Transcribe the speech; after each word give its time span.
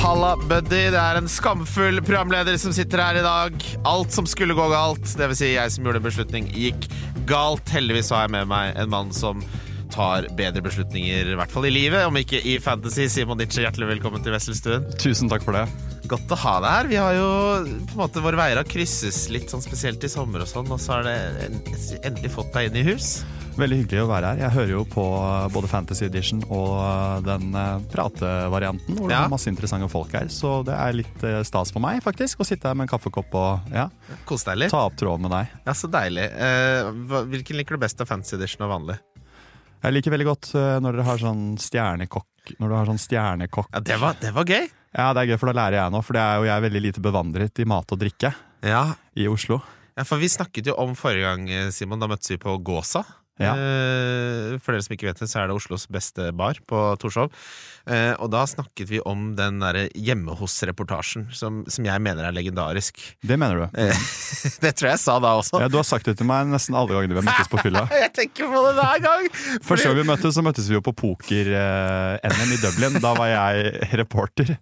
Halla, 0.00 0.30
buddy. 0.48 0.86
Det 0.94 0.96
er 0.96 1.18
en 1.18 1.26
skamfull 1.28 2.00
programleder 2.00 2.56
som 2.56 2.72
sitter 2.72 3.02
her 3.04 3.18
i 3.20 3.24
dag. 3.24 3.64
Alt 3.84 4.14
som 4.16 4.24
skulle 4.24 4.56
gå 4.56 4.64
galt, 4.72 5.04
dvs. 5.04 5.36
Si 5.42 5.50
jeg 5.52 5.72
som 5.74 5.84
gjorde 5.84 6.00
en 6.00 6.06
beslutning, 6.06 6.46
gikk 6.56 6.86
galt. 7.28 7.68
Heldigvis 7.68 8.08
har 8.14 8.24
jeg 8.24 8.32
med 8.32 8.48
meg 8.48 8.78
en 8.80 8.88
mann 8.88 9.12
som 9.12 9.42
tar 9.92 10.24
bedre 10.38 10.62
beslutninger, 10.64 11.28
i 11.28 11.36
hvert 11.36 11.52
fall 11.52 11.68
i 11.68 11.72
livet, 11.74 12.06
om 12.08 12.16
ikke 12.16 12.40
i 12.48 12.56
fantasy. 12.64 13.10
Simon 13.12 13.42
Nitsche, 13.42 13.60
hjertelig 13.66 13.90
velkommen 13.90 14.24
til 14.24 14.32
Wesselstuen. 14.32 14.88
Tusen 15.02 15.28
takk 15.28 15.44
for 15.44 15.58
det. 15.58 15.66
Godt 16.08 16.32
å 16.32 16.40
ha 16.46 16.54
deg 16.64 16.76
her. 16.78 16.90
Vi 16.94 17.00
har 17.02 17.18
jo 17.18 17.28
på 17.90 17.98
en 17.98 18.00
måte 18.00 18.24
Våre 18.24 18.40
veier 18.40 18.62
har 18.62 18.72
krysses 18.72 19.26
litt, 19.28 19.52
sånn 19.52 19.66
spesielt 19.66 20.00
i 20.06 20.12
sommer 20.12 20.46
og 20.46 20.48
sånn, 20.48 20.72
og 20.72 20.80
så 20.80 20.96
har 20.96 21.10
det 21.10 21.18
endelig 22.00 22.32
fått 22.38 22.54
deg 22.56 22.70
inn 22.70 22.80
i 22.80 22.88
hus. 22.88 23.18
Veldig 23.60 23.76
hyggelig 23.82 24.00
å 24.04 24.08
være 24.08 24.28
her. 24.30 24.38
Jeg 24.40 24.54
hører 24.54 24.70
jo 24.72 24.82
på 24.88 25.02
både 25.52 25.68
Fantasy 25.68 26.06
Edition 26.06 26.40
og 26.48 27.24
den 27.26 27.50
eh, 27.58 27.82
pratevarianten, 27.92 28.96
hvor 28.96 29.10
det 29.10 29.16
Ja. 29.18 29.24
er 29.26 29.32
masse 29.32 29.50
interessante 29.52 29.88
folk 29.92 30.12
her. 30.16 30.30
Så 30.32 30.62
det 30.64 30.72
er 30.72 30.94
litt 30.96 31.24
eh, 31.28 31.42
stas 31.44 31.72
for 31.74 31.82
meg, 31.84 32.00
faktisk, 32.04 32.40
å 32.40 32.46
sitte 32.48 32.70
her 32.70 32.74
med 32.78 32.86
en 32.88 32.92
kaffekopp 32.94 33.34
og 33.36 33.68
ja, 33.74 33.88
ta 34.70 34.80
opp 34.86 34.96
tråden 34.96 35.26
med 35.26 35.34
deg. 35.34 35.52
Ja, 35.66 35.74
så 35.76 35.90
deilig. 35.92 36.24
Eh, 36.32 36.88
hvilken 37.34 37.60
liker 37.60 37.76
du 37.76 37.82
best 37.84 38.00
av 38.00 38.08
Fantasy 38.08 38.38
Edition 38.38 38.64
og 38.64 38.72
vanlig? 38.72 38.96
Jeg 39.82 39.96
liker 39.96 40.12
veldig 40.16 40.28
godt 40.30 40.50
eh, 40.56 40.78
når 40.80 40.96
dere 40.96 41.08
har 41.10 41.20
sånn 41.20 41.44
stjernekokk. 41.60 42.54
Når 42.60 42.68
du 42.72 42.74
har 42.80 42.88
sånn 42.88 43.00
stjernekokk. 43.04 43.70
Ja, 43.76 43.80
det 43.84 44.00
var, 44.00 44.16
det 44.20 44.32
var 44.36 44.48
gøy. 44.48 44.66
Ja, 44.96 45.10
det 45.14 45.22
er 45.26 45.32
gøy, 45.34 45.38
for 45.40 45.52
da 45.52 45.58
lærer 45.60 45.78
jeg 45.82 45.92
nå. 45.94 46.00
For 46.04 46.16
det 46.16 46.24
er 46.24 46.40
jo 46.40 46.48
jeg 46.48 46.56
er 46.56 46.64
veldig 46.66 46.82
lite 46.88 47.04
bevandret 47.04 47.60
i 47.62 47.68
mat 47.68 47.92
og 47.92 48.00
drikke 48.00 48.32
Ja, 48.66 48.86
i 49.20 49.28
Oslo. 49.30 49.60
Ja, 49.96 50.04
for 50.08 50.16
Vi 50.22 50.28
snakket 50.32 50.68
jo 50.72 50.74
om 50.80 50.96
forrige 50.96 51.28
gang, 51.28 51.48
eh, 51.52 51.70
Simon. 51.74 52.00
Da 52.00 52.08
møttes 52.08 52.30
vi 52.32 52.40
på 52.40 52.56
Gåsa. 52.64 53.04
Ja. 53.38 53.54
Eh, 53.54 54.58
For 54.60 54.74
dere 54.74 54.84
som 54.84 54.96
ikke 54.96 55.08
vet 55.08 55.20
det, 55.22 55.30
så 55.30 55.42
er 55.42 55.48
det 55.50 55.56
Oslos 55.56 55.86
beste 55.92 56.30
bar 56.36 56.58
på 56.68 56.80
Torshov. 57.00 57.30
Eh, 57.90 58.14
Og 58.22 58.30
da 58.32 58.44
snakket 58.46 58.88
vi 58.90 59.00
om 59.06 59.32
den 59.38 59.58
derre 59.62 59.88
hjemme 59.98 60.36
hos-reportasjen, 60.38 61.28
som, 61.34 61.62
som 61.70 61.84
jeg 61.88 62.02
mener 62.04 62.28
er 62.28 62.34
legendarisk. 62.36 63.00
Det 63.26 63.36
mener 63.40 63.64
du? 63.64 63.78
Eh, 63.82 64.04
Det 64.64 64.72
tror 64.78 64.90
jeg 64.90 64.96
jeg 64.96 65.02
sa 65.02 65.16
da 65.22 65.34
også. 65.40 65.60
Ja, 65.62 65.68
du 65.72 65.76
har 65.80 65.86
sagt 65.88 66.06
det 66.06 66.16
til 66.20 66.28
meg 66.28 66.46
nesten 66.50 66.76
alle 66.78 66.92
gangene 66.94 67.16
vi 67.16 67.20
har 67.22 67.26
møttes 67.28 67.50
på 67.50 67.60
fylla. 67.64 67.84
Jeg 68.00 68.12
tenker 68.16 68.48
på 68.50 68.60
det 68.66 68.72
hver 68.78 69.02
gang! 69.04 69.26
Første 69.66 69.88
gang 69.90 69.96
vi 70.00 70.04
møttes, 70.08 70.34
så 70.36 70.42
møttes 70.44 70.66
vi 70.70 70.74
jo 70.76 70.80
på 70.84 70.92
poker-NM 71.00 72.52
i 72.54 72.58
Dublin. 72.62 72.98
Da 73.02 73.12
var 73.18 73.28
jeg 73.30 73.90
reporter. 74.00 74.52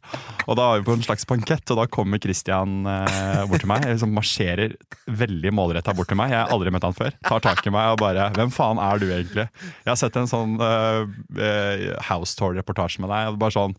Og 0.47 0.57
da 0.59 0.67
var 0.71 0.81
vi 0.81 0.87
på 0.89 0.95
en 0.99 1.05
slags 1.07 1.27
bankett, 1.29 1.65
og 1.73 1.79
da 1.81 1.87
kommer 1.93 2.21
Christian 2.23 2.81
eh, 2.89 3.43
bort 3.51 3.63
til 3.65 3.71
meg. 3.71 3.85
Jeg 3.87 3.99
liksom 3.99 4.13
marsjerer 4.17 4.75
veldig 5.09 5.53
målretta 5.57 5.95
bort 5.97 6.11
til 6.13 6.19
meg. 6.21 6.33
Jeg 6.35 6.41
har 6.43 6.53
aldri 6.55 6.73
møtt 6.75 6.87
han 6.89 6.97
før. 6.97 7.17
Tar 7.29 7.45
tak 7.45 7.63
i 7.69 7.73
meg 7.75 7.95
og 7.95 8.01
bare 8.03 8.29
'Hvem 8.37 8.53
faen 8.55 8.79
er 8.83 8.99
du 9.03 9.07
egentlig?' 9.09 9.49
Jeg 9.49 9.91
har 9.93 9.99
sett 10.01 10.17
en 10.21 10.29
sånn 10.31 10.57
eh, 10.61 11.97
House 12.11 12.37
Tour-reportasje 12.39 13.01
med 13.05 13.11
deg. 13.13 13.18
Og 13.33 13.39
bare 13.43 13.57
sånn 13.59 13.77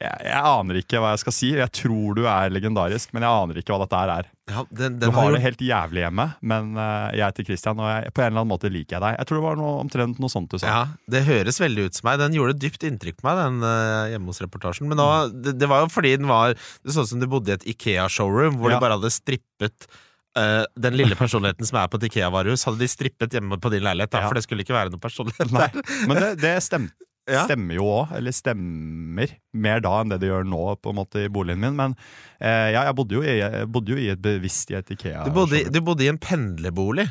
jeg, 0.00 0.16
jeg 0.24 0.40
aner 0.48 0.78
ikke 0.80 1.00
hva 1.02 1.10
jeg 1.12 1.20
skal 1.20 1.34
si. 1.36 1.48
Jeg 1.58 1.72
tror 1.76 2.14
du 2.16 2.22
er 2.24 2.52
legendarisk, 2.54 3.10
men 3.12 3.24
jeg 3.26 3.36
aner 3.42 3.58
ikke 3.60 3.74
hva 3.74 3.82
dette 3.82 3.98
er. 4.16 4.28
Ja, 4.48 4.62
den, 4.72 4.94
Du 4.98 5.10
har 5.10 5.26
har 5.26 5.34
det 5.36 5.42
helt 5.44 5.60
jævlig 5.60 6.00
hjemme, 6.06 6.24
men 6.40 6.70
uh, 6.78 7.10
jeg 7.12 7.20
heter 7.26 7.46
Christian, 7.50 7.82
og 7.84 7.90
jeg, 7.90 8.14
på 8.16 8.22
en 8.24 8.30
eller 8.30 8.40
annen 8.40 8.50
måte 8.54 8.70
liker 8.72 8.96
jeg 8.96 9.04
deg. 9.04 9.18
Jeg 9.20 9.28
tror 9.28 9.38
det 9.40 9.44
var 9.44 9.58
noe, 9.60 9.74
omtrent 9.84 10.22
noe 10.24 10.32
sånt 10.32 10.48
du 10.48 10.56
sa. 10.56 10.70
Ja, 10.72 10.80
Det 11.04 11.20
høres 11.28 11.60
veldig 11.60 11.84
ut 11.90 12.00
som 12.00 12.08
meg. 12.08 12.16
Den 12.22 12.38
gjorde 12.38 12.56
dypt 12.64 12.86
inntrykk 12.88 13.20
på 13.20 13.28
meg, 13.28 13.42
den 13.44 13.60
uh, 13.60 14.08
hjemme 14.14 14.32
hos-reportasjen. 14.32 14.88
Men 14.88 15.02
nå, 15.02 15.08
det, 15.36 15.54
det 15.60 15.68
var 15.68 15.84
jo 15.84 15.92
fordi 15.92 16.14
den 16.16 16.30
var 16.32 16.56
Det 16.56 16.96
så 16.96 17.04
ut 17.04 17.12
som 17.12 17.20
du 17.20 17.28
bodde 17.28 17.52
i 17.52 17.58
et 17.60 17.68
Ikea-showroom, 17.74 18.56
hvor 18.56 18.72
Ja. 18.72 18.78
de 18.80 18.86
bare 18.88 18.96
hadde 19.00 19.12
strippet 19.20 19.90
Uh, 20.38 20.62
den 20.78 20.94
lille 20.94 21.16
personligheten 21.18 21.66
som 21.66 21.80
er 21.80 21.88
på 21.90 21.98
et 21.98 22.04
Ikea-varehus, 22.06 22.62
hadde 22.62 22.78
de 22.78 22.86
strippet 22.86 23.32
hjemme 23.34 23.56
på 23.58 23.70
din 23.72 23.82
leilighet. 23.82 24.12
Da, 24.14 24.20
Ja. 24.22 24.28
For 24.30 24.38
det 24.38 24.44
skulle 24.44 24.62
ikke 24.62 24.76
være 24.76 24.92
noe 24.94 25.02
personlighet 25.02 25.50
der. 25.50 25.80
men 26.06 26.20
det, 26.22 26.28
det 26.38 26.52
stem, 26.62 26.84
Ja. 27.30 27.44
stemmer 27.46 27.78
jo 27.78 27.86
òg, 27.86 28.14
eller 28.18 28.34
stemmer 28.34 29.34
mer 29.52 29.82
da 29.84 29.94
enn 30.00 30.12
det 30.12 30.20
det 30.22 30.30
gjør 30.30 30.48
nå 30.50 30.62
på 30.82 30.92
en 30.92 30.98
måte 31.00 31.24
i 31.26 31.30
boligen 31.32 31.62
min. 31.62 31.76
Men 31.78 31.94
eh, 32.38 32.72
ja, 32.74 32.84
jeg 32.88 32.96
bodde 32.98 33.18
jo 33.18 33.24
i, 33.24 33.38
jeg 33.40 33.70
bodde 33.72 33.94
jo 33.94 34.00
i 34.00 34.10
et 34.12 34.22
bevisst 34.24 34.72
i 34.74 34.78
et 34.80 34.92
Ikea. 34.96 35.24
Du 35.28 35.34
bodde, 35.36 35.62
du 35.70 35.80
bodde 35.84 36.06
i 36.06 36.10
en 36.12 36.20
pendlerbolig. 36.20 37.06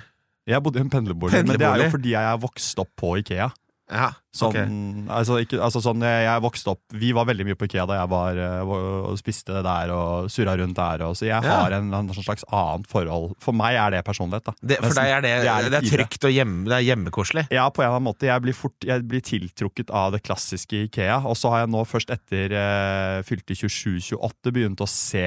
Jeg 0.49 0.63
bodde 0.65 0.81
i 0.81 0.85
en 0.85 0.91
pendlerbolig, 0.91 1.43
men 1.45 1.59
det 1.61 1.67
er 1.67 1.85
jo 1.85 1.91
fordi 1.93 2.13
jeg 2.15 2.25
er 2.33 2.39
vokst 2.41 2.79
opp 2.81 2.91
på 2.97 3.15
Ikea. 3.21 3.49
Ja, 3.89 4.11
Sånn, 4.29 4.53
ok. 4.53 5.09
altså, 5.09 5.39
ikke, 5.41 5.57
altså 5.65 5.79
sånn, 5.81 6.03
jeg, 6.05 6.21
jeg 6.27 6.41
vokste 6.43 6.69
opp 6.75 6.93
Vi 6.93 7.07
var 7.17 7.25
veldig 7.25 7.47
mye 7.47 7.55
på 7.57 7.65
Ikea 7.65 7.87
da 7.89 7.95
jeg 7.97 8.09
var 8.11 8.37
eh, 8.37 8.69
og 8.69 9.15
spiste 9.17 9.55
det 9.55 9.63
der 9.65 9.89
og 9.95 10.27
surra 10.29 10.53
rundt 10.59 10.77
der. 10.77 11.01
Og, 11.07 11.15
så 11.17 11.25
jeg 11.25 11.33
Ja. 11.41 11.55
har 11.63 11.73
en, 11.79 11.87
en 11.97 12.11
slags 12.13 12.45
annet 12.53 12.85
forhold. 12.91 13.33
For 13.41 13.51
meg 13.57 13.79
er 13.81 13.95
det 13.97 14.03
personlighet. 14.05 14.51
Det, 14.61 14.77
for 14.83 14.93
deg 14.93 15.09
er 15.15 15.25
det, 15.25 15.33
Det 15.41 15.49
er 15.55 15.69
det 15.73 15.79
er 15.81 15.89
trygt 15.89 16.27
og 16.29 16.35
hjemme, 16.35 16.69
det 16.69 16.77
er 16.77 16.85
hjemmekoselig. 16.91 17.47
Ja, 17.49 17.65
på 17.73 17.81
en 17.81 17.87
eller 17.89 17.97
annen 17.97 18.09
måte. 18.11 18.29
Jeg 18.29 18.45
blir, 18.45 18.53
fort, 18.53 18.77
jeg 18.85 19.07
blir 19.09 19.25
tiltrukket 19.25 19.89
av 19.89 20.13
det 20.13 20.21
klassiske 20.21 20.85
Ikea. 20.85 21.23
Og 21.25 21.33
så 21.41 21.49
har 21.49 21.65
jeg 21.65 21.73
nå 21.73 21.81
først 21.89 22.13
etter 22.13 22.53
eh, 22.53 23.21
fylte 23.25 23.57
27-28 23.57 24.53
begynt 24.53 24.85
å 24.85 24.87
se 24.87 25.25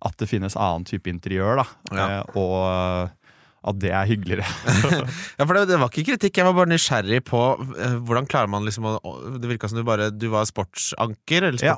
at 0.00 0.14
det 0.16 0.30
finnes 0.30 0.54
annen 0.56 0.86
type 0.88 1.10
interiør. 1.10 1.64
da 1.64 1.66
Ja. 1.98 2.06
eh, 2.22 2.38
Og 2.38 3.10
at 3.60 3.76
det 3.82 3.90
er 3.92 4.06
hyggeligere. 4.08 4.46
Ja, 5.40 5.44
for 5.44 5.52
det, 5.56 5.66
det 5.68 5.76
var 5.80 5.90
ikke 5.90 6.04
kritikk, 6.14 6.38
jeg 6.40 6.46
var 6.48 6.54
bare 6.56 6.70
nysgjerrig 6.70 7.18
på 7.28 7.40
eh, 7.76 7.96
hvordan 8.08 8.28
klarer 8.30 8.48
man 8.52 8.64
liksom 8.64 8.86
å 8.88 8.94
Det 9.40 9.50
virka 9.50 9.68
som 9.68 9.76
du 9.80 9.84
bare 9.84 10.06
Du 10.16 10.26
var 10.32 10.46
sportsanker, 10.48 11.44
eller 11.50 11.64
Ja. 11.64 11.74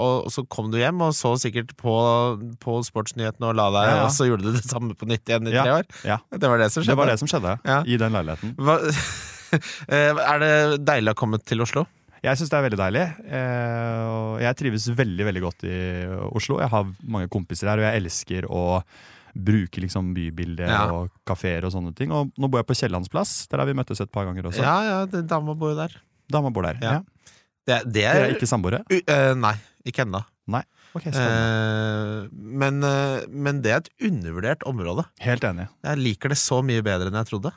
og, 0.00 0.26
og 0.28 0.32
så 0.32 0.46
kom 0.48 0.70
du 0.72 0.78
hjem 0.80 1.00
og 1.04 1.12
så 1.16 1.34
sikkert 1.40 1.74
på, 1.80 1.92
på 2.62 2.78
sportsnyhetene 2.88 3.50
og 3.50 3.56
la 3.60 3.68
deg, 3.74 3.88
Ja, 3.90 3.96
ja. 4.00 4.06
og 4.08 4.14
så 4.16 4.28
gjorde 4.30 4.48
du 4.48 4.56
det 4.56 4.64
samme 4.64 4.96
på 4.96 5.08
nytt 5.10 5.28
igjen 5.28 5.48
i 5.50 5.54
tre 5.56 5.76
år? 5.82 5.90
ja. 6.08 6.18
Det 6.32 6.48
var 6.52 6.60
det 6.64 6.70
som 6.72 6.80
skjedde? 6.82 6.92
Det 6.94 7.00
var 7.02 7.12
det 7.12 7.18
som 7.20 7.30
skjedde 7.32 7.56
i 7.84 8.00
den 8.00 8.16
leiligheten. 8.20 8.56
Hva, 8.60 8.78
Eh, 9.86 10.10
er 10.10 10.40
det 10.42 10.54
deilig 10.82 11.12
å 11.14 11.16
komme 11.20 11.38
til 11.38 11.60
Oslo? 11.62 11.84
Jeg 12.24 12.34
syns 12.40 12.50
det 12.50 12.56
er 12.58 12.64
veldig 12.64 12.78
deilig. 12.80 13.02
Eh, 13.38 14.32
jeg 14.42 14.56
trives 14.58 14.86
veldig 14.98 15.26
veldig 15.28 15.42
godt 15.44 15.66
i 15.70 15.76
Oslo. 16.34 16.56
Jeg 16.60 16.72
har 16.72 16.88
mange 17.06 17.28
kompiser 17.32 17.70
her, 17.70 17.78
og 17.78 17.86
jeg 17.86 18.00
elsker 18.02 18.48
å 18.50 18.62
bruke 19.44 19.80
liksom 19.82 20.14
bybildet 20.16 20.68
Ja. 20.68 20.86
og 20.92 21.10
kafeer 21.26 21.64
og 21.64 21.72
sånne 21.72 21.94
ting. 21.96 22.10
Og 22.12 22.30
nå 22.38 22.48
bor 22.50 22.58
jeg 22.62 22.66
på 22.66 22.74
Kiellandsplass. 22.78 23.46
Der 23.48 23.58
har 23.58 23.66
vi 23.66 23.74
møttes 23.74 24.00
et 24.00 24.10
par 24.12 24.24
ganger 24.24 24.48
også. 24.48 24.62
Ja, 24.62 24.76
ja, 24.82 25.06
det- 25.06 25.26
dama 25.26 25.54
bor 25.54 25.70
jo 25.74 25.76
der. 25.76 25.92
Dama 26.30 26.50
bor 26.50 26.62
der. 26.62 26.78
Ja. 26.82 26.92
Ja. 26.92 27.02
Det, 27.66 27.82
det 27.84 27.92
Dere 28.02 28.14
er 28.14 28.30
er 28.30 28.34
ikke 28.36 28.46
samboere? 28.46 28.82
U- 28.90 29.02
eh, 29.06 29.34
Nei, 29.34 29.54
ikke 29.84 30.04
ennå. 30.06 30.22
Ok, 30.96 31.02
spennende. 31.12 32.24
Eh, 32.24 32.28
men, 32.32 32.82
eh, 32.82 33.26
men 33.28 33.60
det 33.60 33.70
er 33.72 33.76
et 33.82 33.90
undervurdert 34.08 34.62
område. 34.64 35.04
Helt 35.20 35.42
enig. 35.44 35.68
Jeg 35.84 35.98
liker 35.98 36.28
det 36.32 36.38
så 36.38 36.62
mye 36.64 36.80
bedre 36.82 37.08
enn 37.10 37.18
jeg 37.18 37.26
trodde. 37.28 37.52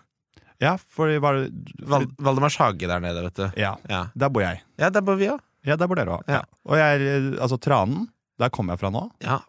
Ja, 0.59 0.73
fordi, 0.75 1.19
var, 1.23 1.47
Val 1.87 2.07
Valdemars 2.19 2.57
hage 2.59 2.85
der 2.89 2.99
nede, 2.99 3.21
vet 3.23 3.33
du. 3.39 3.45
Ja, 3.55 3.77
Ja, 3.87 4.07
der 4.17 4.27
bor 4.29 4.41
jeg. 4.41 4.59
ja 4.77 4.89
der 4.89 5.01
bor 5.01 5.15
vi 5.15 5.27
òg. 5.31 5.39
Ja, 5.63 5.77
der 5.77 5.87
bor 5.87 5.95
dere 5.95 6.17
òg. 6.17 6.23
Ja. 6.27 6.41
Og 6.65 6.75
jeg 6.75 6.99
er 7.01 7.39
altså 7.39 7.57
Tranen, 7.61 8.09
der 8.39 8.49
kommer 8.55 8.73
jeg 8.75 8.81
fra 8.85 8.89
nå. 8.95 9.01
Ja, 9.25 9.39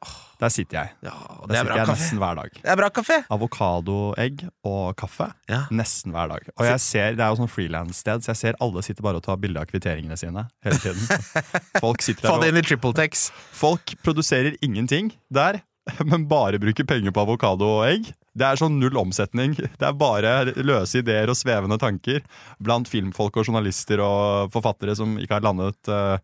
Der 0.40 0.48
sitter 0.50 0.78
jeg. 0.80 0.90
ja, 1.04 1.12
Der 1.12 1.46
det 1.46 1.56
er 1.56 1.60
sitter 1.60 1.68
bra 1.70 1.76
jeg 1.76 1.86
kaffe. 1.86 2.00
nesten 2.00 2.18
hver 2.22 2.34
dag. 2.40 2.50
Det 2.62 2.70
er 2.72 2.76
bra 2.80 2.88
kaffe! 2.96 3.18
Avokadoegg 3.36 4.44
og 4.66 4.96
kaffe. 4.98 5.28
Ja. 5.50 5.62
Nesten 5.70 6.14
hver 6.16 6.28
dag. 6.32 6.48
Og 6.56 6.64
jeg 6.66 6.80
ser, 6.80 7.14
Det 7.18 7.24
er 7.24 7.28
jo 7.34 7.40
sånn 7.42 7.50
frilanssted, 7.52 8.24
så 8.24 8.32
jeg 8.32 8.40
ser 8.40 8.58
alle 8.60 8.82
sitter 8.82 9.02
bare 9.06 9.20
og 9.20 9.24
tar 9.26 9.36
bilde 9.42 9.60
av 9.60 9.68
kvitteringene 9.70 10.16
sine 10.18 10.46
hele 10.64 10.78
tiden. 10.80 11.02
Folk 11.84 12.02
sitter 12.02 12.28
Få 12.30 12.38
der 12.40 12.48
det 12.48 12.52
inn 12.54 12.62
i 12.62 12.66
TripleTex. 12.66 13.26
Folk 13.60 13.94
produserer 14.02 14.56
ingenting 14.64 15.12
der, 15.30 15.60
men 16.04 16.26
bare 16.30 16.58
bruker 16.62 16.84
penger 16.88 17.12
på 17.12 17.22
avokado 17.24 17.68
og 17.80 17.86
egg. 17.88 18.10
Det 18.36 18.46
er 18.46 18.56
sånn 18.60 18.78
null 18.80 18.96
omsetning. 19.00 19.56
Det 19.58 19.82
er 19.86 19.92
bare 19.98 20.34
løse 20.62 21.00
ideer 21.02 21.28
og 21.32 21.36
svevende 21.36 21.76
tanker 21.82 22.22
blant 22.62 22.88
filmfolk 22.88 23.36
og 23.40 23.48
journalister 23.48 24.00
og 24.04 24.52
forfattere 24.54 24.94
som 24.96 25.16
ikke 25.18 25.34
har 25.40 25.44
landet 25.48 25.90
eh, 25.90 26.16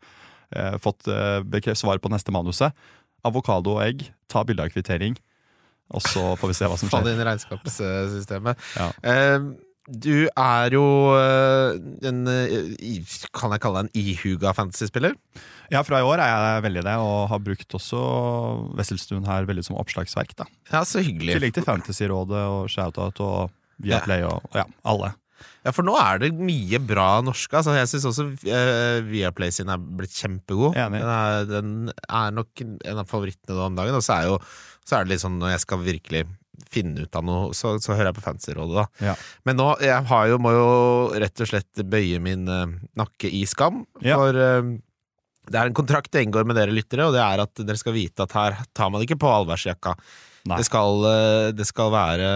eh, 0.55 0.77
fått 0.83 1.09
uh, 1.09 1.75
svar 1.75 1.99
på 1.99 2.13
neste 2.13 2.35
manuset. 2.35 2.75
Avokado 3.27 3.77
og 3.77 3.85
egg, 3.87 4.07
ta 4.31 4.45
bilde 4.47 4.63
av 4.63 4.71
kvittering, 4.71 5.17
og 5.95 6.03
så 6.03 6.35
får 6.39 6.53
vi 6.53 6.59
se 6.59 6.69
hva 6.71 6.77
som 6.79 6.89
Få 6.93 7.01
det 7.03 7.15
skjer. 7.15 7.15
inn 7.15 7.23
i 7.23 7.29
regnskapssystemet. 7.31 8.69
Ja. 8.79 8.91
Eh, 9.03 9.39
du 9.87 10.27
er 10.27 10.75
jo 10.75 10.85
eh, 11.15 11.77
en 12.11 12.25
eh, 12.27 13.13
Kan 13.31 13.53
jeg 13.55 13.63
kalle 13.63 13.85
deg 13.85 13.87
en 13.87 14.01
ihuga 14.01 14.51
fantasyspiller? 14.57 15.15
Ja, 15.71 15.85
fra 15.87 16.01
i 16.03 16.07
år 16.07 16.19
er 16.23 16.33
jeg 16.33 16.65
veldig 16.67 16.83
det, 16.89 16.97
og 17.03 17.29
har 17.31 17.43
brukt 17.43 17.77
også 17.79 18.01
Wesselstuen 18.79 19.27
her 19.31 19.47
veldig 19.47 19.63
som 19.69 19.79
oppslagsverk. 19.79 20.35
da. 20.39 20.49
Ja, 20.73 20.83
så 20.83 21.05
I 21.05 21.15
tillegg 21.15 21.55
til 21.55 21.67
Fantasyrådet 21.67 22.43
og 22.51 22.67
Shoutout 22.73 23.23
og 23.23 23.55
Viaplay 23.83 24.27
og 24.27 24.43
ja, 24.59 24.67
alle. 24.89 25.13
Ja, 25.67 25.73
for 25.75 25.83
nå 25.87 25.97
er 25.99 26.21
det 26.23 26.31
mye 26.39 26.79
bra 26.87 27.09
norske. 27.27 27.51
Altså, 27.59 27.75
jeg 27.75 27.91
syns 27.91 28.05
også 28.13 28.29
uh, 28.31 29.01
Viaplay 29.09 29.51
sin 29.55 29.71
er 29.73 29.83
blitt 29.83 30.15
kjempegod. 30.15 30.77
Den 30.79 30.95
er, 31.03 31.47
den 31.51 31.71
er 32.07 32.35
nok 32.37 32.63
en 32.63 33.01
av 33.03 33.09
favorittene 33.11 33.57
nå 33.59 33.65
om 33.73 33.79
dagen. 33.79 33.97
Og 33.99 34.05
så 34.07 34.21
er, 34.21 34.29
jo, 34.31 34.37
så 34.87 35.01
er 35.01 35.07
det 35.09 35.17
litt 35.17 35.25
sånn 35.25 35.41
når 35.43 35.57
jeg 35.57 35.65
skal 35.65 35.83
virkelig 35.83 36.23
finne 36.73 37.03
ut 37.05 37.19
av 37.19 37.25
noe, 37.27 37.51
så, 37.53 37.75
så 37.83 37.93
hører 37.93 38.09
jeg 38.13 38.17
på 38.17 38.25
Fancyrådet, 38.25 38.79
da. 38.79 39.11
Ja. 39.11 39.15
Men 39.45 39.59
nå 39.59 39.67
jeg 39.85 40.07
har 40.09 40.29
jo, 40.31 40.39
må 40.41 40.55
jo 40.55 40.69
rett 41.21 41.43
og 41.45 41.51
slett 41.51 41.83
bøye 41.93 42.23
min 42.23 42.47
uh, 42.49 42.63
nakke 42.97 43.29
i 43.29 43.43
skam, 43.51 43.83
Ja. 44.07 44.17
for 44.23 44.39
uh, 44.39 44.71
det 45.47 45.61
er 45.61 45.69
en 45.69 45.77
kontrakt 45.77 46.17
jeg 46.17 46.27
inngår 46.27 46.47
med 46.49 46.57
dere 46.59 46.75
lyttere, 46.75 47.11
og 47.11 47.13
det 47.15 47.21
er 47.23 47.43
at 47.45 47.61
dere 47.61 47.79
skal 47.79 47.95
vite 47.95 48.25
at 48.25 48.33
her 48.35 48.57
tar 48.75 48.89
man 48.91 49.05
ikke 49.05 49.19
på 49.21 49.29
allværsjakka. 49.31 49.93
Det 50.47 50.65
skal, 50.67 51.05
det 51.59 51.67
skal 51.69 51.93
være 51.95 52.31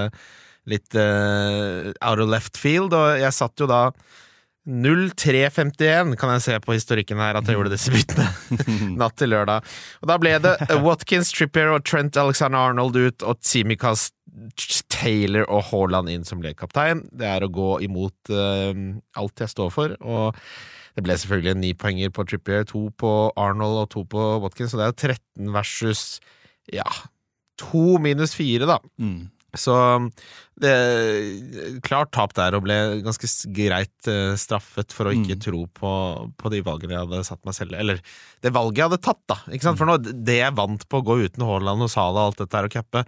litt 0.69 0.97
uh, 0.99 1.93
out 2.05 2.21
of 2.21 2.29
left 2.31 2.59
field, 2.61 2.95
og 2.97 3.21
jeg 3.21 3.33
satt 3.37 3.63
jo 3.63 3.69
da 3.71 3.89
0-3-51, 4.69 6.15
kan 6.21 6.35
jeg 6.35 6.43
se 6.45 6.57
på 6.63 6.75
historikken 6.77 7.21
her, 7.23 7.39
at 7.39 7.49
jeg 7.49 7.57
gjorde 7.57 7.73
disse 7.73 7.93
byttene 7.95 8.27
natt 9.01 9.17
til 9.19 9.33
lørdag. 9.33 9.65
Og 10.03 10.11
da 10.11 10.17
ble 10.21 10.35
det 10.45 10.53
eh, 10.67 10.77
Watkins, 10.85 11.33
Trippier 11.33 11.73
og 11.73 11.87
Trent 11.89 12.19
Alexander 12.21 12.71
Arnold 12.71 12.99
ut, 12.99 13.25
og 13.25 13.41
Tsimikas, 13.41 14.11
Taylor 14.93 15.49
og 15.49 15.65
Haaland 15.71 16.13
inn 16.13 16.27
som 16.29 16.45
lekaptein. 16.45 17.07
Det 17.09 17.27
er 17.27 17.47
å 17.47 17.51
gå 17.53 17.71
imot 17.87 18.31
uh, 18.35 18.77
alt 19.19 19.43
jeg 19.43 19.55
står 19.55 19.73
for, 19.75 19.97
og 20.05 20.37
det 20.95 21.07
ble 21.07 21.17
selvfølgelig 21.23 21.57
ni 21.63 21.73
poenger 21.79 22.13
på 22.13 22.27
Trippier, 22.29 22.69
to 22.69 22.89
på 23.01 23.15
Arnold 23.41 23.87
og 23.87 23.91
to 23.97 24.05
på 24.13 24.29
Watkins, 24.45 24.75
så 24.75 24.81
det 24.81 24.87
er 24.87 24.93
jo 24.93 25.01
13 25.17 25.53
versus 25.57 26.05
ja, 26.71 26.87
to 27.59 27.97
minus 28.03 28.37
fire, 28.37 28.69
da. 28.69 28.79
Mm. 29.01 29.31
Så 29.59 29.75
det 30.61 31.81
Klart 31.87 32.13
tap 32.15 32.35
der, 32.37 32.55
og 32.59 32.65
ble 32.67 32.77
ganske 33.05 33.29
greit 33.57 34.11
eh, 34.11 34.35
straffet 34.41 34.93
for 34.95 35.09
å 35.11 35.15
ikke 35.17 35.37
Mm. 35.39 35.43
tro 35.45 35.63
på, 35.67 35.91
på 36.37 36.51
de 36.53 36.61
valgene 36.67 36.95
jeg 36.97 37.07
hadde 37.07 37.25
satt 37.27 37.45
meg 37.49 37.55
selv 37.57 37.75
Eller 37.79 38.01
det 38.43 38.53
valget 38.53 38.77
jeg 38.83 38.89
hadde 38.91 39.03
tatt, 39.05 39.23
da. 39.31 39.75
For 39.77 39.87
nå, 39.89 39.99
det 40.25 40.39
jeg 40.43 40.57
vant 40.57 40.87
på 40.89 41.01
å 41.01 41.05
gå 41.07 41.19
uten 41.25 41.45
Haaland 41.47 41.83
og 41.87 41.91
Salah 41.93 42.27
og 42.29 42.33
alt 42.33 42.43
dette 42.45 42.57
her 42.57 42.69
og 42.69 42.75
cappe, 42.75 43.05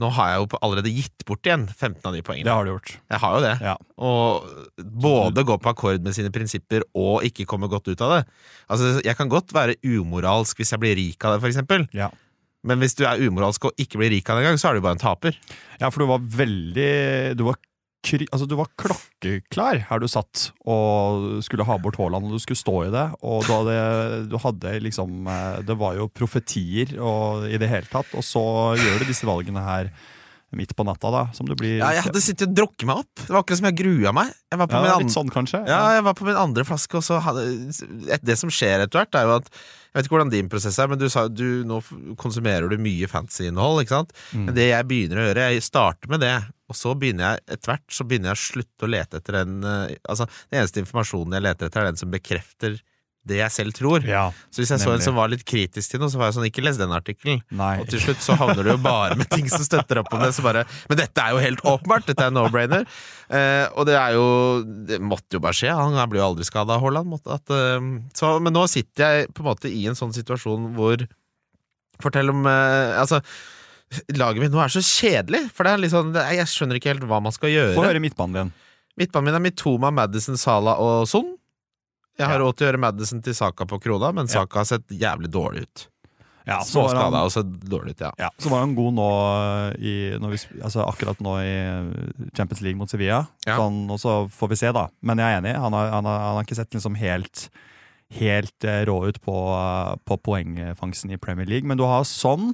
nå 0.00 0.08
har 0.16 0.30
jeg 0.30 0.40
jo 0.40 0.58
allerede 0.64 0.92
gitt 0.94 1.24
bort 1.28 1.44
igjen 1.44 1.66
15 1.68 2.06
av 2.08 2.14
de 2.14 2.22
poengene. 2.24 2.46
Det 2.48 2.54
har 2.54 2.64
du 2.64 2.70
gjort. 2.72 2.92
Jeg 3.10 3.20
har 3.20 3.34
jo 3.36 3.40
det. 3.44 3.54
Ja. 3.60 3.74
Og 4.00 4.84
både 5.04 5.44
gå 5.44 5.58
på 5.60 5.72
akkord 5.74 6.00
med 6.06 6.16
sine 6.16 6.30
prinsipper 6.32 6.86
og 6.96 7.26
ikke 7.26 7.44
komme 7.50 7.68
godt 7.68 7.90
ut 7.90 8.00
av 8.06 8.14
det. 8.14 8.22
Altså, 8.70 9.00
Jeg 9.04 9.16
kan 9.18 9.28
godt 9.28 9.52
være 9.52 9.76
umoralsk 9.84 10.56
hvis 10.62 10.72
jeg 10.72 10.80
blir 10.80 10.96
rik 10.96 11.24
av 11.24 11.34
det, 11.36 11.40
for 11.44 11.50
eksempel. 11.52 11.84
Ja. 11.92 12.08
Men 12.66 12.82
hvis 12.82 12.96
du 12.98 13.06
er 13.08 13.22
umoralsk 13.24 13.70
og 13.70 13.80
ikke 13.80 14.00
blir 14.00 14.12
rik 14.12 14.28
av 14.28 14.38
det 14.38 14.44
engang, 14.44 14.60
så 14.60 14.70
er 14.70 14.76
du 14.76 14.84
bare 14.84 14.98
en 14.98 15.02
taper. 15.02 15.36
Ja, 15.80 15.88
for 15.88 16.02
du 16.02 16.10
var 16.10 16.24
veldig 16.24 16.90
Du 17.38 17.46
var, 17.46 17.56
altså, 18.28 18.46
du 18.48 18.56
var 18.58 18.68
klokkeklar 18.80 19.84
her 19.88 20.02
du 20.02 20.08
satt 20.10 20.50
og 20.68 21.40
skulle 21.46 21.64
ha 21.68 21.78
bort 21.80 21.96
Haaland, 22.00 22.28
og 22.28 22.36
du 22.36 22.42
skulle 22.42 22.60
stå 22.60 22.76
i 22.86 22.92
det. 22.92 23.06
Og 23.24 23.44
du 23.48 23.52
hadde, 23.54 23.80
du 24.28 24.36
hadde 24.44 24.76
liksom 24.84 25.28
eh, 25.28 25.60
Det 25.64 25.76
var 25.80 25.96
jo 25.96 26.10
profetier 26.12 26.96
og, 27.00 27.48
i 27.48 27.60
det 27.60 27.70
hele 27.72 27.88
tatt, 27.90 28.12
og 28.12 28.26
så 28.26 28.44
gjør 28.80 29.00
du 29.00 29.08
disse 29.08 29.28
valgene 29.28 29.64
her 29.64 29.92
midt 30.56 30.72
på 30.76 30.84
natta, 30.86 31.10
da, 31.14 31.22
som 31.36 31.46
du 31.46 31.54
blir 31.58 31.76
Ja, 31.78 31.92
jeg 31.94 32.04
hadde 32.08 32.22
sittet 32.24 32.48
og 32.48 32.56
drukket 32.58 32.86
meg 32.88 33.02
opp. 33.04 33.12
Det 33.22 33.28
var 33.30 33.44
akkurat 33.44 33.60
som 33.60 33.68
jeg 33.70 33.76
grua 33.78 34.12
meg. 34.16 34.32
Jeg 34.50 34.58
var 34.58 34.70
på, 34.70 34.78
Ja, 34.78 34.82
min, 34.82 34.94
andre, 34.96 35.14
sånn, 35.14 35.30
kanskje? 35.30 35.60
ja, 35.68 35.80
jeg 35.94 36.04
var 36.08 36.16
på 36.18 36.26
min 36.26 36.40
andre 36.40 36.64
flaske, 36.66 36.98
og 36.98 37.04
så 37.06 37.20
hadde 37.22 37.44
Det 38.26 38.36
som 38.40 38.50
skjer 38.50 38.82
etter 38.86 39.02
hvert, 39.04 39.14
er 39.14 39.28
jo 39.28 39.36
at 39.38 39.50
Jeg 39.50 39.94
vet 39.94 40.06
ikke 40.08 40.16
hvordan 40.16 40.32
din 40.34 40.48
prosess 40.50 40.78
er, 40.82 40.90
men 40.90 40.98
du 40.98 41.08
sa 41.10 41.26
du, 41.28 41.62
nå 41.66 41.80
konsumerer 42.18 42.68
du 42.70 42.76
mye 42.78 43.06
fantasy-innhold, 43.10 43.82
ikke 43.84 43.96
sant? 44.00 44.12
Mm. 44.34 44.44
Men 44.48 44.54
det 44.58 44.68
jeg 44.70 44.88
begynner 44.90 45.22
å 45.22 45.28
gjøre, 45.28 45.48
jeg 45.54 45.66
starter 45.66 46.10
med 46.12 46.22
det, 46.22 46.34
og 46.70 46.78
så 46.78 46.94
begynner 46.94 47.26
jeg 47.34 47.46
etter 47.56 47.72
hvert 47.72 47.94
så 47.94 48.06
begynner 48.06 48.30
jeg 48.30 48.38
å 48.38 48.44
slutte 48.44 48.86
å 48.86 48.90
lete 48.90 49.18
etter 49.18 49.38
den 49.40 49.56
eh, 49.66 49.96
Altså, 50.06 50.26
den 50.50 50.60
eneste 50.62 50.82
informasjonen 50.84 51.34
jeg 51.34 51.46
leter 51.48 51.66
etter, 51.70 51.82
er 51.82 51.90
den 51.90 51.98
som 51.98 52.10
bekrefter 52.14 52.78
det 53.28 53.36
jeg 53.36 53.52
selv 53.52 53.74
tror. 53.76 54.04
Ja, 54.08 54.30
Så 54.48 54.62
hvis 54.62 54.70
jeg 54.72 54.80
så 54.80 54.94
en 54.94 55.02
som 55.04 55.14
var 55.18 55.28
litt 55.28 55.42
kritisk 55.44 55.92
til 55.92 56.00
noe, 56.00 56.08
så 56.08 56.16
var 56.18 56.30
jeg 56.30 56.38
sånn, 56.38 56.46
ikke 56.48 56.64
les 56.64 56.78
den 56.80 56.94
artikkelen. 56.96 57.42
Og 57.52 57.90
til 57.92 58.00
slutt 58.00 58.22
så 58.24 58.36
havner 58.40 58.64
du 58.64 58.70
jo 58.72 58.78
bare 58.80 59.18
med 59.20 59.28
ting 59.32 59.48
som 59.52 59.62
støtter 59.66 60.00
opp 60.00 60.08
om 60.16 60.22
det. 60.24 60.32
Så 60.36 60.44
bare, 60.46 60.64
men 60.88 60.98
dette 61.02 61.20
er 61.20 61.34
jo 61.36 61.42
helt 61.44 61.60
åpenbart! 61.68 62.08
Dette 62.08 62.26
er 62.26 62.32
no-brainer. 62.32 62.86
Eh, 63.28 63.66
og 63.76 63.86
det 63.86 63.94
er 64.00 64.16
jo 64.16 64.24
Det 64.88 64.98
måtte 65.04 65.36
jo 65.36 65.42
bare 65.44 65.54
skje. 65.54 65.70
Han 65.76 65.98
blir 66.10 66.22
jo 66.22 66.30
aldri 66.30 66.48
skada, 66.48 66.80
Haaland. 66.80 67.12
Måtte 67.12 67.36
at, 67.36 67.52
eh, 67.54 67.90
så, 68.16 68.32
men 68.42 68.56
nå 68.56 68.64
sitter 68.72 69.04
jeg 69.20 69.32
på 69.36 69.44
en 69.44 69.50
måte 69.52 69.70
i 69.70 69.84
en 69.90 69.98
sånn 69.98 70.16
situasjon 70.16 70.72
hvor 70.78 71.04
Fortell 72.00 72.32
om 72.32 72.46
eh, 72.48 72.96
Altså, 72.96 73.20
laget 74.16 74.46
mitt 74.46 74.54
nå 74.54 74.62
er 74.64 74.72
så 74.72 74.80
kjedelig. 74.84 75.44
For 75.54 75.66
det 75.66 75.74
er 75.74 75.84
litt 75.84 75.92
sånn, 75.94 76.14
jeg 76.16 76.48
skjønner 76.48 76.80
ikke 76.80 76.94
helt 76.94 77.06
hva 77.10 77.20
man 77.22 77.34
skal 77.36 77.52
gjøre. 77.52 77.76
Få 77.76 77.84
høre 77.84 78.02
midtbanen 78.02 78.38
din. 78.38 78.52
Midtbanen 79.00 79.28
min 79.30 79.38
er 79.38 79.44
Mitoma, 79.44 79.92
Madison, 79.94 80.38
Salah 80.40 80.80
og 80.82 81.04
Son. 81.10 81.36
Jeg 82.20 82.28
har 82.28 82.36
Ja. 82.38 82.42
råd 82.44 82.56
til 82.58 82.66
å 82.66 82.70
gjøre 82.70 82.80
Madison 82.84 83.22
til 83.24 83.34
Saka 83.34 83.64
på 83.66 83.80
krona, 83.80 84.12
men 84.14 84.28
Ja. 84.28 84.42
Saka 84.42 84.60
har 84.60 84.68
sett 84.68 84.86
jævlig 84.92 85.30
dårlig 85.32 85.64
ut. 85.64 85.86
Ja, 86.46 86.58
Småskada 86.66 87.20
og 87.22 87.30
sett 87.30 87.48
dårlig 87.68 87.92
ut, 87.94 88.00
ja. 88.00 88.10
ja, 88.18 88.28
så 88.40 88.48
var 88.50 88.60
han 88.64 88.72
god 88.74 88.94
nå 88.96 89.08
i, 89.78 89.92
når 90.18 90.30
vi, 90.32 90.38
altså 90.64 90.82
akkurat 90.88 91.20
nå 91.22 91.34
i 91.44 92.30
Champions 92.34 92.62
League 92.64 92.78
mot 92.80 92.90
Sevilla. 92.90 93.20
Ja. 93.46 93.56
Sånn, 93.60 93.84
og 93.92 94.00
så 94.02 94.14
får 94.32 94.48
vi 94.54 94.56
se, 94.56 94.72
da. 94.72 94.88
Men 95.04 95.18
jeg 95.22 95.28
er 95.36 95.40
enig. 95.42 95.52
Han 95.60 95.72
har, 95.76 95.90
han 95.92 96.04
har, 96.08 96.18
han 96.24 96.34
har 96.40 96.44
ikke 96.48 96.56
sett 96.60 96.70
liksom 96.76 96.96
helt 97.00 97.48
Helt 98.10 98.64
eh, 98.66 98.80
rå 98.88 98.96
ut 99.06 99.20
på, 99.22 99.34
på 100.04 100.16
poengfangsten 100.26 101.12
i 101.14 101.18
Premier 101.22 101.46
League. 101.46 101.62
Men 101.68 101.78
du 101.78 101.84
har 101.86 102.02
sånn. 102.02 102.48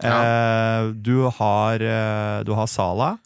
Eh, 0.00 0.86
du 0.96 1.26
har, 1.28 1.74
eh, 1.84 2.38
du 2.48 2.54
har 2.56 2.66
Salah. 2.72 3.18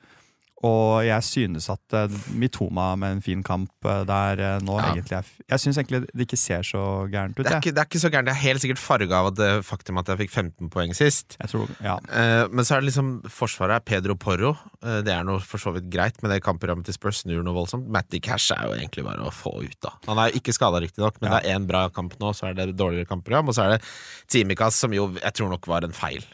Og 0.66 1.04
jeg 1.06 1.22
synes 1.22 1.68
at 1.70 1.94
uh, 1.94 2.14
Mitoma 2.34 2.96
med 2.98 3.12
en 3.18 3.20
fin 3.22 3.42
kamp 3.46 3.70
uh, 3.86 4.00
der 4.08 4.40
uh, 4.42 4.64
nå 4.66 4.74
Ja. 4.80 4.88
egentlig 4.90 5.12
er 5.20 5.24
Jeg 5.52 5.60
syns 5.62 5.78
egentlig 5.78 6.00
det 6.10 6.24
ikke 6.26 6.36
ser 6.40 6.62
så 6.66 6.80
gærent 7.12 7.38
ut, 7.38 7.44
Det 7.46 7.52
er, 7.52 7.60
ikke, 7.60 7.70
det 7.76 7.78
er 7.78 7.86
ikke 7.86 8.00
så 8.02 8.10
gærent. 8.10 8.26
Det 8.26 8.34
er 8.34 8.40
helt 8.42 8.60
sikkert 8.64 8.80
farga 8.82 9.20
av 9.22 9.28
det 9.38 9.50
faktum 9.64 10.00
at 10.02 10.08
jeg 10.10 10.18
fikk 10.24 10.30
15 10.34 10.68
poeng 10.74 10.94
sist. 10.98 11.36
jeg 11.38 11.48
tror, 11.52 11.68
ja. 11.84 11.94
Eh, 12.10 12.48
men 12.50 12.64
så 12.66 12.74
er 12.74 12.80
det 12.82 12.88
liksom 12.90 13.12
Forsvaret 13.30 13.76
er 13.76 13.84
Pedro 13.86 14.16
Porro. 14.18 14.56
Det 14.82 15.12
er 15.14 15.22
noe 15.22 15.38
for 15.38 15.58
så 15.62 15.70
vidt 15.76 15.86
greit, 15.94 16.18
men 16.22 16.30
det 16.34 16.42
kampprogrammet 16.42 16.84
til 16.90 16.94
Spurs 16.98 17.22
snur 17.22 17.42
noe 17.46 17.54
voldsomt. 17.54 17.86
Matty 17.88 18.18
Cash 18.18 18.50
er 18.56 18.66
jo 18.66 18.74
egentlig 18.74 19.04
bare 19.06 19.22
å 19.26 19.30
få 19.34 19.54
ut, 19.62 19.78
da. 19.80 19.94
Han 20.10 20.18
er 20.18 20.34
ikke 20.34 20.52
skada, 20.54 20.80
riktignok, 20.82 21.20
men 21.20 21.30
Ja. 21.30 21.38
det 21.38 21.46
er 21.50 21.58
én 21.58 21.66
bra 21.70 21.88
kamp 21.88 22.18
nå, 22.18 22.34
så 22.34 22.48
er 22.50 22.54
det 22.58 22.74
dårligere 22.76 23.06
kampprogram. 23.06 23.46
Og 23.48 23.54
så 23.54 23.62
er 23.68 23.76
det 23.78 23.82
Timikas, 24.28 24.74
som 24.74 24.90
jo 24.92 25.12
jeg 25.22 25.32
tror 25.38 25.50
nok 25.54 25.66
var 25.70 25.84
en 25.86 25.92
feil. 25.94 26.24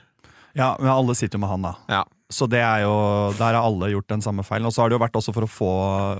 ja, 0.56 0.76
men 0.80 0.88
alle 0.88 1.14
sitter 1.14 1.36
jo 1.36 1.40
med 1.44 1.50
han, 1.50 1.62
da. 1.62 1.74
Ja. 1.88 2.04
Så 2.34 2.48
det 2.50 2.60
er 2.64 2.82
jo, 2.82 2.94
der 3.38 3.54
har 3.54 3.62
alle 3.62 3.92
gjort 3.92 4.10
den 4.10 4.25
samme 4.25 4.42
feilen. 4.46 4.66
Og 4.66 4.75
så 4.75 4.82
har 4.82 4.90
det 4.90 4.98
jo 4.98 5.04
vært 5.04 5.16
også 5.20 5.34
for 5.36 5.46
å 5.46 5.50
få 5.50 5.70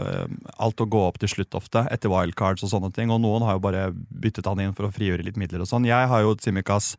eh, 0.05 0.38
alt 0.62 0.82
å 0.82 0.88
gå 0.90 1.02
opp 1.08 1.19
til 1.22 1.32
slutt 1.32 1.58
ofte, 1.58 1.82
etter 1.90 2.12
wildcards 2.12 2.62
og 2.66 2.70
sånne 2.70 2.93
ting. 2.94 3.11
Og 3.11 3.22
noen 3.25 3.46
har 3.46 3.58
jo 3.58 3.64
bare 3.64 3.88
byttet 3.93 4.46
han 4.50 4.62
inn 4.62 4.76
for 4.76 4.87
å 4.87 4.94
frigjøre 4.94 5.26
litt 5.26 5.40
midler 5.40 5.64
og 5.64 5.70
sånn. 5.70 5.88
Jeg 5.88 6.11
har 6.11 6.22
jo 6.22 6.37
Tsimikas 6.38 6.94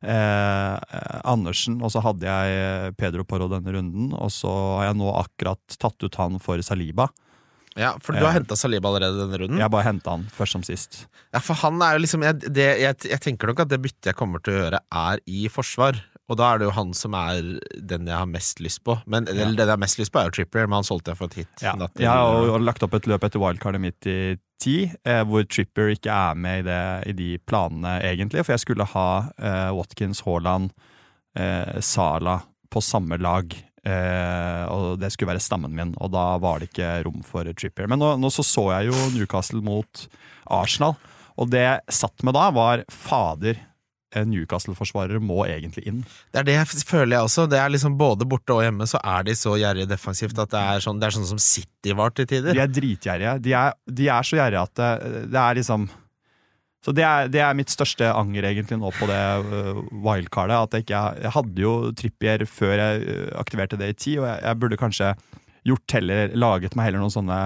eh, 0.00 1.20
Andersen, 1.28 1.78
og 1.84 1.92
så 1.92 2.02
hadde 2.04 2.28
jeg 2.28 2.56
eh, 2.62 2.88
Pedro 2.96 3.26
Porro 3.28 3.50
denne 3.52 3.76
runden. 3.76 4.10
Og 4.16 4.32
så 4.34 4.50
har 4.78 4.90
jeg 4.90 5.00
nå 5.02 5.12
akkurat 5.12 5.78
tatt 5.78 6.08
ut 6.08 6.20
han 6.22 6.40
for 6.42 6.62
Saliba. 6.64 7.10
ja, 7.76 7.92
for 8.00 8.16
du 8.16 8.24
har 8.24 8.38
henta 8.38 8.56
Saliba 8.56 8.88
allerede 8.88 9.20
denne 9.20 9.44
runden? 9.44 9.60
Jeg 9.60 9.74
bare 9.74 9.90
henta 9.90 10.16
han 10.16 10.28
først 10.32 10.58
som 10.58 10.66
sist. 10.66 11.04
Ja, 11.34 11.44
for 11.44 11.58
han 11.60 11.82
er 11.84 11.96
jo 11.96 12.06
liksom 12.06 12.24
jeg, 12.24 12.40
det, 12.48 12.70
jeg, 12.80 13.00
jeg 13.12 13.24
tenker 13.24 13.52
nok 13.52 13.66
at 13.66 13.72
det 13.72 13.82
byttet 13.84 14.14
jeg 14.14 14.16
kommer 14.18 14.40
til 14.40 14.56
å 14.56 14.62
gjøre, 14.64 14.84
er 15.10 15.24
i 15.28 15.48
forsvar. 15.52 16.00
Og 16.28 16.36
da 16.40 16.48
er 16.54 16.58
det 16.58 16.66
jo 16.66 16.72
han 16.74 16.88
som 16.98 17.14
er 17.14 17.36
den 17.86 18.08
jeg 18.10 18.16
har 18.18 18.26
mest 18.26 18.58
lyst 18.64 18.80
på. 18.82 18.96
Men 19.06 19.28
eller, 19.30 19.52
den 19.54 19.60
jeg 19.62 19.70
har 19.76 19.78
mest 19.78 19.98
lyst 20.00 20.10
på, 20.10 20.18
er 20.18 20.26
jo 20.30 20.34
Trippier, 20.40 20.66
men 20.66 20.80
han 20.80 20.88
solgte 20.88 21.12
jeg 21.12 21.20
for 21.20 21.30
et 21.30 21.36
hit. 21.42 21.52
Ja. 21.62 21.74
natt 21.78 21.94
til- 21.94 22.02
Jeg 22.02 22.10
har 22.10 22.46
jo 22.48 22.56
lagt 22.58 22.82
opp 22.82 22.94
et 22.98 23.06
løp 23.06 23.22
etter 23.28 23.38
wildcardet 23.38 23.80
mitt 23.80 24.06
i 24.10 24.36
ti, 24.58 24.90
eh, 25.04 25.22
hvor 25.22 25.44
Tripper 25.46 25.92
ikke 25.94 26.10
er 26.10 26.34
med 26.34 26.64
i, 26.64 26.66
det, 26.66 26.82
i 27.06 27.12
de 27.12 27.28
planene, 27.46 28.00
egentlig. 28.02 28.42
For 28.44 28.56
jeg 28.56 28.64
skulle 28.64 28.84
ha 28.90 29.06
eh, 29.38 29.70
Watkins, 29.76 30.22
Haaland, 30.26 30.72
eh, 31.38 31.78
Sala 31.80 32.40
på 32.74 32.82
samme 32.82 33.18
lag. 33.22 33.54
Eh, 33.86 34.64
og 34.66 34.98
det 34.98 35.12
skulle 35.14 35.30
være 35.30 35.44
stammen 35.44 35.70
min, 35.78 35.94
og 36.02 36.10
da 36.10 36.24
var 36.42 36.58
det 36.58 36.72
ikke 36.72 37.04
rom 37.06 37.22
for 37.22 37.44
Tripper. 37.54 37.86
Men 37.86 38.00
nå, 38.02 38.16
nå 38.18 38.32
så, 38.34 38.42
så 38.42 38.66
jeg 38.74 38.90
jo 38.90 38.98
Newcastle 39.14 39.62
mot 39.62 40.08
Arsenal, 40.50 40.96
og 41.38 41.50
det 41.52 41.62
jeg 41.62 41.80
satt 42.02 42.24
med 42.26 42.34
da, 42.34 42.48
var 42.50 42.82
fader. 42.90 43.60
Eh, 44.16 44.24
Newcastle-forsvarere 44.28 45.20
må 45.22 45.42
egentlig 45.46 45.84
inn. 45.90 46.00
Det 46.32 46.40
er 46.40 46.48
det 46.48 46.56
jeg 46.56 46.86
føler 46.88 47.18
jeg 47.18 47.28
også. 47.28 47.46
Det 47.52 47.60
er 47.60 47.74
liksom 47.74 47.98
Både 48.00 48.26
borte 48.28 48.56
og 48.56 48.64
hjemme 48.64 48.88
så 48.88 49.00
er 49.00 49.28
de 49.28 49.36
så 49.38 49.54
gjerrige 49.60 49.88
defensivt 49.90 50.38
at 50.42 50.50
det 50.52 50.64
er 50.72 50.82
sånn, 50.84 50.98
det 51.00 51.08
er 51.08 51.16
sånn 51.16 51.28
som 51.28 51.40
City 51.42 51.94
var 51.96 52.12
til 52.16 52.28
tider. 52.28 52.56
De 52.56 52.64
er 52.64 52.72
dritgjerrige. 52.72 53.36
De 53.44 53.54
er, 53.56 53.78
de 54.00 54.10
er 54.12 54.26
så 54.26 54.40
gjerrige 54.40 54.66
at 54.66 54.74
det, 54.80 54.90
det 55.32 55.40
er 55.44 55.60
liksom 55.60 55.88
Så 56.86 56.92
det 56.94 57.02
er, 57.02 57.30
det 57.32 57.40
er 57.42 57.56
mitt 57.58 57.72
største 57.72 58.12
anger 58.14 58.46
egentlig 58.46 58.78
nå 58.78 58.92
på 58.94 59.08
det 59.10 59.22
øh, 59.42 59.80
wildcardet. 60.04 60.60
At 60.60 60.76
jeg 60.76 60.86
ikke 60.86 61.00
Jeg 61.22 61.34
hadde 61.38 61.64
jo 61.64 61.72
Trippier 61.92 62.44
før 62.46 62.76
jeg 62.78 63.08
øh, 63.14 63.32
aktiverte 63.40 63.80
det 63.80 63.88
i 63.90 63.98
ti, 64.04 64.18
og 64.20 64.28
jeg, 64.28 64.38
jeg 64.44 64.60
burde 64.60 64.78
kanskje 64.78 65.14
gjort 65.66 65.96
heller, 65.98 66.32
laget 66.38 66.76
meg 66.78 66.88
heller 66.88 67.02
noen 67.02 67.12
sånne 67.14 67.40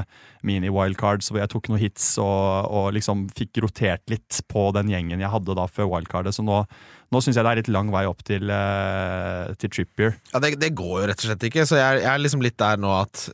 mini-wildcards 0.46 1.28
hvor 1.30 1.40
jeg 1.42 1.50
tok 1.52 1.68
noen 1.70 1.82
hits 1.82 2.06
og, 2.22 2.68
og 2.72 2.92
liksom 2.96 3.26
fikk 3.36 3.60
rotert 3.64 4.04
litt 4.12 4.40
på 4.48 4.68
den 4.76 4.88
gjengen 4.92 5.20
jeg 5.20 5.32
hadde 5.32 5.56
da 5.58 5.66
før 5.68 5.90
wildcardet. 5.96 6.36
Så 6.36 6.44
nå, 6.46 6.62
Nå 7.10 7.18
syns 7.18 7.34
jeg 7.34 7.42
det 7.42 7.50
er 7.50 7.58
litt 7.58 7.68
lang 7.74 7.88
vei 7.90 8.04
opp 8.06 8.20
til, 8.22 8.46
uh, 8.54 9.50
til 9.58 9.72
Trippier. 9.74 10.12
Ja, 10.30 10.38
det, 10.38 10.52
det 10.62 10.68
går 10.78 10.92
jo 11.00 11.06
rett 11.10 11.18
og 11.18 11.26
slett 11.26 11.46
ikke, 11.48 11.64
så 11.66 11.80
jeg, 11.80 12.04
jeg 12.04 12.10
er 12.12 12.22
liksom 12.22 12.44
litt 12.44 12.54
der 12.62 12.78
nå 12.78 12.92
at 12.94 13.24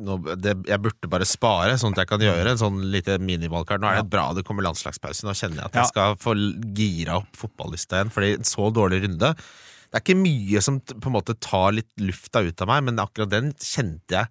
nå, 0.00 0.16
det, 0.40 0.54
Jeg 0.70 0.80
burde 0.80 1.10
bare 1.12 1.28
spare, 1.28 1.74
sånn 1.76 1.92
at 1.92 2.00
jeg 2.06 2.10
kan 2.14 2.24
gjøre 2.24 2.54
en 2.54 2.62
sånn 2.62 2.78
lite 2.94 3.18
mini-wildcard. 3.20 3.84
Nå 3.84 3.90
er 3.90 4.00
det 4.00 4.08
bra 4.14 4.30
det 4.32 4.46
kommer 4.48 4.64
landslagspause, 4.64 5.26
nå 5.28 5.36
kjenner 5.36 5.60
jeg 5.60 5.68
at 5.68 5.76
Ja. 5.76 5.82
jeg 5.84 5.92
skal 5.92 6.16
få 6.24 6.32
gira 6.78 7.18
opp 7.20 7.36
fotballysta 7.36 8.00
igjen, 8.00 8.14
fordi 8.16 8.32
en 8.38 8.48
så 8.48 8.70
dårlig 8.72 9.02
runde 9.04 9.34
Det 9.90 9.98
er 9.98 10.04
ikke 10.04 10.20
mye 10.22 10.60
som 10.62 10.78
på 10.86 11.10
en 11.10 11.16
måte 11.16 11.34
tar 11.42 11.72
litt 11.74 11.90
lufta 11.98 12.44
ut 12.46 12.62
av 12.62 12.68
meg, 12.70 12.84
men 12.86 13.02
akkurat 13.02 13.30
den 13.32 13.50
kjente 13.58 14.20
jeg. 14.20 14.30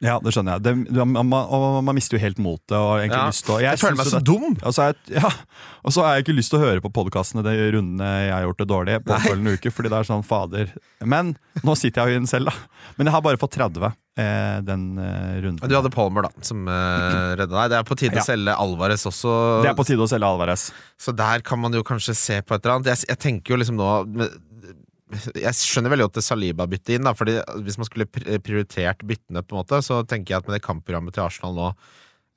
Ja, 0.00 0.14
det 0.24 0.32
skjønner 0.32 0.56
jeg. 0.56 0.62
Det, 0.64 0.94
man, 0.96 1.26
man, 1.28 1.84
man 1.84 1.96
mister 1.96 2.16
jo 2.16 2.22
helt 2.22 2.38
motet. 2.40 2.72
Egentlig 2.72 3.18
Ja. 3.20 3.26
å 3.52 3.56
Jeg, 3.60 3.80
føler 3.82 3.98
meg 3.98 4.06
så 4.08 4.16
det- 4.16 4.24
dum! 4.30 4.54
Og 4.64 4.72
så, 4.72 4.86
jeg, 4.88 5.20
ja, 5.20 5.28
og 5.84 5.92
så 5.92 6.04
har 6.06 6.14
jeg 6.16 6.24
ikke 6.24 6.36
lyst 6.38 6.54
til 6.54 6.56
å 6.60 6.62
høre 6.64 6.80
på 6.80 6.92
podkastene 6.96 7.44
de 7.44 7.52
rundene 7.74 8.08
jeg 8.08 8.32
har 8.32 8.46
gjort 8.46 8.62
det 8.62 8.68
dårlig 8.70 8.94
på 9.04 9.18
følgende 9.26 9.52
uke, 9.58 9.72
fordi 9.76 9.92
det 9.92 9.98
er 10.00 10.08
sånn 10.08 10.24
fader. 10.24 10.72
Men 11.04 11.34
nå 11.66 11.76
sitter 11.76 12.00
jeg 12.00 12.14
jo 12.14 12.16
i 12.16 12.20
den 12.22 12.30
selv, 12.32 12.48
da. 12.48 12.56
Men 12.96 13.10
jeg 13.10 13.16
har 13.18 13.26
bare 13.28 13.42
fått 13.44 13.58
30 13.60 13.90
eh, 13.90 14.58
den 14.64 14.88
eh, 15.04 15.36
runden. 15.44 15.68
Du 15.68 15.76
hadde 15.76 15.92
Palmer, 15.92 16.30
da, 16.30 16.32
som 16.48 16.64
uh, 16.64 17.36
redda 17.36 17.52
deg. 17.52 17.68
Det 17.74 17.80
er 17.82 17.88
på 17.92 18.00
tide 18.00 18.16
Ja. 18.16 18.24
å 18.24 18.28
selge 18.32 18.56
Alvarez 18.56 19.04
også. 19.04 19.36
Det 19.66 19.74
er 19.74 19.76
på 19.84 19.84
tide 19.92 20.00
å 20.00 20.08
selge 20.08 20.32
Alvarez. 20.32 20.70
Så 20.96 21.12
der 21.12 21.44
kan 21.44 21.60
man 21.60 21.76
jo 21.76 21.84
kanskje 21.84 22.16
se 22.16 22.40
på 22.40 22.56
et 22.56 22.64
eller 22.64 22.78
annet. 22.80 22.94
Jeg, 22.94 23.04
jeg 23.12 23.20
tenker 23.20 23.52
jo 23.52 23.60
liksom 23.60 23.76
nå 23.76 23.90
Jeg 25.34 25.54
skjønner 25.58 25.92
veldig 25.94 26.06
godt 26.08 26.18
det 26.20 26.24
Saliba-byttet 26.26 26.94
inn, 26.96 27.06
da, 27.08 27.14
Fordi 27.18 27.38
hvis 27.66 27.78
man 27.80 27.88
skulle 27.88 28.06
prioritert 28.10 29.02
byttene, 29.06 29.42
på 29.42 29.56
en 29.56 29.62
måte 29.62 29.80
så 29.86 30.00
tenker 30.08 30.34
jeg 30.34 30.42
at 30.42 30.50
med 30.50 30.58
det 30.58 30.64
kampprogrammet 30.66 31.16
til 31.16 31.24
Arsenal 31.24 31.56
nå 31.56 31.68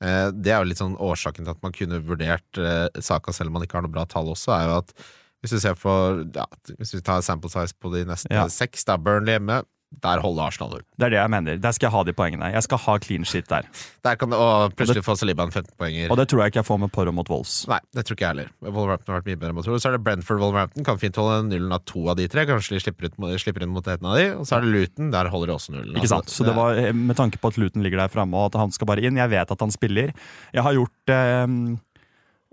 eh, 0.02 0.30
Det 0.34 0.54
er 0.54 0.62
jo 0.62 0.70
litt 0.70 0.80
sånn 0.82 0.96
årsaken 0.98 1.44
til 1.46 1.54
at 1.54 1.62
man 1.64 1.74
kunne 1.76 2.00
vurdert 2.06 2.60
eh, 2.62 2.88
saka 3.04 3.34
selv 3.36 3.52
om 3.52 3.58
man 3.58 3.66
ikke 3.68 3.78
har 3.78 3.86
noe 3.86 3.94
bra 3.94 4.06
tall 4.10 4.32
også, 4.34 4.54
er 4.56 4.66
jo 4.70 4.80
at 4.82 4.96
hvis 5.44 5.52
du 5.52 5.60
ser 5.60 5.74
for 5.76 6.22
ja, 6.32 6.46
Hvis 6.78 6.94
vi 6.96 7.02
tar 7.04 7.20
sample 7.20 7.50
size 7.52 7.76
på 7.76 7.90
de 7.92 8.06
neste 8.08 8.32
Ja. 8.32 8.46
seks, 8.48 8.86
da 8.88 8.96
Burnley 8.96 9.36
hjemme, 9.36 9.58
der 10.02 10.20
holder 10.22 10.48
Arsenal 10.48 10.70
null. 10.74 10.82
Det 10.98 11.06
er 11.06 11.12
det 11.14 11.18
jeg 11.20 11.30
mener. 11.30 11.58
Der 11.62 11.74
skal 11.76 11.86
jeg 11.88 11.94
ha 11.94 12.02
de 12.08 12.14
poengene. 12.16 12.48
Jeg 12.54 12.62
skal 12.66 12.80
ha 12.84 12.96
clean 12.98 13.24
shit 13.28 13.48
der. 13.50 13.68
Der 14.04 14.18
kan 14.20 14.30
det, 14.32 14.38
og 14.38 14.74
plutselig 14.78 15.04
få 15.06 15.14
Saliba 15.18 15.46
en 15.46 15.52
15-poenger. 15.54 16.10
Og 16.10 16.18
det 16.20 16.26
tror 16.30 16.42
jeg 16.44 16.52
ikke 16.52 16.60
jeg 16.62 16.68
får 16.70 16.80
med 16.84 16.92
Porro 16.94 17.12
mot 17.14 17.30
Wolves. 17.30 17.54
Nei, 17.70 17.78
det 17.94 18.04
tror 18.06 18.18
ikke 18.18 18.26
jeg 18.26 18.34
heller. 18.34 18.50
Wolverhampton 18.64 19.14
har 19.14 19.20
vært 19.22 19.30
mye 19.30 19.40
bedre 19.44 19.56
mot 19.58 19.68
Wolves. 19.68 19.84
Så 19.84 19.90
er 19.92 19.96
det 19.96 20.02
Brentford 20.06 20.42
Wolverhampton. 20.42 20.86
Kan 20.88 21.00
fint 21.02 21.20
holde 21.20 21.38
nullen 21.48 21.72
av 21.76 21.84
to 21.88 22.04
av 22.12 22.18
de 22.20 22.28
tre. 22.32 22.46
Kanskje 22.50 22.76
de 22.76 22.82
slipper, 22.84 23.08
ut, 23.10 23.40
slipper 23.42 23.66
inn 23.66 23.72
mot 23.74 23.86
en 23.94 24.10
av 24.10 24.18
de. 24.18 24.26
Og 24.40 24.46
så 24.48 24.58
er 24.58 24.66
det 24.66 24.74
Luton. 24.74 25.10
Der 25.14 25.30
holder 25.32 25.52
de 25.52 25.56
også 25.58 25.76
nullen. 25.76 25.96
Ikke 25.96 26.10
sant? 26.12 26.28
Altså, 26.28 26.42
Så 26.42 26.48
det 26.50 26.56
var 26.58 26.78
eh, 26.80 26.92
med 26.94 27.16
tanke 27.20 27.40
på 27.40 27.52
at 27.54 27.58
Luton 27.60 27.84
ligger 27.86 28.04
der 28.04 28.12
framme, 28.12 28.36
og 28.38 28.52
at 28.52 28.60
han 28.64 28.74
skal 28.74 28.90
bare 28.90 29.04
inn. 29.04 29.20
Jeg 29.20 29.32
vet 29.32 29.56
at 29.56 29.66
han 29.66 29.74
spiller. 29.74 30.14
Jeg 30.54 30.66
har 30.66 30.76
gjort 30.76 31.14
eh, 31.14 31.46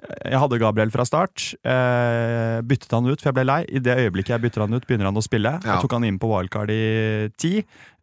Jeg 0.02 0.40
hadde 0.42 0.58
Gabriel 0.62 0.92
fra 0.94 1.06
start. 1.06 1.52
Eh, 1.62 2.62
byttet 2.66 2.94
han 2.96 3.06
ut, 3.06 3.20
for 3.20 3.30
jeg 3.30 3.38
ble 3.38 3.46
lei. 3.48 3.60
I 3.70 3.82
det 3.84 3.98
øyeblikket 4.02 4.34
jeg 4.36 4.44
bytter 4.46 4.66
han 4.66 4.74
ut, 4.74 4.88
begynner 4.88 5.12
han 5.12 5.20
å 5.20 5.26
spille. 5.26 5.54
Ja. 5.62 5.76
Jeg 5.76 5.86
tok 5.86 5.98
han 5.98 6.08
inn 6.08 6.18
på 6.22 6.30
wildcard 6.32 6.74
i 6.74 7.30
ti. 7.42 7.60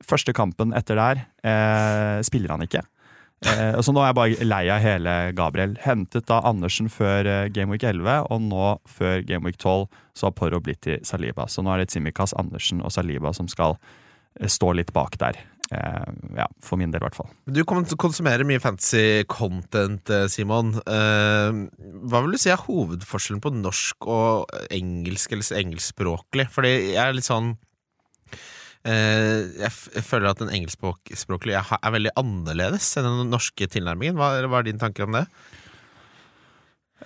Første 0.07 0.35
kampen 0.37 0.75
etter 0.79 1.01
der 1.01 1.25
eh, 1.43 2.21
spiller 2.27 2.55
han 2.55 2.65
ikke. 2.67 2.85
Eh, 3.47 3.79
så 3.83 3.95
nå 3.95 4.03
er 4.03 4.11
jeg 4.11 4.19
bare 4.19 4.47
lei 4.49 4.65
av 4.75 4.83
hele 4.83 5.15
Gabriel. 5.39 5.77
Hentet 5.85 6.27
da 6.31 6.41
Andersen 6.49 6.91
før 6.91 7.29
eh, 7.29 7.51
Gameweek 7.55 7.87
11, 7.87 8.27
og 8.31 8.43
nå 8.47 8.73
før 8.91 9.23
Gameweek 9.27 9.61
12 9.61 9.87
så 10.19 10.29
har 10.29 10.35
Porro 10.39 10.63
blitt 10.63 10.83
til 10.87 10.99
Saliba. 11.07 11.47
Så 11.51 11.63
nå 11.63 11.75
er 11.75 11.85
det 11.85 11.93
Tsimikas, 11.93 12.35
Andersen 12.39 12.83
og 12.83 12.95
Saliba 12.95 13.35
som 13.37 13.51
skal 13.51 13.77
eh, 14.41 14.49
stå 14.51 14.75
litt 14.79 14.95
bak 14.97 15.19
der. 15.23 15.39
Eh, 15.71 16.13
ja, 16.39 16.47
For 16.65 16.79
min 16.81 16.91
del, 16.91 17.03
i 17.03 17.05
hvert 17.05 17.17
fall. 17.19 17.29
Du 17.45 17.61
kon- 17.69 17.85
konsumerer 18.01 18.47
mye 18.49 18.61
fancy 18.63 19.25
content, 19.29 20.09
eh, 20.09 20.27
Simon. 20.33 20.71
Eh, 20.87 21.59
hva 22.09 22.23
vil 22.25 22.33
du 22.33 22.39
si 22.41 22.49
er 22.51 22.63
hovedforskjellen 22.65 23.43
på 23.45 23.53
norsk 23.53 24.07
og 24.09 24.47
engelsk, 24.73 25.33
eller 25.37 25.61
engelskspråklig? 25.61 26.49
Fordi 26.55 26.73
jeg 26.95 27.03
er 27.05 27.13
litt 27.19 27.29
sånn 27.29 27.57
jeg, 28.89 29.69
føler 30.07 30.31
at 30.31 30.39
den 30.41 30.49
engelskspråklige 30.55 31.59
er, 31.61 31.91
veldig 31.93 32.13
annerledes 32.17 32.87
enn 32.97 33.05
den 33.05 33.29
norske 33.35 33.67
tilnærmingen. 33.69 34.17
Hva, 34.17 34.39
er- 34.39 34.47
hva 34.49 34.61
er 34.63 34.69
dine 34.71 34.81
tanker 34.81 35.05
om 35.05 35.13
det? 35.19 35.27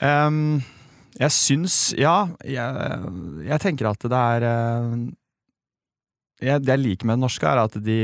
Um, 0.00 0.62
jeg 1.18 1.28
syns 1.34 1.74
Ja, 1.98 2.28
jeg, 2.46 3.42
jeg 3.48 3.60
tenker 3.64 3.90
at 3.90 4.06
det 4.08 4.20
er 4.20 4.46
jeg, 6.42 6.64
Det 6.64 6.74
jeg 6.74 6.82
liker 6.82 7.08
med 7.08 7.18
det 7.18 7.24
norske, 7.24 7.46
er 7.48 7.62
at 7.62 7.78
de 7.84 8.00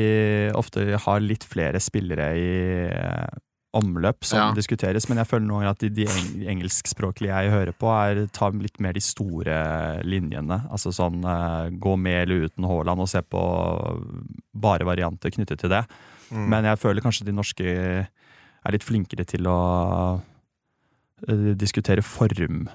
ofte 0.57 0.87
har 1.05 1.21
litt 1.25 1.45
flere 1.49 1.81
spillere 1.83 2.31
i 2.39 2.49
eh, 2.89 3.39
omløp 3.77 4.25
som 4.25 4.39
Ja. 4.39 4.55
diskuteres, 4.57 5.09
men 5.09 5.19
jeg 5.19 5.29
føler 5.29 5.47
noen 5.47 5.61
ganger 5.61 5.75
at 5.75 5.83
de, 5.83 5.91
de 5.91 6.07
eng 6.09 6.47
engelskspråklige 6.55 7.35
jeg 7.35 7.53
hører 7.53 7.75
på, 7.77 7.91
er, 7.93 8.27
tar 8.33 8.57
litt 8.57 8.81
mer 8.81 8.97
de 8.97 9.03
store 9.05 9.59
linjene. 10.09 10.63
Altså 10.73 10.93
sånn 10.95 11.21
uh, 11.25 11.69
gå 11.69 11.97
med 12.01 12.23
eller 12.23 12.49
uten 12.49 12.65
Haaland, 12.65 13.05
og 13.05 13.11
se 13.11 13.21
på 13.23 13.43
bare 14.57 14.89
varianter 14.89 15.31
knyttet 15.35 15.61
til 15.61 15.71
det. 15.75 15.85
Mm. 16.31 16.49
Men 16.49 16.65
jeg 16.65 16.81
føler 16.81 17.05
kanskje 17.05 17.29
de 17.29 17.37
norske 17.37 17.69
er 17.69 18.75
litt 18.75 18.85
flinkere 18.85 19.25
til 19.29 19.47
å 19.47 19.61
uh, 21.29 21.53
diskutere 21.55 22.03
form 22.03 22.69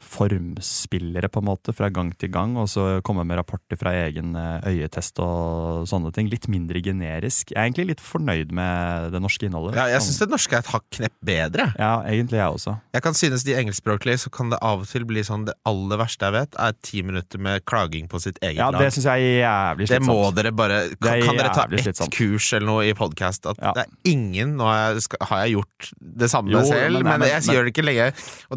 formspillere, 0.00 1.28
på 1.32 1.40
en 1.42 1.48
måte, 1.48 1.72
fra 1.76 1.88
gang 1.92 2.10
til 2.18 2.30
gang, 2.32 2.56
og 2.60 2.68
så 2.70 3.00
komme 3.06 3.24
med 3.28 3.38
rapporter 3.40 3.78
fra 3.80 3.92
egen 4.06 4.34
eh, 4.38 4.66
øyetest 4.70 5.18
og 5.22 5.86
sånne 5.90 6.12
ting. 6.16 6.28
Litt 6.32 6.48
mindre 6.52 6.80
generisk. 6.84 7.52
Jeg 7.52 7.58
er 7.60 7.68
egentlig 7.68 7.88
litt 7.94 8.02
fornøyd 8.04 8.52
med 8.56 9.10
det 9.14 9.20
norske 9.22 9.46
innholdet. 9.48 9.76
Ja, 9.78 9.86
jeg 9.92 10.04
syns 10.06 10.20
det 10.22 10.30
norske 10.32 10.56
er 10.58 10.64
et 10.64 10.70
hakk 10.72 10.86
knepp 10.98 11.14
bedre. 11.26 11.68
Ja, 11.80 11.92
egentlig 12.08 12.40
jeg 12.40 12.56
også. 12.56 12.76
Jeg 12.96 13.04
kan 13.06 13.14
synes 13.18 13.44
de 13.46 13.56
engelskspråklige 13.60 14.22
så 14.24 14.32
kan 14.34 14.50
det 14.52 14.58
av 14.64 14.84
og 14.84 14.88
til 14.90 15.04
bli 15.08 15.22
sånn 15.26 15.44
Det 15.48 15.54
aller 15.68 16.00
verste 16.00 16.26
jeg 16.28 16.34
vet, 16.36 16.56
er 16.60 16.74
ti 16.84 17.02
minutter 17.06 17.40
med 17.42 17.64
klaging 17.68 18.08
på 18.10 18.20
sitt 18.22 18.38
eget 18.42 18.60
lag. 18.60 18.76
Ja. 18.76 18.84
Det 18.84 18.92
syns 18.96 19.08
jeg 19.08 19.28
er 19.30 19.40
jævlig 19.44 19.88
Det 19.90 20.00
må 20.04 20.18
dere 20.36 20.52
bare 20.56 20.80
Kan, 21.00 21.22
kan 21.24 21.38
dere 21.38 21.52
ta 21.54 21.66
ett 21.70 22.00
kurs 22.14 22.50
eller 22.56 22.66
noe 22.68 22.84
i 22.88 22.94
podkast? 22.98 23.46
At 23.50 23.58
Ja. 23.60 23.72
det 23.76 23.84
er 23.86 24.10
ingen 24.12 24.56
Nå 24.58 24.66
har 24.66 24.96
jeg, 25.44 25.54
gjort 25.54 25.90
det 26.00 26.28
samme 26.32 26.50
Jo, 26.52 26.62
selv, 26.66 27.00
men- 27.00 27.04
men, 27.04 27.20
men- 27.20 27.28
jeg 27.30 27.42
men- 27.46 27.54
gjør 27.56 27.64
det 27.64 27.72
ikke 27.74 27.84
lenge. 27.86 28.06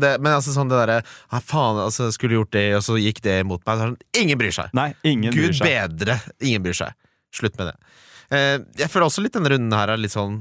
Det, 0.03 0.11
men 0.21 0.33
altså 0.33 0.53
sånn 0.55 0.69
det 0.69 0.77
derre 0.81 1.03
ah, 1.33 1.41
Faen, 1.43 1.81
altså, 1.87 2.11
skulle 2.15 2.37
gjort 2.39 2.53
det, 2.55 2.67
og 2.77 2.85
så 2.85 2.99
gikk 3.01 3.23
det 3.25 3.39
imot 3.43 3.65
meg. 3.67 3.81
Sånn, 3.83 3.97
ingen 4.21 4.39
bryr 4.41 4.53
seg! 4.55 4.71
Nei, 4.77 4.91
ingen 5.03 5.33
bryr 5.33 5.49
Gud 5.51 5.59
seg. 5.61 5.67
bedre! 5.73 6.19
Ingen 6.45 6.65
bryr 6.65 6.77
seg. 6.85 6.95
Slutt 7.33 7.57
med 7.59 7.71
det. 7.73 7.77
Eh, 8.33 8.55
jeg 8.79 8.89
føler 8.89 9.05
også 9.05 9.21
litt 9.21 9.33
denne 9.35 9.49
runden 9.51 9.73
her 9.75 9.91
er 9.93 9.99
litt 9.99 10.13
sånn 10.13 10.37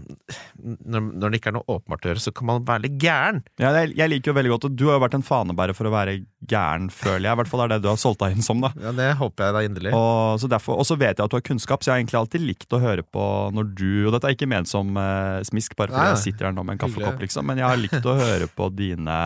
når, 0.63 1.03
når 1.19 1.33
det 1.33 1.39
ikke 1.41 1.51
er 1.51 1.55
noe 1.59 1.67
åpenbart 1.75 2.07
å 2.07 2.11
gjøre, 2.13 2.23
så 2.25 2.33
kan 2.33 2.47
man 2.49 2.63
være 2.69 2.85
litt 2.87 2.95
gæren. 3.03 3.41
Ja, 3.61 3.73
jeg, 3.75 3.91
jeg 3.99 4.13
liker 4.13 4.31
jo 4.31 4.35
veldig 4.39 4.53
godt, 4.55 4.67
Du 4.79 4.85
har 4.89 4.97
jo 4.97 5.03
vært 5.03 5.17
en 5.19 5.25
fanebærer 5.27 5.77
for 5.77 5.91
å 5.91 5.93
være 5.93 6.15
gæren, 6.49 6.87
føler 6.95 7.27
jeg. 7.27 7.35
I 7.35 7.41
hvert 7.43 7.51
fall 7.51 7.65
er 7.67 7.73
det 7.75 7.81
du 7.85 7.91
har 7.91 7.99
solgt 8.01 8.23
deg 8.23 8.37
inn 8.39 8.47
som. 8.47 8.63
da 8.65 8.71
Ja, 8.81 8.95
Det 8.97 9.09
håper 9.21 9.49
jeg 9.49 9.57
da 9.59 9.65
inderlig. 9.67 9.93
Og 9.99 10.41
så, 10.41 10.49
derfor, 10.55 10.79
og 10.81 10.89
så 10.89 10.97
vet 11.03 11.19
jeg 11.19 11.27
at 11.27 11.35
du 11.35 11.37
har 11.37 11.45
kunnskap, 11.51 11.83
så 11.85 11.91
jeg 11.91 11.97
har 11.97 12.05
egentlig 12.05 12.21
alltid 12.23 12.47
likt 12.47 12.79
å 12.79 12.81
høre 12.87 13.05
på 13.05 13.27
når 13.59 13.73
du 13.77 13.89
Og 14.07 14.13
dette 14.15 14.31
er 14.31 14.39
ikke 14.39 14.49
ment 14.55 14.71
som 14.71 14.95
eh, 15.03 15.43
smisk, 15.51 15.77
bare 15.77 15.93
fordi 15.93 16.01
Nei, 16.01 16.13
nei. 16.13 16.17
jeg 16.17 16.25
sitter 16.31 16.49
her 16.49 16.57
nå 16.57 16.65
med 16.65 16.79
en 16.79 16.85
kaffekopp, 16.87 17.17
Hyggelig. 17.19 17.29
liksom, 17.29 17.51
men 17.51 17.61
jeg 17.65 17.69
har 17.69 17.83
likt 17.83 18.09
å 18.09 18.17
høre 18.23 18.49
på 18.57 18.71
dine 18.79 19.19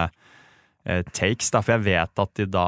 takes, 1.13 1.49
da, 1.51 1.61
for 1.67 1.75
jeg 1.77 1.85
vet 1.87 2.21
at 2.23 2.31
de 2.39 2.45
da 2.55 2.67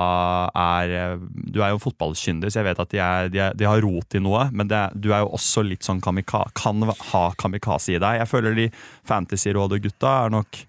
er 0.58 0.94
eh, 0.98 1.20
Du 1.54 1.60
er 1.62 1.70
jo 1.75 1.78
fotballkyndig, 1.82 2.50
så 2.50 2.60
jeg 2.62 2.66
vet 2.70 2.80
at 2.82 2.90
de, 2.94 2.98
er, 3.02 3.28
de, 3.32 3.42
er, 3.46 3.54
de 3.58 3.68
har 3.68 3.82
rot 3.84 4.16
i 4.18 4.22
noe, 4.25 4.48
men 4.52 4.66
det, 4.70 4.80
du 4.98 5.12
er 5.14 5.22
jo 5.22 5.30
også 5.38 5.62
litt 5.66 5.87
sånn 5.87 6.00
kamika, 6.02 6.44
kan 6.58 6.82
ha 7.12 7.22
kamikaze 7.38 7.94
i 7.94 8.00
deg. 8.02 8.18
Jeg 8.22 8.30
føler 8.32 8.56
de 8.58 8.66
Fantasyrådet-gutta 9.08 10.14
er 10.26 10.34
nok 10.34 10.60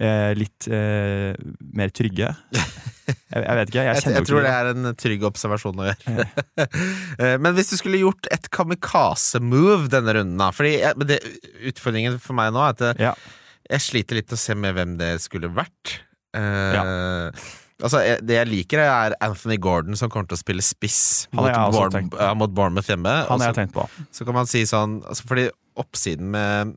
eh, 0.00 0.32
litt 0.38 0.68
eh, 0.72 1.34
mer 1.76 1.92
trygge. 1.94 2.32
Jeg, 3.08 3.40
jeg 3.40 3.56
vet 3.56 3.70
ikke, 3.70 3.82
jeg 3.86 3.96
Jeg, 3.96 4.12
jeg 4.18 4.24
tror 4.28 4.42
det 4.44 4.50
er 4.52 4.66
en 4.68 4.88
trygg 5.00 5.22
observasjon 5.24 5.78
å 5.80 5.86
gjøre. 5.86 6.24
Eh, 7.24 7.36
men 7.40 7.54
hvis 7.56 7.70
du 7.72 7.78
skulle 7.80 8.00
gjort 8.02 8.28
et 8.34 8.50
kamikaze-move 8.52 9.88
denne 9.92 10.12
runden, 10.14 10.36
da 10.38 10.50
Fordi 10.52 10.74
det, 11.08 11.16
Utfordringen 11.70 12.18
for 12.20 12.36
meg 12.36 12.52
nå 12.52 12.60
er 12.66 12.74
at 12.76 13.00
Ja. 13.00 13.14
jeg 13.72 13.84
sliter 13.86 14.20
litt 14.20 14.34
å 14.36 14.38
se 14.38 14.52
med 14.54 14.76
hvem 14.76 14.92
det 15.00 15.14
skulle 15.24 15.48
vært. 15.56 16.02
Eh, 16.34 17.30
Altså, 17.80 18.00
jeg- 18.02 18.26
Det 18.26 18.34
jeg 18.34 18.48
liker, 18.48 18.78
er 18.80 19.14
Anthony 19.20 19.56
Gordon, 19.56 19.94
som 19.94 20.10
kommer 20.10 20.26
til 20.26 20.34
å 20.36 20.42
spille 20.42 20.60
spiss 20.66 21.28
mot, 21.32 21.44
Bourne- 21.70 21.92
tenkt 22.10 22.36
mot 22.36 22.50
Bournemouth 22.50 22.86
hjemme. 22.88 23.28
Han 23.28 23.38
har 23.40 23.52
jeg 23.52 23.68
tenkt 23.68 23.72
på. 23.72 23.88
så 24.10 24.24
kan 24.26 24.34
man 24.34 24.46
si 24.46 24.62
sånn 24.64 25.00
altså 25.06 25.22
Fordi 25.24 25.50
oppsiden 25.76 26.26
med 26.34 26.76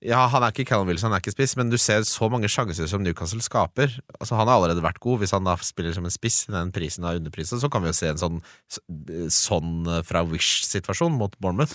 Ja, 0.00 0.28
han 0.28 0.42
er 0.42 0.50
ikke 0.52 0.66
Callum 0.66 0.86
Wilson, 0.88 1.10
han 1.10 1.18
er 1.18 1.22
ikke 1.22 1.34
spiss, 1.34 1.56
men 1.56 1.70
du 1.70 1.76
ser 1.76 2.00
så 2.02 2.28
mange 2.30 2.46
sjanser 2.50 2.88
som 2.88 3.02
Newcastle 3.04 3.38
skaper. 3.40 3.98
Altså 4.20 4.36
Han 4.36 4.46
har 4.48 4.58
allerede 4.60 4.82
vært 4.82 4.98
god. 5.00 5.20
Hvis 5.20 5.30
han 5.32 5.44
da 5.44 5.54
spiller 5.56 5.92
som 5.94 6.04
en 6.04 6.10
spiss 6.10 6.48
i 6.48 6.52
den 6.52 6.70
prisen 6.72 7.04
av 7.04 7.14
underprisen, 7.20 7.60
så 7.60 7.68
kan 7.70 7.82
vi 7.82 7.88
jo 7.88 7.92
se 7.92 8.08
en 8.08 8.16
sånn 8.16 8.42
sånn 9.30 10.04
fra 10.04 10.24
Wish-situasjon 10.24 11.12
mot 11.16 11.34
Bournemouth. 11.40 11.74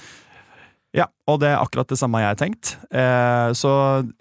Ja, 0.96 1.10
og 1.28 1.42
det 1.42 1.50
er 1.52 1.60
akkurat 1.60 1.90
det 1.92 1.98
samme 2.00 2.22
jeg 2.24 2.32
har 2.32 2.38
tenkt. 2.40 2.70
Eh, 2.96 3.50
så 3.60 3.72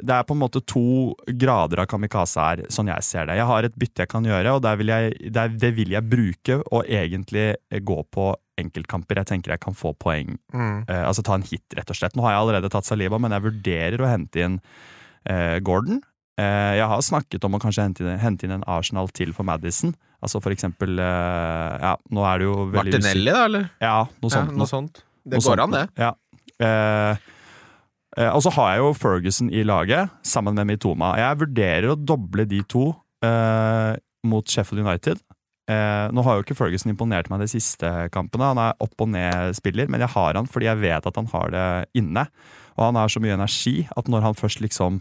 det 0.02 0.12
er 0.16 0.24
på 0.26 0.34
en 0.34 0.40
måte 0.42 0.60
to 0.66 1.14
grader 1.38 1.84
av 1.84 1.86
kamikaze 1.90 2.42
her, 2.42 2.64
sånn 2.74 2.90
jeg 2.90 3.06
ser 3.06 3.28
det. 3.30 3.36
Jeg 3.38 3.46
har 3.48 3.68
et 3.68 3.78
bytte 3.78 4.02
jeg 4.02 4.10
kan 4.12 4.26
gjøre, 4.26 4.56
og 4.58 4.64
der 4.66 4.80
vil 4.80 4.90
jeg, 4.90 5.14
der, 5.32 5.54
det 5.54 5.70
vil 5.78 5.94
jeg 5.94 6.08
bruke 6.10 6.58
og 6.66 6.82
egentlig 6.90 7.46
gå 7.86 8.00
på 8.12 8.32
enkeltkamper. 8.60 9.22
Jeg 9.22 9.30
tenker 9.30 9.54
jeg 9.54 9.62
kan 9.62 9.76
få 9.78 9.94
poeng. 10.00 10.34
Eh, 10.52 11.04
altså 11.06 11.22
ta 11.24 11.38
en 11.38 11.46
hit, 11.46 11.64
rett 11.78 11.92
og 11.92 11.98
slett. 12.00 12.18
Nå 12.18 12.26
har 12.26 12.34
jeg 12.34 12.42
allerede 12.44 12.72
tatt 12.72 12.88
Saliba, 12.88 13.20
men 13.22 13.36
jeg 13.36 13.46
vurderer 13.46 14.02
å 14.02 14.10
hente 14.10 14.44
inn 14.48 14.58
eh, 15.30 15.58
Gordon. 15.64 16.02
Eh, 16.36 16.74
jeg 16.80 16.90
har 16.90 17.00
snakket 17.04 17.46
om 17.48 17.56
å 17.56 17.62
kanskje 17.62 17.86
hente 17.86 18.04
inn, 18.04 18.18
hente 18.20 18.44
inn 18.48 18.58
en 18.58 18.66
Arsenal 18.68 19.08
til 19.16 19.32
for 19.36 19.46
Madison. 19.48 19.94
Altså 20.24 20.40
for 20.42 20.52
eksempel 20.52 20.98
eh, 20.98 21.74
Ja, 21.84 21.94
nå 22.12 22.24
er 22.26 22.40
det 22.40 22.48
jo 22.48 22.54
veldig 22.74 22.98
Martinelli, 22.98 23.30
da, 23.32 23.44
eller? 23.48 23.68
Ja, 23.80 23.98
noe 24.20 24.32
sånt. 24.32 24.50
ja, 24.50 24.58
noe 24.60 24.68
sånt. 24.68 25.02
Det 25.26 25.40
går 25.42 25.60
an, 25.64 25.72
det. 25.74 25.86
Ja. 25.98 26.12
Eh, 26.62 27.22
eh, 28.16 28.30
og 28.30 28.42
så 28.44 28.52
har 28.56 28.72
jeg 28.72 28.84
jo 28.84 28.92
Ferguson 28.96 29.52
i 29.52 29.64
laget, 29.66 30.12
sammen 30.26 30.56
med 30.58 30.70
Mitoma. 30.70 31.14
Jeg 31.20 31.42
vurderer 31.44 31.92
å 31.92 31.98
doble 31.98 32.46
de 32.48 32.62
to 32.68 32.90
eh, 33.24 33.94
mot 34.26 34.46
Sheffield 34.46 34.84
United. 34.86 35.22
Eh, 35.66 36.06
nå 36.14 36.22
har 36.22 36.38
jo 36.38 36.44
ikke 36.44 36.54
Ferguson 36.58 36.92
imponert 36.92 37.28
meg 37.32 37.42
de 37.42 37.50
siste 37.50 37.90
kampene. 38.14 38.52
Han 38.52 38.62
er 38.62 38.78
opp 38.82 39.02
og 39.02 39.10
ned-spiller, 39.10 39.90
men 39.90 40.04
jeg 40.04 40.14
har 40.14 40.38
han 40.38 40.48
fordi 40.50 40.70
jeg 40.70 40.82
vet 40.84 41.08
at 41.10 41.18
han 41.18 41.30
har 41.32 41.52
det 41.54 41.66
inne. 41.98 42.28
Og 42.76 42.88
han 42.88 43.00
har 43.00 43.10
så 43.10 43.22
mye 43.22 43.34
energi 43.34 43.88
at 43.96 44.10
når 44.12 44.28
han 44.28 44.38
først 44.38 44.62
liksom 44.62 45.00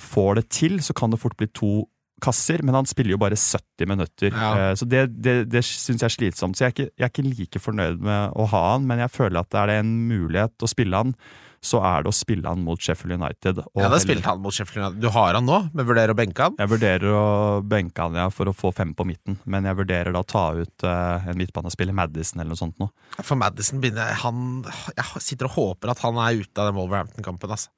får 0.00 0.40
det 0.40 0.46
til, 0.54 0.78
så 0.82 0.96
kan 0.96 1.12
det 1.12 1.20
fort 1.22 1.36
bli 1.38 1.46
to 1.54 1.84
kasser, 2.22 2.62
men 2.64 2.76
han 2.78 2.88
spiller 2.88 3.16
jo 3.16 3.20
bare 3.22 3.38
70 3.38 3.90
minutter. 3.90 4.32
Ja. 4.32 4.50
Eh, 4.70 4.74
Så 4.78 4.88
det, 4.88 5.06
det, 5.22 5.36
det 5.52 5.64
syns 5.66 6.00
jeg 6.00 6.08
er 6.08 6.16
slitsomt. 6.16 6.56
Så 6.58 6.66
jeg 6.66 6.72
er, 6.72 6.76
ikke, 6.76 6.90
jeg 6.96 7.06
er 7.08 7.12
ikke 7.14 7.28
like 7.28 7.62
fornøyd 7.62 8.02
med 8.02 8.36
å 8.38 8.48
ha 8.54 8.66
han, 8.74 8.86
men 8.88 9.02
jeg 9.04 9.12
føler 9.14 9.42
at 9.42 9.56
er 9.62 9.72
det 9.72 9.80
en 9.82 9.96
mulighet 10.10 10.62
å 10.64 10.70
spille 10.70 11.02
han, 11.04 11.16
så 11.62 11.78
er 11.86 12.02
det 12.02 12.10
å 12.10 12.14
spille 12.16 12.42
han 12.50 12.64
mot 12.66 12.80
Sheffield 12.82 13.14
United. 13.20 13.60
Ja, 13.78 13.86
da 13.92 13.98
spilte 14.02 14.26
han 14.26 14.40
mot 14.42 14.54
Sheffield 14.54 14.82
United. 14.82 15.02
Du 15.04 15.12
har 15.14 15.36
han 15.38 15.46
nå, 15.46 15.60
men 15.70 15.86
vurderer 15.86 16.10
å 16.10 16.16
benke 16.18 16.48
han? 16.48 16.56
Jeg 16.58 16.70
vurderer 16.72 17.12
å 17.14 17.26
benke 17.62 18.02
han 18.02 18.18
ja, 18.18 18.24
for 18.34 18.50
å 18.50 18.54
få 18.56 18.72
fem 18.74 18.90
på 18.98 19.06
midten, 19.06 19.36
men 19.46 19.68
jeg 19.70 19.78
vurderer 19.78 20.10
da 20.10 20.24
å 20.24 20.26
ta 20.26 20.42
ut 20.58 20.86
uh, 20.88 21.22
en 21.30 21.38
midtbanespiller, 21.38 21.94
Madison 21.94 22.42
eller 22.42 22.50
noe 22.56 22.58
sånt 22.64 22.82
noe. 22.82 22.90
For 23.22 23.38
Madison 23.38 23.78
begynner 23.82 24.10
han 24.24 24.64
Jeg 24.96 25.22
sitter 25.22 25.46
og 25.46 25.54
håper 25.54 25.94
at 25.94 26.02
han 26.02 26.18
er 26.24 26.42
ute 26.42 26.58
av 26.58 26.72
den 26.72 26.78
Wolverhampton-kampen. 26.80 27.54
Altså. 27.54 27.70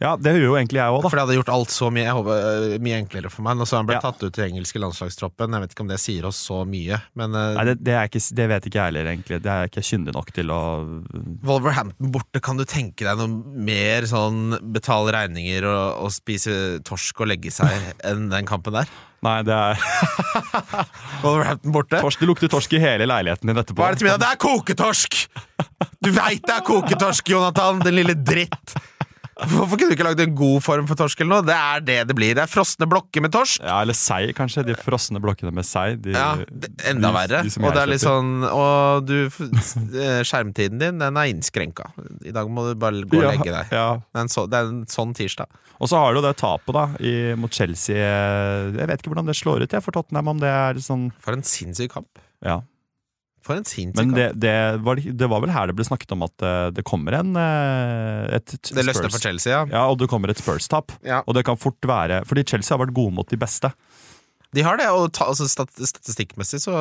Ja, 0.00 0.14
det 0.16 0.32
gjør 0.32 0.46
jo 0.46 0.54
egentlig 0.56 0.78
jeg 0.80 0.92
òg, 0.94 1.02
da. 1.04 1.08
For 1.12 1.18
det 1.18 1.24
hadde 1.26 1.34
gjort 1.36 1.50
alt 1.52 1.72
så 1.74 1.90
mye, 1.92 2.06
jeg 2.06 2.14
håper, 2.16 2.44
øh, 2.72 2.74
mye 2.80 2.98
enklere 3.02 3.28
for 3.32 3.44
meg. 3.44 3.58
Nå 3.60 3.66
så 3.68 3.76
han 3.76 3.88
ble 3.90 3.98
Ja. 3.98 4.00
tatt 4.06 4.22
ut 4.24 4.38
i 4.40 4.44
engelske 4.46 4.80
landslagstroppen. 4.80 5.52
Jeg 5.52 5.60
vet 5.66 5.74
ikke 5.74 5.84
om 5.84 5.90
det 5.92 5.98
sier 6.00 6.24
oss 6.24 6.38
så 6.48 6.62
mye, 6.64 6.96
men 7.20 7.34
øh, 7.36 7.50
Nei, 7.58 7.64
det, 7.68 7.74
det, 7.84 7.92
er 7.98 8.08
ikke, 8.08 8.22
det 8.38 8.46
vet 8.48 8.68
ikke 8.70 8.78
jeg 8.80 8.88
heller, 8.88 9.10
egentlig. 9.12 9.40
Det 9.44 9.50
er 9.52 9.66
jeg 9.66 9.72
ikke 9.74 9.84
kyndig 9.90 10.14
nok 10.16 10.32
til 10.38 10.54
å 10.56 10.60
Wolverhampton 11.44 12.10
borte, 12.14 12.40
kan 12.40 12.56
du 12.56 12.64
tenke 12.64 13.04
deg 13.04 13.20
noe 13.20 13.60
mer 13.68 14.08
sånn 14.08 14.56
betale 14.72 15.12
regninger 15.18 15.68
og, 15.68 16.06
og 16.06 16.14
spise 16.16 16.80
torsk 16.88 17.20
og 17.20 17.28
legge 17.34 17.52
seg 17.52 17.68
enn 18.08 18.30
den 18.32 18.48
kampen 18.48 18.72
der? 18.80 18.88
Nei, 19.20 19.42
det 19.44 19.52
er 19.52 19.76
Wolverhampton 21.24 21.74
borte? 21.74 22.00
torsk, 22.00 22.22
Det 22.24 22.28
lukter 22.30 22.48
torsk 22.52 22.72
i 22.72 22.80
hele 22.80 23.04
leiligheten 23.04 23.50
din 23.52 23.60
etterpå. 23.60 23.82
Hva 23.82 23.90
er 23.90 23.98
det 23.98 24.00
til 24.00 24.08
middag? 24.08 24.22
Det 24.24 24.30
er 24.32 24.40
koketorsk! 24.46 25.18
Du 26.00 26.08
veit 26.16 26.40
det 26.48 26.56
er 26.56 26.64
koketorsk, 26.64 27.28
Jonathan, 27.34 27.82
den 27.84 27.98
lille 28.00 28.16
dritt! 28.16 28.74
Hvorfor 29.48 29.78
kunne 29.78 29.88
du 29.88 29.94
ikke 29.96 30.04
lagd 30.04 30.20
en 30.20 30.34
god 30.36 30.60
form 30.64 30.86
for 30.90 30.98
torsk 31.00 31.20
eller 31.22 31.30
noe? 31.40 31.44
Det 31.48 31.54
er 31.56 31.80
det 31.86 31.96
det 32.10 32.16
blir. 32.18 32.34
Det 32.36 32.42
er 32.44 32.50
frosne 32.50 32.86
blokker 32.90 33.22
med 33.24 33.32
torsk. 33.32 33.62
Ja, 33.64 33.78
eller 33.84 33.96
sei, 33.96 34.32
kanskje. 34.36 34.64
De 34.68 34.74
frosne 34.76 35.20
blokkene 35.22 35.52
med 35.56 35.64
sei. 35.64 35.94
De, 35.96 36.12
Ja, 36.16 36.34
det, 36.50 36.70
enda 36.90 37.08
de- 37.08 37.14
verre. 37.16 37.42
de 37.46 37.52
og 37.64 37.72
det 37.76 37.80
er 37.82 37.90
litt 37.92 38.02
sånn 38.04 38.44
Og 38.44 39.06
du 39.08 39.14
eh, 39.26 40.20
Skjermtiden 40.26 40.78
din, 40.82 40.98
den 41.00 41.16
er 41.16 41.30
innskrenka. 41.32 41.88
I 42.26 42.34
dag 42.36 42.50
må 42.52 42.66
du 42.68 42.74
bare 42.80 43.00
gå 43.04 43.16
og 43.20 43.24
Ja, 43.24 43.30
legge 43.32 43.54
deg. 43.54 43.72
Ja. 43.72 43.86
Det 44.04 44.18
er 44.20 44.26
en, 44.26 44.32
så, 44.32 44.46
det 44.50 44.58
er 44.60 44.70
en 44.74 44.82
sånn 44.90 45.14
tirsdag. 45.16 45.48
Og 45.80 45.88
så 45.88 45.96
har 46.02 46.12
du 46.12 46.20
det 46.24 46.34
tapet 46.40 46.74
da 46.76 46.84
i, 47.00 47.14
mot 47.40 47.52
Chelsea. 47.56 47.96
Jeg 47.96 48.90
vet 48.90 49.00
ikke 49.00 49.14
hvordan 49.14 49.30
det 49.30 49.38
slår 49.38 49.64
ut 49.64 49.72
jeg 49.72 49.84
for 49.86 49.96
Tottenham, 49.96 50.28
om 50.34 50.42
det 50.42 50.50
er 50.52 50.80
sånn 50.84 51.08
For 51.24 51.32
en 51.38 51.42
sinnssyk 51.46 51.94
kamp. 51.96 52.20
Ja. 52.44 52.60
For 53.46 53.56
en 53.56 53.64
sinnssyk 53.64 53.98
Men 54.00 54.14
det, 54.16 54.26
det, 54.42 54.54
var, 54.84 55.00
det 55.00 55.28
var 55.32 55.40
vel 55.44 55.52
her 55.54 55.70
det 55.70 55.76
ble 55.78 55.86
snakket 55.88 56.12
om 56.16 56.26
at 56.26 56.44
eh, 56.44 56.66
det 56.76 56.84
kommer 56.88 57.16
en 57.20 57.32
eh, 57.40 58.36
et, 58.36 58.56
et 58.56 58.72
Det 58.76 58.84
løsner 58.84 59.12
for 59.12 59.22
Chelsea, 59.22 59.54
ja. 59.54 59.62
Ja, 59.70 59.86
og 59.88 60.00
det 60.00 60.10
kommer 60.12 60.32
et 60.32 60.40
Spurs-tap. 60.40 60.92
Ja. 61.06 61.22
Og 61.26 61.36
det 61.38 61.46
kan 61.48 61.60
fort 61.60 61.80
være 61.88 62.22
Fordi 62.28 62.44
Chelsea 62.52 62.74
har 62.74 62.82
vært 62.84 62.96
gode 62.96 63.16
mot 63.16 63.30
de 63.30 63.40
beste. 63.40 63.72
De 64.56 64.64
har 64.66 64.80
det, 64.80 64.88
og 64.90 65.12
ta, 65.14 65.28
altså, 65.30 65.46
stat, 65.46 65.70
statistikkmessig 65.78 66.58
så 66.64 66.72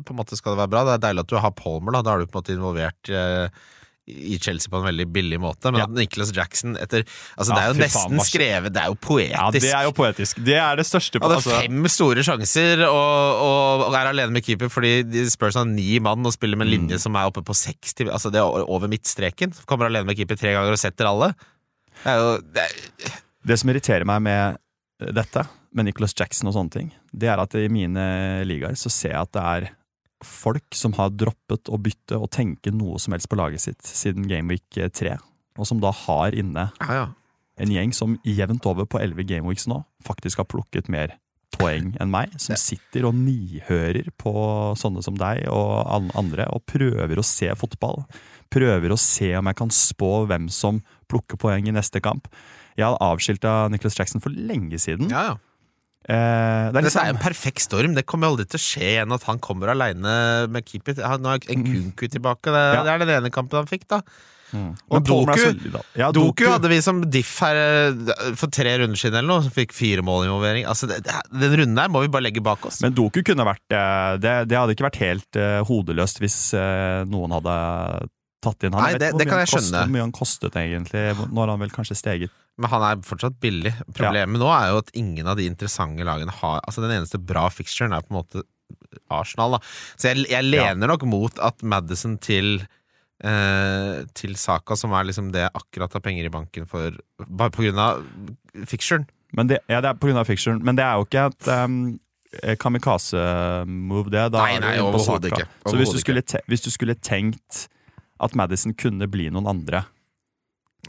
på 0.00 0.14
en 0.14 0.18
måte 0.18 0.36
skal 0.38 0.54
det 0.54 0.62
være 0.62 0.72
bra. 0.72 0.84
Det 0.88 0.94
er 0.96 1.02
deilig 1.10 1.26
at 1.26 1.32
du 1.32 1.36
har 1.44 1.52
Palmer, 1.56 1.98
da. 1.98 2.00
Da 2.06 2.14
er 2.14 2.22
du 2.22 2.30
på 2.30 2.38
en 2.38 2.40
måte 2.40 2.56
involvert 2.56 3.10
eh, 3.12 3.66
i 4.08 4.38
Chelsea 4.40 4.70
på 4.72 4.78
en 4.80 4.86
veldig 4.88 5.06
billig 5.12 5.38
måte. 5.42 5.68
Men 5.70 5.80
Ja. 5.82 5.84
at 5.84 5.90
Nicholas 5.96 6.32
Jackson 6.34 6.76
etter 6.80 7.04
Altså, 7.36 7.52
det 7.54 7.60
er 7.62 7.68
jo 7.68 7.76
nesten 7.82 8.14
faen, 8.16 8.24
skrevet 8.24 8.72
Det 8.72 8.80
er 8.82 8.86
jo 8.88 8.94
poetisk. 8.94 9.34
Ja. 9.36 9.50
Det 9.52 9.72
er 9.74 9.84
jo 9.84 9.92
poetisk. 9.92 10.40
Det 10.44 10.56
er 10.56 10.76
det 10.80 10.86
største 10.88 11.20
Han 11.20 11.28
hadde 11.30 11.42
altså, 11.42 11.60
fem 11.60 11.88
store 11.92 12.24
sjanser 12.24 12.84
og, 12.88 13.42
og, 13.44 13.86
og 13.88 13.94
er 14.00 14.10
alene 14.14 14.32
med 14.32 14.44
keeper 14.46 14.68
fordi 14.72 14.94
de 15.04 15.26
Spurs 15.30 15.54
har 15.60 15.66
ni 15.68 15.98
mann 16.00 16.24
og 16.24 16.32
spiller 16.32 16.56
med 16.56 16.66
en 16.68 16.72
Mm. 16.72 16.88
linje 16.88 16.98
som 17.00 17.14
er 17.16 17.28
oppe 17.28 17.42
på 17.44 17.52
60 17.54 18.08
Altså 18.08 18.30
det 18.32 18.40
er 18.40 18.64
over 18.64 18.88
midtstreken. 18.88 19.52
Kommer 19.66 19.86
alene 19.86 20.06
med 20.06 20.16
keeper 20.16 20.36
tre 20.40 20.52
ganger 20.56 20.72
og 20.72 20.78
setter 20.80 21.06
alle. 21.10 21.34
Det 22.04 22.12
er 22.14 22.18
jo 22.22 22.32
det 22.54 22.64
er, 22.64 23.12
Det 23.46 23.58
som 23.58 23.70
irriterer 23.70 24.04
meg 24.08 24.22
med 24.22 24.58
dette, 25.14 25.46
med 25.74 25.84
Nicholas 25.86 26.14
Jackson 26.18 26.48
og 26.48 26.54
sånne 26.56 26.70
ting, 26.72 26.92
det 27.14 27.28
er 27.28 27.38
at 27.38 27.54
i 27.54 27.68
mine 27.68 28.44
ligaer 28.48 28.74
så 28.74 28.90
ser 28.90 29.12
jeg 29.14 29.20
at 29.20 29.32
det 29.36 29.42
er 29.42 29.68
folk 30.24 30.74
som 30.74 30.94
har 30.98 31.10
droppet 31.14 31.68
å 31.70 31.78
bytte 31.78 32.18
og 32.18 32.30
tenke 32.34 32.72
noe 32.74 32.98
som 32.98 33.14
helst 33.14 33.28
på 33.30 33.38
laget 33.38 33.62
sitt 33.62 33.82
siden 33.86 34.26
Gameweek 34.30 34.66
3, 34.92 35.14
og 35.58 35.66
som 35.68 35.80
da 35.82 35.92
har 35.94 36.34
inne 36.38 36.68
ja, 36.80 36.90
ja. 36.94 37.06
en 37.62 37.72
gjeng 37.74 37.94
som 37.94 38.18
jevnt 38.26 38.66
over 38.66 38.86
på 38.90 39.00
11 39.02 39.24
gameweeks 39.30 39.68
nå 39.70 39.82
faktisk 40.06 40.42
har 40.42 40.48
plukket 40.50 40.88
mer 40.90 41.16
poeng 41.58 41.94
enn 41.98 42.10
meg, 42.12 42.34
som 42.38 42.54
sitter 42.60 43.06
og 43.08 43.16
nihører 43.18 44.10
på 44.20 44.32
sånne 44.78 45.02
som 45.02 45.16
deg 45.18 45.46
og 45.50 45.72
an- 45.90 46.12
andre 46.18 46.44
og 46.54 46.62
prøver 46.70 47.18
å 47.18 47.24
se 47.26 47.48
fotball. 47.58 48.04
Prøver 48.52 48.92
å 48.94 48.98
se 49.00 49.32
om 49.38 49.48
jeg 49.50 49.58
kan 49.58 49.72
spå 49.74 50.10
hvem 50.28 50.46
som 50.52 50.82
plukker 51.10 51.40
poeng 51.40 51.66
i 51.66 51.74
neste 51.74 52.00
kamp. 52.04 52.28
Jeg 52.78 52.86
hadde 52.86 53.00
avskilta 53.02 53.56
Nicholas 53.72 53.96
Jackson 53.98 54.22
for 54.22 54.30
lenge 54.30 54.78
siden. 54.78 55.10
ja, 55.10 55.24
ja. 55.32 55.36
Eh, 56.08 56.14
det 56.72 56.72
er 56.72 56.72
Dette 56.72 56.86
er 56.88 56.88
liksom, 56.88 57.10
en 57.12 57.20
perfekt 57.20 57.60
storm. 57.66 57.94
Det 57.98 58.06
kommer 58.08 58.30
aldri 58.30 58.46
til 58.48 58.56
å 58.56 58.64
skje 58.64 58.86
igjen 58.94 59.12
at 59.12 59.26
han 59.28 59.38
kommer 59.44 59.74
aleine 59.74 60.14
med 60.48 60.64
keeper. 60.64 60.96
Han 61.04 61.28
har 61.28 61.44
en 61.52 61.64
Kunku 61.68 62.08
tilbake. 62.08 62.48
Det, 62.48 62.64
Ja. 62.78 62.82
det 62.86 62.94
er 62.94 63.04
den 63.04 63.14
ene 63.18 63.30
kampen 63.34 63.60
han 63.60 63.68
fikk, 63.68 63.84
da. 63.92 64.00
mm. 64.54 64.70
og 64.88 65.04
Doku- 65.04 65.36
så, 65.36 65.82
ja, 66.00 66.08
Doku 66.16 66.46
hadde 66.48 66.70
vi 66.72 66.80
som 66.80 67.02
diff 67.04 67.34
her 67.44 67.60
eh, 67.60 68.32
for 68.40 68.48
tre 68.48 68.78
runder 68.80 68.96
siden 68.96 69.20
eller 69.20 69.28
noe, 69.34 69.42
som 69.44 69.52
fikk 69.52 69.76
fire 69.76 70.00
mål 70.00 70.24
involvering. 70.30 70.64
Altså, 70.64 70.88
det, 70.88 71.02
den 71.04 71.56
runden 71.60 71.76
der 71.76 71.92
må 71.92 72.00
vi 72.06 72.08
bare 72.08 72.24
legge 72.24 72.40
bak 72.40 72.64
oss. 72.64 72.80
Men 72.80 72.96
Doku 72.96 73.20
kunne 73.22 73.44
vært 73.44 73.76
eh, 73.76 74.16
Det, 74.16 74.36
det 74.48 74.56
hadde 74.56 74.72
ikke 74.72 74.88
vært 74.88 75.02
helt 75.04 75.36
uh, 75.36 75.60
hodeløst 75.68 76.24
hvis 76.24 76.38
uh, 76.56 77.04
noen 77.04 77.36
hadde 77.36 77.58
tatt 78.44 78.62
inn 78.66 78.72
han. 78.76 78.82
Nei, 78.82 78.92
vet 78.94 79.00
det- 79.00 79.08
ikke 79.12 79.18
det 79.18 79.28
kan 79.28 79.38
jeg 79.42 79.50
skjønne. 79.54 79.80
Hvor 79.84 79.94
mye 79.96 80.04
han 80.06 80.12
kostet 80.12 80.52
egentlig. 80.60 81.04
Nå 81.32 81.40
har 81.42 81.48
han 81.54 81.58
vel 81.64 81.70
kanskje 81.74 81.96
steget 81.98 82.30
Men 82.58 82.70
han 82.70 82.82
er 82.82 83.02
fortsatt 83.06 83.38
billig. 83.40 83.72
Problemet 83.94 84.38
nå 84.42 84.48
er 84.50 84.70
jo 84.72 84.78
at 84.78 84.90
ingen 84.94 85.26
av 85.26 85.36
de 85.38 85.46
interessante 85.46 86.02
lagene 86.06 86.30
har 86.30 86.60
Altså 86.66 86.82
Den 86.82 86.90
eneste 86.96 87.18
bra 87.24 87.48
fixturen 87.48 87.92
er 87.94 88.02
på 88.02 88.10
en 88.14 88.18
måte 88.22 88.42
Arsenal. 89.10 89.52
da 89.52 89.58
Så 89.96 90.10
jeg, 90.14 90.26
jeg 90.28 90.44
lener 90.44 90.86
nok 90.90 91.04
mot 91.06 91.38
at 91.38 91.62
Madison 91.62 92.18
til 92.18 92.66
eh, 93.22 94.04
Til 94.14 94.34
Saka, 94.36 94.76
som 94.76 94.92
er 94.92 95.04
liksom 95.04 95.30
det 95.32 95.46
jeg 95.46 95.54
akkurat 95.54 95.92
har 95.92 96.00
penger 96.00 96.26
i 96.26 96.32
banken 96.34 96.66
for, 96.68 96.90
bare 97.26 97.50
på 97.50 97.62
grunn 97.66 97.78
av 97.78 98.02
fixturen. 98.66 99.06
Men 99.34 99.46
det, 99.48 99.58
ja, 99.68 99.80
det 99.80 99.90
er 99.90 99.94
på 99.98 100.08
grunn 100.08 100.18
av 100.20 100.26
fixturen, 100.26 100.62
men 100.64 100.76
det 100.78 100.84
er 100.84 100.94
jo 100.96 101.04
ikke 101.04 101.24
et 101.28 101.48
um, 101.64 101.98
kamikaze-move, 102.56 104.10
det. 104.10 104.30
Da 104.32 104.44
Nei, 104.44 104.58
nei, 104.62 104.76
overhodet 104.82 105.30
ikke. 105.32 105.44
ikke. 105.46 105.70
Så 105.70 105.76
hvis 105.80 105.92
du, 105.94 105.98
skulle 106.02 106.22
hvis 106.48 106.64
du 106.64 106.70
skulle 106.72 106.94
tenkt 106.94 107.66
at 108.20 108.34
Madison 108.38 108.74
kunne 108.74 109.06
bli 109.10 109.28
noen 109.30 109.46
andre 109.50 109.84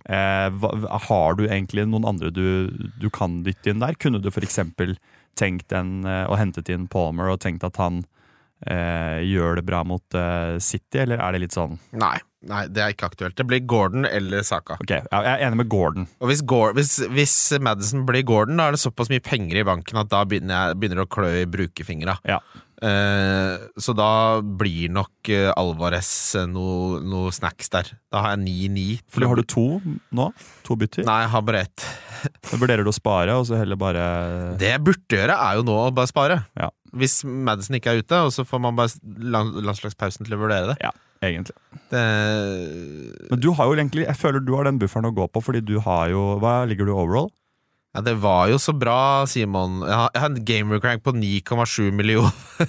eh, 0.06 0.50
hva, 0.60 0.72
Har 1.10 1.36
du 1.40 1.46
egentlig 1.48 1.86
noen 1.90 2.08
andre 2.10 2.32
du, 2.34 2.46
du 3.02 3.10
kan 3.14 3.42
dytte 3.46 3.72
inn 3.74 3.84
der? 3.84 3.98
Kunne 4.00 4.22
du 4.22 4.30
f.eks. 4.32 4.60
tenkt 5.40 5.76
en, 5.76 6.00
eh, 6.06 6.26
og 6.30 6.40
hentet 6.42 6.70
inn 6.74 6.88
Palmer 6.92 7.32
og 7.34 7.42
tenkt 7.44 7.64
at 7.68 7.78
han 7.82 8.02
eh, 8.68 9.20
gjør 9.28 9.60
det 9.60 9.66
bra 9.70 9.84
mot 9.88 10.18
eh, 10.18 10.58
City, 10.64 11.04
eller 11.06 11.22
er 11.24 11.36
det 11.38 11.44
litt 11.46 11.56
sånn 11.56 11.78
Nei, 12.00 12.18
nei, 12.50 12.66
det 12.72 12.84
er 12.84 12.94
ikke 12.96 13.10
aktuelt. 13.12 13.36
Det 13.40 13.46
blir 13.48 13.64
Gordon 13.70 14.08
eller 14.08 14.44
Saka. 14.48 14.78
Ok, 14.84 14.94
jeg 14.96 15.08
er 15.34 15.46
enig 15.48 15.62
med 15.62 15.70
Gordon. 15.72 16.08
Og 16.24 16.32
hvis, 16.32 16.42
Gor- 16.48 16.74
hvis, 16.78 16.98
hvis 17.12 17.36
Madison 17.64 18.06
blir 18.08 18.24
Gordon, 18.28 18.60
da 18.60 18.70
er 18.70 18.76
det 18.78 18.84
såpass 18.84 19.12
mye 19.12 19.24
penger 19.24 19.62
i 19.62 19.68
banken 19.68 20.00
at 20.02 20.12
da 20.12 20.22
begynner 20.28 20.70
jeg 20.72 20.80
begynner 20.82 21.02
det 21.04 21.08
å 21.10 21.14
klø 21.18 21.32
i 21.42 21.48
brukerfingra. 21.52 22.20
Ja. 22.30 22.40
Eh, 22.80 23.66
så 23.82 23.92
da 23.98 24.40
blir 24.42 24.92
nok 24.96 25.30
eh, 25.34 25.50
Alvarez 25.60 26.10
eh, 26.40 26.46
noe, 26.48 27.02
noe 27.04 27.32
snacks 27.36 27.68
der. 27.74 27.90
Da 28.14 28.22
har 28.24 28.38
jeg 28.38 28.46
9-9. 28.72 28.86
Fordi 29.12 29.30
har 29.32 29.42
du 29.42 29.48
to 29.52 29.66
nå? 30.16 30.30
To 30.68 30.78
bytter? 30.80 31.04
Nei, 31.08 31.18
jeg 31.26 31.34
har 31.34 31.44
bare 31.50 31.64
ett. 31.68 31.88
Vurderer 32.62 32.86
du 32.88 32.92
å 32.92 32.96
spare, 32.96 33.36
og 33.40 33.48
så 33.50 33.60
heller 33.60 33.80
bare 33.80 34.06
Det 34.60 34.72
jeg 34.74 34.84
burde 34.88 35.20
gjøre, 35.20 35.36
er 35.50 35.60
jo 35.60 35.66
nå 35.68 35.76
å 35.88 35.92
bare 35.96 36.12
spare. 36.12 36.40
Ja. 36.60 36.70
Hvis 36.96 37.20
Madison 37.28 37.78
ikke 37.78 37.94
er 37.94 38.02
ute, 38.04 38.24
og 38.26 38.32
så 38.36 38.48
får 38.48 38.64
man 38.64 38.80
bare 38.80 38.96
land- 39.36 39.60
landslagspausen 39.68 40.26
til 40.26 40.38
å 40.38 40.42
vurdere 40.42 40.72
det. 40.72 40.78
Ja, 40.82 40.94
egentlig. 41.26 41.56
det 41.92 42.06
Men 43.30 43.44
du 43.44 43.52
har 43.54 43.68
jo 43.70 43.76
egentlig, 43.78 44.08
jeg 44.08 44.18
føler 44.20 44.42
du 44.44 44.56
har 44.58 44.66
den 44.70 44.80
bufferen 44.82 45.10
å 45.12 45.14
gå 45.16 45.28
på, 45.30 45.44
fordi 45.44 45.62
du 45.68 45.76
har 45.86 46.10
jo 46.14 46.24
Hva 46.42 46.62
ligger 46.70 46.88
du 46.90 46.96
overall? 46.96 47.30
Ja, 47.96 48.02
det 48.06 48.14
var 48.22 48.48
jo 48.52 48.58
så 48.62 48.74
bra, 48.78 49.26
Simon. 49.28 49.80
Jeg 49.88 49.96
har, 49.98 50.10
jeg 50.14 50.22
har 50.24 50.30
en 50.34 50.44
gamer-crank 50.46 51.04
på 51.04 51.14
9,7 51.18 51.92
millioner. 51.92 52.32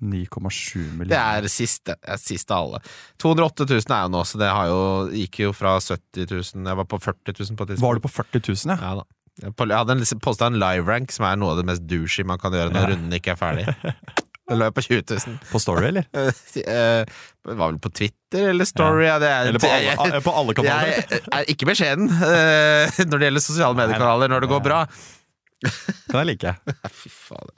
9,7 0.00 0.78
millioner. 0.96 1.10
Det 1.10 1.18
er 1.20 1.48
siste, 1.52 1.96
det 2.00 2.18
siste 2.22 2.54
alle. 2.56 2.80
208 3.20 3.66
000 3.68 3.92
er 3.96 4.04
jo 4.06 4.12
nå, 4.14 4.22
så 4.24 4.40
det 4.40 4.48
har 4.48 4.70
jo, 4.70 4.78
gikk 5.12 5.42
jo 5.44 5.50
fra 5.56 5.74
70 5.82 6.30
000 6.30 6.70
Jeg 6.70 6.78
var 6.80 6.88
på 6.88 7.00
40 7.02 7.34
000 7.36 7.58
på 7.58 7.66
et 7.66 7.74
tidspunkt. 7.74 7.82
Var 7.84 7.98
du 8.00 8.04
på 8.06 8.12
40 8.14 8.44
000, 8.48 8.72
ja? 8.72 8.78
Ja 8.80 8.94
da. 9.02 9.08
Jeg 9.40 9.54
hadde 9.72 9.94
en- 9.98 10.20
posta 10.20 10.46
en 10.50 10.58
live 10.60 10.84
rank, 10.88 11.12
som 11.12 11.24
er 11.28 11.36
noe 11.40 11.52
av 11.54 11.60
det 11.60 11.66
mest 11.68 11.84
douchey 11.88 12.24
man 12.28 12.38
kan 12.40 12.52
gjøre 12.52 12.72
når 12.74 12.80
Ja. 12.82 12.88
runden 12.94 13.12
ikke 13.16 13.32
er 13.34 13.40
ferdig. 13.40 13.66
Lå 14.50 14.66
jeg 14.66 14.74
på 14.74 14.82
20 14.82 15.02
000. 15.14 15.34
På 15.52 15.60
Story, 15.62 15.86
eller? 15.92 16.06
Eh, 16.60 17.04
Det 17.46 17.54
var 17.56 17.70
vel 17.70 17.78
på 17.82 17.90
Twitter 17.94 18.48
eller 18.50 18.66
Story? 18.68 19.04
Ja. 19.06 19.18
det 19.22 19.28
er, 19.30 19.48
Eller 19.52 19.62
på 19.62 19.70
alle, 19.70 20.20
på 20.26 20.34
alle 20.42 20.54
kanaler? 20.58 20.96
jeg 21.10 21.22
er 21.38 21.46
ikke 21.54 21.68
beskjeden 21.70 22.10
eh, 22.10 22.98
når 23.08 23.14
det 23.22 23.28
gjelder 23.30 23.44
sosiale 23.46 23.78
mediekanaler 23.78 24.32
når 24.32 24.44
det 24.44 24.50
går 24.52 24.64
bra. 24.66 24.80
Den 25.62 26.18
er 26.22 26.28
liker 26.28 26.50
jeg. 26.52 26.76
Fy 26.90 27.08
fader. 27.12 27.54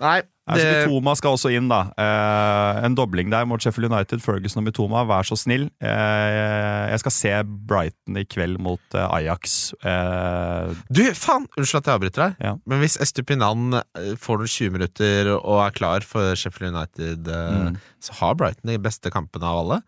Nei, 0.00 0.20
Altså, 0.48 0.64
det, 0.64 0.76
Mitoma 0.88 1.12
skal 1.18 1.34
også 1.36 1.50
inn, 1.52 1.66
da. 1.68 1.78
Eh, 2.00 2.78
en 2.86 2.94
dobling 2.96 3.28
der 3.28 3.44
mot 3.44 3.60
Sheffield 3.60 3.90
United. 3.92 4.22
Ferguson 4.24 4.62
og 4.62 4.64
Mitoma, 4.70 5.02
vær 5.04 5.26
så 5.28 5.36
snill. 5.36 5.66
Eh, 5.84 6.84
jeg 6.94 7.02
skal 7.02 7.12
se 7.12 7.32
Brighton 7.68 8.16
i 8.16 8.22
kveld 8.24 8.56
mot 8.64 8.96
eh, 8.96 9.04
Ajax. 9.18 9.58
Eh, 9.84 10.70
du, 10.88 11.02
faen! 11.12 11.44
Unnskyld 11.52 11.82
at 11.82 11.90
jeg 11.90 11.98
avbryter 11.98 12.22
deg, 12.24 12.40
Ja. 12.48 12.54
men 12.64 12.80
hvis 12.80 12.96
Estupinan 13.04 13.76
eh, 13.82 14.14
får 14.16 14.40
noen 14.40 14.54
20 14.54 14.72
minutter 14.78 15.30
og 15.36 15.60
er 15.66 15.76
klar 15.76 16.00
for 16.08 16.32
Sheffield 16.40 16.72
United, 16.78 17.28
eh, 17.28 17.54
Mm. 17.68 17.76
så 18.00 18.16
har 18.22 18.34
Brighton 18.40 18.72
de 18.72 18.78
beste 18.88 19.12
kampene 19.12 19.44
av 19.44 19.60
alle. 19.66 19.82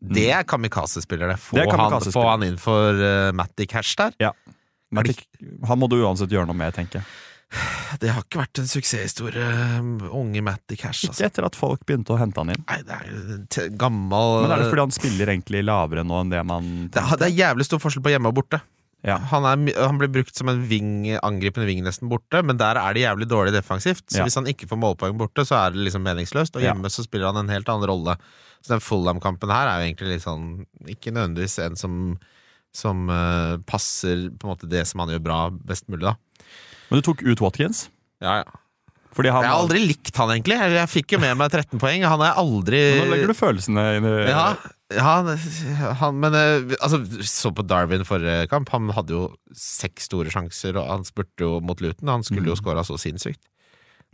Det 0.00 0.30
er 0.32 0.44
kamikaze-spillere. 0.48 1.36
Få, 1.36 1.58
er 1.58 1.68
han- 1.68 1.92
han 2.32 2.42
inn 2.48 2.56
for 2.56 2.94
uh, 2.96 3.32
Matty 3.36 3.66
Cash 3.66 3.96
der. 3.98 4.14
Matic, 4.94 5.26
han 5.66 5.76
må 5.78 5.88
du 5.90 5.98
uansett 6.00 6.30
gjøre 6.32 6.46
noe 6.48 6.56
med, 6.56 6.72
tenker 6.72 7.02
jeg. 7.02 7.04
Det 8.02 8.10
har 8.12 8.24
ikke 8.26 8.42
vært 8.42 8.60
en 8.60 8.68
suksesshistorie, 8.68 9.44
eh, 9.44 10.08
unge 10.14 10.42
Matty 10.44 10.76
Cash. 10.76 11.06
Ikke 11.06 11.14
Altså. 11.14 11.26
etter 11.30 11.46
at 11.48 11.56
folk 11.58 11.84
begynte 11.88 12.12
å 12.14 12.18
hente 12.20 12.42
han 12.42 12.52
inn. 12.52 12.64
Nei, 12.68 12.80
det 12.84 13.62
er 13.64 13.70
gammel 13.80 14.42
Men 14.44 14.52
er 14.52 14.62
det 14.64 14.68
fordi 14.72 14.84
han 14.84 14.96
spiller 14.96 15.32
egentlig 15.32 15.62
lavere 15.64 16.04
nå 16.04 16.20
enn 16.22 16.30
det 16.34 16.42
man 16.46 16.68
det, 16.92 17.04
det 17.20 17.30
er 17.30 17.38
jævlig 17.38 17.64
stor 17.68 17.80
forskjell 17.82 18.04
på 18.04 18.12
hjemme 18.12 18.28
og 18.32 18.36
borte. 18.42 18.60
Ja. 19.06 19.16
Han, 19.30 19.44
er, 19.46 19.74
han 19.78 19.98
blir 20.00 20.10
brukt 20.10 20.34
som 20.34 20.48
en 20.50 20.64
ving, 20.66 21.06
angripende 21.22 21.68
ving 21.68 21.84
nesten 21.86 22.10
borte, 22.10 22.40
men 22.42 22.58
der 22.58 22.76
er 22.80 22.96
det 22.96 23.04
jævlig 23.04 23.28
dårlig 23.30 23.52
defensivt. 23.54 24.02
Så 24.10 24.18
Ja. 24.18 24.24
hvis 24.26 24.34
han 24.34 24.48
ikke 24.50 24.66
får 24.68 24.80
målpoeng 24.82 25.16
borte, 25.16 25.44
så 25.46 25.54
er 25.66 25.70
det 25.70 25.84
liksom 25.86 26.02
meningsløst. 26.02 26.56
Og 26.56 26.62
Ja. 26.62 26.72
hjemme 26.74 26.90
så 26.90 27.04
spiller 27.06 27.30
han 27.32 27.36
en 27.44 27.48
helt 27.54 27.68
annen 27.70 27.86
rolle. 27.88 28.16
Så 28.60 28.74
den 28.74 28.80
Fulham-kampen 28.82 29.48
her 29.54 29.68
er 29.70 29.78
jo 29.80 29.94
egentlig 29.94 30.08
litt 30.18 30.24
sånn 30.26 30.66
Ikke 30.90 31.12
nødvendigvis 31.14 31.58
en 31.64 31.76
som 31.76 32.18
som 32.74 33.08
uh, 33.08 33.56
passer 33.66 34.28
på 34.36 34.44
en 34.44 34.50
måte 34.52 34.68
det 34.68 34.86
som 34.86 35.00
han 35.00 35.08
gjør 35.08 35.22
bra, 35.24 35.50
best 35.50 35.86
mulig, 35.88 36.02
da. 36.04 36.14
Men 36.88 37.00
du 37.00 37.04
tok 37.04 37.22
ut 37.26 37.40
Watkins? 37.44 37.86
Ja, 38.24 38.40
ja. 38.42 38.58
Jeg 39.18 39.32
har 39.34 39.48
aldri 39.50 39.80
likt 39.82 40.14
han, 40.20 40.30
egentlig. 40.30 40.54
Jeg, 40.54 40.88
fikk 40.92 41.14
jo 41.16 41.18
med 41.18 41.34
meg 41.40 41.50
13 41.50 41.80
poeng. 41.82 42.04
Han 42.06 42.20
er 42.22 42.36
aldri 42.38 42.78
Men 43.00 43.08
Nå 43.08 43.14
legger 43.16 43.30
du 43.32 43.34
følelsene 43.34 43.84
inn 43.98 44.04
i 44.06 44.12
Ja, 44.28 44.44
han, 45.02 45.30
han, 45.98 46.20
men 46.22 46.36
eh, 46.38 46.76
altså, 46.78 47.00
så 47.26 47.50
på 47.56 47.64
Darwin 47.66 48.04
forrige 48.06 48.46
kamp. 48.52 48.70
Han 48.76 48.92
hadde 48.94 49.16
jo 49.16 49.24
seks 49.58 50.06
store 50.06 50.30
sjanser, 50.30 50.78
og 50.78 50.86
han 50.92 51.06
spurte 51.08 51.42
jo 51.42 51.56
mot 51.64 51.82
Luton. 51.82 52.12
Han 52.12 52.22
skulle 52.26 52.46
jo 52.52 52.54
Mm. 52.54 52.60
skåra 52.62 52.84
så 52.86 52.94
sinnssykt. 53.00 53.42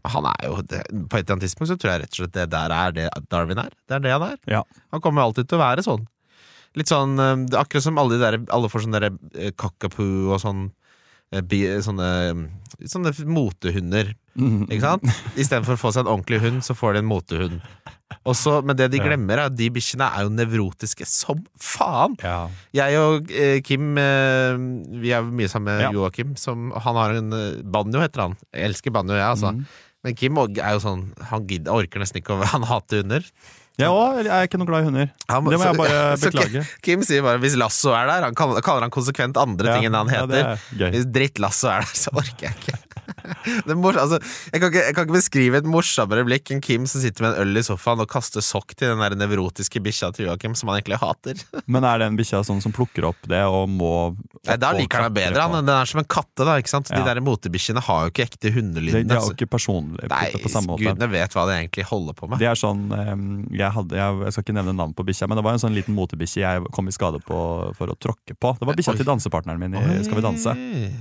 Han 0.08 0.26
er 0.30 0.46
jo 0.48 0.56
På 0.62 1.16
et 1.18 1.24
eller 1.24 1.34
annet 1.36 1.44
tidspunkt 1.46 1.70
så 1.74 1.76
tror 1.80 1.92
jeg 1.94 2.00
rett 2.04 2.12
og 2.14 2.18
slett 2.22 2.34
det 2.38 2.48
der 2.52 2.72
er 2.76 2.92
det 2.96 3.06
Darwin 3.32 3.60
er. 3.60 3.70
Det 3.88 3.98
er 3.98 4.02
det 4.06 4.12
han 4.16 4.24
er. 4.30 4.38
Ja. 4.48 4.62
Han 4.92 5.00
kommer 5.04 5.22
alltid 5.26 5.48
til 5.48 5.58
å 5.60 5.64
være 5.66 5.84
sånn. 5.84 6.06
Litt 6.80 6.88
sånn 6.90 7.18
eh, 7.20 7.60
Akkurat 7.60 7.84
som 7.84 8.00
alle 8.00 8.16
de 8.16 8.24
der 8.24 8.40
Alle 8.50 8.68
får 8.72 8.82
sånne 8.86 8.98
derre 8.98 9.12
eh, 9.36 9.52
cockapoo 9.52 10.32
og 10.34 10.40
sånn 10.42 10.64
Sånne, 11.32 12.08
sånne 12.86 13.10
motehunder. 13.26 14.12
Mm. 14.38 14.66
Ikke 14.68 14.82
sant? 14.82 15.06
Istedenfor 15.38 15.74
å 15.76 15.80
få 15.80 15.92
seg 15.94 16.04
en 16.04 16.12
ordentlig 16.12 16.40
hund, 16.42 16.62
så 16.66 16.76
får 16.78 16.94
de 16.96 17.02
en 17.02 17.08
motehund. 17.10 17.60
Også, 18.28 18.60
men 18.64 18.76
det 18.78 18.90
de 18.92 19.00
glemmer, 19.02 19.36
er 19.40 19.50
at 19.50 19.56
de 19.56 19.66
bikkjene 19.74 20.06
er 20.16 20.26
jo 20.26 20.32
nevrotiske 20.32 21.06
som 21.08 21.42
faen! 21.60 22.14
Ja. 22.22 22.46
Jeg 22.76 23.00
og 23.00 23.32
eh, 23.34 23.58
Kim 23.66 23.98
eh, 24.00 24.54
Vi 25.02 25.12
er 25.16 25.26
mye 25.26 25.50
sammen 25.50 25.72
med 25.72 25.82
Ja. 25.88 25.90
Joakim. 25.96 26.36
Som, 26.40 26.70
han 26.72 27.00
har 27.00 27.18
en 27.18 27.34
eh, 27.36 27.58
Banjo, 27.64 28.00
heter 28.04 28.26
han. 28.28 28.38
Jeg 28.54 28.70
elsker 28.70 28.94
banjo, 28.94 29.16
jeg, 29.18 29.26
altså. 29.26 29.52
Mm. 29.56 29.66
Men 30.04 30.16
Kim 30.20 30.40
er 30.44 30.72
jo 30.76 30.80
sånn 30.84 31.04
Han 31.30 31.46
gidder, 31.48 31.72
orker 31.74 32.02
nesten 32.02 32.20
ikke 32.20 32.36
å 32.36 32.48
Han 32.54 32.66
hater 32.68 33.02
hunder. 33.02 33.28
Jeg 33.78 33.90
òg 33.90 34.20
er 34.30 34.44
ikke 34.46 34.58
noe 34.60 34.68
glad 34.68 34.84
i 34.84 34.86
hunder. 34.86 35.08
Han- 35.28 35.48
Det 35.50 35.58
må 35.58 35.64
jeg 35.66 35.76
bare 35.80 36.02
beklage. 36.24 36.60
Kim 36.86 37.02
sier 37.02 37.22
bare 37.26 37.38
'hvis 37.42 37.56
Lasso 37.58 37.90
er 37.90 38.06
der', 38.06 38.22
han 38.28 38.34
kaller, 38.38 38.60
kaller 38.62 38.86
han 38.86 38.90
konsekvent 38.94 39.36
andre 39.36 39.66
ting 39.74 39.86
enn 39.88 39.94
han 39.98 40.08
heter. 40.08 40.54
er. 40.78 40.90
Hvis 40.94 41.06
dritt-Lasso 41.10 41.66
er 41.72 41.80
der, 41.82 41.90
så 41.98 42.10
orker 42.14 42.46
jeg 42.46 42.54
ikke. 42.54 42.78
Det 43.66 43.76
mors 43.78 43.98
altså, 44.00 44.18
jeg, 44.52 44.60
kan 44.60 44.70
ikke 44.70 44.84
jeg 44.86 44.96
kan 44.96 45.06
ikke 45.06 45.16
beskrive 45.16 45.60
et 45.60 45.68
morsommere 45.68 46.24
blikk 46.26 46.52
enn 46.54 46.62
Kim 46.64 46.86
som 46.90 47.02
sitter 47.02 47.26
med 47.26 47.34
en 47.34 47.44
øl 47.44 47.60
i 47.60 47.64
sofaen 47.66 48.02
og 48.02 48.08
kaster 48.10 48.44
sokk 48.44 48.74
til 48.76 48.92
den 48.92 49.02
der 49.02 49.16
nevrotiske 49.18 49.82
bikkja 49.84 50.10
til 50.16 50.28
Joakim, 50.28 50.56
som 50.58 50.70
han 50.70 50.80
egentlig 50.80 51.00
hater. 51.02 51.40
Men 51.72 51.86
er 51.88 52.02
den 52.04 52.18
bikkja 52.18 52.42
sånn 52.46 52.62
som 52.64 52.74
plukker 52.74 53.08
opp 53.10 53.28
det 53.30 53.42
og 53.48 53.68
må 53.70 53.92
Nei, 54.44 54.58
Da 54.60 54.74
liker 54.76 55.00
han 55.00 55.08
det 55.08 55.16
bedre. 55.22 55.44
Han, 55.46 55.64
den 55.64 55.72
er 55.72 55.88
som 55.88 56.02
en 56.02 56.08
katte, 56.08 56.44
da. 56.44 56.58
ikke 56.60 56.72
sant? 56.72 56.90
De 56.92 57.00
der 57.04 57.20
motebikkjene 57.24 57.80
har 57.84 58.06
jo 58.06 58.12
ikke 58.12 58.26
ekte 58.26 58.50
De, 58.50 58.52
hundelyd. 58.58 58.96
de 59.08 59.16
altså. 59.16 59.32
jo 59.32 59.36
ikke 59.38 59.48
personlige 59.54 60.10
Nei, 60.12 60.26
på 60.36 60.50
samme 60.52 60.74
måte. 60.74 60.84
gudene 60.84 61.08
vet 61.12 61.32
hva 61.36 61.46
de 61.48 61.56
egentlig 61.62 61.86
holder 61.88 62.16
på 62.18 62.28
med. 62.28 62.42
De 62.42 62.48
er 62.50 62.58
sånn, 62.60 62.82
jeg, 63.54 63.70
hadde, 63.78 63.96
jeg 63.96 64.34
skal 64.34 64.44
ikke 64.44 64.56
nevne 64.58 64.74
navn 64.76 64.92
på 64.96 65.06
bikkja, 65.08 65.28
men 65.30 65.40
det 65.40 65.46
var 65.46 65.56
en 65.56 65.62
sånn 65.62 65.76
liten 65.76 65.96
motebikkje 65.96 66.42
jeg 66.42 66.72
kom 66.76 66.90
i 66.90 66.94
skade 66.94 67.22
på 67.24 67.38
for 67.78 67.92
å 67.92 67.96
tråkke 67.96 68.36
på. 68.36 68.52
Det 68.60 68.68
var 68.68 68.76
bikkja 68.78 68.96
til 68.98 69.08
dansepartneren 69.08 69.62
min 69.62 69.78
i 69.80 70.02
Skal 70.04 70.20
vi 70.20 70.24
danse. 70.24 70.54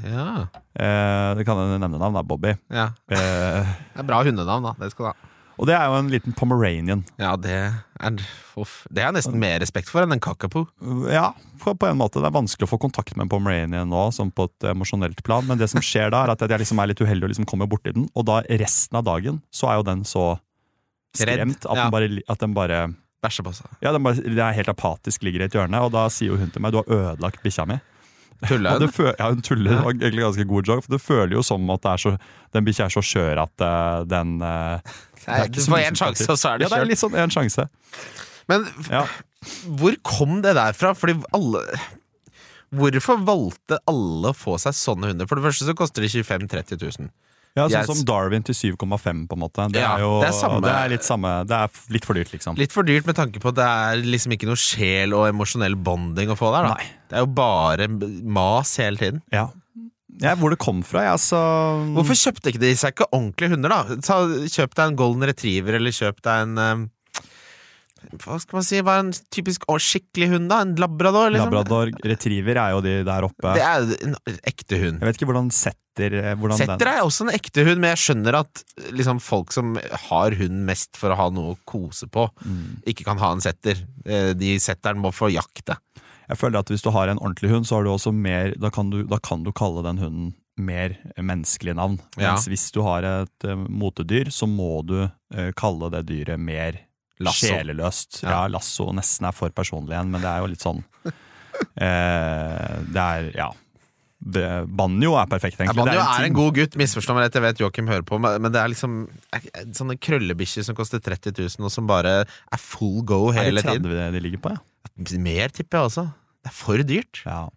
Ja. 0.07 0.27
Eh, 0.73 1.29
det 1.37 1.45
kan 1.45 1.59
jeg 1.59 1.81
nevne 1.83 1.99
navn, 2.01 2.15
da. 2.15 2.23
Bobby. 2.33 2.55
ja. 2.73 2.89
Eh, 3.13 3.71
Det 3.93 4.03
er 4.03 4.09
bra 4.09 4.23
hundenavn, 4.25 4.65
da. 4.67 4.75
Det 4.81 4.91
skal 4.93 5.05
du 5.05 5.09
ha. 5.13 5.31
og 5.53 5.67
det 5.69 5.75
er 5.77 5.85
jo 5.85 5.97
en 6.01 6.09
liten 6.09 6.33
pomeranian. 6.33 7.03
Ja, 7.21 7.35
det 7.37 7.53
er. 7.53 7.73
Det 8.93 9.01
er 9.03 9.13
nesten 9.15 9.37
mer 9.39 9.59
respekt 9.63 9.87
for 9.89 10.03
enn 10.03 10.11
en 10.15 10.21
kakapo. 10.21 10.65
Ja, 11.09 11.31
på 11.61 11.73
på 11.77 11.87
en 11.87 11.99
måte. 12.01 12.19
Det 12.19 12.27
er 12.27 12.35
vanskelig 12.35 12.67
å 12.67 12.71
få 12.73 12.79
kontakt 12.81 13.15
med 13.15 13.27
en 13.27 13.31
pomeranian 13.31 13.89
nå, 13.89 14.01
sånn 14.11 14.33
på 14.33 14.49
et 14.49 14.67
emosjonelt 14.73 15.21
plan, 15.23 15.45
men 15.47 15.61
det 15.61 15.69
som 15.71 15.81
skjer 15.81 16.11
da, 16.11 16.25
er 16.25 16.33
at 16.33 16.41
jeg 16.43 16.59
liksom 16.65 16.81
er 16.83 16.91
litt 16.91 17.01
uheldig 17.01 17.29
og 17.29 17.33
liksom 17.35 17.47
kommer 17.49 17.69
borti 17.71 17.93
den, 17.95 18.09
og 18.13 18.25
da 18.27 18.41
resten 18.49 18.97
av 18.99 19.05
dagen 19.07 19.39
så 19.53 19.69
er 19.71 19.79
jo 19.79 19.87
den 19.87 20.03
så 20.09 20.25
skremt 21.15 21.65
at 21.69 21.77
ja. 21.77 21.83
den 21.85 21.93
bare, 21.93 22.09
at 22.27 22.39
den 22.43 22.53
bare 22.57 22.83
Bæsjer 23.23 23.45
på 23.45 23.53
seg. 23.55 23.69
Ja, 23.79 23.93
den 23.95 24.03
bare, 24.03 24.19
det 24.19 24.41
er 24.43 24.51
helt 24.57 24.67
apatisk, 24.67 25.23
ligger 25.23 25.45
i 25.45 25.47
et 25.47 25.53
hjørne, 25.55 25.79
og 25.79 25.93
da 25.95 26.09
sier 26.11 26.33
jo 26.33 26.39
hun 26.41 26.49
til 26.51 26.59
meg 26.59 26.73
du 26.75 26.81
har 26.81 26.89
ødelagt 26.91 27.39
bikkja 27.45 27.63
mi. 27.69 27.77
Tuller 28.47 28.75
hun? 28.77 28.83
det 28.87 29.15
ja, 29.19 29.29
hun 29.29 29.41
tuller, 29.41 29.71
det 29.71 29.83
var 29.85 29.93
egentlig 29.93 30.23
ganske 30.25 30.45
god 30.49 30.67
joke, 30.67 30.83
for 30.85 30.95
det 30.95 31.01
føler 31.01 31.35
jo 31.37 31.43
som 31.47 31.69
at 31.73 31.81
det 31.85 31.91
er 31.93 32.01
så, 32.03 32.13
den 32.57 32.65
bikkja 32.67 32.85
er 32.89 32.93
så 32.95 33.03
skjør 33.05 33.41
at 33.45 33.63
uh, 33.63 34.03
den 34.09 34.33
uh, 34.41 34.77
det 35.23 35.27
er 35.27 35.37
Nei, 35.37 35.41
ikke 35.47 35.59
Du 35.59 35.67
får 35.71 35.83
én 35.87 35.99
sjanse, 35.99 36.27
og 36.33 36.39
så 36.41 36.49
er 36.53 36.57
det 36.59 36.67
Ja, 36.67 36.69
det 36.69 36.77
er 36.77 36.83
kjørt. 36.83 36.91
litt 36.91 37.03
sånn 37.03 37.15
en 37.23 37.31
sjanse. 37.37 37.67
Men 38.51 38.65
Ja. 38.91 39.05
hvor 39.79 39.95
kom 40.03 40.41
det 40.43 40.55
der 40.59 40.73
fra? 40.75 40.93
Fordi 40.97 41.15
alle 41.33 41.61
Hvorfor 42.73 43.19
valgte 43.21 43.77
alle 43.87 44.31
å 44.31 44.35
få 44.35 44.55
seg 44.57 44.73
sånne 44.73 45.11
hunder? 45.11 45.27
For 45.29 45.37
det 45.37 45.45
første 45.45 45.67
så 45.67 45.75
koster 45.77 46.01
de 46.01 46.09
25 46.09 46.47
000-30 46.49 46.81
000. 46.99 47.09
Ja, 47.53 47.67
sånn 47.69 47.99
som 47.99 48.05
Darwin 48.07 48.41
til 48.45 48.55
7,5, 48.57 49.27
på 49.29 49.37
en 49.37 49.41
måte. 49.43 49.67
Det 49.69 49.81
Ja, 49.81 49.91
er 49.97 50.01
jo 50.01 50.13
det 50.23 50.31
er 50.33 50.61
det 50.63 50.71
er 50.73 50.89
litt 50.95 51.05
samme 51.05 51.33
Det 51.45 51.57
er 51.59 51.69
litt 51.93 52.05
for 52.07 52.17
dyrt, 52.17 52.31
liksom. 52.33 52.57
Litt 52.57 52.73
for 52.73 52.87
dyrt 52.87 53.05
med 53.05 53.15
tanke 53.19 53.41
på 53.43 53.51
at 53.53 53.59
det 53.59 53.67
er 53.67 54.01
liksom 54.01 54.33
ikke 54.33 54.49
noe 54.49 54.57
sjel 54.57 55.13
og 55.13 55.27
emosjonell 55.29 55.75
bonding 55.77 56.33
å 56.33 56.37
få 56.39 56.49
der. 56.55 56.69
da 56.69 56.73
Nei. 56.73 56.87
Det 57.09 57.19
er 57.19 57.25
jo 57.27 57.29
bare 57.37 57.87
mas 58.25 58.73
hele 58.81 58.97
tiden. 58.97 59.21
Ja. 59.31 59.49
ja, 60.23 60.33
Hvor 60.39 60.49
det 60.49 60.57
kom 60.63 60.81
fra, 60.81 61.03
ja, 61.11 61.13
så 61.21 61.37
Hvorfor 61.93 62.17
kjøpte 62.17 62.49
ikke 62.49 62.63
de 62.65 62.73
seg 62.79 62.95
ikke 62.95 63.11
ordentlige 63.13 63.53
hunder, 63.53 63.69
da? 63.69 63.99
Ta, 64.01 64.17
kjøp 64.49 64.73
deg 64.73 64.87
en 64.87 64.97
golden 64.97 65.29
retriever, 65.29 65.77
eller 65.77 65.93
kjøp 65.93 66.23
deg 66.25 66.47
en 66.47 66.57
eh, 66.57 66.87
Hva 68.23 68.37
skal 68.41 68.57
man 68.59 68.65
si? 68.67 68.79
Hva 68.83 68.97
er 68.99 69.03
en 69.05 69.11
typisk 69.33 69.63
å, 69.71 69.77
skikkelig 69.81 70.27
hund, 70.33 70.49
da? 70.51 70.59
En 70.65 70.75
labrador? 70.79 71.31
Liksom? 71.33 71.53
Labrador 71.53 71.91
retriever 72.03 72.59
er 72.61 72.73
jo 72.75 72.81
de 72.85 72.93
der 73.07 73.27
oppe. 73.27 73.53
Det 73.57 73.63
er 73.65 73.87
en 74.09 74.17
ekte 74.43 74.79
hund. 74.81 74.99
Jeg 75.01 75.07
vet 75.09 75.19
ikke 75.21 75.29
hvordan 75.31 75.49
setter 75.53 76.17
eh, 76.19 76.33
hvordan 76.39 76.57
Setter 76.57 76.81
den, 76.81 76.91
er 76.95 77.05
også 77.05 77.27
en 77.27 77.33
ekte 77.35 77.65
hund, 77.67 77.81
men 77.83 77.91
jeg 77.93 78.01
skjønner 78.03 78.37
at 78.39 78.63
liksom, 78.97 79.19
folk 79.21 79.51
som 79.53 79.75
har 80.09 80.35
hund 80.39 80.63
mest 80.69 80.97
for 80.97 81.13
å 81.13 81.17
ha 81.19 81.27
noe 81.33 81.53
å 81.55 81.59
kose 81.69 82.07
på, 82.09 82.27
Mm. 82.43 82.81
ikke 82.89 83.05
kan 83.07 83.19
ha 83.21 83.31
en 83.35 83.41
setter. 83.45 83.77
Eh, 84.05 84.33
De 84.33 84.55
setteren 84.59 84.97
må 85.01 85.11
få 85.13 85.29
jakte. 85.33 85.77
Jeg 86.29 86.37
føler 86.39 86.59
at 86.63 86.69
Hvis 86.71 86.81
du 86.81 86.89
har 86.95 87.07
en 87.11 87.19
ordentlig 87.19 87.51
hund, 87.51 87.65
så 87.67 87.75
har 87.77 87.83
du 87.83 87.89
også 87.91 88.13
mer 88.15 88.53
Da 88.57 88.69
kan 88.71 88.89
du, 88.89 89.03
da 89.03 89.17
kan 89.19 89.43
du 89.43 89.51
kalle 89.51 89.83
den 89.83 89.97
hunden 89.99 90.33
mer 90.57 90.93
menneskelig 91.17 91.73
navn. 91.75 91.97
Ja. 92.21 92.35
Hvis 92.37 92.71
du 92.71 92.81
har 92.85 93.03
et 93.03 93.43
eh, 93.45 93.55
motedyr, 93.57 94.29
så 94.31 94.45
må 94.49 94.85
du 94.85 95.09
kalle 95.57 95.89
det 95.89 96.03
dyret 96.11 96.37
mer 96.39 96.77
Lasso. 97.19 97.47
sjeleløst. 97.47 98.23
Ja. 98.23 98.29
Ja. 98.29 98.47
lasso 98.47 98.91
nesten 98.93 99.27
er 99.27 99.31
for 99.31 99.49
personlig 99.49 99.93
igjen, 99.93 100.09
men 100.09 100.21
det 100.21 100.29
er 100.29 100.39
jo 100.41 100.47
litt 100.47 100.63
sånn 100.63 100.83
eh, 101.77 102.79
Det 102.89 103.03
er 103.03 103.31
Ja. 103.35 103.51
Det- 104.25 104.67
Banjo 104.73 105.17
er 105.19 105.25
perfekt, 105.27 105.57
Ja, 105.59 105.65
egentlig. 105.65 105.75
Banjo 105.75 105.91
Det 105.91 105.99
er 105.99 106.15
en 106.15 106.23
ting- 106.23 106.33
god 106.33 106.53
gutt, 106.55 106.75
misforstå 106.79 107.13
meg 107.13 107.23
rett, 107.25 107.33
jeg 107.33 107.41
vet 107.43 107.57
Joakim 107.59 107.87
hører 107.87 108.03
på, 108.03 108.19
men 108.21 108.51
det 108.51 108.55
er 108.61 108.69
liksom 108.69 109.09
er- 109.33 109.65
sånne 109.73 109.99
krøllebikkjer 109.99 110.63
som 110.63 110.75
koster 110.75 110.99
30 110.99 111.33
000, 111.37 111.65
og 111.65 111.71
som 111.71 111.85
bare 111.85 112.25
er 112.25 112.57
full 112.57 113.01
go 113.03 113.29
Er 113.31 113.43
hele 113.43 113.61
det 113.61 113.65
30 113.65 113.83
tiden. 113.83 114.13
de 114.13 114.19
ligger 114.21 114.39
på, 114.39 114.49
ja? 114.51 115.17
Mer, 115.19 115.49
tipper 115.49 115.77
jeg 115.77 115.89
også. 115.91 116.05
Det 116.43 116.47
er 116.51 116.53
for 116.53 116.77
dyrt. 116.77 117.21
ja. 117.25 117.49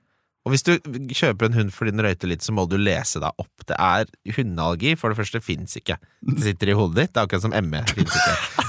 Og 0.44 0.52
hvis 0.52 0.62
du 0.62 0.78
kjøper 0.78 1.46
en 1.46 1.52
hund 1.54 1.70
fordi 1.72 1.90
den 1.90 2.04
røyter 2.04 2.28
litt, 2.28 2.40
så 2.40 2.52
må 2.54 2.68
du 2.68 2.76
lese 2.78 3.18
deg 3.18 3.32
opp. 3.36 3.50
Det 3.66 3.76
er 3.76 4.04
Hundeallergi, 4.30 4.96
for 4.96 5.12
det 5.12 5.18
første, 5.18 5.42
fins 5.42 5.74
ikke. 5.76 5.96
Det 6.24 6.40
sitter 6.40 6.68
i 6.68 6.72
hodet 6.72 6.94
ditt. 6.94 7.12
Det 7.12 7.16
er 7.20 7.26
akkurat 7.26 7.42
som 7.42 7.50
ME. 7.68 7.82
Fins 7.82 8.14
ikke. 8.14 8.64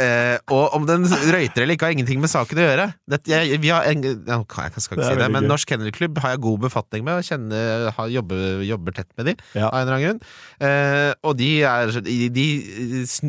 Eh, 0.00 0.38
og 0.56 0.74
om 0.78 0.86
den 0.88 1.02
røyter 1.04 1.62
eller 1.66 1.76
ikke, 1.76 1.84
har 1.90 1.92
ingenting 1.92 2.22
med 2.22 2.30
saken 2.32 2.56
å 2.56 2.62
gjøre. 2.64 2.86
Dette, 3.12 3.28
jeg, 3.28 3.58
vi 3.60 3.68
har 3.68 3.84
en, 3.90 4.00
jeg 4.02 4.44
skal 4.48 4.96
ikke 4.96 5.08
si 5.10 5.18
det, 5.20 5.26
men. 5.34 5.44
Norsk 5.50 5.68
Kennelklubb 5.68 6.20
har 6.24 6.32
jeg 6.34 6.40
god 6.46 6.62
befatning 6.62 7.04
med, 7.04 7.20
og 7.20 7.26
kjenner, 7.28 7.90
har, 7.98 8.08
jobber, 8.14 8.62
jobber 8.64 8.96
tett 8.96 9.10
med 9.20 9.28
de 9.28 9.34
Ja. 9.58 9.68
av 9.68 9.76
en 9.82 9.82
eller 9.84 9.98
annen 9.98 10.06
grunn. 10.06 10.22
Eh, 10.64 11.12
og 11.28 11.36
de 11.36 11.50
er 11.68 11.92
de, 12.00 12.16
de, 12.32 12.46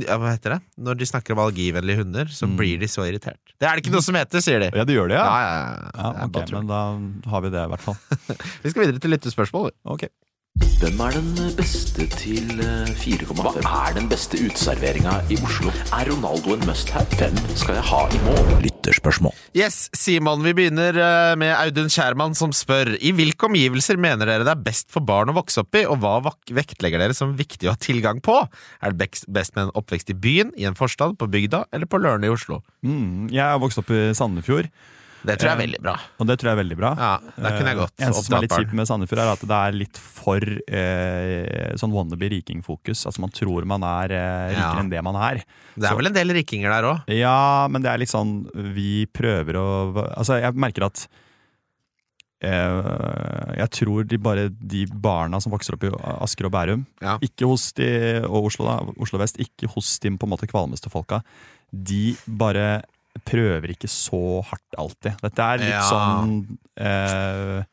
Hva 0.08 0.32
heter 0.32 0.56
det? 0.56 0.62
Når 0.80 1.00
de 1.02 1.10
snakker 1.12 1.36
om 1.36 1.44
allergivennlige 1.44 2.04
hunder, 2.06 2.26
så 2.32 2.48
Mm. 2.48 2.56
blir 2.58 2.80
de 2.80 2.88
så 2.88 3.04
irritert. 3.08 3.40
Det 3.60 3.68
er 3.68 3.76
det 3.76 3.84
ikke 3.86 3.94
noe 3.94 4.02
som 4.08 4.16
heter, 4.16 4.40
sier 4.42 4.60
de. 4.64 4.72
Ja, 4.74 4.84
det 4.88 4.96
gjør 4.96 5.12
det, 5.12 5.20
Ja, 5.20 5.28
ja? 5.28 5.44
ja, 5.44 5.52
ja. 5.52 5.92
Ja, 5.92 6.12
Det 6.16 6.24
ok, 6.26 6.32
bare 6.32 6.46
tull. 6.48 6.58
men 6.58 6.68
da 6.72 7.30
har 7.36 7.42
vi 7.46 7.50
det, 7.54 7.62
i 7.68 7.70
hvert 7.76 7.86
fall. 7.86 7.98
Vi 8.64 8.70
skal 8.72 8.86
videre 8.88 9.00
til 9.04 9.12
lyttespørsmål. 9.12 9.72
Ok. 9.86 10.08
Hvem 10.62 11.00
er 11.06 11.14
den 11.16 11.28
beste 11.56 12.06
til 12.20 12.60
eh, 12.60 12.90
4,5? 13.00 13.38
Hva 13.64 13.78
er 13.88 13.94
den 13.96 14.10
beste 14.12 14.36
uteserveringa 14.42 15.14
i 15.32 15.38
Oslo? 15.46 15.72
Er 15.96 16.10
Ronaldo 16.12 16.56
en 16.58 16.66
must-have? 16.68 17.08
Hvem 17.18 17.38
skal 17.58 17.78
jeg 17.80 17.86
ha 17.88 18.02
i 18.12 18.20
mål? 18.26 18.50
Lytterspørsmål. 18.66 19.36
Yes, 19.58 19.78
Simon, 19.96 20.44
vi 20.44 20.54
begynner 20.58 20.98
eh, 21.00 21.32
med 21.40 21.54
Audun 21.56 21.88
Kjærmann 21.92 22.36
som 22.38 22.52
spør 22.56 22.92
I 23.00 23.14
hvilke 23.16 23.48
omgivelser 23.48 24.00
mener 24.02 24.28
dere 24.28 24.46
det 24.48 24.54
er 24.58 24.64
best 24.68 24.90
for 24.92 25.06
barn 25.08 25.32
å 25.32 25.38
vokse 25.40 25.64
opp 25.64 25.80
i, 25.80 25.86
og 25.88 26.02
hva 26.04 26.18
vektlegger 26.52 27.00
dere 27.06 27.16
som 27.18 27.32
viktig 27.40 27.70
å 27.72 27.76
ha 27.78 27.82
tilgang 27.82 28.20
på? 28.26 28.42
Er 28.84 28.92
det 28.94 29.06
best- 29.06 29.30
best 29.32 29.56
med 29.56 29.70
en 29.70 29.76
oppvekst 29.80 30.12
i 30.12 30.18
byen, 30.18 30.52
i 30.60 30.68
en 30.68 30.76
forstad, 30.78 31.16
på 31.22 31.32
bygda 31.32 31.64
eller 31.72 31.88
på 31.90 32.02
Lørne 32.04 32.28
i 32.28 32.34
Oslo? 32.36 32.60
Mm, 32.84 33.30
jeg 33.32 33.46
har 33.48 33.62
vokst 33.64 33.80
opp 33.82 33.94
i 33.96 34.10
Sandefjord, 34.18 34.68
Det 35.24 35.36
tror 35.38 35.50
jeg 35.50 35.54
er 35.54 35.60
Eh, 35.62 35.66
veldig 35.68 35.82
bra. 35.86 35.94
og 36.20 36.28
det 36.28 36.36
tror 36.40 36.50
jeg 36.50 36.56
er 36.58 36.62
veldig 36.64 36.78
bra. 36.80 36.92
Ja, 36.98 37.12
det 37.38 37.52
kunne 37.58 37.70
jeg 37.72 37.78
godt 37.78 37.92
gått. 37.92 38.06
eneste 38.08 38.24
som 38.26 38.36
er 38.38 38.42
litt 38.42 38.56
kjipt 38.58 38.74
med 38.74 38.88
Sandefjord, 38.90 39.20
er 39.22 39.32
at 39.34 39.42
det 39.52 39.58
er 39.58 39.72
litt 39.78 39.98
for 40.02 40.42
eh, 40.42 41.76
sånn 41.78 41.94
wannabe 41.94 42.30
rikingfokus. 42.34 43.06
Altså 43.06 43.20
Man 43.22 43.30
tror 43.30 43.66
man 43.66 43.84
er 43.84 44.12
eh, 44.12 44.50
rikere 44.56 44.74
Ja. 44.76 44.80
enn 44.82 44.90
det 44.90 45.04
man 45.04 45.16
er. 45.16 45.44
Det 45.78 45.90
er 45.90 45.96
vel 45.96 46.08
en 46.08 46.14
del 46.14 46.34
rikinger 46.34 46.70
der 46.74 46.84
òg. 46.90 47.04
Ja, 47.14 47.68
men 47.70 47.82
det 47.82 47.92
er 47.94 47.98
litt 48.02 48.10
sånn 48.10 48.50
Vi 48.74 49.06
prøver 49.08 49.54
å 49.62 49.68
Altså, 50.18 50.42
jeg 50.42 50.54
merker 50.56 50.86
at 50.90 51.08
eh, 52.42 53.56
Jeg 53.62 53.70
tror 53.78 54.04
de 54.08 54.18
bare 54.18 54.50
de 54.50 54.86
barna 54.88 55.40
som 55.42 55.52
vokser 55.54 55.76
opp 55.78 55.84
i 55.88 55.92
Asker 56.24 56.46
og 56.50 56.52
Bærum, 56.56 56.86
Ja. 57.02 57.18
ikke 57.22 57.46
hos 57.48 57.72
de 57.74 58.22
og 58.26 58.46
Oslo, 58.50 58.66
da, 58.66 58.80
Oslo 59.00 59.20
vest, 59.20 59.38
ikke 59.38 59.70
hos 59.74 60.00
de 60.00 60.10
på 60.18 60.24
en 60.26 60.34
måte 60.34 60.48
kvalmeste 60.50 60.90
folka, 60.92 61.22
de 61.72 62.16
bare 62.28 62.84
prøver 63.28 63.74
ikke 63.74 63.90
så 63.92 64.42
hardt 64.48 64.78
alltid. 64.80 65.18
Dette 65.22 65.48
er 65.54 65.58
litt 65.62 65.74
Ja. 65.76 65.84
sånn 65.90 66.58
eh, 66.80 67.64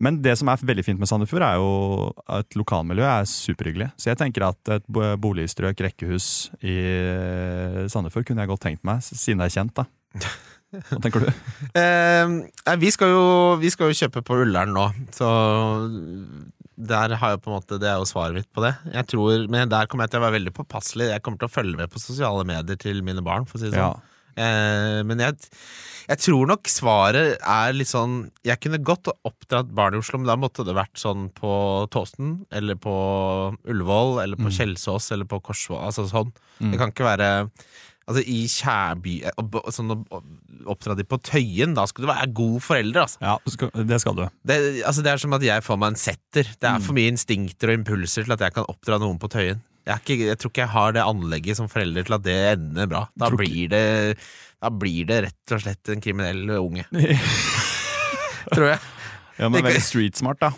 Men 0.00 0.22
det 0.24 0.32
som 0.40 0.48
er 0.48 0.56
veldig 0.64 0.84
fint 0.86 0.98
med 1.00 1.08
Sandefjord, 1.10 1.42
er 1.44 1.56
jo 1.60 2.12
at 2.26 2.54
lokalmiljøet 2.56 3.20
er 3.20 3.26
superhyggelig. 3.28 3.90
Så 4.00 4.08
jeg 4.08 4.16
tenker 4.20 4.46
at 4.48 4.70
et 4.78 4.86
boligstrøk, 5.20 5.76
rekkehus 5.84 6.50
i 6.64 6.76
eh, 6.80 7.82
Sandefjord 7.92 8.24
kunne 8.30 8.40
jeg 8.46 8.48
godt 8.48 8.62
tenkt 8.64 8.84
meg, 8.88 9.02
siden 9.04 9.42
det 9.44 9.50
er 9.50 9.56
kjent, 9.58 9.74
da. 9.76 9.84
Hva 10.70 11.00
tenker 11.02 11.24
du? 11.26 11.28
Eh, 11.74 12.76
vi, 12.78 12.90
skal 12.94 13.10
jo, 13.12 13.24
vi 13.60 13.68
skal 13.74 13.90
jo 13.90 13.98
kjøpe 14.04 14.22
på 14.24 14.38
Ullern 14.44 14.72
nå, 14.72 14.86
så 15.12 15.28
der 16.80 17.12
har 17.20 17.34
jeg 17.34 17.40
på 17.44 17.50
en 17.50 17.56
måte 17.58 17.76
Det 17.82 17.88
er 17.90 17.98
jo 18.00 18.06
svaret 18.08 18.38
mitt 18.38 18.48
på 18.56 18.62
det. 18.64 18.70
Jeg 18.94 19.04
tror, 19.12 19.42
Men 19.52 19.68
der 19.68 19.84
kommer 19.90 20.06
jeg 20.06 20.14
til 20.14 20.22
å 20.22 20.24
være 20.24 20.36
veldig 20.38 20.52
påpasselig. 20.56 21.10
Jeg 21.10 21.22
kommer 21.26 21.42
til 21.42 21.50
å 21.50 21.52
følge 21.52 21.76
med 21.76 21.90
på 21.92 22.00
sosiale 22.00 22.46
medier 22.48 22.78
til 22.80 23.02
mine 23.04 23.20
barn. 23.26 23.44
For 23.44 23.58
å 23.58 23.64
si 23.64 23.68
det 23.74 23.76
Ja. 23.82 23.90
Eh, 24.36 25.00
men 25.06 25.18
jeg, 25.22 25.36
jeg 26.10 26.22
tror 26.22 26.46
nok 26.50 26.70
svaret 26.70 27.36
er 27.40 27.74
litt 27.76 27.90
sånn 27.90 28.30
Jeg 28.46 28.60
kunne 28.62 28.78
godt 28.82 29.10
oppdratt 29.26 29.70
barn 29.74 29.94
i 29.94 30.00
Oslo, 30.00 30.18
men 30.20 30.30
da 30.30 30.36
måtte 30.38 30.64
det 30.66 30.76
vært 30.78 30.98
sånn 31.00 31.28
på 31.34 31.52
Tåsen, 31.90 32.40
eller 32.54 32.78
på 32.80 32.94
Ullevål, 33.66 34.20
eller 34.24 34.36
på 34.40 34.48
Mm. 34.50 34.56
Kjelsås, 34.56 35.10
eller 35.12 35.28
på 35.30 35.40
Korsvoll. 35.44 35.82
Altså 35.86 36.06
sånn. 36.10 36.32
Mm. 36.60 36.72
Det 36.72 36.78
kan 36.82 36.92
ikke 36.94 37.08
være 37.10 37.30
Altså 38.10 38.24
i 38.26 38.40
Kjærby 38.50 39.12
eh, 39.28 39.70
Sånn 39.70 39.92
oppdra 40.66 40.96
de 40.98 41.04
på 41.06 41.18
Tøyen, 41.22 41.76
da 41.76 41.84
skal 41.86 42.04
du 42.04 42.08
være 42.10 42.32
god 42.34 42.56
forelder, 42.64 43.04
altså. 43.06 43.20
ja, 43.22 43.36
det 43.86 44.00
skal 44.02 44.16
du. 44.18 44.24
Det, 44.44 44.56
altså. 44.84 45.04
det 45.04 45.12
er 45.12 45.22
som 45.22 45.36
at 45.36 45.44
jeg 45.46 45.62
får 45.64 45.78
meg 45.80 45.92
en 45.94 46.00
setter. 46.00 46.50
Det 46.58 46.68
er 46.68 46.82
for 46.82 46.96
mye 46.96 47.12
instinkter 47.12 47.70
og 47.70 47.78
impulser 47.78 48.26
til 48.26 48.34
at 48.34 48.42
jeg 48.44 48.56
kan 48.56 48.66
oppdra 48.68 48.98
noen 49.00 49.20
på 49.22 49.30
Tøyen. 49.30 49.62
Jeg, 49.88 49.96
ikke, 50.04 50.16
jeg 50.28 50.38
tror 50.38 50.50
ikke 50.52 50.62
jeg 50.66 50.72
har 50.74 50.92
det 50.96 51.02
anlegget 51.08 51.56
som 51.58 51.68
forelder 51.72 52.04
til 52.06 52.16
at 52.18 52.24
det 52.26 52.38
ender 52.54 52.88
bra. 52.90 53.04
Da 53.18 53.30
blir 53.32 53.70
det 53.72 53.84
Da 54.60 54.68
blir 54.68 55.06
det 55.08 55.22
rett 55.24 55.54
og 55.56 55.62
slett 55.64 55.88
en 55.94 56.02
kriminell 56.04 56.50
unge. 56.60 56.84
Tror 58.54 58.66
jeg. 58.74 58.82
Ja, 59.40 59.48
men 59.48 59.64
veldig 59.64 59.80
street 59.84 60.18
smart, 60.20 60.40
da. 60.42 60.50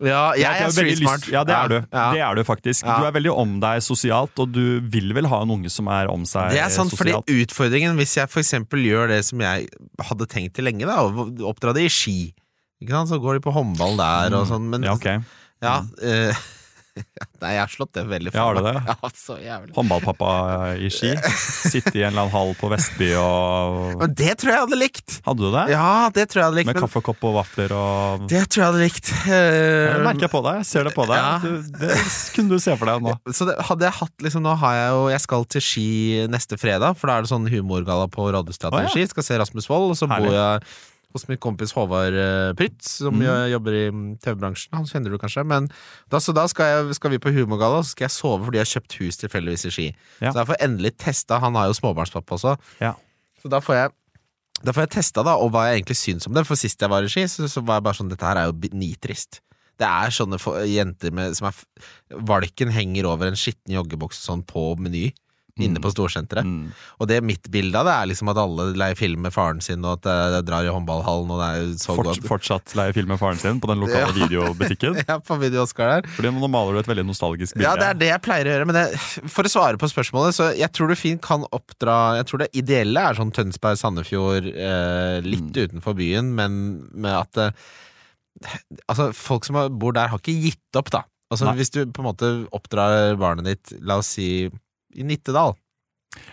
Ja, 0.00 0.30
jeg 0.32 0.44
jeg 0.46 0.64
er 0.64 0.72
veldig 0.72 0.94
street 0.96 1.00
smart. 1.04 1.26
Ja, 1.32 1.42
det 1.44 1.54
er 1.56 1.72
du. 1.72 1.76
Ja. 1.92 2.04
Det 2.12 2.20
er 2.24 2.36
du 2.38 2.42
faktisk. 2.48 2.84
Ja. 2.84 2.98
Du 3.00 3.08
er 3.08 3.14
veldig 3.16 3.32
om 3.36 3.56
deg 3.60 3.82
sosialt, 3.84 4.32
og 4.40 4.52
du 4.52 4.80
vil 4.92 5.12
vel 5.16 5.28
ha 5.28 5.40
en 5.44 5.52
unge 5.56 5.72
som 5.72 5.88
er 5.92 6.08
om 6.12 6.24
seg 6.24 6.48
sosialt. 6.50 6.56
Det 6.56 6.62
er 6.64 6.74
sant, 6.74 6.96
fordi 6.96 7.42
utfordringen 7.44 7.96
hvis 8.00 8.16
jeg 8.16 8.32
for 8.32 8.40
eksempel 8.44 8.84
gjør 8.84 9.12
det 9.12 9.22
som 9.28 9.40
jeg 9.44 9.68
hadde 10.10 10.28
tenkt 10.32 10.56
til 10.56 10.68
lenge, 10.68 10.88
da, 10.88 11.00
og 11.04 11.40
oppdra 11.52 11.74
det 11.76 11.84
i 11.88 11.92
ski. 11.92 12.18
Så 12.80 13.18
går 13.20 13.36
de 13.36 13.44
på 13.44 13.52
håndball 13.52 13.98
der 14.00 14.36
og 14.38 14.48
sånn, 14.48 14.68
men 14.72 14.80
Mm. 14.80 14.88
Ja, 14.88 14.94
ok. 14.96 15.08
ja, 15.60 15.74
eh, 16.00 16.32
Nei, 17.40 17.52
jeg 17.54 17.62
har 17.62 17.70
slått 17.72 17.92
det 17.96 18.02
veldig 18.08 18.32
Ja, 18.34 18.44
har 18.44 18.58
du 18.58 18.64
meg. 18.64 18.78
det? 18.84 18.96
Ja. 19.44 19.56
Håndballpappa 19.76 20.30
i 20.80 20.90
Ski. 20.92 21.12
Sitte 21.72 21.92
i 21.96 22.02
en 22.02 22.12
eller 22.12 22.26
annen 22.26 22.32
hall 22.34 22.52
på 22.58 22.70
Vestby 22.72 23.12
og 23.20 24.02
Men 24.02 24.14
det 24.18 24.34
tror 24.40 24.52
jeg 24.52 24.64
hadde 24.64 24.78
likt! 24.80 25.16
Hadde 25.26 25.44
du 25.44 25.54
det? 25.54 25.64
Ja, 25.72 26.10
det 26.14 26.26
tror 26.30 26.42
jeg 26.42 26.48
hadde 26.48 26.58
likt. 26.60 26.70
Med 26.72 26.80
kaffekopp 26.82 27.26
og 27.30 27.36
vafler 27.38 27.74
og 27.76 28.26
Det 28.30 28.42
tror 28.48 28.64
jeg 28.64 28.68
hadde 28.72 28.82
likt. 28.84 29.12
Uh... 29.24 29.32
Jeg 29.32 30.04
merker 30.06 30.26
jeg 30.26 30.34
på 30.34 30.42
deg. 30.46 30.60
Jeg 30.60 30.68
ser 30.70 30.88
det 30.88 30.94
på 30.96 31.06
deg. 31.10 31.20
Ja. 31.20 31.32
Du, 31.44 31.80
det 31.80 32.00
kunne 32.36 32.56
du 32.56 32.64
se 32.66 32.76
for 32.80 32.92
deg 32.92 33.06
nå. 33.06 33.16
Så 33.36 33.48
det, 33.48 33.56
hadde 33.70 33.88
jeg 33.88 33.98
hatt 34.00 34.26
liksom 34.26 34.44
Nå 34.44 34.54
har 34.62 34.76
jeg 34.76 34.92
jo 34.94 35.02
Jeg 35.12 35.22
skal 35.26 35.44
til 35.52 35.64
Ski 35.64 35.88
neste 36.32 36.58
fredag, 36.60 36.96
for 37.00 37.10
da 37.10 37.18
er 37.18 37.26
det 37.26 37.32
sånn 37.32 37.48
humorgalla 37.50 38.08
på 38.12 38.30
Rådhusteatret 38.34 38.88
i 38.88 38.94
Ski. 38.94 39.08
Skal 39.10 39.26
se 39.26 39.40
Rasmus 39.40 39.68
Wold, 39.70 39.94
og 39.94 40.00
så 40.00 40.08
Herlig. 40.10 40.30
bor 40.32 40.38
jeg 40.38 40.70
hos 41.14 41.26
min 41.28 41.38
kompis 41.42 41.72
Håvard 41.76 42.14
eh, 42.14 42.52
Prytz, 42.58 42.96
som 43.02 43.16
Mm. 43.18 43.26
jobber 43.52 43.76
i 43.76 43.84
mm, 43.90 44.02
TV-bransjen. 44.22 44.72
Han 44.78 44.86
kjenner 44.86 45.10
du 45.10 45.18
kanskje. 45.18 45.44
Men 45.46 45.66
da, 46.12 46.20
så 46.22 46.34
da 46.36 46.46
skal, 46.48 46.70
jeg, 46.70 46.94
skal 46.98 47.10
vi 47.14 47.18
på 47.22 47.32
humorgalla, 47.34 47.80
og 47.80 47.84
så 47.88 47.96
skal 47.96 48.06
jeg 48.08 48.14
sove 48.16 48.44
fordi 48.46 48.60
jeg 48.60 48.66
har 48.68 48.72
kjøpt 48.76 48.98
hus 49.00 49.20
tilfeldigvis 49.24 49.66
i 49.66 49.72
Ski. 49.74 49.86
Ja. 50.20 50.30
Så 50.32 50.38
jeg 50.42 50.50
får 50.52 50.60
endelig 50.68 50.92
testa 51.02 51.40
Han 51.42 51.54
har 51.58 51.66
jo 51.70 51.78
småbarnspappa 51.80 52.36
også. 52.38 52.56
Ja. 52.80 52.94
Så 53.42 53.50
da 53.52 53.60
får 53.64 53.74
jeg 53.80 53.96
da 54.60 54.74
får 54.76 54.82
jeg 54.84 54.90
testa 54.92 55.22
da, 55.24 55.38
og 55.40 55.54
hva 55.54 55.62
jeg 55.70 55.78
egentlig 55.80 55.96
syns 55.96 56.26
om 56.28 56.34
det. 56.36 56.42
For 56.44 56.58
sist 56.60 56.82
jeg 56.84 56.90
var 56.92 57.02
i 57.06 57.08
Ski, 57.08 57.22
så, 57.32 57.46
så 57.48 57.62
var 57.64 57.78
jeg 57.78 57.86
bare 57.86 57.96
sånn 57.96 58.10
Dette 58.12 58.26
her 58.28 58.36
er 58.42 58.50
jo 58.50 58.70
nitrist. 58.76 59.38
Det 59.80 59.88
er 59.88 60.12
sånne 60.12 60.36
jenter 60.68 61.14
med, 61.16 61.32
som 61.38 61.46
er 61.48 61.56
Valken 62.28 62.68
henger 62.74 63.06
over 63.08 63.30
en 63.30 63.38
skitten 63.40 63.72
joggebukse 63.72 64.20
sånn 64.20 64.42
på 64.44 64.74
Meny. 64.76 65.06
Inne 65.58 65.80
på 65.82 65.90
Storsenteret. 65.90 66.46
Mm. 66.46 66.68
Og 67.00 67.08
det 67.10 67.18
mitt 67.26 67.48
bilde 67.50 67.74
av 67.80 67.84
det 67.88 67.92
er 67.96 68.06
liksom 68.12 68.28
at 68.30 68.38
alle 68.38 68.68
leier 68.78 68.94
film 68.96 69.20
med 69.26 69.32
faren 69.34 69.60
sin, 69.60 69.82
og 69.84 69.98
at 69.98 70.06
det, 70.06 70.44
drar 70.46 70.64
i 70.64 70.70
håndballhallen, 70.72 71.30
og 71.34 71.40
det 71.42 71.48
er 71.50 71.72
så 71.82 71.96
Fort, 71.98 72.06
godt. 72.06 72.28
fortsatt 72.28 72.74
leier 72.78 72.94
film 72.94 73.08
med 73.12 73.18
faren 73.18 73.36
sin 73.42 73.58
på 73.60 73.66
den 73.72 73.80
lokale 73.82 74.12
Ja. 74.14 74.26
videobutikken. 74.26 75.00
Ja, 75.08 75.18
på 75.18 75.36
Video 75.42 75.62
Oscar 75.64 75.90
der. 76.00 76.08
Fordi 76.14 76.30
nå 76.32 76.48
maler 76.48 76.72
du 76.72 76.78
et 76.84 76.86
veldig 76.92 77.06
nostalgisk 77.10 77.54
bilde. 77.58 77.66
Ja, 77.66 77.74
det 77.76 77.88
er 77.90 77.98
det 78.00 78.08
jeg 78.12 78.22
pleier 78.22 78.46
å 78.46 78.54
gjøre. 78.54 78.66
Men 78.70 78.78
det, 78.78 78.86
for 79.32 79.42
å 79.48 79.52
svare 79.52 79.76
på 79.80 79.90
spørsmålet, 79.90 80.36
så 80.38 80.50
jeg 80.56 80.70
tror 80.72 80.88
du 80.88 80.94
fint 80.96 81.20
kan 81.24 81.44
oppdra 81.50 82.16
Jeg 82.20 82.26
tror 82.30 82.38
det 82.44 82.50
ideelle 82.54 83.00
er 83.10 83.18
sånn 83.18 83.32
Tønsberg, 83.34 83.76
Sandefjord, 83.80 84.46
eh, 84.54 85.20
litt 85.26 85.50
Mm. 85.50 85.66
utenfor 85.66 85.94
byen, 85.98 86.34
men 86.36 86.88
med 86.94 87.12
at 87.16 87.36
eh, 87.38 87.50
Altså, 88.88 89.10
folk 89.16 89.44
som 89.44 89.56
bor 89.78 89.92
der, 89.92 90.08
har 90.12 90.18
ikke 90.22 90.32
gitt 90.40 90.78
opp, 90.78 90.90
da. 90.94 91.02
Altså, 91.30 91.46
Nei. 91.46 91.56
hvis 91.60 91.70
du 91.74 91.84
på 91.92 92.00
en 92.02 92.08
måte 92.08 92.30
oppdrar 92.56 93.16
barnet 93.20 93.44
ditt, 93.46 93.72
la 93.86 93.98
oss 94.00 94.06
si 94.16 94.48
i 94.96 95.04
Nittedal 95.06 95.54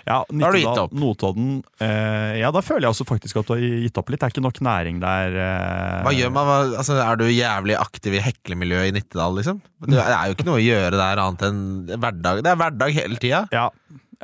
Ja, 0.07 0.23
Nittedal. 0.33 0.89
Notodden 0.97 1.59
eh, 1.83 2.39
Ja, 2.41 2.49
da 2.55 2.63
føler 2.65 2.87
jeg 2.87 2.95
også 2.95 3.05
faktisk 3.05 3.37
at 3.41 3.49
du 3.49 3.53
har 3.53 3.61
gitt 3.61 3.99
opp 4.01 4.09
litt. 4.09 4.21
Det 4.23 4.25
er 4.29 4.33
ikke 4.33 4.43
nok 4.45 4.61
næring 4.65 5.01
der. 5.03 5.35
Eh, 5.37 5.99
Hva 6.07 6.13
gjør 6.15 6.33
man? 6.33 6.49
Altså, 6.79 6.95
er 7.03 7.19
du 7.19 7.27
jævlig 7.29 7.75
aktiv 7.77 8.15
i 8.17 8.23
heklemiljøet 8.25 8.89
i 8.89 8.95
Nittedal, 8.97 9.37
liksom? 9.37 9.61
Det 9.85 9.99
er 10.01 10.31
jo 10.31 10.37
ikke 10.37 10.47
noe 10.49 10.57
å 10.57 10.65
gjøre 10.65 10.97
der 10.97 11.21
annet 11.21 11.45
enn 11.49 11.61
hverdag. 11.93 12.41
Det 12.41 12.51
er 12.53 12.59
hverdag 12.63 12.97
hele 12.97 13.19
tida. 13.21 13.43
Ja, 13.53 13.67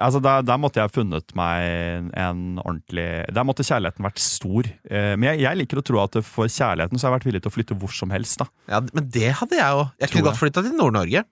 altså 0.02 0.24
der, 0.26 0.41
der 0.48 0.58
måtte 0.58 0.82
jeg 0.82 0.89
funnet 0.96 1.36
meg 1.38 2.10
en 2.17 2.58
ordentlig 2.63 3.06
Der 3.36 3.46
måtte 3.46 3.67
kjærligheten 3.67 4.08
vært 4.08 4.24
stor. 4.26 4.72
Eh, 4.89 5.13
men 5.19 5.30
jeg, 5.36 5.43
jeg 5.46 5.62
liker 5.62 5.84
å 5.84 5.86
tro 5.86 6.02
at 6.02 6.17
for 6.26 6.50
kjærligheten 6.50 6.98
så 6.98 7.06
har 7.08 7.13
jeg 7.13 7.19
vært 7.19 7.30
villig 7.30 7.43
til 7.46 7.54
å 7.54 7.58
flytte 7.60 7.78
hvor 7.78 7.93
som 7.93 8.10
helst. 8.15 8.41
da 8.41 8.50
Ja, 8.74 8.82
men 8.89 9.06
det 9.13 9.36
hadde 9.38 9.62
jeg 9.62 9.80
òg. 9.84 9.93
Jeg 10.02 10.10
Tror 10.10 10.17
kunne 10.17 10.32
godt 10.32 10.41
flytta 10.41 10.65
til 10.65 10.78
Nord-Norge. 10.82 11.26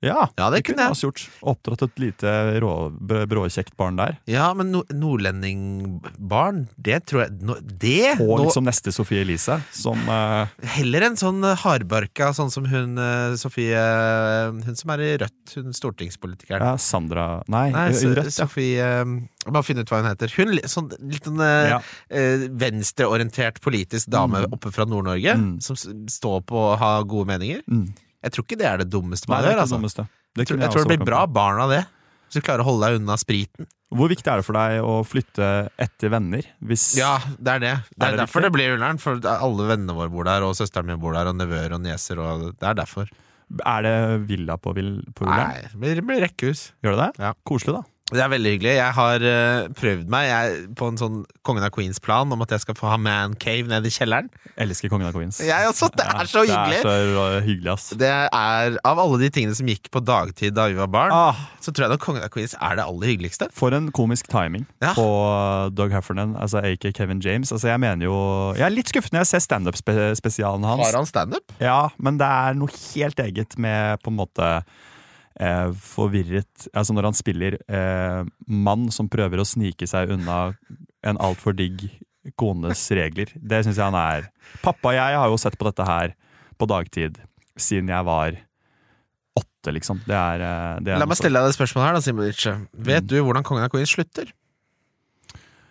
Ja, 0.00 0.28
Ja, 0.38 0.50
det 0.50 0.62
kunne 0.64 0.84
jeg. 0.84 0.90
også 0.94 1.08
gjort. 1.08 1.22
Oppdratt 1.42 1.82
et 1.82 1.98
lite 1.98 2.60
rå, 2.62 2.90
bråkjekt 3.26 3.74
barn 3.76 3.96
der. 3.98 4.18
Ja, 4.30 4.52
men 4.54 4.70
no 4.70 4.84
nordlendingbarn, 4.94 6.68
det 6.78 7.00
tror 7.08 7.24
jeg 7.24 7.32
no, 7.42 7.56
Det! 7.60 8.14
Og 8.20 8.38
liksom 8.44 8.46
liksom 8.48 8.64
neste 8.68 8.92
Sofie 8.94 9.20
Elise, 9.24 9.58
som 9.74 9.98
uh, 10.08 10.46
heller 10.76 11.02
en 11.08 11.16
sånn 11.20 11.42
eh, 11.44 11.56
hardbarka, 11.64 12.30
sånn 12.36 12.50
som 12.50 12.64
hun 12.70 12.96
eh, 12.98 13.34
Sofie 13.40 13.76
Hun 14.64 14.76
som 14.78 14.90
er 14.94 15.02
i 15.04 15.10
Rødt, 15.20 15.54
hun 15.58 15.74
stortingspolitikeren. 15.76 16.62
ja, 16.64 16.76
Sandra 16.80 17.42
Nei, 17.50 17.68
Nei, 17.74 17.88
i 17.92 18.12
Rødt. 18.14 18.30
Ja. 18.30 18.36
Sofie 18.46 18.88
eh, 19.02 19.04
Bare 19.48 19.64
finne 19.64 19.80
ut 19.84 19.88
hva 19.92 20.02
hun 20.02 20.10
heter. 20.10 20.32
Hun 20.36 20.54
sånn, 20.68 20.90
litt 21.08 21.24
sånn 21.24 21.38
Ja. 21.40 21.78
eh, 22.10 22.48
venstreorientert 22.52 23.60
politisk 23.64 24.10
dame 24.12 24.44
Mm. 24.44 24.52
oppe 24.52 24.70
fra 24.72 24.84
Nord-Norge, 24.84 25.34
Mm. 25.34 25.62
som 25.62 25.74
står 25.76 26.42
på 26.44 26.54
å 26.54 26.76
ha 26.78 27.02
gode 27.02 27.26
meninger. 27.26 27.62
Mm. 27.70 27.88
Jeg 28.24 28.34
tror 28.34 28.44
ikke 28.46 28.58
det 28.58 28.66
er 28.68 28.82
det 28.82 28.88
dummeste 28.90 29.30
Nei, 29.30 29.40
det 29.44 29.50
er 29.52 29.54
gjør. 29.54 29.62
Altså. 29.64 29.78
dummeste. 29.78 30.04
Det 30.34 30.42
Jeg 30.42 30.48
tror, 30.50 30.58
jeg 30.58 30.66
jeg 30.66 30.72
tror 30.74 30.84
det 30.84 30.96
blir 30.98 31.06
bra 31.08 31.20
barn 31.26 31.60
av 31.62 31.70
det. 31.72 31.82
Hvis 32.28 32.40
du 32.42 32.44
klarer 32.44 32.60
å 32.64 32.68
holde 32.68 32.88
deg 32.88 32.98
unna 33.00 33.16
spriten. 33.16 33.68
Hvor 33.88 34.10
viktig 34.12 34.28
er 34.28 34.42
det 34.42 34.44
for 34.44 34.58
deg 34.58 34.82
å 34.84 34.96
flytte 35.08 35.46
etter 35.80 36.10
venner? 36.12 36.44
Hvis 36.60 36.90
Ja, 36.98 37.14
det 37.38 37.54
er 37.54 37.62
det. 37.62 37.70
Det 37.94 38.02
er, 38.02 38.08
Er 38.08 38.10
det 38.18 38.20
derfor 38.20 38.42
viktig? 38.42 38.48
det 38.50 38.52
blir 38.58 38.74
Ullern. 38.74 38.98
For 39.00 39.22
alle 39.32 39.68
vennene 39.70 39.94
våre 39.96 40.12
bor 40.12 40.28
der, 40.28 40.44
og 40.44 40.52
søsteren 40.58 40.90
min 40.90 41.00
bor 41.00 41.16
der, 41.16 41.30
og 41.30 41.38
nevøer 41.38 41.72
og 41.78 41.80
nieser. 41.86 42.20
Og 42.20 42.50
det 42.58 42.68
er 42.68 42.76
derfor. 42.82 43.08
Er 43.64 43.86
det 43.86 43.94
villa 44.28 44.58
på, 44.60 44.74
på 44.76 45.24
Ullern? 45.24 45.54
Nei, 45.72 45.94
det 45.96 46.04
blir 46.04 46.20
rekkehus. 46.26 46.66
Gjør 46.84 46.98
det 46.98 47.06
det? 47.06 47.24
Ja. 47.24 47.32
Koselig, 47.48 47.78
da. 47.78 47.82
Det 48.08 48.22
er 48.24 48.30
veldig 48.32 48.50
hyggelig. 48.54 48.70
Jeg 48.78 48.92
har 48.96 49.20
uh, 49.20 49.66
prøvd 49.76 50.06
meg 50.12 50.28
jeg, 50.30 50.60
på 50.80 50.86
en 50.88 50.96
sånn 50.96 51.16
Kongen 51.44 51.64
av 51.66 51.72
Queens-plan 51.74 52.30
om 52.32 52.40
at 52.44 52.54
jeg 52.54 52.62
skal 52.62 52.76
få 52.78 52.88
ha 52.88 52.96
man 52.96 53.34
cave 53.36 53.68
nede 53.68 53.90
i 53.90 53.92
kjelleren. 53.92 54.30
Jeg 54.54 54.64
Elsker 54.64 54.88
Kongen 54.92 55.10
av 55.10 55.12
Queens. 55.16 55.40
Jeg 55.44 55.68
også, 55.68 55.90
Det 55.92 56.06
er 56.08 56.30
så 56.30 56.44
hyggelig! 56.48 56.78
Det 56.86 56.94
er 56.94 57.12
så 57.12 57.26
hyggelig, 57.44 57.70
ass. 57.74 57.88
Det 58.00 58.08
er 58.08 58.78
Av 58.88 59.02
alle 59.02 59.20
de 59.20 59.28
tingene 59.34 59.58
som 59.58 59.68
gikk 59.68 59.90
på 59.92 60.00
dagtid 60.08 60.56
da 60.56 60.66
vi 60.72 60.78
var 60.80 60.88
barn, 60.92 61.12
Ah, 61.12 61.44
så 61.60 61.68
tror 61.72 61.84
jeg 61.88 61.94
nok 61.98 62.04
Kongen 62.06 62.24
av 62.24 62.32
Queens 62.32 62.56
er 62.56 62.80
det 62.80 62.86
aller 62.88 63.12
hyggeligste. 63.12 63.50
for 63.52 63.76
en 63.76 63.90
komisk 63.92 64.32
timing 64.32 64.64
Ja. 64.80 64.94
på 64.96 65.06
Doug 65.76 65.92
Heffernan, 65.92 66.32
altså 66.40 66.64
aka 66.64 66.92
Kevin 66.96 67.20
James. 67.20 67.52
Altså, 67.52 67.68
jeg 67.68 67.80
mener 67.80 68.08
jo 68.08 68.16
Jeg 68.56 68.64
er 68.70 68.74
litt 68.74 68.88
skuffet 68.88 69.12
når 69.12 69.26
jeg 69.26 69.32
ser 69.36 69.44
standup-spesialen 69.44 70.64
hans. 70.64 70.86
Har 70.86 70.96
han 70.96 71.06
standup? 71.06 71.52
Ja, 71.60 71.90
men 71.98 72.16
det 72.16 72.26
er 72.26 72.56
noe 72.56 72.72
helt 72.72 73.20
eget 73.20 73.58
med 73.60 74.00
på 74.00 74.08
en 74.08 74.16
måte 74.16 74.52
eh, 75.40 75.70
forvirret 75.82 76.68
Altså 76.72 76.94
når 76.96 77.10
han 77.10 77.16
spiller 77.18 77.58
eh, 77.66 78.22
mann 78.46 78.88
som 78.94 79.10
prøver 79.10 79.40
å 79.42 79.46
snike 79.48 79.88
seg 79.90 80.12
unna 80.16 80.52
en 81.06 81.20
altfor 81.22 81.54
digg 81.56 81.86
kones 82.38 82.82
regler. 82.92 83.30
Det 83.34 83.62
syns 83.64 83.78
jeg 83.78 83.86
han 83.86 83.96
er. 83.96 84.28
Pappa 84.64 84.92
og 84.92 84.98
jeg 84.98 85.20
har 85.22 85.30
jo 85.30 85.38
sett 85.40 85.56
på 85.58 85.68
dette 85.68 85.86
her 85.86 86.12
på 86.58 86.68
dagtid 86.68 87.20
siden 87.58 87.90
jeg 87.92 88.06
var 88.06 88.36
åtte, 89.38 89.72
liksom. 89.74 90.02
Det 90.06 90.16
er, 90.16 90.42
eh, 90.44 90.80
det 90.82 90.94
er 90.94 91.00
La 91.02 91.08
meg 91.08 91.18
stille 91.18 91.40
deg 91.40 91.52
det 91.52 91.56
spørsmålet 91.58 91.88
her, 91.88 91.96
da, 91.98 92.04
Simon 92.04 92.26
Vet 92.26 92.86
Vet 92.90 93.08
du 93.08 93.18
hvordan 93.22 93.46
Kongen 93.46 93.66
av 93.66 93.72
Queens 93.72 93.94
slutter? 93.94 94.30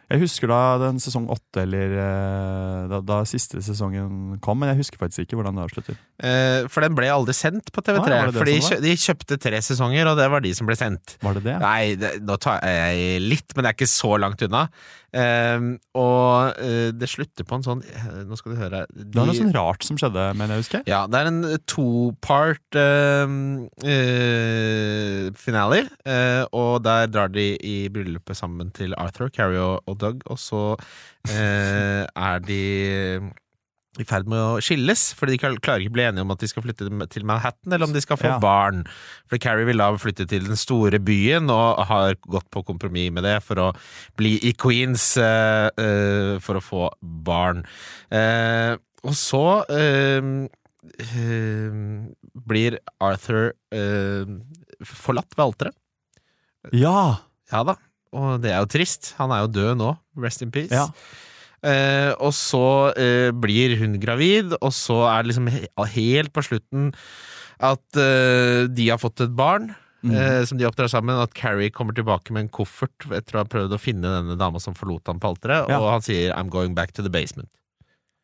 Jeg 0.08 0.22
husker 0.22 0.48
da 0.48 0.60
den 0.80 1.02
sesong 1.04 1.26
åtte, 1.34 1.66
eller 1.66 1.96
eh, 2.00 2.84
da, 2.88 3.02
da 3.04 3.18
siste 3.28 3.60
sesongen 3.64 4.38
kom, 4.44 4.62
men 4.62 4.72
jeg 4.72 4.80
husker 4.80 5.02
faktisk 5.02 5.26
ikke 5.26 5.40
hvordan 5.40 5.60
det 5.60 5.66
avslutter. 5.66 5.98
Eh, 6.24 6.68
for 6.72 6.86
den 6.86 6.96
ble 6.96 7.10
aldri 7.12 7.36
sendt 7.36 7.74
på 7.76 7.84
TV3. 7.84 8.14
Ah, 8.16 8.32
for 8.32 8.48
de, 8.48 8.56
kjø 8.64 8.78
de 8.86 8.94
kjøpte 9.04 9.40
tre 9.44 9.60
sesonger, 9.66 10.08
og 10.08 10.16
det 10.20 10.30
var 10.32 10.46
de 10.46 10.54
som 10.56 10.70
ble 10.70 10.78
sendt. 10.80 11.18
Var 11.26 11.36
det 11.36 11.44
det? 11.50 11.58
Nei, 11.66 11.82
det, 12.00 12.14
nå 12.24 12.40
tar 12.40 12.64
jeg 12.64 13.20
litt, 13.26 13.52
men 13.52 13.68
det 13.68 13.74
er 13.74 13.80
ikke 13.82 13.90
så 13.98 14.14
langt 14.24 14.48
unna. 14.48 14.64
Eh, 15.16 15.68
og 15.96 16.60
eh, 16.60 16.90
det 16.92 17.08
slutter 17.08 17.46
på 17.48 17.56
en 17.56 17.64
sånn 17.64 17.80
eh, 17.88 18.08
Nå 18.28 18.36
skal 18.36 18.54
du 18.54 18.60
høre. 18.60 18.82
Det 18.92 19.16
var 19.16 19.30
noe 19.30 19.38
sånn 19.38 19.54
rart 19.56 19.86
som 19.88 20.00
skjedde, 20.00 20.26
mener 20.36 20.58
jeg 20.58 20.66
husker. 20.66 20.84
Ja, 20.90 21.06
det 21.08 21.22
er 21.22 21.30
en 21.32 21.40
topart 21.70 22.80
eh, 22.80 23.38
eh, 23.88 25.32
finale, 25.40 25.86
eh, 26.04 26.44
og 26.52 26.84
der 26.86 27.08
drar 27.12 27.32
de 27.34 27.50
i 27.56 27.78
bryllupet 27.94 28.38
sammen 28.40 28.72
til 28.76 28.96
Arthur, 29.00 29.32
Carrie 29.34 29.64
og, 29.64 29.80
og 29.88 30.00
Doug, 30.04 30.28
og 30.28 30.40
så 30.42 30.64
eh, 31.32 32.04
er 32.04 32.44
de 32.44 32.62
i 34.02 34.06
ferd 34.08 34.28
med 34.30 34.38
å 34.38 34.60
skilles, 34.62 35.14
fordi 35.18 35.36
de 35.36 35.40
klarer 35.42 35.82
ikke 35.82 35.90
å 35.92 35.96
bli 35.98 36.06
enige 36.06 36.26
om 36.26 36.34
at 36.34 36.42
de 36.44 36.50
skal 36.52 36.64
flytte 36.66 36.88
til 37.14 37.26
Manhattan, 37.28 37.74
eller 37.74 37.88
om 37.88 37.94
de 37.96 38.02
skal 38.04 38.18
få 38.22 38.30
Ja. 38.36 38.40
barn. 38.40 38.86
For 39.30 39.38
Carrie 39.42 39.66
vil 39.66 39.78
da 39.82 39.90
flytte 39.98 40.28
til 40.30 40.46
den 40.46 40.56
store 40.60 41.00
byen, 41.00 41.50
og 41.50 41.86
har 41.88 42.16
gått 42.28 42.50
på 42.52 42.64
kompromiss 42.66 43.12
med 43.12 43.24
det 43.24 43.42
for 43.44 43.56
å 43.56 43.76
bli 44.18 44.38
i 44.44 44.54
Queens 44.54 45.18
uh, 45.18 45.70
uh, 45.78 46.40
for 46.40 46.60
å 46.60 46.64
få 46.64 46.84
barn. 47.02 47.66
Uh, 48.12 48.78
og 49.04 49.14
så 49.16 49.44
blir 52.48 52.78
Arthur 53.04 53.52
forlatt 54.88 55.36
ved 55.36 55.46
alteret. 55.46 55.76
Ja! 56.76 57.24
Ja 57.48 57.62
da, 57.64 57.78
og 58.12 58.42
det 58.44 58.52
er 58.52 58.60
jo 58.60 58.68
trist. 58.68 59.14
Han 59.22 59.32
er 59.32 59.46
jo 59.46 59.54
død 59.56 59.78
nå. 59.80 59.94
Rest 60.20 60.42
in 60.44 60.52
peace. 60.52 60.74
Ja. 60.74 60.90
Eh, 61.68 62.12
og 62.24 62.32
så 62.38 62.64
eh, 62.96 63.32
blir 63.36 63.76
hun 63.82 63.98
gravid, 64.00 64.54
og 64.62 64.72
så 64.76 65.02
er 65.12 65.24
det 65.26 65.34
liksom 65.34 65.50
he 65.52 65.66
helt 65.98 66.32
på 66.36 66.44
slutten 66.46 66.94
at 67.60 67.98
eh, 68.00 68.68
de 68.72 68.88
har 68.92 69.02
fått 69.02 69.24
et 69.26 69.36
barn. 69.36 69.74
Eh, 70.08 70.44
som 70.48 70.60
de 70.60 70.64
oppdrar 70.64 70.88
sammen. 70.88 71.18
At 71.20 71.34
Carrie 71.36 71.72
kommer 71.74 71.92
tilbake 71.98 72.32
med 72.32 72.46
en 72.46 72.52
koffert 72.54 73.08
etter 73.12 73.36
å 73.36 73.42
ha 73.42 73.48
prøvd 73.50 73.74
å 73.76 73.80
finne 73.82 74.08
denne 74.08 74.38
dama 74.40 74.62
som 74.64 74.76
forlot 74.78 75.10
ham 75.10 75.20
på 75.20 75.34
alteret, 75.34 75.68
Ja. 75.74 75.80
og 75.82 75.90
han 75.98 76.02
sier 76.06 76.32
'I'm 76.34 76.50
going 76.54 76.76
back 76.78 76.94
to 76.94 77.02
the 77.04 77.10
basement'. 77.12 77.50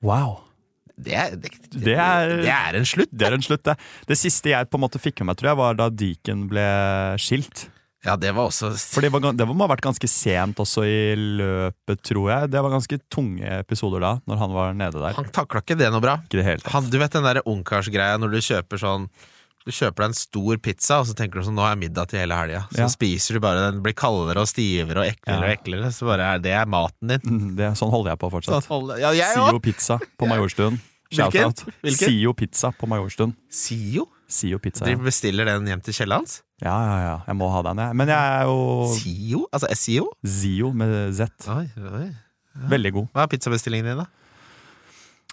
Wow. 0.01 0.43
Det 0.95 1.11
er, 1.17 1.31
det, 1.35 1.49
Det 1.73 1.97
er- 1.97 2.37
det 2.45 2.47
er 2.53 2.75
en 2.77 2.85
slutt. 2.85 3.09
Det 3.11 3.27
er 3.27 3.33
en 3.33 3.41
slutt, 3.41 3.63
det. 3.63 3.75
Det 4.07 4.15
siste 4.17 4.49
jeg 4.53 4.69
på 4.69 4.75
en 4.77 4.81
måte 4.85 5.01
fikk 5.01 5.19
med 5.21 5.33
meg, 5.33 5.37
tror 5.37 5.49
jeg, 5.49 5.57
var 5.57 5.73
da 5.73 5.89
Deacon 5.89 6.47
ble 6.47 7.17
skilt. 7.17 7.67
Ja, 8.03 8.17
det 8.19 8.33
var 8.35 8.49
også 8.49 8.73
For 8.75 8.99
det, 9.05 9.11
var, 9.13 9.19
det 9.31 9.45
må 9.47 9.55
ha 9.63 9.69
vært 9.71 9.85
ganske 9.85 10.07
sent 10.11 10.57
også 10.59 10.83
i 10.83 11.13
løpet, 11.15 12.01
tror 12.03 12.25
jeg. 12.33 12.49
Det 12.51 12.63
var 12.65 12.73
ganske 12.73 12.97
tunge 13.13 13.47
episoder 13.61 14.03
da, 14.03 14.09
når 14.27 14.41
han 14.41 14.51
var 14.57 14.73
nede 14.75 14.99
der. 14.99 15.13
Han 15.15 15.29
takla 15.31 15.61
ikke 15.63 15.77
det 15.79 15.87
noe 15.93 16.03
bra. 16.03 16.17
Ikke 16.25 16.41
det 16.41 16.47
helt. 16.49 16.67
Han, 16.73 16.89
du 16.91 16.97
vet 16.99 17.15
den 17.15 17.23
der 17.23 17.39
ungkarsgreia 17.47 18.17
når 18.19 18.35
du 18.35 18.41
kjøper 18.43 18.81
sånn 18.83 19.07
Du 19.63 19.71
kjøper 19.71 20.03
deg 20.03 20.09
en 20.11 20.17
stor 20.19 20.57
pizza, 20.59 20.97
og 20.99 21.07
så 21.07 21.13
tenker 21.15 21.39
du 21.39 21.45
sånn 21.47 21.55
Nå 21.55 21.63
har 21.63 21.71
jeg 21.77 21.85
middag 21.85 22.09
til 22.11 22.19
hele 22.19 22.35
helga. 22.35 22.65
Så 22.75 22.81
Ja. 22.83 22.87
spiser 22.91 23.37
du 23.37 23.39
bare 23.39 23.61
den, 23.71 23.79
blir 23.85 23.95
kaldere 23.95 24.43
og 24.43 24.49
stivere 24.51 24.99
og 24.99 25.07
eklere 25.07 25.39
Ja. 25.39 25.45
og 25.47 25.53
eklere. 25.55 25.91
Så 25.95 26.03
bare 26.09 26.33
er 26.35 26.39
det 26.43 26.51
er 26.51 26.65
maten 26.67 27.07
din. 27.07 27.21
Mm, 27.23 27.55
Det, 27.55 27.69
sånn 27.79 27.89
holder 27.93 28.11
jeg 28.11 28.19
på 28.19 28.29
fortsatt. 28.35 28.59
Sånn 28.67 28.67
holder- 28.67 28.99
ja, 28.99 29.11
jeg 29.15 29.31
Sio! 29.39 29.59
Pizza 29.63 29.99
på 30.19 30.27
Majorstuen. 30.27 30.81
Hvilken? 31.13 31.53
Hvilken? 31.79 32.09
Sio 32.09 32.33
Pizza 32.33 32.71
på 32.75 32.87
Majorstuen. 32.91 33.35
Sio? 33.49 34.09
Sio 34.33 34.57
Pizza, 34.61 34.87
ja. 34.89 34.97
bestiller 34.97 35.45
den 35.45 35.67
hjem 35.69 35.83
til 35.85 35.95
kjella 35.99 36.17
hans? 36.21 36.39
Ja, 36.63 36.73
ja, 36.73 36.97
ja. 37.03 37.15
Jeg 37.27 37.37
må 37.37 37.51
ha 37.53 37.61
den, 37.67 37.81
jeg. 37.83 37.97
Men 38.01 38.11
jeg 38.13 38.33
er 38.39 38.49
jo 38.49 38.59
Sio? 38.95 39.45
Altså 39.53 39.69
SIO? 39.77 40.09
Zio 40.25 40.73
med 40.73 41.13
Z. 41.17 41.47
Oi, 41.53 41.67
oi. 42.01 42.09
Veldig 42.73 42.93
god. 42.95 43.09
Hva 43.13 43.25
er 43.25 43.31
pizzabestillingen 43.33 43.91
din, 43.91 44.03
da? 44.03 44.09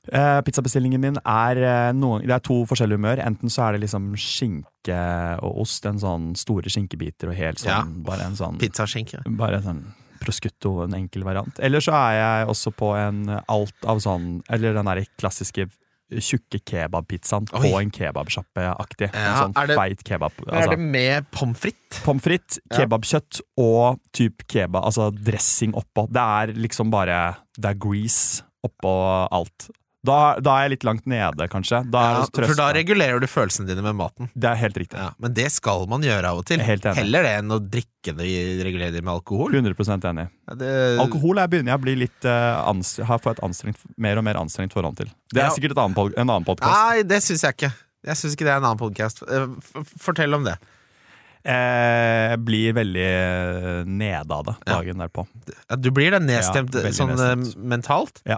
Eh, 0.09 0.39
pizzabestillingen 0.47 1.01
min 1.03 1.19
er 1.21 1.59
eh, 1.61 1.91
noen, 1.93 2.25
Det 2.25 2.33
er 2.33 2.45
to 2.45 2.63
forskjellige 2.69 2.99
humør. 2.99 3.21
Enten 3.25 3.53
så 3.53 3.67
er 3.67 3.77
det 3.77 3.85
liksom 3.85 4.11
skinke 4.19 5.01
og 5.45 5.61
ost, 5.67 5.87
en 5.87 6.01
sånn 6.01 6.31
store 6.41 6.73
skinkebiter 6.73 7.31
og 7.31 7.37
helt 7.37 7.61
sånn 7.61 7.73
Ja. 7.73 7.83
Bare 8.07 8.31
en 8.31 8.39
sånn 8.39 8.61
Pizzaskinke. 8.61 9.23
Bare 9.39 9.61
en 9.61 9.67
sånn 9.69 9.83
prosciutto, 10.21 10.83
en 10.85 10.97
enkel 10.97 11.25
variant. 11.25 11.61
Eller 11.65 11.85
så 11.85 11.95
er 11.97 12.17
jeg 12.19 12.49
også 12.53 12.73
på 12.77 12.91
en 12.97 13.23
alt 13.41 13.89
av 13.89 14.01
sånn 14.05 14.43
Eller 14.53 14.77
den 14.77 14.89
der 14.89 15.05
klassiske 15.21 15.69
tjukke 16.11 16.61
kebabpizzaen 16.67 17.47
på 17.47 17.63
en 17.81 17.91
kebabsjappe-aktig. 17.95 19.11
Ja, 19.15 19.35
sånn 19.45 19.57
er 19.57 19.67
det- 19.71 19.77
feit 19.77 20.05
kebab. 20.05 20.33
Er 20.49 20.53
Altså, 20.53 20.71
det 20.71 20.79
med 20.79 21.31
pommes 21.31 21.59
frites? 21.59 22.01
Pommes 22.05 22.23
frites, 22.23 22.59
kebabkjøtt 22.73 23.41
og 23.59 24.01
typ 24.13 24.43
kebab, 24.49 24.85
altså 24.85 25.11
dressing 25.15 25.73
oppå. 25.75 26.09
Det 26.11 26.21
er 26.23 26.55
liksom 26.55 26.91
bare 26.91 27.37
Det 27.59 27.71
er 27.71 27.75
grease 27.75 28.43
oppå 28.65 29.29
alt. 29.33 29.71
Da, 30.07 30.17
da 30.41 30.55
er 30.57 30.65
jeg 30.65 30.73
litt 30.79 30.85
langt 30.89 31.09
nede, 31.11 31.47
kanskje. 31.53 31.83
Da 31.93 32.03
Ja, 32.07 32.21
for 32.33 32.57
da 32.57 32.71
regulerer 32.73 33.21
du 33.21 33.27
følelsene 33.29 33.69
dine 33.69 33.85
med 33.85 33.99
maten. 33.99 34.31
Det 34.33 34.49
er 34.49 34.57
helt 34.63 34.79
riktig. 34.81 34.97
Ja, 34.97 35.11
men 35.21 35.35
det 35.37 35.51
skal 35.53 35.85
man 35.91 36.05
gjøre 36.07 36.31
av 36.31 36.41
og 36.41 36.47
til. 36.49 36.63
Heller 36.65 37.27
det 37.27 37.35
enn 37.43 37.53
å 37.53 37.61
drikke 37.61 38.15
det 38.17 38.31
regulere 38.65 38.95
det 38.97 39.05
med 39.05 39.13
alkohol. 39.19 39.53
100 39.53 40.09
enig. 40.09 40.27
Ja, 40.49 40.57
det, 40.63 40.73
Alkohol 41.05 41.43
er 41.43 41.53
begynner 41.53 41.75
jeg 41.75 41.83
å 41.83 41.85
bli 41.85 41.99
litt 42.07 42.25
uh, 42.25 42.65
har 43.11 43.21
fått 43.21 43.45
et 43.45 43.85
mer 44.01 44.23
og 44.23 44.25
mer 44.25 44.41
anstrengt 44.41 44.73
forhold 44.73 44.97
til. 45.03 45.13
Det 45.35 45.45
er 45.45 45.53
sikkert 45.53 45.77
annen 45.77 46.17
en 46.17 46.29
annen 46.29 46.49
podkast. 46.49 46.73
Nei, 46.73 47.05
det 47.05 47.21
syns 47.27 47.45
jeg 47.45 47.59
ikke. 47.59 47.73
Jeg 48.09 48.17
syns 48.17 48.37
ikke 48.37 48.49
det 48.49 48.55
er 48.57 48.63
en 48.63 48.71
annen 48.71 48.81
podkast. 48.81 49.21
Fortell 50.01 50.33
om 50.41 50.49
det. 50.49 50.57
Jeg 51.41 52.41
blir 52.45 52.75
veldig 52.77 53.05
eh, 53.09 53.85
nede 53.89 54.37
av 54.37 54.45
det 54.45 54.55
dagen 54.69 55.01
derpå. 55.01 55.25
Du 55.81 55.89
blir 55.97 56.13
det 56.13 56.21
nedstemt 56.27 56.75
sånn 56.93 57.15
nedstemt. 57.15 57.55
eh, 57.55 57.63
mentalt. 57.73 58.21
Ja. 58.29 58.37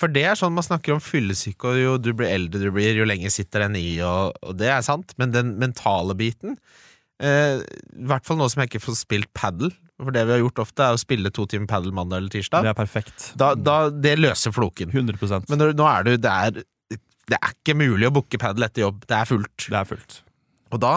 For 0.00 0.12
det 0.12 0.24
er 0.24 0.38
sånn 0.38 0.54
man 0.56 0.64
snakker 0.64 0.94
om 0.96 1.02
fyllesyke, 1.04 1.68
og 1.68 1.80
jo 1.80 1.96
du 2.00 2.14
blir 2.16 2.32
eldre 2.32 2.62
du 2.62 2.70
blir, 2.72 2.96
jo 2.96 3.08
lenger 3.08 3.32
sitter 3.34 3.66
den 3.66 3.76
i, 3.80 3.98
og, 4.06 4.32
og 4.40 4.56
det 4.60 4.70
er 4.72 4.86
sant. 4.86 5.12
Men 5.20 5.34
den 5.34 5.54
mentale 5.60 6.16
biten 6.16 6.56
eh, 7.20 7.60
I 7.60 8.08
hvert 8.08 8.24
fall 8.26 8.40
nå 8.40 8.48
som 8.48 8.62
jeg 8.62 8.72
ikke 8.72 8.84
får 8.86 9.00
spilt 9.02 9.32
padel. 9.36 9.74
For 10.00 10.16
det 10.16 10.24
vi 10.24 10.32
har 10.32 10.40
gjort 10.40 10.62
ofte, 10.64 10.86
er 10.86 10.96
å 10.96 11.00
spille 11.00 11.32
to 11.36 11.44
timer 11.50 11.68
padel 11.68 11.92
mandag 11.92 12.22
eller 12.22 12.32
tirsdag. 12.32 12.64
Det 12.64 12.72
er 12.72 12.78
perfekt. 12.78 13.30
Da, 13.40 13.52
da, 13.58 13.76
det 13.92 14.16
løser 14.16 14.54
floken. 14.56 14.94
100% 14.96 15.52
Men 15.52 15.66
nå 15.76 15.90
er 15.90 16.08
du 16.08 16.14
det 16.16 16.32
er, 16.32 16.64
det 17.30 17.36
er 17.36 17.52
ikke 17.52 17.76
mulig 17.76 18.08
å 18.08 18.14
booke 18.16 18.40
padel 18.40 18.64
etter 18.64 18.86
jobb. 18.86 19.04
Det 19.04 19.18
er 19.18 19.28
fullt. 19.28 19.68
Det 19.68 19.76
er 19.76 19.88
fullt. 19.92 20.22
Og 20.70 20.78
da, 20.80 20.94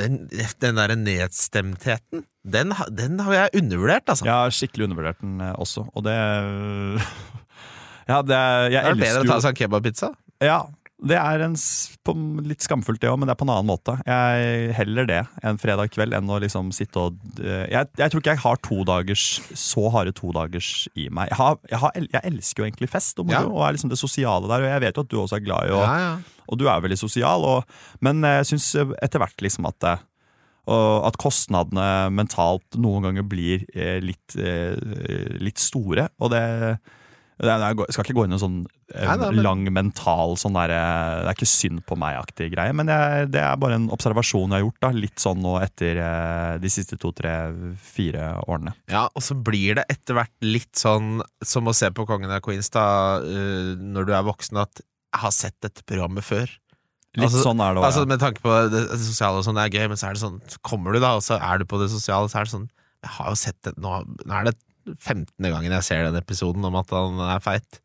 den, 0.00 0.20
den 0.62 0.78
derre 0.78 0.96
nedstemtheten, 0.96 2.22
den, 2.46 2.74
den 2.94 3.22
har 3.26 3.34
jeg 3.34 3.60
undervurdert, 3.60 4.06
altså. 4.06 4.26
Jeg 4.28 4.32
har 4.32 4.54
skikkelig 4.54 4.86
undervurdert 4.86 5.18
den 5.20 5.40
eh, 5.42 5.56
også, 5.58 5.82
og 5.92 6.06
det 6.06 6.14
Ja, 8.06 8.22
det 8.22 8.36
er, 8.38 8.70
jeg 8.70 8.82
er 8.84 8.94
det 8.94 9.02
bedre 9.02 9.22
å 9.24 9.30
ta 9.30 9.38
seg 9.42 9.54
en 9.54 9.60
kebabpizza? 9.60 10.12
Ja, 10.44 10.60
det 11.06 11.16
er 11.20 11.42
en, 11.44 11.54
på, 12.06 12.12
litt 12.48 12.64
skamfullt 12.64 13.02
det 13.02 13.10
òg, 13.10 13.18
men 13.20 13.28
det 13.28 13.34
er 13.34 13.38
på 13.40 13.44
en 13.44 13.50
annen 13.52 13.68
måte. 13.68 13.96
Jeg 14.08 14.70
heller 14.78 15.08
det 15.10 15.18
en 15.44 15.58
fredag 15.60 15.90
kveld 15.92 16.14
enn 16.16 16.30
å 16.32 16.38
liksom 16.40 16.70
sitte 16.72 17.02
og 17.02 17.18
eh, 17.42 17.66
jeg, 17.74 17.90
jeg 18.00 18.12
tror 18.14 18.22
ikke 18.22 18.32
jeg 18.36 18.42
har 18.46 18.60
to 18.64 18.78
dagers 18.88 19.24
så 19.60 19.90
harde 19.92 20.14
to 20.16 20.30
dagers 20.32 20.70
i 20.96 21.08
meg. 21.12 21.28
Jeg, 21.34 21.36
har, 21.42 21.58
jeg, 21.68 21.80
har, 21.82 21.98
jeg 22.00 22.22
elsker 22.32 22.62
jo 22.64 22.68
egentlig 22.70 22.88
fest 22.94 23.20
og 23.20 23.28
Ja. 23.34 23.42
og 23.44 23.60
er 23.66 23.76
liksom 23.76 23.92
det 23.92 24.00
sosiale 24.00 24.48
der. 24.48 24.64
Og 24.64 24.72
jeg 24.72 24.84
vet 24.86 24.96
jo 24.96 25.04
at 25.04 25.12
du 25.12 25.18
også 25.20 25.36
er 25.40 25.44
glad 25.50 25.68
i 25.68 25.76
å 25.76 25.82
Ja, 25.84 25.94
ja. 26.06 26.16
Og 26.46 26.60
du 26.62 26.68
er 26.70 26.78
veldig 26.80 26.96
sosial, 27.00 27.42
og, 27.42 27.78
men 28.06 28.22
jeg 28.22 28.46
syns 28.54 28.70
etter 29.02 29.18
hvert 29.20 29.42
liksom 29.42 29.66
at 29.66 29.90
Og 30.70 31.04
at 31.10 31.16
kostnadene 31.20 32.08
mentalt 32.14 32.78
noen 32.80 33.04
ganger 33.10 33.26
blir 33.26 33.66
eh, 33.74 33.98
litt, 34.02 34.34
eh, 34.38 34.78
litt 35.42 35.58
store. 35.62 36.08
Og 36.22 36.32
det, 36.32 36.40
er- 36.40 36.78
Jeg 37.36 37.76
skal 37.92 38.04
ikke 38.06 38.14
gå 38.16 38.22
inn 38.24 38.32
i 38.32 38.36
en 38.38 38.40
sånn 38.40 38.58
eh, 38.94 39.04
Nei, 39.04 39.16
nei, 39.20 39.30
men- 39.34 39.42
lang 39.44 39.64
mental 39.74 40.36
sånn 40.40 40.54
der, 40.56 40.70
eh, 40.72 41.22
Det 41.22 41.28
er 41.28 41.36
ikke 41.36 41.48
synd 41.50 41.82
på 41.84 41.98
meg-aktig 42.00 42.48
greie, 42.54 42.72
men 42.72 42.88
jeg, 42.88 43.30
det 43.34 43.42
er 43.42 43.56
bare 43.60 43.76
en 43.76 43.90
observasjon 43.92 44.48
jeg 44.48 44.56
har 44.56 44.64
gjort. 44.64 44.80
da 44.80 44.90
Litt 44.96 45.20
sånn 45.20 45.42
nå 45.44 45.56
etter 45.60 46.00
eh, 46.00 46.58
de 46.62 46.68
siste 46.72 46.96
to, 46.98 47.12
tre, 47.12 47.34
fire 47.76 48.40
årene. 48.48 48.72
Ja, 48.88 49.06
og 49.14 49.20
så 49.22 49.36
blir 49.36 49.76
det 49.76 49.84
etter 49.92 50.14
hvert 50.16 50.32
litt 50.40 50.72
sånn 50.80 51.20
som 51.44 51.68
å 51.68 51.74
se 51.76 51.90
på 51.92 52.06
Kongen 52.08 52.32
av 52.32 52.40
Queens 52.40 52.70
da, 52.72 52.86
når 53.20 54.06
du 54.08 54.12
er 54.16 54.24
voksen, 54.24 54.56
at 54.62 54.80
jeg 54.80 55.20
har 55.26 55.32
sett 55.32 55.56
dette 55.60 55.84
programmet 55.84 56.24
før. 56.24 56.48
Litt 57.16 57.30
Altså- 57.30 57.44
sånn 57.44 57.60
er 57.60 57.74
det 57.74 57.82
også, 57.82 57.86
Altså. 57.86 58.06
Med 58.08 58.20
tanke 58.20 58.40
på 58.44 58.70
det, 58.70 58.88
sosiale 59.00 59.38
og 59.40 59.44
sånn, 59.44 59.56
det 59.56 59.64
er 59.74 59.78
gøy, 59.80 59.88
men 59.88 59.96
så 59.96 60.08
er 60.08 60.12
det 60.16 60.20
sånn 60.24 60.40
så 60.48 60.58
kommer 60.62 60.92
du 60.92 61.00
da, 61.00 61.14
og 61.16 61.22
så 61.24 61.36
er 61.40 61.58
du 61.58 61.64
på 61.64 61.78
det 61.80 61.88
sosiale, 61.92 62.28
så 62.28 62.40
er 62.40 62.44
det 62.44 62.52
sånn 62.56 62.68
Jeg 63.04 63.10
har 63.12 63.28
jo 63.28 63.34
sett 63.36 63.56
det 63.62 63.76
nå, 63.78 63.92
nå 64.26 64.32
er 64.40 64.44
det 64.50 64.56
15. 64.94 65.30
gangen 65.40 65.72
jeg 65.78 65.86
ser 65.86 66.06
den 66.08 66.20
episoden 66.20 66.64
om 66.66 66.78
at 66.78 66.92
han 66.94 67.22
er 67.26 67.42
feit. 67.44 67.80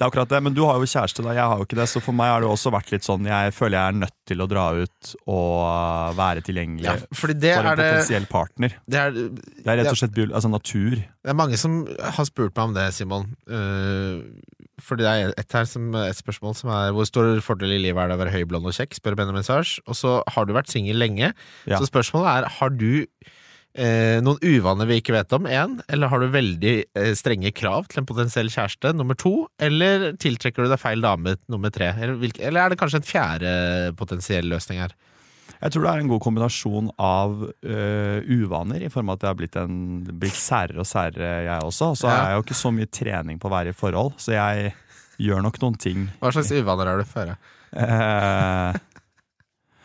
Det 0.00 0.06
er 0.06 0.14
akkurat 0.14 0.30
det, 0.32 0.38
men 0.40 0.54
du 0.56 0.62
har 0.64 0.78
jo 0.80 0.86
kjæreste, 0.88 1.20
da. 1.20 1.34
Jeg 1.36 1.44
har 1.44 1.58
jo 1.60 1.66
ikke 1.66 1.76
det. 1.76 1.84
Så 1.92 2.00
for 2.00 2.16
meg 2.16 2.30
har 2.32 2.40
det 2.40 2.48
også 2.48 2.70
vært 2.72 2.88
litt 2.88 3.04
sånn 3.04 3.26
Jeg 3.28 3.52
føler 3.52 3.76
jeg 3.76 3.92
er 3.92 3.98
nødt 3.98 4.14
til 4.30 4.40
å 4.40 4.46
dra 4.48 4.62
ut 4.78 5.10
og 5.28 6.14
være 6.16 6.40
tilgjengelig 6.46 6.86
Ja, 6.86 6.94
fordi 7.12 7.36
det 7.42 7.50
for 7.52 7.66
en 7.66 7.68
er 7.68 7.76
det, 7.76 7.88
potensiell 7.90 8.28
partner. 8.30 8.76
det 8.88 9.02
er, 9.02 9.18
Det 9.18 9.66
er 9.66 9.76
rett 9.82 9.90
og 9.92 9.98
slett 10.00 10.16
altså 10.24 10.50
natur. 10.54 10.96
Det 10.96 11.34
er 11.34 11.36
mange 11.36 11.60
som 11.60 11.82
har 12.00 12.28
spurt 12.30 12.56
meg 12.56 12.70
om 12.70 12.78
det, 12.78 12.86
Simon. 12.96 13.28
Uh, 13.44 14.24
fordi 14.80 15.04
det 15.04 15.12
er 15.12 15.34
et, 15.36 15.58
her 15.58 15.68
som, 15.68 15.92
et 16.00 16.16
spørsmål 16.16 16.56
som 16.56 16.72
er 16.72 16.94
Hvor 16.96 17.04
stor 17.04 17.44
fordel 17.44 17.76
i 17.76 17.82
livet 17.84 18.00
er 18.00 18.08
det 18.08 18.16
å 18.16 18.22
være 18.22 18.32
høy, 18.38 18.46
blond 18.48 18.72
og 18.72 18.78
kjekk? 18.78 18.96
spør 18.96 19.18
Benjamin 19.20 19.44
Sars. 19.44 19.76
Og 19.84 20.00
så 20.00 20.22
har 20.32 20.48
du 20.48 20.56
vært 20.56 20.72
singel 20.72 20.96
lenge. 20.96 21.34
Ja. 21.68 21.76
Så 21.76 21.90
spørsmålet 21.92 22.32
er 22.38 22.48
Har 22.56 22.72
du 22.72 23.04
eh, 23.74 24.18
noen 24.24 24.38
uvaner 24.42 24.88
vi 24.90 24.98
ikke 25.00 25.14
vet 25.14 25.32
om, 25.36 25.46
én? 25.46 25.78
Eller 25.88 26.10
har 26.10 26.20
du 26.22 26.28
veldig 26.32 26.74
eh, 26.96 27.12
strenge 27.18 27.52
krav 27.56 27.86
til 27.90 28.02
en 28.02 28.08
potensiell 28.08 28.50
kjæreste, 28.50 28.94
nummer 28.96 29.14
to? 29.18 29.46
Eller 29.62 30.12
tiltrekker 30.20 30.64
du 30.66 30.72
deg 30.72 30.80
feil 30.82 31.00
dame, 31.04 31.36
nummer 31.52 31.70
tre? 31.74 31.92
Eller, 31.96 32.16
hvilke, 32.20 32.42
eller 32.46 32.64
er 32.64 32.74
det 32.74 32.80
kanskje 32.80 33.00
en 33.02 33.08
fjerde 33.08 33.54
potensiell 34.00 34.48
løsning 34.50 34.82
her? 34.82 34.96
Jeg 35.60 35.74
tror 35.74 35.84
det 35.84 35.90
er 35.92 36.00
en 36.00 36.08
god 36.08 36.22
kombinasjon 36.24 36.86
av 37.04 37.34
øh, 37.44 38.20
uvaner, 38.32 38.80
i 38.86 38.88
form 38.88 39.10
av 39.12 39.18
at 39.18 39.26
jeg 39.26 39.28
har 39.34 39.38
blitt, 39.42 39.56
en, 39.60 39.74
blitt 40.22 40.38
særere 40.40 40.80
og 40.80 40.88
særere, 40.88 41.32
jeg 41.44 41.66
også. 41.66 41.90
Så 42.00 42.08
Ja. 42.08 42.14
jeg 42.16 42.30
jeg 42.30 42.38
jo 42.38 42.44
ikke 42.46 42.60
så 42.62 42.72
mye 42.72 42.88
trening 42.88 43.38
på 43.42 43.50
å 43.50 43.52
være 43.52 43.74
i 43.74 43.76
forhold, 43.76 44.14
så 44.16 44.32
jeg 44.38 44.70
gjør 45.20 45.42
nok 45.44 45.60
noen 45.60 45.76
ting. 45.76 46.06
Hva 46.22 46.32
slags 46.32 46.48
uvaner 46.56 46.88
har 46.88 47.02
du 47.02 47.04
før? 47.04 47.34
Eh, 47.76 48.78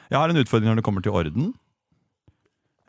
jeg 0.09 0.17
har 0.21 0.31
en 0.31 0.39
utfordring 0.39 0.71
når 0.71 0.79
det 0.79 0.85
kommer 0.87 1.03
til 1.03 1.11
orden. 1.11 1.51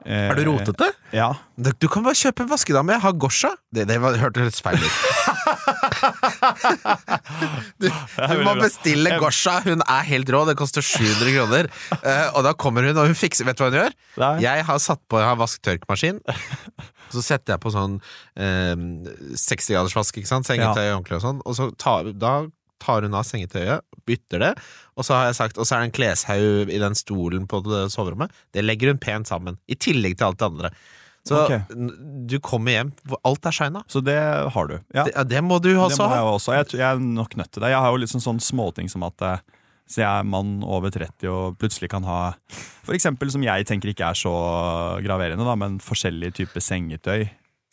Eh, 0.07 0.31
Er 0.31 0.39
du 0.39 0.45
rotete? 0.47 0.87
Ja. 1.13 1.33
Du 1.59 1.73
du 1.83 1.89
kan 1.91 2.05
bare 2.07 2.15
kjøpe 2.15 2.45
en 2.45 2.51
vaskedame. 2.51 2.95
Jeg 2.95 3.03
har 3.03 3.13
Gosha. 3.19 3.51
Det, 3.75 3.87
det 3.91 3.97
var, 4.01 4.15
litt 4.15 4.61
feil 4.63 4.79
ut. 4.79 4.97
Du, 7.81 7.89
du 7.89 8.43
må 8.45 8.55
bestille 8.59 9.17
Gosha. 9.21 9.59
Hun 9.67 9.83
er 9.83 10.07
helt 10.09 10.31
rå. 10.33 10.45
Det 10.49 10.57
koster 10.59 10.85
700 10.85 11.33
kroner. 11.35 11.69
Eh, 11.99 12.29
og 12.37 12.45
da 12.47 12.53
kommer 12.59 12.87
hun, 12.87 12.97
og 12.97 13.11
hun 13.11 13.19
fikser 13.19 13.47
Vet 13.49 13.59
du 13.59 13.65
hva 13.65 13.71
hun 13.73 13.79
gjør? 13.81 13.97
Nei. 14.23 14.35
Jeg 14.45 14.67
har 14.69 14.83
satt 14.83 15.03
på 15.11 15.21
Jeg 15.21 15.29
har 15.29 15.41
vask-tørk-maskin. 15.41 16.21
Så 17.15 17.23
setter 17.23 17.55
jeg 17.55 17.63
på 17.63 17.71
sånn 17.75 17.99
eh, 18.35 18.75
60 19.39 19.75
graders 19.75 19.95
Sengetøy 19.95 20.23
ikke 20.23 20.31
sant? 20.31 20.49
sengetøy 20.49 20.87
ordentlig 20.91 21.19
og 21.21 21.25
sånn. 21.27 21.43
Og 21.47 21.59
så 21.59 21.69
tar, 21.79 22.13
da 22.19 22.39
tar 22.83 23.07
hun 23.07 23.17
av 23.17 23.25
sengetøyet, 23.27 23.85
bytter 24.07 24.43
det, 24.43 24.53
og 24.97 25.07
så 25.07 25.17
har 25.17 25.31
jeg 25.31 25.39
sagt 25.41 25.59
Og 25.59 25.67
så 25.67 25.77
er 25.77 25.83
det 25.83 25.89
en 25.89 25.97
kleshaug 25.97 26.71
i 26.71 26.79
den 26.83 26.95
stolen 26.99 27.49
på 27.51 27.63
det 27.67 27.87
soverommet. 27.95 28.33
Det 28.55 28.63
legger 28.65 28.93
hun 28.93 29.03
pent 29.03 29.29
sammen. 29.29 29.59
I 29.67 29.75
tillegg 29.75 30.19
til 30.19 30.29
alt 30.29 30.39
det 30.41 30.47
andre. 30.47 30.71
Så 31.27 31.41
okay. 31.43 31.65
du 32.31 32.37
kommer 32.39 32.77
hjem 32.77 32.93
alt 33.27 33.49
er 33.49 33.55
shina. 33.55 33.83
Så 33.91 34.01
det 34.05 34.19
har 34.55 34.71
du. 34.71 34.77
Ja. 34.95 35.09
Det, 35.09 35.27
det 35.33 35.43
må 35.43 35.59
du 35.59 35.73
Det 35.73 35.81
også 35.89 36.05
må 36.05 36.13
jeg 36.13 36.23
ha. 36.23 36.23
jo 36.23 36.35
også. 36.37 36.55
Jeg, 36.55 36.69
jeg 36.79 36.87
er 36.87 37.03
nok 37.03 37.35
nødt 37.41 37.51
til 37.51 37.65
det. 37.65 37.73
Jeg 37.75 37.83
har 37.83 37.95
jo 37.95 38.03
litt 38.03 38.13
sånn, 38.13 38.23
sånn 38.23 38.43
småting 38.43 38.91
som 38.93 39.07
at 39.09 39.27
eh, 39.27 39.43
så 39.87 40.03
jeg 40.03 40.07
er 40.07 40.27
mann 40.27 40.61
over 40.67 40.91
30 40.91 41.31
og 41.31 41.59
plutselig 41.61 41.93
kan 41.93 42.07
ha 42.07 42.21
For 42.87 42.95
eksempel 42.97 43.31
som 43.31 43.45
jeg 43.47 43.67
tenker 43.69 43.93
ikke 43.93 44.09
er 44.11 44.19
så 44.19 44.33
graverende, 45.05 45.47
da, 45.47 45.55
men 45.59 45.79
forskjellige 45.83 46.41
typer 46.43 46.65
sengetøy 46.65 47.29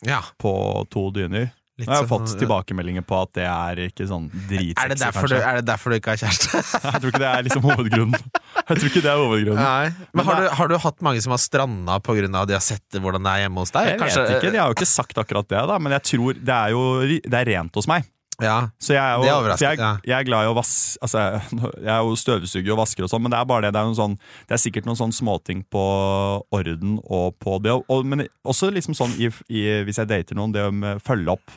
Ja, 0.06 0.20
på 0.38 0.52
to 0.92 1.08
dyner. 1.14 1.50
Litt 1.78 1.88
jeg 1.88 1.94
har 1.96 2.04
sånn- 2.06 2.10
fått 2.28 2.38
tilbakemeldinger 2.38 3.02
på 3.02 3.16
at 3.22 3.32
det 3.34 3.46
er 3.50 3.80
ikke 3.88 4.06
sånn 4.06 4.28
dritsexy, 4.30 4.84
er 4.84 4.92
det, 4.92 4.98
derfor 5.00 5.26
du, 5.28 5.34
er 5.40 5.56
det 5.58 5.64
derfor 5.66 5.90
du 5.90 5.96
ikke 5.98 6.12
har 6.14 6.20
kjæreste? 6.22 6.62
Jeg 6.84 7.00
tror 7.02 7.10
ikke 7.10 7.22
det 7.24 7.30
er 7.32 7.42
liksom 7.48 7.64
hovedgrunnen. 7.66 8.28
Jeg 8.64 8.78
tror 8.78 8.88
ikke 8.92 9.02
det 9.04 9.10
er 9.10 9.18
hovedgrunnen. 9.24 9.58
Nei. 9.64 9.88
Men 10.14 10.20
Men 10.20 10.24
har 10.30 10.36
det 10.40 10.46
du, 10.46 10.54
har 10.60 10.68
du 10.70 10.76
hatt 10.86 11.02
mange 11.02 11.20
som 11.24 11.34
har 11.34 11.42
stranda 11.42 11.98
pga. 12.00 12.28
at 12.30 12.48
de 12.48 12.54
har 12.54 12.62
sett 12.64 13.00
hvordan 13.02 13.26
det 13.26 13.32
er 13.34 13.42
hjemme 13.48 13.58
hos 13.64 13.74
deg? 13.74 13.88
Jeg 13.90 13.98
Kanskje- 14.04 14.22
vet 14.28 14.36
ikke, 14.38 14.52
De 14.54 14.58
har 14.62 14.70
jo 14.70 14.76
ikke 14.78 14.86
sagt 14.94 15.18
akkurat 15.18 15.48
det, 15.50 15.62
da, 15.74 15.78
men 15.82 15.92
jeg 15.98 16.02
tror 16.14 16.32
det 16.38 16.54
er 16.54 16.70
jo 16.70 16.84
det 17.26 17.34
er 17.42 17.50
rent 17.50 17.74
hos 17.74 17.86
meg. 17.90 18.06
Ja, 18.44 18.56
Så 18.78 18.94
jeg 18.94 19.00
er, 19.02 19.16
jo, 19.18 19.26
er 19.48 19.62
jeg, 19.64 19.78
jeg 20.04 20.16
er 20.18 20.26
glad 20.28 20.44
i 20.46 20.50
å 20.52 20.56
vaske 20.56 21.00
altså, 21.04 21.22
Jeg 21.80 21.92
er 21.94 22.02
jo 22.04 22.16
støvsuger 22.20 22.74
og 22.74 22.82
vasker 22.84 23.06
og 23.06 23.12
sånn, 23.12 23.24
men 23.24 23.32
det 23.34 23.40
er 23.40 23.48
bare 23.50 23.66
det. 23.66 23.72
Det 23.76 23.82
er, 23.82 23.94
sånn, 23.98 24.18
det 24.48 24.58
er 24.58 24.62
sikkert 24.62 24.88
noen 24.88 25.00
sånn 25.00 25.14
småting 25.16 25.64
på 25.72 25.84
orden 26.54 26.98
og 27.04 27.38
på 27.42 27.58
det. 27.64 27.74
Og, 27.88 28.04
men 28.06 28.26
også 28.44 28.70
liksom 28.74 28.96
sånn 28.98 29.16
i, 29.18 29.30
i, 29.48 29.64
hvis 29.88 30.00
jeg 30.02 30.10
dater 30.10 30.38
noen, 30.38 30.54
det 30.54 30.66
å 30.68 30.98
følge 31.04 31.34
opp. 31.38 31.56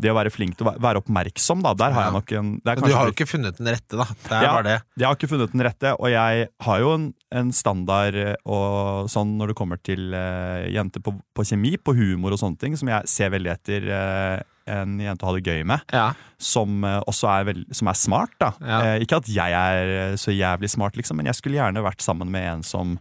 Det 0.00 0.08
å 0.08 0.14
være 0.16 0.30
flink 0.32 0.54
til 0.56 0.64
å 0.64 0.72
være 0.80 1.02
oppmerksom, 1.02 1.60
da. 1.60 1.74
Der 1.76 1.92
har 1.92 2.06
jeg 2.06 2.14
nok 2.14 2.30
en 2.38 2.52
du 2.64 2.70
har 2.94 3.10
jo 3.10 3.12
ikke 3.12 3.26
funnet 3.28 3.58
den 3.58 3.68
rette, 3.68 3.98
da. 4.00 4.06
Det 4.08 4.32
er 4.32 4.46
Ja. 4.46 4.52
bare 4.54 4.64
det. 4.64 4.76
Jeg 4.96 5.06
har 5.06 5.18
ikke 5.18 5.28
funnet 5.28 5.52
den 5.52 5.64
rette, 5.66 5.90
og 5.92 6.08
jeg 6.08 6.46
har 6.64 6.78
jo 6.80 6.94
en, 6.94 7.04
en 7.36 7.50
standard 7.52 8.16
eh, 8.16 8.32
og 8.48 9.10
sånn 9.12 9.34
når 9.36 9.52
det 9.52 9.56
kommer 9.58 9.76
til 9.84 10.14
uh, 10.16 10.64
jenter 10.72 11.04
på, 11.04 11.12
på 11.36 11.44
kjemi, 11.44 11.74
på 11.76 11.92
humor 11.98 12.32
og 12.32 12.40
sånne 12.40 12.56
ting, 12.62 12.78
som 12.80 12.88
jeg 12.88 13.12
ser 13.12 13.34
veldig 13.36 13.52
etter 13.52 13.90
eh, 13.92 14.40
en 14.70 14.98
jente 15.02 15.26
å 15.26 15.30
ha 15.30 15.36
det 15.36 15.44
gøy 15.50 15.64
med. 15.68 15.84
Ja. 15.94 16.10
Som 16.40 16.84
eh, 16.86 16.98
også 17.10 17.30
er, 17.32 17.46
veld, 17.50 17.64
som 17.76 17.90
er 17.92 17.98
smart, 17.98 18.34
da. 18.40 18.52
Ja. 18.64 18.80
Eh, 18.80 19.04
ikke 19.04 19.20
at 19.20 19.30
jeg 19.30 19.56
er 19.60 19.94
eh, 19.96 20.18
så 20.20 20.34
jævlig 20.34 20.70
smart, 20.72 20.98
liksom, 20.98 21.20
men 21.20 21.30
jeg 21.30 21.38
skulle 21.40 21.60
gjerne 21.60 21.84
vært 21.84 22.04
sammen 22.04 22.30
med 22.32 22.46
en 22.54 22.66
som 22.66 22.96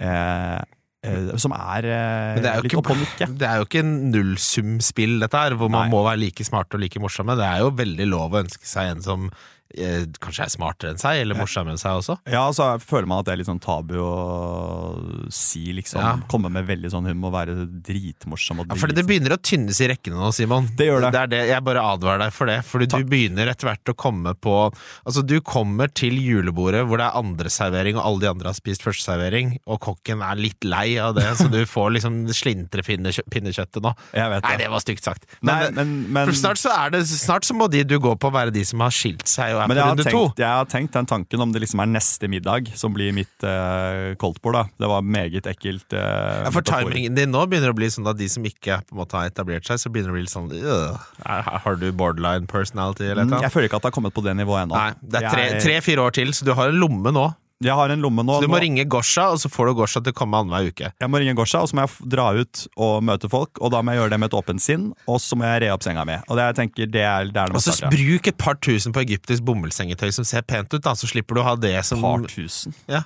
eh, 0.00 0.58
eh, 1.04 1.30
Som 1.40 1.54
er, 1.56 1.88
eh, 1.90 2.40
er 2.40 2.64
litt 2.64 2.76
oppe 2.78 2.94
og 2.96 3.00
nikke. 3.02 3.30
Det 3.40 3.48
er 3.48 3.60
jo 3.60 3.68
ikke 3.68 3.84
nullsumspill, 3.86 5.18
dette 5.24 5.44
her, 5.44 5.56
hvor 5.60 5.72
man 5.72 5.88
Nei. 5.88 5.94
må 5.94 6.04
være 6.06 6.22
like 6.24 6.46
smarte 6.46 6.78
og 6.78 6.84
like 6.84 7.02
morsomme. 7.02 7.38
Det 7.40 7.48
er 7.48 7.64
jo 7.64 7.72
veldig 7.80 8.10
lov 8.10 8.36
å 8.36 8.44
ønske 8.44 8.68
seg 8.68 8.94
en 8.94 9.04
som 9.04 9.30
eh, 9.76 10.06
kanskje 10.22 10.46
er 10.46 10.52
smartere 10.52 10.94
enn 10.94 11.00
seg, 11.00 11.22
eller 11.22 11.38
morsommere 11.38 11.76
enn 11.76 11.80
seg 11.80 12.00
også. 12.00 12.16
Ja, 12.30 12.44
så 12.56 12.72
føler 12.82 13.08
man 13.10 13.22
at 13.22 13.28
det 13.28 13.34
er 13.34 13.40
litt 13.42 13.50
sånn 13.50 13.62
tabu 13.62 13.96
å 14.02 14.14
si, 15.34 15.70
liksom. 15.76 16.02
Ja. 16.02 16.14
Komme 16.30 16.50
med 16.52 16.68
veldig 16.68 16.92
sånn 16.92 17.08
humor, 17.10 17.34
være 17.34 17.56
dritmorsom 17.86 18.62
og 18.62 18.70
Ja, 18.70 18.78
for 18.80 18.92
det 18.94 19.04
begynner 19.08 19.36
å 19.36 19.40
tynnes 19.40 19.80
i 19.82 19.90
rekkene 19.90 20.18
nå, 20.20 20.30
Simon. 20.36 20.68
Det 20.76 20.88
gjør 20.90 21.06
det. 21.06 21.12
er 21.22 21.32
det. 21.32 21.42
Jeg 21.50 21.66
bare 21.66 21.84
advarer 21.94 22.24
deg 22.24 22.34
for 22.34 22.50
det. 22.50 22.58
Fordi 22.66 22.88
du 22.90 22.98
begynner 23.08 23.50
etter 23.52 23.70
hvert 23.70 23.92
å 23.92 23.96
komme 23.98 24.34
på 24.38 24.56
Altså, 24.60 25.22
du 25.24 25.38
kommer 25.44 25.90
til 25.92 26.16
julebordet 26.20 26.82
hvor 26.88 27.00
det 27.00 27.06
er 27.06 27.18
andreservering, 27.18 27.98
og 27.98 28.06
alle 28.06 28.24
de 28.24 28.30
andre 28.30 28.50
har 28.50 28.56
spist 28.58 28.84
førsteservering, 28.84 29.54
og 29.70 29.80
kokken 29.84 30.24
er 30.24 30.40
litt 30.40 30.66
lei 30.66 30.94
av 31.02 31.14
det, 31.16 31.26
så 31.38 31.48
du 31.50 31.60
får 31.74 31.94
liksom 31.96 32.20
slintre 32.36 32.84
pinnekjøttet 32.84 33.80
nå. 33.84 33.94
Jeg 34.16 34.32
vet 34.32 34.42
det. 34.42 34.48
Nei, 34.48 34.56
det. 34.56 34.66
det 34.66 34.72
var 34.74 34.84
stygt 34.84 35.06
sagt. 35.06 35.26
Nei, 35.40 35.58
Men, 35.70 35.78
men, 35.78 35.94
men, 36.16 36.30
for 36.30 36.38
snart 36.38 36.60
så 36.60 36.72
er 36.74 36.94
det 36.94 37.04
Snart 37.10 37.46
så 37.46 37.54
må 37.56 37.66
de 37.72 37.82
du 37.86 37.96
går 38.02 38.16
på, 38.20 38.30
være 38.32 38.52
de 38.54 38.62
som 38.66 38.82
har 38.84 38.92
skilt 38.94 39.26
seg 39.28 39.56
og 39.56 39.59
er 39.64 39.70
men 39.70 39.76
på 39.76 39.80
jeg 39.80 39.86
har, 39.86 39.96
to. 40.00 40.22
tenkt, 40.24 40.42
jeg 40.42 40.58
har 40.60 40.68
tenkt 40.70 40.96
den 40.96 41.08
tanken 41.10 41.44
om 41.44 41.52
det 41.54 41.62
liksom 41.64 41.82
er 41.84 41.90
neste 41.92 42.30
middag 42.32 42.70
som 42.78 42.94
blir 42.96 43.12
mitt 43.16 43.46
uh, 43.46 44.14
koldtbord. 44.20 44.58
da 44.58 44.64
Det 44.84 44.90
var 44.92 45.04
meget 45.04 45.48
ekkelt. 45.50 45.86
Uh, 45.92 46.46
Ja, 46.46 46.52
for 46.54 46.66
timingen 46.66 47.14
din 47.16 47.30
nå 47.34 47.44
begynner 47.50 47.72
å 47.72 47.76
bli 47.76 47.90
sånn 47.92 48.08
at 48.10 48.18
de 48.18 48.28
som 48.32 48.44
ikke 48.46 48.80
på 48.88 48.96
en 48.96 49.02
måte 49.02 49.18
har 49.18 49.30
etablert 49.30 49.66
seg, 49.68 49.80
så 49.82 49.92
begynner 49.92 50.10
det 50.10 50.14
å 50.14 50.18
bli 50.18 50.24
litt 50.26 50.34
sånn 50.34 50.50
øh, 50.50 51.10
Har 51.66 51.78
du 51.80 51.88
borderline 51.92 52.48
personality 52.50 53.06
eller 53.08 53.28
Mm. 53.30 53.42
Jeg 53.44 53.52
føler 53.52 53.68
ikke 53.68 53.76
at 53.78 53.84
det 53.84 53.90
har 53.90 53.94
kommet 53.94 54.14
på 54.16 54.22
det 54.24 54.32
nivået 54.34 54.64
ennå. 54.64 54.74
Nei, 54.74 54.94
det 55.12 55.20
er 55.22 55.60
tre-fire 55.60 56.02
år 56.02 56.14
til, 56.16 56.32
så 56.34 56.46
du 56.48 56.54
har 56.56 56.72
en 56.72 56.78
lomme 56.80 57.12
nå. 57.14 57.28
Jeg 57.60 57.76
har 57.76 57.92
en 57.92 58.00
lomme 58.00 58.22
nå. 58.24 58.38
Så 58.38 58.46
du 58.46 58.48
må 58.48 58.56
nå 58.56 58.62
ringe 58.64 58.84
Gosha, 58.88 59.26
og 59.34 59.40
så 59.42 59.50
får 59.52 59.68
du 59.68 59.74
Gosha 59.82 60.00
til 60.00 60.14
å 60.14 60.16
komme 60.16 60.38
annenhver 60.40 60.70
uke. 60.72 60.92
jeg 60.96 61.12
må 61.12 61.20
ringe 61.20 61.34
Gosha, 61.36 61.60
og 61.60 61.68
så 61.68 61.76
må 61.76 61.84
jeg 61.84 62.08
dra 62.14 62.30
ut 62.38 62.62
og 62.80 63.04
møte 63.04 63.28
folk. 63.28 63.60
Og 63.60 63.74
da 63.74 63.82
må 63.84 63.92
jeg 63.92 64.00
gjøre 64.00 64.14
det 64.14 64.18
med 64.22 64.30
et 64.32 64.36
åpent 64.38 64.64
sinn, 64.64 64.86
og 65.04 65.20
så 65.20 65.36
må 65.36 65.44
jeg 65.44 65.60
re 65.66 65.68
opp 65.74 65.84
senga 65.84 66.06
mi. 66.08 66.16
Og 66.32 66.40
det 66.40 66.46
jeg 66.48 66.58
tenker, 66.62 66.88
det 66.96 67.04
er, 67.04 67.28
det 67.28 67.42
er 67.42 67.52
Og 67.52 67.60
så 67.60 67.76
bruk 67.92 68.32
et 68.32 68.38
par 68.40 68.56
tusen 68.64 68.96
på 68.96 69.04
egyptisk 69.04 69.44
bomullsengetøy 69.44 70.08
som 70.16 70.24
ser 70.24 70.46
pent 70.48 70.72
ut, 70.72 70.80
da, 70.80 70.96
så 70.96 71.10
slipper 71.10 71.36
du 71.36 71.42
å 71.44 71.48
ha 71.50 71.56
det 71.60 71.76
som 71.84 72.00
Par 72.00 72.24
tusen 72.32 72.72
Ja. 72.88 73.04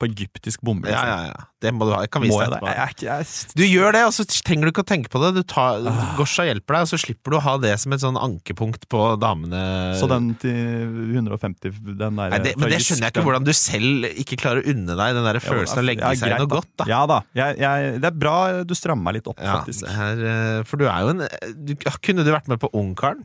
På 0.00 0.08
egyptisk 0.08 0.62
bomull. 0.64 0.88
Ja, 0.90 1.00
ja, 1.06 1.18
ja. 1.30 1.46
Det 1.60 1.70
må 1.76 1.84
du 1.84 1.90
ha. 1.92 1.98
Jeg 2.06 2.08
kan 2.14 2.22
vise 2.24 2.32
Må 2.32 2.40
deg 2.40 2.54
etterpå. 2.56 2.70
Jeg, 2.72 2.94
jeg, 3.04 3.24
jeg, 3.28 3.56
Du 3.58 3.62
gjør 3.68 3.92
det, 3.92 4.00
og 4.08 4.14
så 4.16 4.24
trenger 4.30 4.64
du 4.64 4.70
ikke 4.72 4.84
å 4.84 4.88
tenke 4.88 5.10
på 5.12 5.20
det. 5.20 5.28
Du 5.36 5.42
tar, 5.44 5.82
Ah. 5.90 6.14
Gosha 6.16 6.46
hjelper 6.48 6.76
deg, 6.78 6.86
og 6.86 6.90
så 6.92 6.98
slipper 7.02 7.34
du 7.34 7.36
å 7.36 7.42
ha 7.44 7.54
det 7.60 7.74
som 7.82 7.92
et 7.92 8.00
sånn 8.00 8.16
ankepunkt 8.16 8.86
på 8.92 9.00
damene. 9.20 9.60
så 10.00 10.08
den 10.08 10.30
til 10.40 10.88
150, 11.20 11.76
den 12.00 12.00
der 12.00 12.32
Nei, 12.32 12.38
det, 12.46 12.54
men 12.56 12.72
det 12.72 12.80
skjønner 12.84 13.06
jeg 13.10 13.14
ikke 13.14 13.24
hvordan 13.28 13.44
du 13.44 13.52
selv 13.56 14.08
ikke 14.24 14.38
klarer 14.40 14.64
å 14.64 14.72
unne 14.72 14.96
deg 14.96 15.18
den 15.18 15.28
der 15.28 15.40
følelsen 15.44 15.76
av 15.78 15.84
å 15.84 15.86
legge 15.90 16.12
seg 16.16 16.32
i 16.32 16.40
noe 16.40 16.50
godt. 16.56 16.70
da 16.80 16.88
Ja 16.88 17.02
da. 17.10 17.20
Jeg, 17.36 17.58
jeg, 17.60 17.92
det 18.00 18.08
er 18.08 18.16
bra 18.24 18.36
du 18.64 18.74
strammer 18.78 19.10
meg 19.10 19.18
litt 19.20 19.28
opp, 19.30 19.40
Ja, 19.44 19.58
faktisk. 19.60 19.84
det 19.84 19.92
er, 20.08 20.24
eh, 20.32 20.62
for 20.70 20.80
du 20.80 20.86
er 20.88 21.04
jo 21.04 21.12
en 21.12 21.26
du, 21.68 21.74
Kunne 22.00 22.24
du 22.24 22.32
vært 22.32 22.48
med 22.48 22.60
på 22.64 22.72
Ungkaren? 22.72 23.20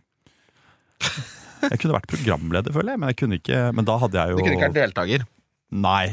Jeg 1.65 1.79
kunne 1.81 1.95
vært 1.95 2.09
programleder, 2.11 2.73
føler 2.75 2.93
jeg, 2.93 3.01
men 3.01 3.09
jeg 3.11 3.17
kunne 3.23 3.39
ikke 3.39 3.61
Men 3.75 3.87
da 3.87 3.95
hadde 4.01 4.19
jeg 4.19 4.33
jo 4.35 4.37
Du 4.37 4.43
kunne 4.45 4.57
ikke 4.59 4.67
vært 4.69 4.77
deltaker. 4.81 5.25
Nei. 5.75 6.05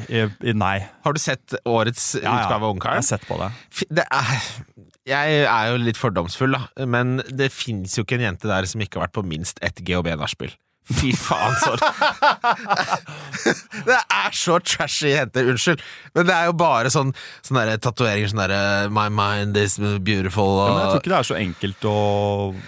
nei. 0.58 0.76
Har 1.06 1.14
du 1.14 1.20
sett 1.22 1.54
årets 1.68 2.08
Ja, 2.18 2.32
utgave 2.40 2.62
av 2.62 2.70
Jeg 2.70 2.74
Ungkaren? 2.76 2.98
har 3.02 3.06
sett 3.06 3.26
på 3.28 3.36
det. 3.38 3.50
Det 4.00 4.06
er, 4.08 4.48
jeg 5.12 5.38
er 5.44 5.70
jo 5.70 5.78
litt 5.84 6.00
fordomsfull, 6.00 6.56
da, 6.58 6.66
men 6.88 7.20
det 7.30 7.52
fins 7.54 7.94
jo 7.98 8.02
ikke 8.06 8.18
en 8.18 8.26
jente 8.30 8.50
der 8.50 8.66
som 8.70 8.82
ikke 8.82 8.98
har 9.00 9.06
vært 9.08 9.18
på 9.20 9.26
minst 9.26 9.62
ett 9.62 9.82
GHB-nachspiel. 9.86 10.54
Fy 10.82 11.12
faen, 11.14 11.52
så 11.62 11.76
Det 13.86 13.98
er 14.02 14.32
så 14.34 14.56
trashy 14.66 15.12
jenter, 15.12 15.46
unnskyld. 15.52 15.78
Men 16.16 16.26
det 16.26 16.34
er 16.34 16.48
jo 16.50 16.56
bare 16.58 16.90
sånn 16.90 17.12
Sånne 17.46 17.76
tatoveringer 17.82 18.32
sånn 18.32 18.40
derre 18.42 18.88
My 18.90 19.04
mind 19.14 19.54
is 19.60 19.76
beautiful 19.78 20.56
Ja, 20.58 20.66
jeg 20.80 20.88
tror 20.90 20.98
ikke 21.04 21.12
det 21.12 21.20
er 21.20 21.28
så 21.30 21.38
enkelt 21.38 21.86
å 21.86 21.94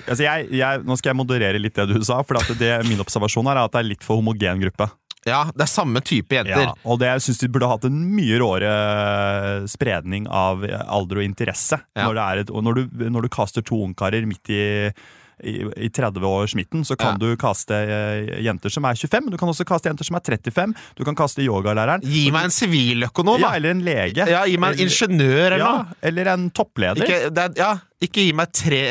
altså 0.06 0.22
jeg, 0.28 0.46
jeg, 0.60 0.84
Nå 0.86 0.94
skal 1.00 1.10
jeg 1.10 1.18
moderere 1.24 1.58
litt 1.58 1.74
det 1.74 1.88
du 1.90 1.98
sa, 2.06 2.20
for 2.22 2.38
det, 2.58 2.70
min 2.86 3.02
observasjon 3.02 3.50
er 3.50 3.58
at 3.64 3.74
det 3.74 3.82
er 3.82 3.90
litt 3.90 4.06
for 4.06 4.22
homogen 4.22 4.62
gruppe. 4.62 4.86
Ja, 5.28 5.40
det 5.56 5.64
er 5.66 5.70
samme 5.72 6.02
type 6.04 6.36
jenter. 6.36 6.68
Ja, 6.68 6.76
og 6.84 7.00
det, 7.00 7.08
jeg 7.14 7.24
syns 7.26 7.42
de 7.42 7.50
burde 7.54 7.70
hatt 7.70 7.86
en 7.88 8.00
mye 8.12 8.38
råere 8.42 8.72
spredning 9.70 10.28
av 10.28 10.64
alder 10.68 11.22
og 11.22 11.26
interesse. 11.26 11.80
Ja. 11.96 12.08
Når, 12.08 12.20
det 12.20 12.46
et, 12.46 12.54
og 12.54 12.64
når, 12.66 12.80
du, 12.82 13.04
når 13.16 13.26
du 13.26 13.32
kaster 13.32 13.64
to 13.64 13.80
ungkarer 13.86 14.26
midt 14.28 14.52
i 14.52 14.64
i, 15.42 15.54
i 15.76 15.88
30-årsmidten 15.90 16.84
så 16.86 16.96
kan 16.96 17.16
Ja. 17.18 17.18
du 17.18 17.36
kaste 17.36 17.74
eh, 17.74 18.42
jenter 18.44 18.70
som 18.70 18.84
er 18.84 18.94
25, 18.94 19.24
men 19.24 19.32
du 19.34 19.38
kan 19.40 19.50
også 19.50 19.66
kaste 19.66 19.90
jenter 19.90 20.06
som 20.06 20.16
er 20.16 20.22
35. 20.22 20.74
Du 20.96 21.04
kan 21.04 21.16
kaste 21.18 21.42
yogalæreren. 21.42 22.04
Gi 22.06 22.30
meg 22.30 22.48
en 22.48 22.54
siviløkonom, 22.54 23.40
Ja, 23.42 23.54
eller 23.58 23.74
en 23.74 23.82
lege. 23.84 24.28
Ja, 24.30 24.44
gi 24.46 24.56
meg 24.56 24.78
en 24.78 24.86
ingeniør 24.86 25.56
eller 25.56 25.64
ja, 25.64 25.72
noe. 25.82 25.98
Eller 26.02 26.32
en 26.34 26.48
toppleder. 26.54 27.02
Ikke, 27.02 27.30
det 27.34 27.48
ja, 27.58 27.72
ikke 28.00 28.28
gi 28.28 28.32
meg 28.32 28.54
tre, 28.54 28.82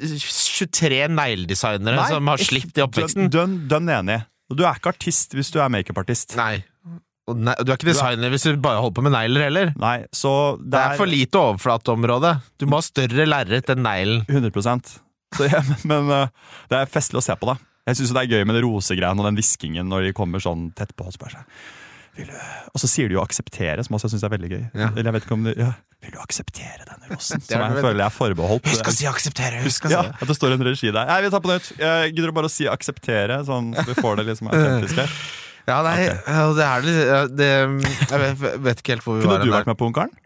23 0.00 1.06
negledesignere 1.12 2.08
som 2.08 2.32
har 2.32 2.42
slitt 2.42 2.80
i 2.80 2.86
oppveksten. 2.86 3.30
Dønn 3.30 3.88
enig. 4.00 4.22
Og 4.50 4.58
du 4.58 4.66
er 4.66 4.78
ikke 4.78 4.92
artist 4.94 5.36
hvis 5.38 5.52
du 5.54 5.60
er 5.62 5.70
makeupartist. 5.72 6.34
Nei. 6.38 6.64
Og 7.30 7.38
ne 7.38 7.54
du 7.62 7.70
er 7.70 7.78
ikke 7.78 7.90
designer 7.92 8.32
hvis 8.32 8.48
du 8.48 8.58
bare 8.62 8.80
holder 8.82 8.96
på 8.96 9.04
med 9.06 9.14
negler 9.14 9.46
heller. 9.46 9.72
Nei, 9.78 9.96
så 10.10 10.32
det, 10.58 10.72
Det 10.74 10.82
er 10.82 10.98
for 10.98 11.10
lite 11.10 11.40
overflateområde. 11.40 12.34
Du 12.58 12.66
må 12.66 12.80
ha 12.80 12.86
større 12.86 13.28
lerret 13.28 13.70
enn 13.70 13.84
neglen. 13.86 14.26
100% 14.26 14.96
så, 15.36 15.46
ja, 15.46 15.60
Men 15.90 16.10
uh, 16.10 16.54
det 16.70 16.80
er 16.80 16.90
festlig 16.90 17.20
å 17.20 17.24
se 17.24 17.36
på, 17.38 17.52
da. 17.52 17.60
Jeg 17.88 18.00
syns 18.00 18.14
det 18.14 18.24
er 18.24 18.32
gøy 18.34 18.48
med 18.48 18.58
det 18.58 18.64
rosegreiene 18.64 19.22
og 19.22 19.28
den 19.30 19.38
hviskingen 19.38 19.88
når 19.90 20.08
de 20.08 20.16
kommer 20.16 20.42
sånn 20.42 20.68
tett 20.78 20.92
på. 20.98 21.06
Og 21.06 21.14
spør 21.14 21.38
vil 21.38 21.46
du... 22.16 22.32
og 22.74 22.82
så 22.82 22.88
sier 22.90 23.08
de 23.08 23.16
jo 23.16 23.22
'akseptere', 23.22 23.84
som 23.86 23.96
også 23.96 24.08
jeg 24.08 24.16
syns 24.16 24.24
er 24.26 24.32
veldig 24.32 24.50
gøy. 24.50 24.64
Ja. 24.74 24.88
Eller 24.90 25.10
jeg 25.10 25.16
vet 25.16 25.26
ikke 25.26 25.36
om 25.36 25.44
du, 25.46 25.52
ja. 25.56 25.70
Vil 26.00 26.14
du 26.14 26.20
akseptere 26.22 26.86
denne 26.88 27.10
rosen? 27.10 27.42
Som 27.46 27.60
jeg 27.60 27.84
føler 27.84 28.00
jeg 28.00 28.06
er 28.06 28.14
forbeholdt. 28.14 28.70
Husk 28.72 28.88
å 28.88 28.94
si 28.96 29.08
akseptere! 29.08 29.60
Husk 29.66 29.84
å 29.84 29.90
si 29.92 29.96
ja. 29.98 30.06
At 30.16 30.30
det 30.30 30.36
står 30.38 30.56
en 30.56 30.64
regi 30.64 30.88
der. 30.88 31.04
Nei, 31.10 31.18
vi 31.26 31.32
tar 31.34 31.42
på 31.44 31.50
nytt. 31.52 31.68
Gidder 31.76 32.32
du 32.32 32.36
bare 32.40 32.48
å 32.48 32.52
si 32.52 32.68
'akseptere', 32.70 33.42
sånn 33.48 33.74
så 33.76 33.86
vi 33.90 33.98
får 34.00 34.20
det 34.20 34.26
liksom 34.30 34.48
autentiske? 34.52 35.06
Ja, 35.68 35.82
nei, 35.86 36.08
okay. 36.08 36.48
det 36.56 36.64
er 36.66 36.86
det, 36.86 36.96
det 37.36 37.50
Jeg 38.10 38.20
vet, 38.22 38.40
vet 38.64 38.80
ikke 38.80 38.96
helt 38.96 39.04
hvor 39.04 39.18
vi 39.18 39.26
Kunne 39.26 39.36
var. 39.36 39.44
du 39.44 39.52
vært 39.52 39.68
med 39.68 39.78
på 39.78 39.90
Ungkaren? 39.90 40.16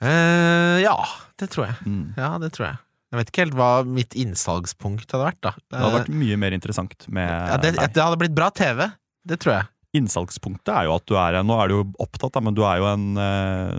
Uh, 0.00 0.76
ja, 0.80 0.94
det 1.40 1.50
tror 1.52 1.68
jeg. 1.68 1.76
Mm. 1.88 2.04
Ja, 2.16 2.36
det 2.40 2.52
tror 2.56 2.70
jeg. 2.70 2.80
Jeg 3.10 3.18
vet 3.18 3.32
ikke 3.32 3.42
helt 3.42 3.56
hva 3.58 3.70
mitt 3.82 4.14
innsalgspunkt 4.14 5.10
hadde 5.10 5.26
vært. 5.26 5.40
da 5.42 5.52
Det 5.58 5.80
hadde 5.80 5.96
vært 5.96 6.12
mye 6.20 6.36
mer 6.38 6.54
interessant 6.54 7.08
med 7.10 7.26
ja, 7.26 7.56
det, 7.58 7.74
det 7.80 8.04
hadde 8.04 8.20
blitt 8.20 8.36
bra 8.36 8.52
TV. 8.54 8.86
Det 9.26 9.40
tror 9.42 9.56
jeg. 9.56 9.68
Innsalgspunktet 9.96 10.70
er 10.74 10.84
jo 10.86 10.92
at 10.94 11.06
du 11.10 11.14
er 11.18 11.42
Nå 11.42 11.56
er 11.60 11.68
du 11.68 11.74
jo 11.80 11.84
opptatt, 11.98 12.32
da, 12.36 12.40
men 12.44 12.54
du 12.54 12.62
er 12.66 12.76
jo 12.78 12.86
en 12.92 13.16
eh, 13.18 13.78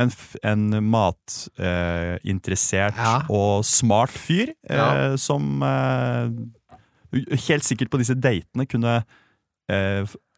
en, 0.00 0.10
en 0.48 0.62
matinteressert 0.88 2.96
Ja. 2.96 3.18
og 3.28 3.64
smart 3.68 4.10
fyr 4.16 4.48
eh, 4.68 4.76
Ja. 4.76 5.16
som 5.20 5.60
eh, 5.62 6.28
helt 7.48 7.64
sikkert 7.68 7.90
på 7.92 7.98
disse 8.00 8.14
datene 8.16 8.64
kunne 8.66 9.02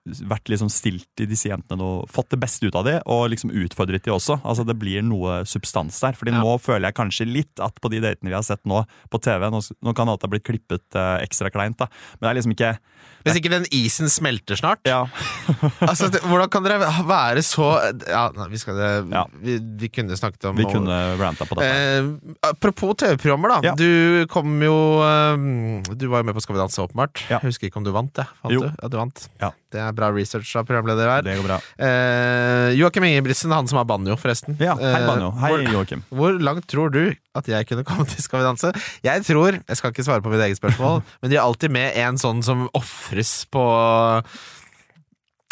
vært 0.05 0.51
liksom 0.53 0.69
stilt 0.69 1.17
i 1.23 1.27
disse 1.31 1.49
jentene 1.49 1.79
noe, 1.81 2.03
fått 2.13 2.29
det 2.35 2.39
beste 2.43 2.67
ut 2.69 2.75
av 2.77 2.85
dem, 2.85 2.99
og 3.09 3.31
liksom 3.33 3.49
utfordret 3.57 4.05
de 4.05 4.11
også. 4.13 4.37
Altså 4.45 4.61
Det 4.69 4.77
blir 4.77 5.01
noe 5.03 5.39
substans 5.49 5.97
der. 6.03 6.13
Fordi 6.13 6.31
Ja. 6.35 6.43
nå 6.45 6.59
føler 6.61 6.85
jeg 6.91 6.95
kanskje 6.99 7.25
litt 7.33 7.57
at 7.65 7.73
på 7.81 7.89
de 7.89 8.01
datene 8.05 8.29
vi 8.29 8.35
har 8.37 8.43
sett 8.45 8.61
nå 8.69 8.83
på 9.09 9.17
TV 9.23 9.49
Nå, 9.51 9.61
nå 9.83 9.95
kan 9.97 10.09
alt 10.13 10.21
ha 10.23 10.29
blitt 10.29 10.45
klippet 10.45 10.85
eh, 10.95 11.23
ekstra 11.25 11.49
kleint, 11.51 11.79
da, 11.79 11.87
men 12.21 12.21
det 12.21 12.29
er 12.31 12.35
liksom 12.43 12.53
ikke 12.53 12.77
Hvis 13.25 13.39
ikke 13.41 13.51
den 13.53 13.65
isen 13.73 14.11
smelter 14.13 14.59
snart. 14.61 14.81
Ja, 14.85 15.07
Altså, 15.89 16.11
det, 16.13 16.21
hvordan 16.29 16.51
kan 16.53 16.65
dere 16.67 16.79
være 17.09 17.43
så 17.45 17.71
Ja, 18.05 18.27
vi, 18.51 18.59
skal, 18.61 18.77
Ja. 19.11 19.25
vi, 19.41 19.59
vi 19.81 19.89
kunne 19.93 20.17
snakket 20.19 20.45
om 20.51 20.57
vi 20.59 20.67
kunne 20.69 20.99
ranta 21.21 21.47
på 21.49 21.57
dette. 21.57 21.71
Eh, 21.73 22.37
apropos 22.51 22.95
TV-programmer, 23.01 23.55
da. 23.57 23.71
Ja. 23.71 23.75
Du 23.81 24.27
kom 24.33 24.55
jo 24.63 24.77
eh, 25.05 25.89
Du 25.97 26.07
var 26.13 26.21
jo 26.23 26.29
med 26.29 26.37
på 26.37 26.45
Skal 26.45 26.59
vi 26.59 26.63
danse, 26.63 26.85
åpenbart. 26.85 27.25
Ja. 27.31 27.39
Jeg 27.41 27.49
husker 27.55 27.71
ikke 27.71 27.81
om 27.81 27.89
du 27.89 27.93
vant, 27.97 28.13
jeg. 28.21 28.29
Fant 28.43 28.53
Jo. 28.59 28.61
du? 28.67 28.71
Ja, 28.83 28.93
du 28.93 28.99
vant. 29.01 29.27
Ja. 29.41 29.53
Det 29.75 29.81
er 29.83 29.97
bra 29.97 30.13
research 30.15 30.53
av 30.61 30.69
programleder 30.69 31.09
her. 31.11 31.25
Det 31.27 31.39
går 31.41 31.49
bra. 31.49 31.57
Eh, 31.81 32.75
Joakim 32.79 33.09
Ingebrigtsen, 33.09 33.51
han 33.57 33.67
som 33.71 33.81
har 33.81 33.89
banjo, 33.89 34.15
forresten. 34.21 34.55
Ja, 34.61 34.77
hei 34.79 34.93
Eh, 35.01 35.07
Banjo. 35.09 35.33
Hei 35.41 35.51
hvor, 35.73 35.97
hvor 36.15 36.37
langt 36.45 36.69
tror 36.71 36.93
du 36.95 37.03
at 37.35 37.49
jeg 37.51 37.67
kunne 37.71 37.85
komme 37.87 38.07
til 38.09 38.23
Skal 38.23 38.41
vi 38.43 38.47
danse? 38.49 38.73
Jeg 39.05 39.25
tror, 39.27 39.61
jeg 39.67 39.77
skal 39.81 39.91
ikke 39.95 40.07
svare 40.07 40.23
på 40.25 40.31
mitt 40.33 40.43
eget 40.47 40.61
spørsmål, 40.61 41.03
men 41.23 41.31
de 41.33 41.39
er 41.39 41.45
alltid 41.45 41.73
med 41.75 41.97
en 42.05 42.21
sånn 42.21 42.43
som 42.47 42.67
ofres 42.79 43.41
på 43.53 43.65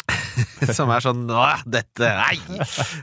Som 0.75 0.89
er 0.91 0.99
sånn 1.03 1.21
Åh, 1.31 1.61
dette 1.69 2.07
Nei! 2.17 2.35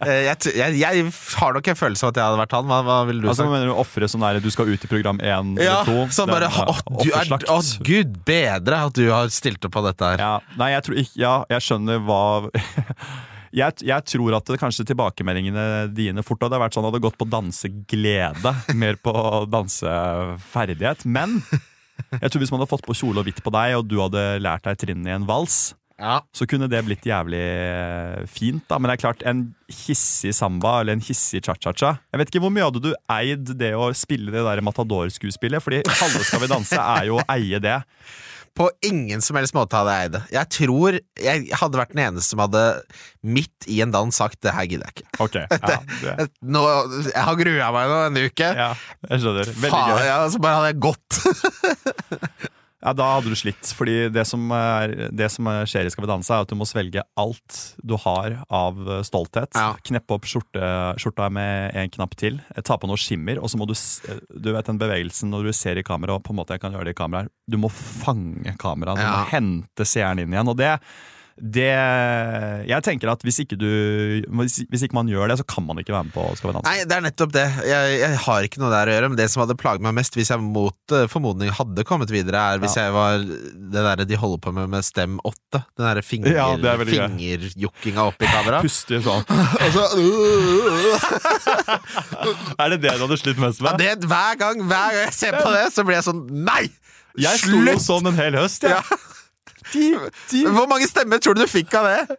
Eh, 0.04 0.26
Jeg, 0.26 0.50
jeg, 0.58 0.74
jeg 0.82 1.04
har 1.40 1.54
nok 1.56 1.70
en 1.72 1.78
følelse 1.78 2.04
av 2.06 2.10
at 2.12 2.18
jeg 2.20 2.26
hadde 2.28 2.40
vært 2.42 2.54
han. 2.58 2.66
Hva, 2.68 2.80
hva 2.84 2.96
ville 3.08 3.24
du 3.24 3.28
Altså, 3.30 3.46
sagt? 3.46 3.52
mener 3.54 3.70
du 3.70 3.74
ofre 3.80 4.08
sånn 4.10 4.24
der 4.26 4.40
du 4.44 4.50
skal 4.52 4.68
ut 4.68 4.84
i 4.84 4.90
program 4.90 5.20
1 5.24 5.54
Ja, 5.64 5.78
eller 5.80 5.88
2? 5.88 6.04
sånn 6.18 6.32
bare 6.32 6.50
Å, 6.52 6.76
du 7.00 7.08
er, 7.16 7.32
å, 7.54 7.58
gud 7.88 8.18
bedre 8.28 8.82
at 8.90 8.98
du 9.00 9.06
har 9.08 9.32
stilt 9.32 9.64
opp 9.68 9.72
på 9.78 9.84
dette 9.86 10.12
her. 10.12 10.20
Ja, 10.26 10.32
nei, 10.60 10.72
jeg 10.74 10.86
tror 10.88 11.00
ikke 11.04 11.22
Ja, 11.24 11.34
jeg 11.56 11.64
skjønner 11.70 12.02
hva 12.04 12.20
jeg, 13.52 13.80
jeg 13.82 14.04
tror 14.06 14.36
at 14.38 14.46
det 14.52 14.60
kanskje 14.62 14.84
tilbakemeldingene 14.92 15.64
dine 15.94 16.22
fort 16.26 16.42
hadde 16.46 16.60
vært 16.62 16.76
sånn 16.76 16.86
hadde 16.86 17.00
gått 17.02 17.18
på 17.18 17.26
danseglede, 17.30 18.52
mer 18.82 18.98
på 19.02 19.14
danseferdighet. 19.50 21.04
Men 21.10 21.40
jeg 22.20 22.30
tror 22.30 22.40
hvis 22.44 22.52
man 22.54 22.62
hadde 22.62 22.70
fått 22.72 22.86
på 22.86 22.96
kjole 22.96 23.20
og 23.22 23.28
hvitt 23.28 23.42
på 23.44 23.52
deg, 23.54 23.76
og 23.80 23.88
du 23.90 23.98
hadde 24.02 24.24
lært 24.42 24.64
deg 24.68 24.78
trinnene 24.84 25.12
i 25.12 25.16
en 25.18 25.26
vals, 25.28 25.74
Ja. 26.00 26.22
så 26.32 26.46
kunne 26.48 26.64
det 26.70 26.78
blitt 26.86 27.04
jævlig 27.04 27.42
fint. 28.32 28.62
da 28.70 28.78
Men 28.78 28.88
det 28.88 28.94
er 28.96 29.02
klart, 29.02 29.22
en 29.28 29.42
hissig 29.68 30.32
samba 30.32 30.78
eller 30.80 30.96
en 30.96 31.02
hissig 31.04 31.42
cha-cha-cha 31.44 31.90
Jeg 32.08 32.18
vet 32.22 32.30
ikke 32.32 32.40
hvor 32.40 32.54
mye 32.54 32.64
hadde 32.70 32.80
du 32.80 32.94
eid 33.12 33.52
det 33.60 33.74
å 33.76 33.90
spille 33.92 34.32
det 34.32 34.40
der 34.46 34.62
Matador-skuespillet? 34.64 35.60
Fordi 35.60 35.82
halve 35.84 36.24
Skal 36.24 36.40
vi 36.40 36.48
danse 36.54 36.80
er 36.80 37.04
jo 37.10 37.18
å 37.20 37.26
eie 37.36 37.60
det. 37.60 37.76
På 38.58 38.66
ingen 38.84 39.22
som 39.22 39.38
helst 39.38 39.54
måte 39.56 39.78
hadde 39.78 39.94
jeg 39.94 40.08
eid 40.08 40.14
det. 40.16 40.22
Jeg 40.34 40.50
tror 40.56 40.96
jeg 41.22 41.58
hadde 41.60 41.80
vært 41.80 41.92
den 41.94 42.02
eneste 42.08 42.34
som 42.34 42.42
hadde 42.42 42.62
midt 43.22 43.68
i 43.70 43.80
en 43.84 43.92
dans 43.94 44.14
sagt 44.14 44.40
'det 44.42 44.52
her 44.56 44.66
gidder 44.68 44.90
jeg 44.90 45.00
ikke'. 45.00 45.20
Okay, 45.26 45.46
ja, 45.50 45.78
det, 46.18 46.28
Nå, 46.42 46.64
jeg 47.08 47.24
har 47.28 47.36
grua 47.38 47.70
meg 47.76 47.92
nå 47.92 48.00
en 48.08 48.22
uke. 48.26 48.48
ja 48.62 48.70
jeg 49.08 49.20
skjønner. 49.22 49.52
Veldig 49.54 49.70
Faen, 49.76 50.06
ja, 50.06 50.18
så 50.28 50.42
bare 50.42 50.60
hadde 50.60 50.72
jeg 50.74 50.80
gått. 50.88 51.20
Ja, 52.82 52.92
Da 52.96 53.06
hadde 53.16 53.28
du 53.28 53.36
slitt. 53.36 53.60
Fordi 53.76 54.08
det 54.12 54.22
som, 54.26 54.46
er, 54.56 55.10
det 55.12 55.26
som 55.30 55.46
er- 55.52 55.66
skjer 55.68 55.84
i 55.84 55.90
Skal 55.92 56.04
vi 56.06 56.08
danse, 56.10 56.30
er 56.32 56.40
at 56.46 56.48
du 56.48 56.54
må 56.56 56.64
svelge 56.64 57.02
alt 57.20 57.58
du 57.84 57.96
har 58.00 58.38
av 58.48 58.78
eh, 58.88 59.02
stolthet. 59.04 59.52
Ja. 59.54 59.74
Kneppe 59.84 60.16
opp 60.16 60.24
skjorte, 60.24 60.70
skjorta 60.96 61.28
med 61.30 61.74
en 61.76 61.90
knapp 61.90 62.16
til. 62.16 62.40
eh, 62.56 62.62
Ta 62.62 62.78
på 62.80 62.88
noe 62.88 62.96
skimmer. 62.96 63.36
Og 63.42 63.50
så 63.52 63.60
må 63.60 63.66
du 63.68 63.74
eh, 63.76 64.20
Du 64.40 64.52
vet 64.54 64.64
den 64.66 64.78
bevegelsen 64.80 65.28
når 65.30 65.50
du 65.50 65.52
ser 65.52 65.76
i 65.76 65.82
kamera, 65.84 66.14
og 66.16 66.24
på 66.24 66.32
en 66.32 66.40
måte 66.40 66.56
jeg 66.56 66.60
kan 66.64 66.72
gjøre 66.72 66.88
det 66.88 66.96
i 66.96 67.02
kamera. 67.02 67.28
Du 67.48 67.58
må 67.58 67.68
fange 67.70 68.56
kameraet. 68.56 68.96
Du 68.96 69.02
Ja. 69.04 69.24
må 69.24 69.28
hente 69.28 69.84
seeren 69.84 70.18
inn 70.24 70.32
igjen. 70.32 70.48
Og 70.48 70.56
det 70.56 70.78
det 71.40 71.70
Jeg 72.68 72.84
tenker 72.84 73.08
at 73.12 73.22
hvis 73.24 73.38
ikke 73.42 73.56
du 73.56 73.66
Hvis, 74.28 74.82
ikke 74.84 74.96
man 74.96 75.08
gjør 75.08 75.30
det, 75.32 75.38
så 75.40 75.46
kan 75.48 75.64
man 75.64 75.78
ikke 75.80 75.94
være 75.94 76.08
med 76.08 76.14
på 76.14 76.24
Skal 76.36 76.50
vi 76.50 76.54
danse. 76.58 76.68
Nei, 76.68 76.84
det 76.84 76.96
er 76.96 77.04
nettopp 77.06 77.32
det. 77.34 77.46
Jeg, 77.66 77.94
jeg 78.02 78.18
har 78.26 78.46
ikke 78.46 78.60
noe 78.62 78.72
der 78.72 78.90
å 78.90 78.94
gjøre. 78.94 79.10
Men 79.12 79.18
det 79.20 79.28
som 79.32 79.42
hadde 79.44 79.56
plaget 79.60 79.84
meg 79.84 79.96
mest, 79.96 80.16
hvis 80.18 80.30
jeg 80.32 80.42
mot 80.44 80.94
eh, 80.96 81.06
formodning 81.10 81.52
hadde 81.56 81.86
kommet 81.88 82.12
videre, 82.12 82.42
er 82.54 82.62
hvis 82.62 82.76
jeg 82.78 82.92
var 82.94 83.24
det 83.24 83.84
derre 83.86 84.06
de 84.08 84.18
holder 84.20 84.42
på 84.44 84.52
med 84.56 84.68
med 84.70 84.86
Stem 84.86 85.18
8. 85.26 85.62
Den 85.78 85.86
derre 85.86 86.02
finger, 86.04 86.34
Ja, 86.36 86.48
er 86.54 86.84
fingerjokkinga 86.88 88.06
opp 88.10 88.22
i 88.24 88.30
kamera. 88.30 88.60
Puster 88.64 89.00
sånn. 89.04 89.24
Så, 89.74 89.84
Er 92.60 92.66
det 92.74 92.80
det 92.84 92.92
du 92.96 93.02
hadde 93.06 93.18
slitt 93.20 93.40
mest 93.40 93.60
ja, 93.62 93.70
med? 93.70 93.80
det, 93.80 94.08
hver, 94.10 94.34
gang, 94.40 94.56
hver 94.66 94.88
gang 94.94 95.04
jeg 95.06 95.14
ser 95.16 95.32
på 95.38 95.48
det, 95.54 95.66
så 95.74 95.80
blir 95.86 95.96
jeg 96.00 96.06
sånn 96.10 96.22
Nei! 96.44 96.64
Jeg 97.18 97.40
sto 97.42 97.56
jo 97.56 97.62
Slutt! 97.64 97.82
sånn 97.84 98.06
en 98.12 98.18
hel 98.20 98.34
høst, 98.38 98.62
jeg. 98.64 98.70
Ja. 98.76 98.82
Hvor 99.74 100.66
mange 100.70 100.88
stemmer 100.90 101.20
tror 101.22 101.36
du 101.38 101.44
du 101.44 101.48
fikk 101.50 101.74
av 101.78 101.86
det? 101.88 102.18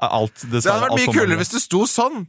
Alt, 0.00 0.44
Det 0.46 0.62
hadde 0.64 0.80
vært 0.88 0.98
mye 1.00 1.12
kulere 1.14 1.40
hvis 1.42 1.52
du 1.54 1.60
sto 1.62 1.84
sånn. 1.90 2.24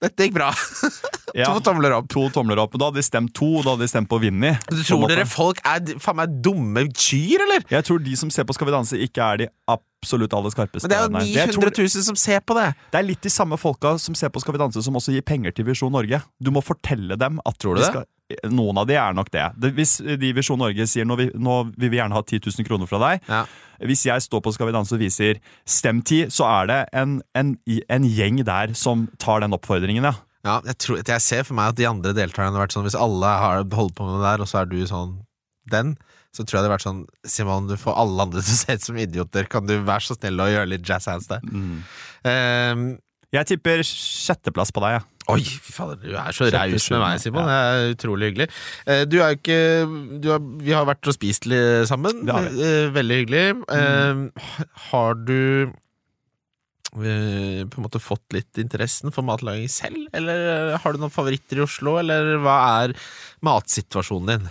Dette 0.00 0.24
gikk 0.24 0.32
bra. 0.32 0.46
ja, 1.36 1.44
To 1.50 1.60
tomler 1.60 1.92
opp. 1.92 2.06
to 2.08 2.22
tomler 2.32 2.56
opp. 2.62 2.72
Da 2.80 2.86
hadde 2.88 3.02
de 3.02 3.04
stemt 3.04 3.34
to, 3.36 3.50
og 3.58 3.66
da 3.66 3.74
hadde 3.74 3.84
de 3.84 3.90
stemt 3.92 4.08
på 4.08 4.16
Vinni. 4.22 4.54
Du 4.70 4.78
tror 4.80 5.04
dere 5.10 5.26
folk 5.28 5.60
er 5.60 5.82
faen 6.00 6.16
meg 6.22 6.38
dumme 6.40 6.86
kyr, 6.88 7.44
eller? 7.44 7.66
Jeg 7.68 7.84
tror 7.84 8.00
de 8.00 8.14
som 8.16 8.32
ser 8.32 8.46
på 8.48 8.56
Skal 8.56 8.70
vi 8.70 8.72
danse, 8.72 8.96
ikke 8.96 9.26
er 9.26 9.42
de 9.42 9.48
absolutt 9.68 10.32
aller 10.38 10.54
skarpeste. 10.54 10.88
Men 10.88 10.94
det 10.94 10.96
er 10.96 11.04
jo 11.04 11.12
Nei. 11.18 11.26
Jeg 11.34 11.52
900 11.52 11.74
tror 11.76 11.84
000 12.00 12.06
som 12.08 12.16
ser 12.16 12.40
på 12.40 12.56
det. 12.56 12.70
det 12.94 13.02
er 13.02 13.06
litt 13.10 13.20
de 13.28 13.32
samme 13.34 13.60
folka 13.60 13.92
som 14.00 14.16
ser 14.16 14.32
på 14.32 14.40
Skal 14.40 14.56
vi 14.56 14.62
danse, 14.64 14.80
som 14.88 14.96
også 14.96 15.12
gir 15.12 15.26
penger 15.28 15.52
til 15.52 15.68
Visjon 15.68 15.92
Norge. 15.92 16.22
Du 16.40 16.48
må 16.54 16.64
fortelle 16.64 17.20
dem 17.20 17.36
at 17.44 17.60
Tror 17.60 17.76
du 17.76 17.82
de 17.82 17.84
det? 17.84 17.92
Skal, 17.92 18.08
Noen 18.50 18.78
av 18.82 18.86
de 18.88 18.94
er 19.00 19.14
nok 19.16 19.30
det. 19.34 19.44
det 19.60 19.72
hvis 19.76 19.96
Divisjon 20.20 20.58
Norge 20.60 20.86
sier 20.86 21.04
nå, 21.08 21.16
vi, 21.18 21.28
nå 21.34 21.56
vil 21.76 21.90
vi 21.92 21.98
gjerne 22.00 22.14
ha 22.16 22.22
10 22.22 22.40
000 22.46 22.66
kroner 22.68 22.86
fra 22.90 23.00
deg, 23.02 23.24
Ja. 23.30 23.44
hvis 23.86 24.04
jeg 24.06 24.22
står 24.22 24.42
på 24.44 24.52
Skal 24.54 24.68
vi 24.70 24.74
danse 24.76 24.94
og 24.94 25.00
viser 25.02 25.40
stem 25.66 26.02
10, 26.02 26.28
så 26.30 26.46
er 26.48 26.66
det 26.70 26.80
en, 26.92 27.18
en, 27.34 27.54
en 27.88 28.04
gjeng 28.08 28.42
der 28.46 28.74
som 28.78 29.08
tar 29.18 29.40
den 29.44 29.56
oppfordringen, 29.56 30.04
ja. 30.04 30.14
Ja, 30.44 30.60
jeg, 30.64 30.78
tror, 30.80 31.02
jeg 31.04 31.20
ser 31.20 31.42
for 31.44 31.52
meg 31.58 31.74
at 31.74 31.76
de 31.76 31.84
andre 31.84 32.14
deltakerne 32.16 32.56
har 32.56 32.62
vært 32.64 32.72
sånn 32.72 32.86
Hvis 32.86 32.94
alle 32.96 33.28
har 33.42 33.58
holdt 33.76 33.92
på 33.98 34.06
med 34.08 34.22
det 34.22 34.24
der, 34.24 34.40
og 34.40 34.48
så 34.48 34.62
er 34.62 34.70
du 34.70 34.78
sånn 34.88 35.18
den, 35.70 35.90
så 36.32 36.46
tror 36.46 36.56
jeg 36.60 36.64
det 36.64 36.70
har 36.70 36.76
vært 36.78 36.86
sånn 36.86 37.02
Simon, 37.28 37.66
du 37.68 37.74
får 37.76 37.98
alle 38.00 38.24
andre 38.24 38.40
til 38.40 38.54
å 38.54 38.58
se 38.62 38.76
ut 38.78 38.86
som 38.86 38.96
idioter. 39.02 39.44
Kan 39.52 39.66
du 39.68 39.74
være 39.84 40.06
så 40.06 40.16
snill 40.16 40.40
å 40.40 40.46
gjøre 40.48 40.70
litt 40.72 40.86
jazz 40.88 41.10
hands 41.10 41.28
der? 41.28 41.44
Mm. 41.44 41.82
Um, 42.24 42.86
Jeg 43.36 43.46
tipper 43.52 43.82
sjetteplass 43.86 44.72
på 44.74 44.80
deg, 44.82 44.96
ja. 44.96 45.02
Oi, 45.30 45.42
fy 45.44 45.72
fader, 45.74 45.98
du 46.02 46.14
er 46.18 46.36
så 46.36 46.48
raus 46.52 46.86
med 46.92 47.02
meg, 47.02 47.20
Simon. 47.22 47.46
Det 47.48 47.58
er 47.58 47.94
utrolig 47.94 48.30
hyggelig. 48.30 48.48
Eh, 48.86 49.04
Du 49.10 49.18
er 49.20 49.34
jo 49.34 49.38
ikke 49.38 49.60
du 50.24 50.30
er, 50.34 50.40
Vi 50.66 50.74
har 50.76 50.88
vært 50.88 51.10
og 51.12 51.16
spist 51.16 51.46
sammen. 51.90 52.24
Eh, 52.28 52.90
Veldig 52.94 53.20
hyggelig. 53.22 53.44
Mm. 53.70 54.24
Har 54.90 55.14
du 55.14 55.70
på 56.90 57.04
en 57.06 57.84
måte 57.84 58.00
fått 58.02 58.34
litt 58.34 58.58
interessen 58.58 59.12
for 59.14 59.22
matlaging 59.22 59.68
selv, 59.70 60.08
eller 60.12 60.74
har 60.82 60.92
du 60.92 60.98
noen 60.98 61.12
favoritter 61.14 61.60
i 61.60 61.62
Oslo, 61.62 61.98
eller 62.00 62.32
hva 62.42 62.56
er 62.82 62.94
matsituasjonen 63.46 64.26
din? 64.32 64.48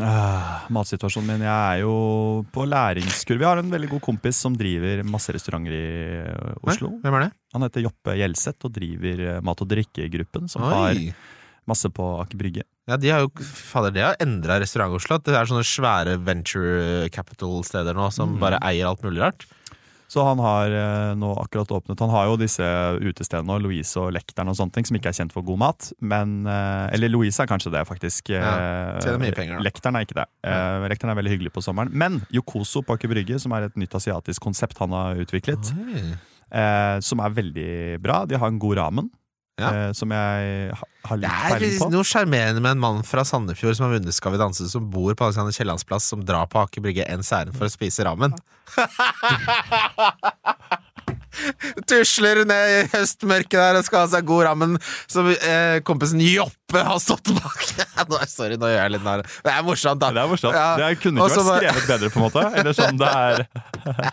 Ah, 0.00 0.64
matsituasjonen 0.72 1.34
min 1.34 1.44
Jeg 1.44 1.52
er 1.52 1.82
jo 1.82 1.94
på 2.54 2.64
læringskurve. 2.68 3.44
Jeg 3.44 3.50
har 3.50 3.60
en 3.60 3.72
veldig 3.72 3.90
god 3.90 4.02
kompis 4.06 4.38
som 4.40 4.56
driver 4.56 5.02
masse 5.04 5.34
restauranter 5.34 5.74
i 5.76 5.84
eh, 6.22 6.54
Oslo. 6.64 6.94
Hvem 7.02 7.18
er 7.18 7.26
det? 7.26 7.30
Han 7.52 7.66
heter 7.66 7.84
Joppe 7.84 8.16
Gjelseth 8.16 8.68
og 8.68 8.72
driver 8.78 9.24
eh, 9.26 9.40
Mat 9.44 9.64
og 9.64 9.68
drikkegruppen, 9.68 10.48
som 10.48 10.62
som 10.62 10.68
har 10.70 10.96
masse 11.68 11.88
på 11.94 12.06
Aker 12.22 12.38
Brygge. 12.40 12.64
Ja, 12.90 12.96
de 12.98 13.10
har 13.12 13.22
jo 13.22 13.30
Fader, 13.42 13.92
det 13.94 14.02
har 14.02 14.16
endra 14.22 14.58
Restaurant-Oslo. 14.62 15.20
Det 15.22 15.34
er 15.36 15.46
sånne 15.46 15.66
svære 15.66 16.16
venture 16.24 17.08
capital-steder 17.14 17.94
nå 17.94 18.08
som 18.14 18.38
bare 18.40 18.58
eier 18.66 18.88
alt 18.88 19.04
mulig 19.06 19.22
rart. 19.22 19.46
Så 20.12 20.20
han 20.26 20.40
har 20.44 20.68
eh, 20.76 21.12
nå 21.16 21.30
akkurat 21.40 21.70
åpnet 21.72 22.00
Han 22.04 22.10
har 22.12 22.26
jo 22.28 22.34
disse 22.36 22.66
utestedene, 23.00 23.54
og 23.54 23.62
Louise 23.64 23.96
og 23.96 24.10
Lekteren 24.12 24.50
og 24.52 24.58
sånne 24.58 24.74
ting, 24.76 24.84
som 24.84 24.98
ikke 24.98 25.08
er 25.08 25.16
kjent 25.16 25.32
for 25.32 25.46
god 25.46 25.60
mat. 25.62 25.86
Men, 26.04 26.34
eh, 26.44 26.90
eller 26.98 27.08
Louise 27.14 27.40
er 27.40 27.48
kanskje 27.48 27.72
det, 27.72 27.86
faktisk. 27.88 28.28
Ja, 28.34 28.42
Eh, 28.42 28.98
tjener 29.06 29.22
mye 29.22 29.32
penger, 29.38 29.56
da. 29.56 29.64
Lekteren 29.64 29.96
er 29.96 30.04
ikke 30.04 30.18
det. 30.20 30.26
Ja. 30.44 30.58
Lekteren 30.92 31.14
er 31.14 31.18
veldig 31.22 31.32
hyggelig 31.36 31.54
på 31.56 31.62
sommeren. 31.64 31.94
Men 31.96 32.20
Yokoso 32.34 32.82
på 32.84 32.98
Aker 32.98 33.08
Brygge, 33.14 33.40
som 33.40 33.54
er 33.56 33.70
et 33.70 33.80
nytt 33.80 33.96
asiatisk 33.96 34.42
konsept 34.44 34.76
han 34.84 34.92
har 34.92 35.16
utviklet, 35.24 35.72
Oi. 35.80 36.04
eh, 36.52 37.00
som 37.00 37.24
er 37.24 37.30
veldig 37.40 37.70
bra. 38.04 38.26
De 38.28 38.36
har 38.36 38.52
en 38.52 38.60
god 38.60 38.76
ramen, 38.82 39.08
Ja. 39.62 39.70
eh, 39.88 39.92
som 39.96 40.10
jeg 40.14 40.72
ha- 40.74 40.88
har 41.08 41.16
Det 41.16 41.22
litt 41.22 41.32
er 41.32 41.54
peiling 41.58 41.78
på. 41.80 41.90
noe 41.92 42.02
sjarmerende 42.04 42.60
med 42.62 42.70
en 42.76 42.82
mann 42.82 43.02
fra 43.06 43.22
Sandefjord 43.24 43.76
som 43.78 43.86
har 43.88 43.98
vunnet 43.98 44.12
Skal 44.16 44.32
vi 44.34 44.38
danse, 44.42 44.68
som 44.70 44.90
bor 44.90 45.14
på 45.14 45.24
Alexander 45.28 45.52
Kiellands 45.56 45.84
plass, 45.84 46.04
som 46.12 46.24
drar 46.24 46.46
på 46.52 46.60
Aker 46.62 46.80
Brygge 46.84 47.06
ens 47.08 47.30
ærend 47.32 47.54
for 47.56 47.66
å 47.66 47.72
spise 47.72 48.04
ramen. 48.06 48.34
Tusler 51.90 52.42
ned 52.48 52.72
i 52.72 52.80
høstmørket 52.92 53.58
der 53.58 53.78
og 53.80 53.86
skal 53.86 54.04
ha 54.04 54.10
seg 54.14 54.26
god 54.28 54.46
rammen 54.48 54.76
som 55.10 55.28
eh, 55.32 55.80
kompisen 55.86 56.22
Joppe 56.24 56.82
har 56.86 57.00
stått 57.02 57.32
bak. 57.36 57.64
nå, 58.10 58.20
sorry, 58.30 58.56
nå 58.60 58.70
gjør 58.70 58.80
jeg 58.80 58.94
litt 58.94 59.06
narr. 59.06 59.24
Det 59.44 59.52
er 59.52 59.66
morsomt, 59.66 60.00
da. 60.02 60.12
Det 60.14 60.22
er 60.22 60.30
morsomt. 60.30 60.56
Ja. 60.56 60.68
Det 60.80 60.90
kunne 61.02 61.20
ikke 61.20 61.28
Også 61.28 61.44
vært 61.48 61.66
skrevet 61.68 61.90
bedre, 61.92 62.12
på 62.14 62.20
en 62.20 62.26
måte. 62.26 62.46
Eller 62.62 62.78
sånn 62.78 63.00
det 63.00 63.10
er 63.12 63.44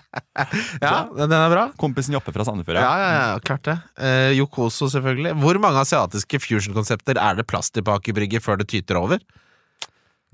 Ja, 0.85 0.95
den 1.15 1.35
er 1.35 1.53
bra. 1.53 1.65
kompisen 1.79 2.15
Joppe 2.17 2.33
fra 2.35 2.45
Sandefjord. 2.47 2.81
Ja, 2.81 2.91
ja, 3.03 3.09
ja, 3.15 3.39
klart 3.43 3.65
det. 3.67 3.77
Eh, 3.99 4.33
Yokoso, 4.39 4.89
selvfølgelig. 4.91 5.35
Hvor 5.43 5.61
mange 5.61 5.83
asiatiske 5.85 6.41
fusion-konsepter 6.43 7.19
er 7.21 7.39
det 7.39 7.47
plass 7.49 7.71
til 7.73 7.85
på 7.85 7.95
Aker 7.95 8.17
Brygge 8.17 8.43
før 8.43 8.59
det 8.61 8.69
tyter 8.71 8.99
over? 8.99 9.23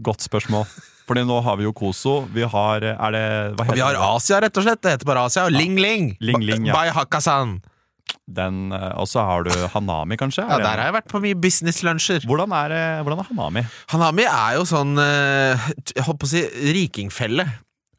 Godt 0.03 0.25
spørsmål. 0.25 0.67
Fordi 1.06 1.22
nå 1.28 1.38
har 1.45 1.58
vi 1.60 1.64
jo 1.68 1.72
Koso. 1.78 2.22
Vi 2.34 2.41
har 2.49 2.82
Er 2.82 3.12
det 3.14 3.26
Hva 3.58 3.66
heter 3.68 3.76
Vi 3.78 3.82
har 3.86 3.93
det? 3.93 4.01
Asia, 4.01 4.39
rett 4.41 4.58
og 4.58 4.64
slett. 4.66 4.82
Det 4.82 4.91
heter 4.95 5.06
bare 5.06 5.26
Asia. 5.28 5.47
Ling 5.53 5.76
Ling. 5.78 6.16
Ling 6.20 6.41
Ling, 6.41 6.66
ja. 6.66 6.74
By 6.74 6.89
Hakkasan. 6.95 7.60
Den, 8.30 8.72
eh, 8.74 8.91
og 8.97 9.06
så 9.10 9.22
har 9.26 9.43
du 9.45 9.51
Hanami, 9.74 10.18
kanskje? 10.18 10.41
Ja, 10.45 10.58
Er 10.58 10.64
der 10.64 10.78
har 10.82 10.88
jeg 10.91 10.95
vært 10.95 11.10
på 11.12 11.22
mye 11.22 11.36
businesslunsjer. 11.38 12.26
hvordan, 12.26 12.51
er, 12.58 13.03
hvordan 13.03 13.20
er 13.22 13.30
Hanami? 13.30 13.64
Hanami 13.93 14.26
er 14.26 14.56
jo 14.58 14.64
sånn 14.66 14.97
eh, 14.97 15.68
t- 15.86 15.93
Jeg 15.95 16.06
holdt 16.06 16.20
på 16.22 16.26
å 16.26 16.34
si 16.34 16.41
rikingfelle. 16.74 17.45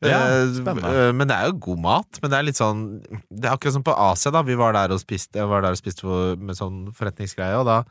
Ja, 0.03 0.19
Eh, 0.27 0.51
spennende. 0.59 0.91
eh, 1.09 1.13
men 1.13 1.27
det 1.31 1.37
er 1.37 1.47
jo 1.47 1.53
god 1.59 1.79
mat. 1.81 2.19
Men 2.23 2.31
det 2.31 2.39
er 2.39 2.43
litt 2.43 2.59
sånn 2.59 2.83
Det 3.31 3.47
er 3.49 3.55
akkurat 3.57 3.73
som 3.79 3.83
på 3.87 3.95
Asia, 3.97 4.31
da. 4.31 4.43
Vi 4.43 4.55
var 4.55 4.73
der 4.75 4.93
og 4.93 5.01
spiste, 5.01 5.39
jeg 5.39 5.47
var 5.49 5.63
der 5.63 5.71
og 5.71 5.79
spiste 5.79 6.03
på- 6.03 6.37
med 6.39 6.55
sånn 6.59 6.93
forretningsgreie, 6.93 7.57
og 7.59 7.65
da 7.67 7.79
eh, 7.79 7.85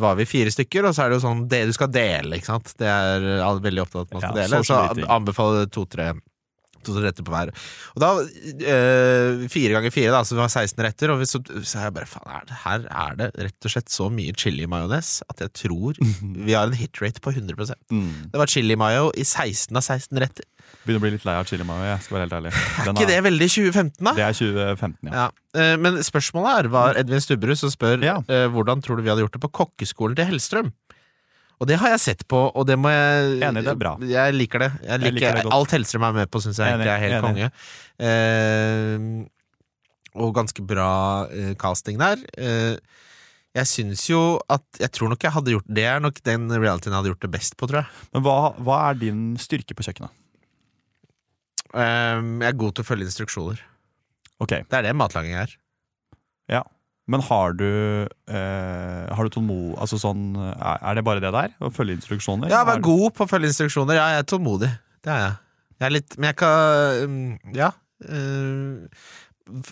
var 0.00 0.16
vi 0.18 0.26
fire 0.26 0.50
stykker, 0.50 0.88
og 0.88 0.94
så 0.96 1.04
er 1.04 1.12
det 1.12 1.18
jo 1.20 1.24
sånn 1.28 1.44
det 1.48 1.62
du 1.68 1.72
skal 1.76 1.90
dele, 1.94 2.36
ikke 2.40 2.50
sant. 2.50 2.72
Det 2.80 2.88
er 2.90 3.26
veldig 3.62 3.82
opptatt 3.84 4.00
av 4.02 4.06
at 4.08 4.12
man 4.16 4.24
skal 4.24 4.36
Ja, 4.36 4.42
dele. 4.42 4.62
Så 4.64 4.74
så 4.74 5.08
anbefaler 5.16 5.70
to-tre 5.70 6.08
to-tre 6.86 7.04
retter 7.08 7.26
på 7.26 7.34
hver. 7.34 7.52
Og 7.96 8.02
da, 8.02 8.10
eh, 8.66 9.46
fire 9.52 9.76
ganger 9.76 9.94
fire, 9.94 10.12
da, 10.14 10.22
så 10.26 10.36
vi 10.38 10.42
har 10.44 10.52
16 10.52 10.84
retter, 10.86 11.12
og 11.14 11.24
så, 11.28 11.40
så 11.62 11.78
er 11.80 11.88
jeg 11.88 11.96
bare 11.98 12.10
faen, 12.10 12.32
er 12.38 12.46
det, 12.48 12.58
her 12.64 12.86
er 13.04 13.16
det 13.20 13.30
rett 13.48 13.68
og 13.68 13.74
slett 13.76 13.92
så 13.92 14.08
mye 14.12 14.34
chili-majones 14.38 15.12
at 15.30 15.42
jeg 15.44 15.52
tror 15.66 15.98
vi 16.00 16.54
har 16.56 16.66
en 16.70 16.76
hitrate 16.78 17.20
på 17.24 17.34
100 17.34 17.54
Mm. 17.90 18.30
Det 18.32 18.38
var 18.40 18.50
chili-mayo 18.50 19.10
i 19.16 19.24
16 19.24 19.74
av 19.76 19.82
16 19.84 20.18
retter. 20.20 20.44
Begynner 20.86 20.98
å 20.98 21.04
bli 21.04 21.10
litt 21.14 21.24
lei 21.26 21.34
av 21.38 21.46
chili 21.46 21.64
mayo, 21.66 21.84
jeg 21.86 22.02
skal 22.04 22.16
være 22.16 22.24
helt 22.26 22.36
ærlig. 22.38 22.52
Er 22.82 22.90
ikke 22.92 23.06
det 23.10 23.18
veldig 23.26 23.48
2015, 23.52 24.04
da? 24.06 24.12
det 24.18 24.24
er 24.26 24.36
2015, 24.38 25.10
ja. 25.10 25.14
Ja. 25.14 25.26
Eh, 25.56 25.76
Men 25.82 25.98
spørsmålet 26.06 26.58
er, 26.64 26.68
var 26.74 26.98
Edvin 27.00 27.22
Stubberud 27.22 27.58
som 27.60 27.70
spør 27.72 28.02
Ja. 28.04 28.16
eh, 28.28 28.46
hvordan 28.52 28.82
tror 28.84 28.98
du 28.98 29.04
vi 29.06 29.12
hadde 29.12 29.22
gjort 29.24 29.36
det 29.38 29.42
på 29.46 29.52
kokkeskolen 29.62 30.18
til 30.18 30.28
Hellstrøm. 30.30 30.72
Og 31.56 31.68
det 31.70 31.78
har 31.80 31.94
jeg 31.94 32.02
sett 32.02 32.26
på, 32.28 32.38
og 32.52 32.66
det 32.68 32.76
må 32.76 32.90
jeg 32.92 33.38
Enig, 33.46 33.62
det 33.64 33.72
er 33.72 33.78
bra. 33.80 33.94
Jeg 34.04 34.34
liker 34.36 34.66
det. 34.66 34.70
Jeg 34.84 35.00
liker, 35.00 35.16
liker 35.16 35.38
det. 35.40 35.52
Alt 35.56 35.72
Hellstrøm 35.72 36.04
er 36.10 36.18
med 36.18 36.30
på, 36.32 36.42
syns 36.44 36.60
jeg 36.60 36.74
egentlig 36.74 36.92
er 36.92 37.00
helt 37.00 37.16
enig. 37.16 37.24
konge. 37.24 37.46
Eh, 38.10 39.06
og 40.20 40.34
ganske 40.36 40.64
bra 40.68 40.90
eh, 41.32 41.54
casting 41.60 42.00
der. 42.00 42.20
Eh, 42.36 42.76
jeg 43.56 43.70
syns 43.70 44.02
jo 44.10 44.20
at 44.52 44.64
Jeg 44.82 44.92
tror 44.92 45.08
nok 45.08 45.22
jeg 45.24 45.32
hadde 45.32 45.52
gjort 45.54 45.68
Det 45.72 45.84
er 45.88 46.02
nok 46.04 46.18
den 46.28 46.42
realityen 46.52 46.92
jeg 46.92 46.98
hadde 46.98 47.12
gjort 47.14 47.24
det 47.24 47.32
best 47.32 47.56
på, 47.56 47.68
tror 47.70 47.82
jeg. 47.82 48.04
Men 48.12 48.26
hva, 48.26 48.36
hva 48.60 48.80
er 48.90 49.00
din 49.00 49.22
styrke 49.40 49.76
på 49.76 49.86
kjøkkenet? 49.86 50.12
Eh, 51.72 52.20
jeg 52.20 52.50
er 52.50 52.60
god 52.60 52.76
til 52.76 52.84
å 52.84 52.88
følge 52.92 53.08
instruksjoner. 53.08 53.64
Okay. 54.44 54.68
Det 54.68 54.76
er 54.82 54.90
det 54.90 54.96
matlaging 55.00 55.40
er. 55.40 55.56
Men 57.06 57.22
har 57.22 57.54
du 57.54 57.66
eh, 57.66 59.04
Har 59.14 59.26
du 59.26 59.30
tålmod... 59.30 59.76
Altså 59.78 59.98
sånn 60.02 60.34
Er 60.34 60.98
det 60.98 61.04
bare 61.06 61.22
det 61.22 61.30
der? 61.34 61.52
Å 61.62 61.70
følge 61.74 62.00
instruksjoner? 62.00 62.50
Ja, 62.50 62.64
vær 62.66 62.82
god 62.82 63.14
på 63.14 63.26
å 63.26 63.30
følge 63.30 63.52
instruksjoner. 63.52 64.00
Ja, 64.00 64.08
jeg 64.16 64.24
er 64.24 64.30
tålmodig. 64.32 64.72
Det 65.06 65.12
er 65.14 65.22
jeg. 65.22 65.36
Jeg 65.76 65.86
er 65.86 65.94
litt 65.94 66.16
Men 66.18 66.32
jeg 66.32 66.38
kan 66.42 67.04
um, 67.06 67.20
Ja. 67.54 67.70
Uh, 68.02 68.86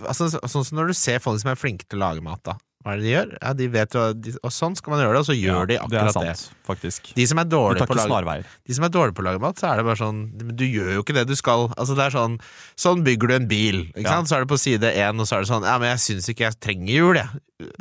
altså, 0.06 0.30
sånn 0.32 0.64
som 0.64 0.78
når 0.78 0.92
du 0.92 0.96
ser 0.96 1.18
folk 1.22 1.42
som 1.42 1.50
er 1.52 1.58
flinke 1.60 1.88
til 1.88 1.98
å 1.98 2.06
lage 2.06 2.24
mat, 2.24 2.40
da. 2.46 2.54
Hva 2.84 2.92
er 2.92 2.98
det 3.00 3.04
de 3.06 3.12
gjør? 3.14 3.30
Ja, 3.40 3.50
de 3.56 3.66
vet 3.72 3.94
Og 3.96 4.52
sånn 4.52 4.74
skal 4.76 4.92
man 4.92 5.00
gjøre 5.00 5.14
det, 5.16 5.20
og 5.22 5.28
så 5.30 5.34
gjør 5.38 5.62
de 5.70 5.72
det 5.72 5.78
er 5.78 5.84
akkurat 6.04 6.18
det. 6.26 6.34
faktisk. 6.68 7.06
De 7.16 7.24
som 7.30 7.38
er 7.40 7.46
dårlige 7.48 7.86
på. 7.88 7.96
De 8.68 8.74
som 8.76 8.84
er 8.84 8.92
dårlige 8.92 9.14
på 9.16 9.22
å 9.24 9.26
lage 9.30 9.40
mat, 9.40 9.56
så 9.56 9.70
er 9.70 9.80
det 9.80 9.84
bare 9.88 9.96
sånn 10.02 10.18
du 10.36 10.64
gjør 10.68 10.90
jo 10.98 11.02
ikke 11.04 11.16
det 11.16 11.24
du 11.30 11.34
skal. 11.34 11.70
Altså 11.80 11.96
det 11.96 12.04
er 12.10 12.12
sånn 12.12 12.36
Sånn 12.76 13.00
bygger 13.06 13.28
du 13.32 13.34
en 13.38 13.48
bil. 13.48 13.78
Ikke 13.96 14.04
Ja. 14.04 14.18
sant? 14.18 14.28
Så 14.28 14.36
er 14.36 14.44
det 14.44 14.50
på 14.52 14.58
side 14.60 14.84
én, 14.92 15.18
og 15.18 15.26
så 15.26 15.36
er 15.38 15.40
det 15.46 15.48
sånn 15.48 15.64
Ja, 15.64 15.78
men 15.78 15.88
jeg 15.96 16.02
syns 16.04 16.28
ikke 16.28 16.44
jeg 16.50 16.60
trenger 16.60 16.92
hjul, 16.92 17.14
jeg. 17.16 17.28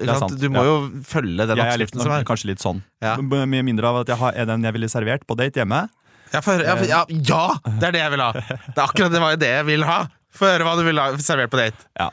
Sant? 0.07 0.19
sant, 0.29 0.39
Du 0.39 0.47
må 0.49 0.63
ja. 0.63 0.71
jo 0.71 1.03
følge 1.03 1.47
den 1.51 1.59
oppskriften 1.59 1.99
som 2.01 2.11
er. 2.15 2.23
kanskje 2.23 2.45
litt 2.53 2.63
sånn. 2.63 2.81
Ja. 3.03 3.17
Mye 3.17 3.63
mindre 3.63 3.85
av 3.91 4.01
at 4.05 4.07
jeg 4.07 4.17
har 4.17 4.31
den 4.45 4.63
jeg 4.63 4.73
ville 4.73 4.87
servert 4.87 5.27
på 5.27 5.35
date 5.35 5.59
hjemme. 5.59 5.89
Ja, 6.31 6.39
for, 6.41 6.57
ja, 6.63 6.75
for, 6.79 6.85
ja, 6.87 7.05
ja, 7.09 7.57
det 7.77 7.83
er 7.89 7.91
det 7.91 7.99
jeg 8.07 8.11
vil 8.15 8.21
ha! 8.23 8.31
Det 8.33 8.77
er 8.77 8.87
akkurat 8.87 9.11
det 9.11 9.19
var 9.21 9.35
det 9.37 9.49
jeg 9.51 9.65
vil 9.67 9.83
ha! 9.83 10.07
Få 10.33 10.47
høre 10.49 10.63
hva 10.65 10.71
du 10.79 10.83
vil 10.87 10.97
ha 10.97 11.11
servert 11.21 11.51
på 11.53 11.59
date. 11.59 11.77
Ja. 11.99 12.07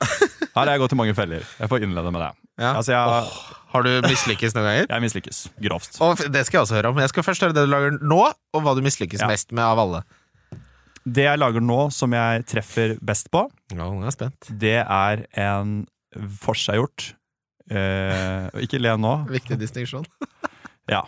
Her 0.00 0.62
har 0.64 0.70
jeg 0.74 0.80
gått 0.82 0.94
i 0.94 0.98
mange 0.98 1.14
feller. 1.16 1.42
Jeg 1.60 1.68
får 1.72 1.84
innlede 1.84 2.10
med 2.14 2.22
det. 2.24 2.30
Ja. 2.62 2.70
Altså, 2.78 2.92
jeg, 2.94 3.56
Har 3.72 3.84
du 3.84 3.90
mislykkes 4.06 4.54
noen 4.56 4.64
ganger? 4.68 4.86
jeg 4.88 5.04
mislykkes 5.04 5.40
grovt. 5.66 5.98
Og 6.04 6.22
det 6.32 6.44
skal 6.48 6.58
jeg 6.58 6.64
også 6.66 6.76
høre 6.78 6.92
om. 6.94 7.00
Jeg 7.02 7.12
skal 7.12 7.26
først 7.26 7.44
høre 7.44 7.56
det 7.56 7.66
du 7.66 7.72
lager 7.72 7.98
nå, 8.00 8.20
og 8.56 8.62
hva 8.64 8.72
du 8.76 8.80
mislykkes 8.86 9.20
Ja. 9.20 9.28
mest 9.28 9.52
med 9.52 9.64
av 9.64 9.78
alle. 9.82 10.02
Det 11.06 11.22
jeg 11.28 11.38
lager 11.38 11.62
nå 11.62 11.90
som 11.94 12.12
jeg 12.16 12.46
treffer 12.50 12.96
best 13.04 13.28
på, 13.30 13.44
Ja, 13.76 13.86
er 13.86 14.30
det 14.48 14.78
er 14.82 15.26
en 15.36 15.86
forseggjort 16.42 17.12
eh, 17.70 18.48
Ikke 18.64 18.80
le 18.80 18.96
nå. 18.98 19.12
Viktig 19.30 19.58
distinksjon. 19.60 20.06
Ja. 20.90 21.02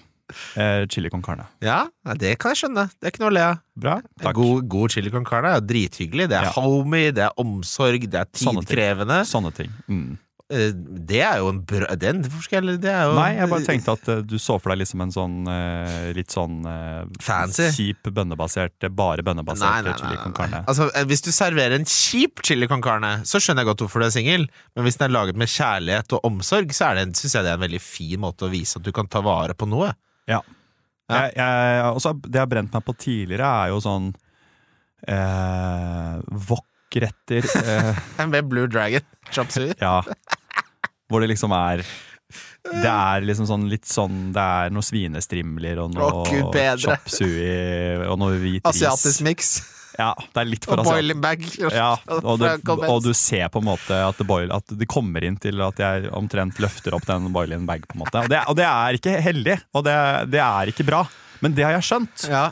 Eh, 0.57 0.85
chili 0.87 1.09
con 1.11 1.23
carne. 1.23 1.47
Ja, 1.65 1.87
det 2.19 2.39
kan 2.39 2.53
jeg 2.55 2.63
skjønne. 2.65 2.89
Det 3.01 3.09
er 3.09 3.11
ikke 3.15 3.21
noe 3.25 3.31
å 3.31 3.37
le 3.39 3.47
av. 3.49 3.59
Bra. 3.79 3.97
Takk. 4.21 4.35
God, 4.35 4.69
god 4.69 4.91
chili 4.91 5.11
con 5.11 5.25
carne 5.25 5.55
er 5.57 5.61
drithyggelig. 5.61 6.29
Det 6.29 6.39
er 6.43 6.49
Ja. 6.51 6.53
homey, 6.57 7.11
det 7.13 7.25
er 7.25 7.31
omsorg, 7.39 8.01
det 8.11 8.15
er 8.15 8.27
Sånne 8.33 8.65
ting. 8.65 8.77
tidkrevende. 8.77 9.21
Sånne 9.25 9.55
ting. 9.55 9.71
Mm. 9.89 10.19
Eh, 10.51 10.73
Det 10.73 11.21
er 11.21 11.37
jo 11.43 11.49
en 11.51 11.59
bra 11.61 11.95
Den, 11.95 12.23
hvorfor 12.25 12.43
skal 12.43 12.65
jeg 12.65 12.81
Det 12.81 12.89
jo 12.89 13.13
Nei, 13.15 13.35
jeg 13.37 13.51
bare 13.51 13.67
tenkte 13.67 13.93
at 13.93 14.09
eh, 14.09 14.23
du 14.23 14.37
så 14.39 14.59
for 14.59 14.71
deg 14.73 14.79
liksom 14.81 15.03
en 15.03 15.11
sånn 15.13 15.35
eh, 15.47 16.13
litt 16.17 16.29
sånn 16.33 16.65
Fancy. 17.21 17.69
kjip 17.69 18.09
bønnebasert, 18.17 18.89
bare 18.97 19.21
bønnebasert 19.23 19.61
Nei, 19.61 19.83
nei, 19.83 19.91
nei, 19.93 19.99
chili 20.01 20.17
con 20.23 20.33
carne. 20.33 20.65
Altså, 20.67 20.89
Hvis 21.05 21.21
du 21.21 21.31
serverer 21.33 21.75
en 21.77 21.85
kjip 21.85 22.41
chili 22.43 22.67
con 22.67 22.81
carne, 22.81 23.21
så 23.29 23.37
skjønner 23.45 23.61
jeg 23.65 23.67
godt 23.75 23.85
hvorfor 23.85 24.01
du 24.01 24.07
er 24.07 24.11
singel. 24.17 24.49
Men 24.75 24.85
hvis 24.89 24.97
den 24.97 25.11
er 25.11 25.15
laget 25.21 25.37
med 25.37 25.49
kjærlighet 25.53 26.13
og 26.17 26.25
omsorg, 26.25 26.73
så 26.73 26.95
syns 26.97 27.35
jeg 27.35 27.45
det 27.45 27.51
er 27.53 27.59
en 27.61 27.67
veldig 27.69 27.81
fin 27.85 28.19
måte 28.19 28.49
å 28.49 28.51
vise 28.51 28.79
at 28.79 28.83
du 28.89 28.91
kan 28.91 29.07
ta 29.07 29.21
vare 29.21 29.53
på 29.53 29.69
noe. 29.69 29.93
Ja. 30.29 30.43
Jeg, 31.09 31.33
jeg, 31.39 31.85
også, 31.89 32.13
det 32.21 32.37
jeg 32.37 32.45
har 32.45 32.51
brent 32.51 32.75
meg 32.77 32.85
på 32.85 32.95
tidligere, 33.01 33.49
er 33.49 33.71
jo 33.73 33.79
sånn 33.81 34.11
eh, 35.09 36.19
wok-retter. 36.51 37.49
Eh, 37.63 38.03
Med 38.35 38.51
Blue 38.51 38.69
Dragon. 38.69 39.07
Chop 39.33 39.55
suey. 39.55 39.73
ja. 39.81 40.03
Hvor 41.09 41.25
det 41.25 41.31
liksom 41.31 41.55
er 41.57 41.81
Det 42.61 42.91
er 42.91 43.25
liksom 43.25 43.47
sånn 43.49 43.63
litt 43.71 43.87
sånn 43.89 44.27
Det 44.37 44.43
er 44.43 44.73
noe 44.77 44.85
svinestrimler 44.85 45.79
og 45.81 45.95
noe 45.95 46.09
oh, 46.21 46.75
chop 46.77 47.09
suey 47.09 47.97
og 48.05 48.19
noe 48.21 48.37
hvit 48.37 48.61
ris. 48.61 48.69
Asiatisk 48.69 49.25
mix. 49.25 49.55
Ja, 49.99 50.13
det 50.15 50.39
er 50.45 50.47
litt 50.47 50.65
for 50.69 50.79
Og 50.79 50.85
asiatisk. 50.87 50.95
boiling 50.95 51.21
bag. 51.25 51.41
Ja, 51.75 51.89
og, 52.23 52.39
det, 52.39 52.53
og 52.87 53.01
du 53.03 53.11
ser 53.19 53.49
på 53.51 53.59
en 53.59 53.67
måte 53.67 53.97
at 54.07 54.21
det, 54.21 54.27
boil, 54.29 54.53
at 54.55 54.71
det 54.79 54.87
kommer 54.91 55.25
inn 55.27 55.37
til 55.43 55.59
at 55.67 55.81
jeg 55.83 56.13
omtrent 56.15 56.61
løfter 56.63 56.95
opp 56.95 57.07
den 57.09 57.27
boiling 57.35 57.67
bag. 57.67 57.83
på 57.91 57.99
en 57.99 58.05
måte 58.05 58.23
Og 58.23 58.31
det, 58.31 58.45
og 58.47 58.55
det 58.61 58.69
er 58.69 58.99
ikke 59.01 59.17
heldig, 59.25 59.59
og 59.75 59.85
det, 59.89 59.97
det 60.31 60.41
er 60.45 60.71
ikke 60.71 60.87
bra. 60.87 61.03
Men 61.43 61.55
det 61.59 61.67
har 61.67 61.75
jeg 61.81 61.89
skjønt. 61.91 62.29
Ja. 62.31 62.47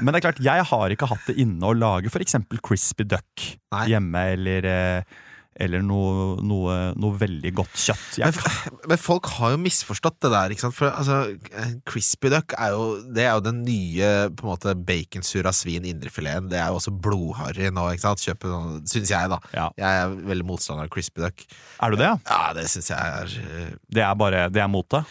Men 0.00 0.10
det 0.12 0.18
er 0.18 0.24
klart, 0.30 0.40
jeg 0.42 0.64
har 0.72 0.90
ikke 0.96 1.06
hatt 1.12 1.28
det 1.28 1.36
inne 1.44 1.68
å 1.68 1.76
lage 1.76 2.10
f.eks. 2.10 2.34
crispy 2.66 3.04
duck 3.06 3.44
Nei. 3.76 3.84
hjemme, 3.92 4.24
eller, 4.34 4.66
eh, 4.66 5.18
eller 5.58 5.82
noe, 5.82 6.36
noe, 6.46 6.74
noe 6.98 7.18
veldig 7.18 7.50
godt 7.58 7.74
kjøtt. 7.82 8.18
Men, 8.22 8.76
men 8.92 9.00
folk 9.00 9.26
har 9.38 9.54
jo 9.54 9.60
misforstått 9.62 10.20
det 10.24 10.30
der. 10.32 10.54
ikke 10.54 10.64
sant? 10.66 10.76
For 10.78 10.90
altså, 10.92 11.18
eh, 11.50 11.72
Crispy 11.88 12.30
duck 12.32 12.54
er 12.58 12.74
jo, 12.76 12.84
det 13.14 13.24
er 13.26 13.32
jo 13.34 13.44
den 13.48 13.62
nye 13.66 14.12
på 14.38 14.46
en 14.46 14.52
måte 14.52 14.74
baconsura 14.88 15.52
svin 15.56 15.86
indrefileten. 15.88 16.50
Det 16.52 16.60
er 16.62 16.70
jo 16.70 16.78
også 16.78 16.94
blodharry 16.94 17.72
nå. 17.74 17.88
ikke 17.94 18.06
sant? 18.06 18.22
Kjøpe 18.22 18.52
sånn, 18.52 18.78
Syns 18.88 19.12
jeg, 19.12 19.32
da. 19.34 19.40
Ja. 19.56 19.66
Jeg 19.80 20.04
er 20.04 20.16
veldig 20.30 20.46
motstander 20.48 20.86
av 20.86 20.92
crispy 20.94 21.24
duck. 21.26 21.44
er 21.82 21.94
du 21.94 22.00
det? 22.00 22.12
Ja, 22.30 22.40
det 22.56 22.68
syns 22.70 22.92
jeg 22.92 23.18
er 23.18 23.36
eh, 23.42 23.74
Det 23.90 24.04
er 24.06 24.16
bare 24.18 24.46
Det 24.52 24.62
er 24.62 24.70
mote? 24.70 25.02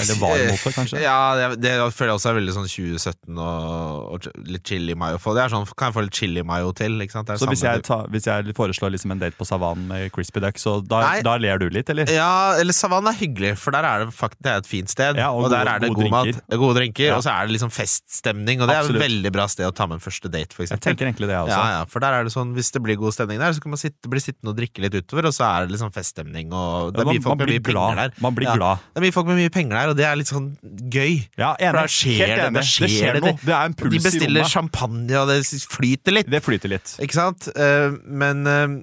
Eller 0.00 0.16
var 0.20 0.36
mot 0.38 0.64
det, 0.64 0.72
kanskje? 0.76 1.00
Ja, 1.02 1.16
det, 1.36 1.46
det 1.64 1.72
føler 1.96 2.12
jeg 2.12 2.18
også 2.20 2.30
er 2.30 2.36
veldig 2.38 2.54
sånn 2.56 2.68
2017 2.70 3.40
og, 3.42 4.14
og 4.14 4.28
litt 4.46 4.64
chili 4.70 4.94
mayo. 4.98 5.18
For 5.22 5.36
det 5.36 5.42
er 5.44 5.52
sånn, 5.52 5.66
kan 5.74 5.90
jeg 5.90 5.96
få 5.96 6.04
litt 6.06 6.20
chili 6.20 6.44
mayo 6.46 6.70
til? 6.76 6.96
Så 7.10 7.48
hvis 7.50 7.64
jeg, 7.66 7.82
tar, 7.86 8.06
hvis 8.12 8.28
jeg 8.28 8.54
foreslår 8.56 8.94
liksom 8.94 9.14
en 9.16 9.20
date 9.22 9.36
på 9.38 9.46
savannen 9.48 9.88
med 9.90 10.10
crispy 10.14 10.42
duck, 10.44 10.60
så 10.60 10.78
da, 10.84 11.02
da 11.26 11.34
ler 11.40 11.60
du 11.62 11.66
litt, 11.72 11.90
eller? 11.92 12.10
Ja, 12.14 12.56
eller 12.60 12.76
savannen 12.76 13.10
er 13.12 13.18
hyggelig, 13.18 13.54
for 13.60 13.74
der 13.74 13.86
er 13.88 14.04
det 14.06 14.14
faktisk 14.16 14.40
det 14.40 14.52
er 14.52 14.62
et 14.62 14.68
fint 14.70 14.90
sted. 14.92 15.18
Ja, 15.20 15.30
og 15.34 15.48
og, 15.48 15.50
der 15.52 15.68
er 15.68 15.82
det 15.82 15.90
gode 15.90 16.06
god 16.06 16.14
mat, 16.14 16.40
gode 16.60 16.76
drinker, 16.78 17.08
Ja. 17.10 17.16
og 17.18 17.24
så 17.26 17.32
er 17.34 17.48
det 17.48 17.56
liksom 17.56 17.72
feststemning. 17.74 18.62
Og 18.62 18.70
det 18.70 18.76
er 18.78 18.88
et 18.88 19.00
veldig 19.02 19.32
bra 19.34 19.46
sted 19.50 19.66
å 19.68 19.74
ta 19.74 19.86
med 19.90 19.98
en 19.98 20.04
første 20.04 20.30
date, 20.32 20.54
for 20.56 20.64
Jeg 20.64 20.80
tenker 20.80 21.08
egentlig 21.08 21.28
det, 21.30 21.34
jeg 21.36 21.48
Ja, 21.50 21.58
også. 21.58 21.74
ja, 21.74 21.84
for 21.90 22.00
der 22.04 22.12
er 22.20 22.24
det 22.28 22.32
sånn, 22.34 22.54
Hvis 22.56 22.70
det 22.72 22.82
blir 22.84 22.96
god 23.00 23.12
stemning 23.16 23.38
der, 23.40 23.52
så 23.56 23.60
kan 23.62 23.70
man 23.74 23.80
sitte, 23.80 24.08
bli 24.10 24.20
sittende 24.22 24.52
og 24.52 24.56
drikke 24.58 24.80
litt 24.84 24.94
utover, 24.94 25.26
og 25.30 25.34
så 25.36 25.44
er 25.48 25.66
det 25.66 25.74
liksom 25.76 25.92
feststemning. 25.94 26.52
Og 26.52 26.92
det 26.94 27.00
er 27.04 27.10
mye 27.10 27.22
folk 27.24 27.38
med 27.40 27.48
mye 27.54 27.64
penger 27.64 27.96
der. 27.96 28.10
Man 28.20 28.34
blir 28.36 28.50
glad. 28.54 28.78
Det 28.94 29.00
er 29.00 29.04
mye 29.06 29.12
folk 29.16 29.26
med 29.26 29.36
mye 29.40 29.50
penger 29.50 29.76
der, 29.76 29.79
og 29.88 29.96
det 29.96 30.04
er 30.04 30.16
litt 30.20 30.28
sånn 30.28 30.50
gøy. 30.92 31.22
Ja, 31.40 31.54
For 31.56 31.78
da 31.80 31.86
skjer 31.88 32.20
det, 32.36 32.44
enig. 32.50 32.62
skjer 32.68 32.86
det 32.86 32.92
skjer 32.98 33.14
det. 33.16 33.22
noe. 33.24 33.38
Det 33.40 33.54
er 33.56 33.64
en 33.70 33.72
De 33.72 33.82
puls 33.82 33.96
i 33.96 34.02
bestiller 34.04 34.42
rommet. 34.42 34.52
champagne, 34.52 35.16
og 35.22 35.28
det 35.32 35.40
flyter 35.72 36.12
litt. 36.18 36.30
Det 36.30 36.42
flyter 36.44 36.68
litt. 36.74 36.94
Ikke 37.00 37.16
sant? 37.16 37.48
Eh, 37.56 37.96
men 38.04 38.44
eh, 38.46 38.76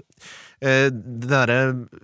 eh, 0.66 0.88
det 0.90 1.30
derre 1.30 1.60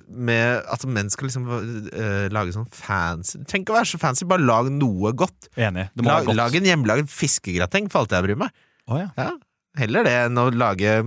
med 0.07 0.61
at 0.69 0.85
menn 0.85 1.09
skal 1.09 1.27
liksom 1.29 1.49
uh, 1.49 2.27
lage 2.29 2.53
sånn 2.53 2.67
fancy 2.69 3.39
Det 3.41 3.63
ikke 3.63 3.73
å 3.73 3.79
være 3.79 3.89
så 3.95 3.97
fancy, 4.01 4.27
bare 4.29 4.45
lag 4.45 4.69
noe 4.71 5.11
godt. 5.17 5.49
Enig. 5.57 5.89
Det 5.95 6.05
må 6.05 6.11
lag, 6.11 6.21
være 6.21 6.29
godt. 6.31 6.39
lag 6.43 6.59
en 6.59 6.69
hjemmelaget 6.69 7.09
fiskegrateng, 7.09 7.89
for 7.89 8.03
alt 8.03 8.13
jeg 8.13 8.27
bryr 8.29 8.39
meg. 8.45 8.53
Oh, 8.91 8.99
ja. 8.99 9.09
Ja, 9.17 9.31
heller 9.79 10.03
det 10.05 10.13
enn 10.27 10.37
å 10.37 10.49
lage 10.53 10.97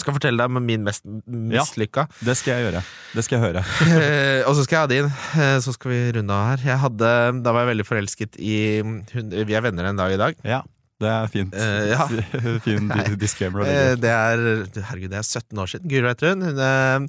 skal 0.00 0.16
fortelle 0.16 0.40
deg 0.40 0.52
om 0.52 0.62
min 0.62 0.84
mest 0.86 1.06
mislykka. 1.26 2.06
Det 2.24 2.36
skal 2.38 2.56
jeg 2.56 2.68
gjøre. 2.68 2.82
Det 3.16 3.24
skal 3.26 3.38
jeg 3.38 3.44
høre. 3.48 3.64
Eh, 4.06 4.42
og 4.46 4.54
så 4.58 4.66
skal 4.66 4.76
jeg 4.76 4.82
ha 4.84 4.88
din, 4.90 5.06
eh, 5.40 5.56
så 5.64 5.72
skal 5.74 5.90
vi 5.92 5.98
runde 6.18 6.34
av 6.36 6.50
her. 6.52 6.64
Jeg 6.68 6.82
hadde, 6.82 7.10
da 7.42 7.52
var 7.54 7.64
jeg 7.64 7.72
veldig 7.72 7.86
forelsket 7.88 8.36
i 8.38 8.56
hun, 8.84 8.98
Vi 9.32 9.56
er 9.56 9.64
venner 9.64 9.88
en 9.88 9.98
dag 9.98 10.12
i 10.12 10.18
dag. 10.20 10.36
Ja, 10.46 10.60
det 11.02 11.08
er 11.12 11.26
fint. 11.28 11.52
Uh, 11.52 11.90
ja. 11.90 12.06
fin 12.64 12.86
disclaimer. 13.20 13.66
Eh. 13.68 13.92
Det 14.00 14.08
er 14.08 14.40
herregud, 14.88 15.10
det 15.12 15.18
er 15.20 15.26
17 15.26 15.58
år 15.60 15.68
siden. 15.68 15.90
Guro 15.92 16.08
vet 16.08 16.22
hun. 16.24 16.40
eh, 16.56 17.04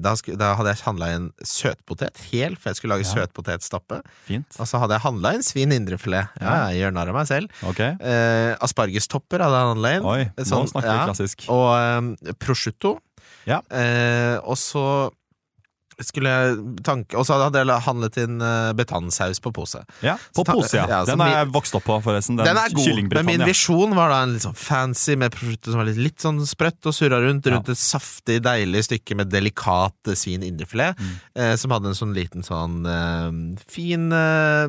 da, 0.00 0.14
hadde 0.56 0.72
jeg 0.72 0.80
handla 0.86 1.10
inn 1.18 1.26
søtpotet 1.44 2.16
hel, 2.30 2.56
for 2.56 2.70
jeg 2.72 2.78
skulle 2.80 2.94
lage 2.96 3.04
Ja. 3.08 3.12
søtpotetstappe. 3.18 3.98
Fint. 4.28 4.48
Og 4.56 4.64
så 4.70 4.80
hadde 4.80 4.96
jeg 4.96 5.04
handla 5.04 5.34
inn 5.36 5.44
svin 5.44 5.72
indrefilet. 5.76 6.32
Ja, 6.40 6.54
jeg 6.72 6.80
gjør 6.84 6.92
narr 6.96 7.12
av 7.12 7.16
meg 7.20 7.28
selv. 7.28 7.52
Ok. 7.68 7.80
Uh, 8.00 8.56
aspargestopper 8.64 9.44
hadde 9.44 9.58
jeg 9.60 9.68
handla 9.74 9.88
inn. 9.98 10.08
Oi, 10.14 10.22
Sånn, 10.44 10.64
nå 10.64 10.72
snakker 10.72 10.94
vi 10.94 11.04
klassisk. 11.10 11.44
Og 11.52 11.68
eh, 11.76 12.32
prosciutto. 12.40 12.96
Ja. 13.44 13.60
Og 14.48 14.56
så 14.56 15.12
skulle 16.02 16.30
jeg 16.32 16.56
tanke 16.82 17.14
Og 17.18 17.26
så 17.26 17.36
hadde 17.38 17.60
jeg 17.62 17.82
handlet 17.86 18.16
inn 18.24 18.38
betannsaus 18.38 18.84
betansaus 18.94 19.40
på 19.40 19.52
pose. 19.54 19.80
Ja, 20.02 20.16
På 20.34 20.44
pose, 20.44 20.76
ja. 20.76 20.86
ja, 20.88 21.04
Den 21.04 21.20
har 21.20 21.30
jeg 21.44 21.52
vokst 21.54 21.74
opp 21.76 21.84
på, 21.84 21.96
forresten. 22.02 22.36
Den, 22.36 22.46
Den 22.46 22.56
er 22.58 22.72
god, 22.74 23.12
men 23.14 23.26
min 23.26 23.44
visjon 23.46 23.94
var 23.96 24.10
da 24.12 24.22
en 24.24 24.32
litt 24.34 24.42
sånn 24.44 24.56
fancy 24.58 25.16
med 25.20 25.32
prosjektet 25.34 25.70
som 25.72 25.80
var 25.80 25.88
litt, 25.88 25.96
litt 26.00 26.20
sånn 26.24 26.40
sprøtt 26.46 26.86
og 26.90 26.94
surra 26.96 27.20
rundt, 27.24 27.46
rundt 27.46 27.68
et 27.72 27.78
saftig, 27.80 28.40
deilig 28.44 28.84
stykke 28.88 29.16
med 29.16 29.30
delikat 29.32 30.10
eh, 30.10 30.14
svin 30.18 30.42
indrefilet, 30.46 30.94
Mm. 30.98 31.14
eh, 31.36 31.54
som 31.56 31.70
hadde 31.74 31.88
en 31.90 31.98
sånn 31.98 32.14
liten 32.14 32.42
sånn 32.46 32.84
eh, 32.86 33.58
fin, 33.68 34.10
eh, 34.12 34.66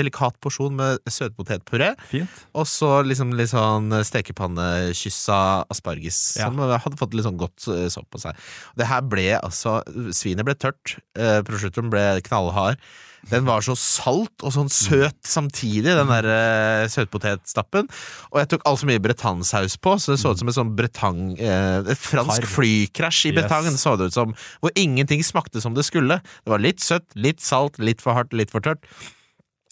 delikat 0.00 0.38
porsjon 0.40 0.74
med 0.76 0.98
søtpotetpuré, 1.10 1.92
Fint. 2.10 2.28
og 2.54 2.66
så 2.66 3.02
liksom 3.06 3.32
litt 3.36 3.50
sånn 3.52 3.90
stekepannekyssa 4.06 5.66
asparges, 5.70 6.36
Ja. 6.38 6.46
som 6.48 6.58
hadde 6.58 6.96
fått 6.98 7.14
litt 7.14 7.24
sånn 7.26 7.38
godt 7.40 7.68
eh, 7.68 7.88
sopp 7.88 8.08
på 8.10 8.20
seg. 8.20 8.36
Det 8.76 8.86
her 8.86 9.02
ble 9.02 9.28
altså 9.40 9.80
Svinet 10.16 10.46
ble 10.48 10.56
tørt, 10.58 10.96
eh, 11.18 11.40
prosciuttoen 11.46 11.92
ble 11.92 12.04
knallhard. 12.26 12.80
Den 13.28 13.44
var 13.44 13.60
så 13.60 13.74
salt 13.76 14.40
og 14.40 14.52
sånn 14.54 14.70
søt 14.72 15.18
samtidig, 15.28 15.92
den 15.92 16.08
der 16.08 16.28
eh, 16.32 16.86
søtpotetstappen. 16.88 17.90
Og 18.32 18.40
jeg 18.40 18.48
tok 18.54 18.64
altfor 18.68 18.88
mye 18.88 19.02
bretannsaus 19.04 19.76
på, 19.76 19.92
så 20.00 20.14
det 20.14 20.22
så 20.22 20.32
ut 20.32 20.40
som 20.40 20.48
en 20.48 20.56
sånn 20.56 20.72
bretang 20.78 21.20
eh, 21.36 21.84
Et 21.84 22.00
fransk 22.00 22.48
flykrasj 22.48 23.26
i 23.28 23.34
Yes. 23.40 23.80
Så 23.80 23.94
det 24.00 24.10
ut 24.10 24.16
som. 24.16 24.32
Hvor 24.64 24.72
ingenting 24.78 25.22
smakte 25.24 25.60
som 25.60 25.76
det 25.76 25.84
skulle. 25.84 26.20
Det 26.44 26.52
var 26.52 26.62
litt 26.64 26.80
søtt, 26.80 27.06
litt 27.14 27.44
salt, 27.44 27.78
litt 27.78 28.00
for 28.00 28.16
hardt, 28.16 28.32
litt 28.36 28.52
for 28.52 28.64
tørt. 28.64 28.88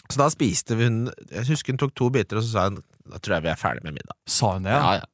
Så 0.08 0.20
da 0.20 0.28
spiste 0.32 0.76
hun 0.78 1.10
Jeg 1.28 1.48
husker 1.50 1.74
hun 1.74 1.80
tok 1.80 1.94
to 1.98 2.08
biter, 2.12 2.40
og 2.40 2.46
så 2.46 2.52
sa 2.52 2.68
hun 2.68 2.82
da 3.08 3.16
tror 3.24 3.38
jeg 3.38 3.46
vi 3.46 3.52
er 3.54 3.60
ferdig 3.60 3.84
med 3.86 3.96
middag. 3.96 4.16
Sa 4.28 4.54
hun 4.56 4.66
det? 4.68 4.74
Ja. 4.74 4.80
Ja, 4.84 4.92
ja. 5.00 5.06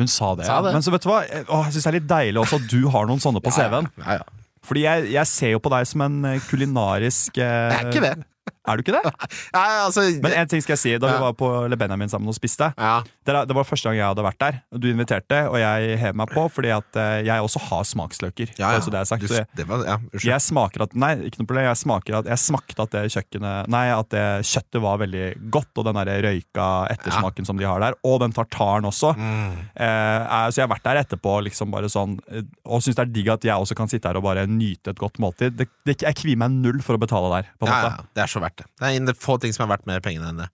Hun 0.00 0.08
sa 0.08 0.32
det, 0.38 0.46
Sa 0.48 0.58
ja. 0.58 0.62
det. 0.66 0.72
Men 0.76 0.84
så 0.84 0.92
vet 0.94 1.04
du 1.04 1.10
hva? 1.10 1.20
Åh, 1.26 1.66
jeg 1.68 1.74
syns 1.76 1.84
det 1.84 1.90
er 1.90 1.98
litt 1.98 2.08
deilig 2.10 2.40
også 2.42 2.60
at 2.62 2.70
du 2.72 2.78
har 2.94 3.08
noen 3.10 3.20
sånne 3.22 3.42
på 3.44 3.52
CV-en. 3.52 3.90
Ja, 4.00 4.20
ja. 4.22 4.42
Fordi 4.62 4.84
jeg, 4.86 5.08
jeg 5.10 5.26
ser 5.28 5.50
jo 5.56 5.60
på 5.62 5.72
deg 5.74 5.88
som 5.90 6.04
en 6.06 6.20
eh, 6.28 6.42
kulinarisk 6.46 7.40
eh, 7.42 7.72
Jeg 7.74 7.80
er 7.80 7.88
ikke 7.90 8.04
det. 8.04 8.51
Er 8.68 8.78
du 8.78 8.82
ikke 8.84 8.94
det? 8.94 9.02
Ja, 9.56 9.84
altså, 9.88 10.04
Men 10.22 10.32
en 10.38 10.48
ting 10.50 10.62
skal 10.62 10.74
jeg 10.76 10.80
si. 10.82 10.92
Da 11.02 11.08
vi 11.10 11.20
var 11.22 11.32
på 11.38 11.48
Le 11.70 11.76
Benjamin 11.76 12.08
sammen 12.12 12.30
og 12.30 12.36
spiste 12.36 12.68
ja. 12.78 12.92
Det, 13.26 13.34
det 13.48 13.54
var 13.56 13.66
første 13.66 13.88
gang 13.90 13.96
jeg 13.98 14.06
hadde 14.06 14.22
vært 14.26 14.38
der. 14.42 14.56
Du 14.74 14.86
inviterte, 14.90 15.38
og 15.50 15.56
jeg 15.60 15.96
hev 16.00 16.16
meg 16.18 16.30
på 16.32 16.44
fordi 16.50 16.70
at 16.74 16.98
eh, 16.98 17.20
jeg 17.26 17.42
også 17.44 17.60
har 17.68 17.84
smaksløker. 17.86 18.52
Ja, 18.58 18.72
ja. 18.74 18.80
Det 18.82 18.98
er 18.98 19.08
sagt. 19.08 19.26
Du, 19.26 19.34
jeg, 19.34 19.46
det 19.58 19.66
var, 19.68 19.82
ja, 19.86 19.96
jeg 20.26 20.42
smaker 20.42 20.84
at 20.86 20.94
Nei, 20.98 21.12
ikke 21.28 21.40
noe 21.42 21.48
problem. 21.50 21.66
Jeg, 21.68 21.80
smaker 21.82 22.16
at, 22.20 22.30
jeg 22.32 22.42
smakte 22.42 22.82
at 22.86 22.94
det 22.96 23.02
kjøkkenet 23.14 23.70
Nei, 23.72 23.84
at 23.94 24.10
det 24.14 24.24
kjøttet 24.50 24.82
var 24.84 24.98
veldig 25.02 25.26
godt, 25.54 25.70
og 25.78 25.86
den 25.88 25.98
der 26.00 26.12
røyka 26.26 26.66
ettersmaken 26.96 27.46
som 27.48 27.58
de 27.60 27.66
har 27.68 27.82
der. 27.82 27.96
Og 28.06 28.18
den 28.24 28.34
tartaren 28.36 28.86
også. 28.90 29.12
Mm. 29.18 29.54
Eh, 29.74 29.86
er- 29.86 30.50
så 30.52 30.60
jeg 30.62 30.66
har 30.68 30.72
vært 30.74 30.86
der 30.88 31.02
etterpå 31.04 31.36
liksom 31.46 31.70
bare 31.72 31.88
sånn 31.92 32.18
eh, 32.30 32.42
og 32.66 32.82
syns 32.84 32.98
det 32.98 33.06
er 33.06 33.12
digg 33.14 33.30
at 33.32 33.46
jeg 33.46 33.54
også 33.62 33.76
kan 33.78 33.90
sitte 33.90 34.10
her 34.10 34.18
og 34.20 34.26
bare 34.26 34.46
nyte 34.50 34.92
et 34.94 35.00
godt 35.00 35.18
måltid. 35.22 35.54
Det, 35.58 35.68
det, 35.88 35.98
jeg 36.02 36.18
kvier 36.18 36.38
meg 36.42 36.52
null 36.58 36.82
for 36.84 36.98
å 36.98 37.00
betale 37.02 37.30
der. 37.38 37.52
På 37.58 37.66
en 37.68 37.72
måte. 37.72 37.92
ja, 37.94 38.10
det 38.18 38.26
er 38.26 38.30
så 38.34 38.42
verdt 38.42 38.51
det. 38.60 38.66
Det 38.78 38.88
er 38.88 38.96
en 38.98 39.12
av 39.12 39.18
få 39.18 39.38
ting 39.42 39.54
som 39.54 39.64
er 39.64 39.72
verdt 39.74 39.86
mer 39.88 40.02
pengene 40.04 40.32
enn 40.32 40.42
det. 40.44 40.48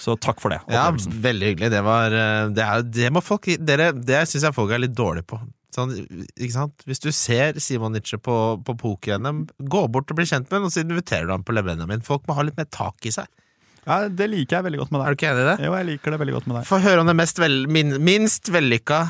Så 0.00 0.16
takk 0.20 0.42
for 0.42 0.54
det. 0.54 0.60
Ja. 0.72 0.88
Veldig 0.94 1.52
hyggelig. 1.52 1.70
Det 1.74 1.82
var 1.86 2.14
eh, 2.14 2.48
Det, 2.54 2.64
er, 2.64 2.86
det 2.88 3.12
må 3.14 3.22
folk 3.24 3.48
dere, 3.60 3.92
Det 3.94 4.24
syns 4.30 4.48
jeg 4.48 4.56
folk 4.56 4.74
er 4.74 4.82
litt 4.84 4.96
dårlige 4.96 5.28
på. 5.30 5.40
Sånn, 5.74 5.94
ikke 6.38 6.54
sant? 6.54 6.84
Hvis 6.86 7.02
du 7.02 7.08
ser 7.14 7.58
Simon 7.62 7.96
Nietzsche 7.96 8.18
på, 8.22 8.34
på 8.66 8.76
poker-NM, 8.78 9.44
gå 9.70 9.86
bort 9.90 10.12
og 10.12 10.20
bli 10.20 10.26
kjent 10.30 10.46
med 10.50 10.60
ham, 10.60 10.68
og 10.68 10.74
så 10.74 10.84
inviterer 10.84 11.26
du 11.26 11.34
ham 11.34 11.46
på 11.46 11.56
levenet 11.56 11.90
min. 11.90 12.04
Folk 12.06 12.28
må 12.28 12.36
ha 12.38 12.44
litt 12.46 12.58
mer 12.60 12.68
tak 12.70 13.08
i 13.08 13.14
seg. 13.14 13.26
Ja, 13.84 14.04
det 14.08 14.28
liker 14.32 14.60
jeg 14.60 14.66
veldig 14.68 14.80
godt 14.80 14.92
med 14.94 15.00
deg. 15.00 15.06
Er 15.06 15.14
du 15.14 15.18
ikke 15.18 15.30
enig 15.32 15.42
i 15.42 15.48
det? 15.50 15.56
Jo, 15.66 15.72
jeg 15.76 15.88
liker 15.90 16.14
det 16.14 16.20
veldig 16.22 16.36
godt 16.38 16.46
med 16.48 16.56
deg. 16.60 16.68
Få 16.68 16.78
høre 16.84 17.02
om 17.02 17.10
det 17.10 17.16
mest 17.18 17.40
vel, 17.42 17.58
min, 17.68 17.98
minst 18.06 18.48
vellykka 18.54 19.00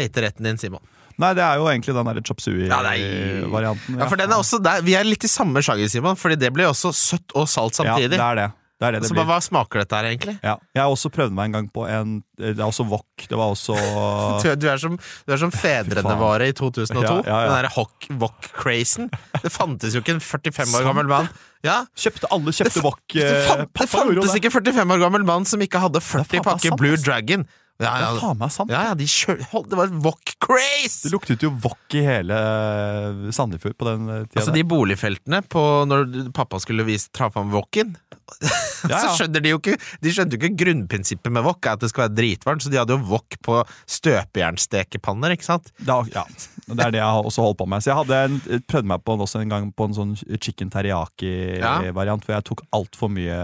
dateretten 0.00 0.50
din, 0.50 0.58
Simon. 0.60 0.82
Nei, 1.20 1.32
det 1.36 1.44
er 1.44 1.60
jo 1.60 1.66
egentlig 1.70 1.94
den 1.96 2.08
derre 2.10 2.22
chop 2.26 2.40
sui-varianten. 2.44 3.98
Ja, 4.00 4.08
for 4.08 4.16
den 4.20 4.30
er 4.32 4.40
også 4.40 4.60
der, 4.64 4.80
Vi 4.86 4.94
er 4.98 5.04
litt 5.04 5.24
i 5.26 5.30
samme 5.30 5.60
sjanger, 5.64 5.90
Simon, 5.92 6.16
Fordi 6.20 6.38
det 6.40 6.52
blir 6.56 6.70
også 6.70 6.92
søtt 6.96 7.36
og 7.36 7.48
salt 7.50 7.76
samtidig. 7.78 8.16
Ja, 8.16 8.16
det 8.16 8.24
er 8.30 8.40
det. 8.44 8.48
Det 8.80 8.86
er 8.88 8.94
det 8.96 9.00
det 9.02 9.08
så 9.10 9.12
blir. 9.18 9.26
hva 9.28 9.36
smaker 9.44 9.82
dette 9.82 9.92
her, 9.98 10.06
egentlig? 10.08 10.34
Ja. 10.40 10.54
Jeg 10.72 10.80
har 10.80 10.88
også 10.88 11.10
prøvd 11.12 11.34
meg 11.36 11.50
en 11.50 11.52
gang 11.52 11.66
på 11.68 11.82
en 11.84 12.14
Det 12.40 12.54
er 12.56 12.64
også 12.64 12.86
wok. 12.88 13.26
Det 13.28 13.36
var 13.36 13.50
også 13.52 13.76
Du, 14.40 14.46
er- 14.48 14.56
du, 14.56 14.66
er 14.72 14.80
som, 14.80 14.94
du 14.96 15.34
er 15.34 15.36
som 15.42 15.52
fedrene 15.52 16.14
våre 16.16 16.48
i 16.48 16.54
2002. 16.56 17.02
Ja, 17.04 17.12
ja, 17.12 17.20
ja. 17.28 17.50
Den 17.50 17.68
derre 17.68 18.22
wok-crazen. 18.22 19.10
Det 19.42 19.52
fantes 19.52 19.92
jo 19.94 20.00
ikke 20.00 20.16
en 20.16 20.24
45 20.24 20.72
år 20.80 20.88
gammel 20.88 21.10
mann 21.12 21.28
Ja, 21.66 21.82
Kjøpte, 21.92 22.30
Alle 22.32 22.54
kjøpte 22.56 22.80
wok. 22.86 23.02
det, 23.12 23.20
det, 23.28 23.42
fan, 23.50 23.66
det 23.68 23.88
fantes 23.92 24.34
ikke 24.40 24.48
en 24.48 24.56
45 24.56 24.96
år 24.96 25.04
gammel 25.04 25.26
mann 25.28 25.44
som 25.44 25.60
ikke 25.60 25.82
hadde 25.84 26.00
40 26.00 26.24
Det 26.32 26.40
er 26.40 26.46
faen, 26.48 26.56
det 26.56 26.70
er 26.70 26.70
pakker 26.70 26.80
Blue. 26.80 26.96
Dragon. 27.04 27.44
Ja, 27.80 27.94
Det 27.96 28.04
ja, 28.04 28.08
er 28.12 28.20
faen 28.20 28.38
meg 28.40 28.52
sant. 28.52 28.70
ja, 28.72 28.82
ja 28.90 28.94
de 28.98 29.06
kjør, 29.08 29.40
Det 29.70 29.78
var 29.78 29.92
wok-craze! 30.04 31.06
Det 31.06 31.12
luktet 31.14 31.44
jo 31.46 31.50
wok 31.64 31.96
i 31.96 32.02
hele 32.04 32.36
eh, 32.36 33.30
Sandefjord 33.34 33.76
på 33.80 33.88
den 33.88 34.04
eh, 34.08 34.24
tida. 34.28 34.42
Altså 34.42 34.54
De 34.54 34.64
boligfeltene 34.68 35.40
på 35.48 35.64
når 35.88 36.30
pappa 36.36 36.60
skulle 36.60 36.84
vise 36.86 37.08
tra 37.16 37.30
fram 37.32 37.50
woken 37.54 37.96
Ja. 38.88 38.96
Så 39.02 39.08
skjønner 39.18 39.42
de 39.44 39.50
jo 39.50 39.58
ikke 39.58 39.74
De 40.00 40.12
skjønte 40.14 40.36
jo 40.36 40.40
ikke 40.40 40.56
grunnprinsippet 40.62 41.32
med 41.34 41.44
wok, 41.44 41.66
er 41.66 41.74
at 41.76 41.82
det 41.82 41.90
skal 41.90 42.06
være 42.06 42.14
dritvarmt, 42.16 42.62
så 42.64 42.70
de 42.72 42.78
hadde 42.80 42.94
jo 42.94 43.02
wok 43.10 43.36
på 43.44 43.58
støpejernstekepanner, 43.90 45.34
ikke 45.34 45.44
sant? 45.46 45.68
Da, 45.84 45.98
ja, 46.14 46.22
det 46.70 46.84
er 46.86 46.94
det 46.94 47.00
jeg 47.02 47.26
også 47.30 47.44
holdt 47.44 47.58
på 47.60 47.66
med. 47.68 47.82
Så 47.84 47.90
jeg 47.92 47.98
hadde 47.98 48.20
en, 48.28 48.38
prøvde 48.70 48.90
meg 48.92 49.04
på 49.04 49.16
også 49.20 49.42
en 49.42 49.52
gang 49.52 49.68
på 49.76 49.88
en 49.88 49.96
sånn 49.96 50.14
chicken 50.40 50.70
teriyaki-variant, 50.72 52.24
hvor 52.24 52.36
jeg 52.36 52.46
tok 52.48 52.64
altfor 52.76 53.12
mye 53.12 53.36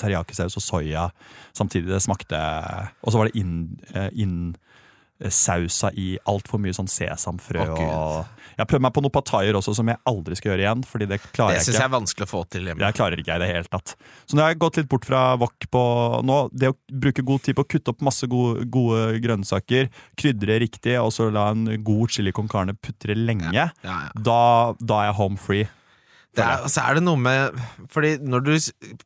teriyaki-saus 0.00 0.58
og 0.60 0.64
soya 0.66 1.06
samtidig. 1.56 1.88
Det 1.94 2.02
smakte 2.04 2.38
Og 3.04 3.14
så 3.14 3.20
var 3.20 3.30
det 3.30 3.38
inn, 3.40 3.54
eh, 3.94 4.10
inn 4.14 4.54
sausa 5.30 5.92
i 5.94 6.16
altfor 6.28 6.58
mye 6.60 6.74
sånn 6.74 6.88
sesamfrø. 6.90 7.62
oh, 7.62 7.82
og 7.86 8.56
jeg 8.58 8.66
prøvde 8.66 8.82
meg 8.82 8.92
på 8.96 9.02
noen 9.04 9.12
pataier 9.14 9.56
også, 9.56 9.72
som 9.78 9.88
jeg 9.88 9.96
aldri 10.10 10.36
skal 10.36 10.50
gjøre 10.50 10.64
igjen. 10.64 10.82
Fordi 10.90 11.06
det 11.08 11.18
klarer 11.30 11.54
Det 11.54 11.60
jeg 11.60 11.66
syns 11.68 11.74
ikke. 11.76 11.80
jeg 11.80 11.86
er 11.86 11.92
vanskelig 11.94 12.26
å 12.26 12.30
få 12.32 12.40
til 12.50 12.66
hjemme. 12.68 12.82
Jeg 12.82 12.96
klarer 12.98 13.22
ikke 13.22 13.36
i 13.38 13.42
det 13.44 13.48
hele 13.48 13.70
tatt. 13.70 13.94
Så 14.26 14.36
nå 14.36 14.42
har 14.44 14.52
jeg 14.52 14.60
gått 14.64 14.80
litt 14.82 14.90
bort 14.90 15.06
fra 15.08 15.22
wok 15.40 15.68
på 15.70 15.84
nå. 16.26 16.38
Det 16.52 16.72
å 16.74 16.76
bruke 17.06 17.24
god 17.30 17.46
tid 17.46 17.56
på 17.56 17.64
å 17.64 17.70
kutte 17.76 17.94
opp 17.94 18.02
masse 18.10 18.28
gode, 18.30 18.66
gode 18.74 19.20
grønnsaker, 19.24 19.88
krydre 20.20 20.58
riktig, 20.66 20.98
og 21.00 21.14
så 21.14 21.30
la 21.32 21.46
en 21.54 21.64
god 21.86 22.10
chili 22.18 22.34
con 22.34 22.50
carne 22.50 22.74
putre 22.74 23.16
lenge, 23.16 23.54
Ja, 23.54 23.70
ja. 23.86 23.96
Da, 24.18 24.74
da 24.82 25.00
er 25.04 25.10
jeg 25.12 25.18
home 25.22 25.38
free. 25.40 25.70
Er, 26.42 26.64
så 26.72 26.82
er 26.82 26.96
det 26.98 27.02
noe 27.06 27.20
med 27.20 27.54
Fordi 27.94 28.16
når 28.26 28.42
du 28.46 28.50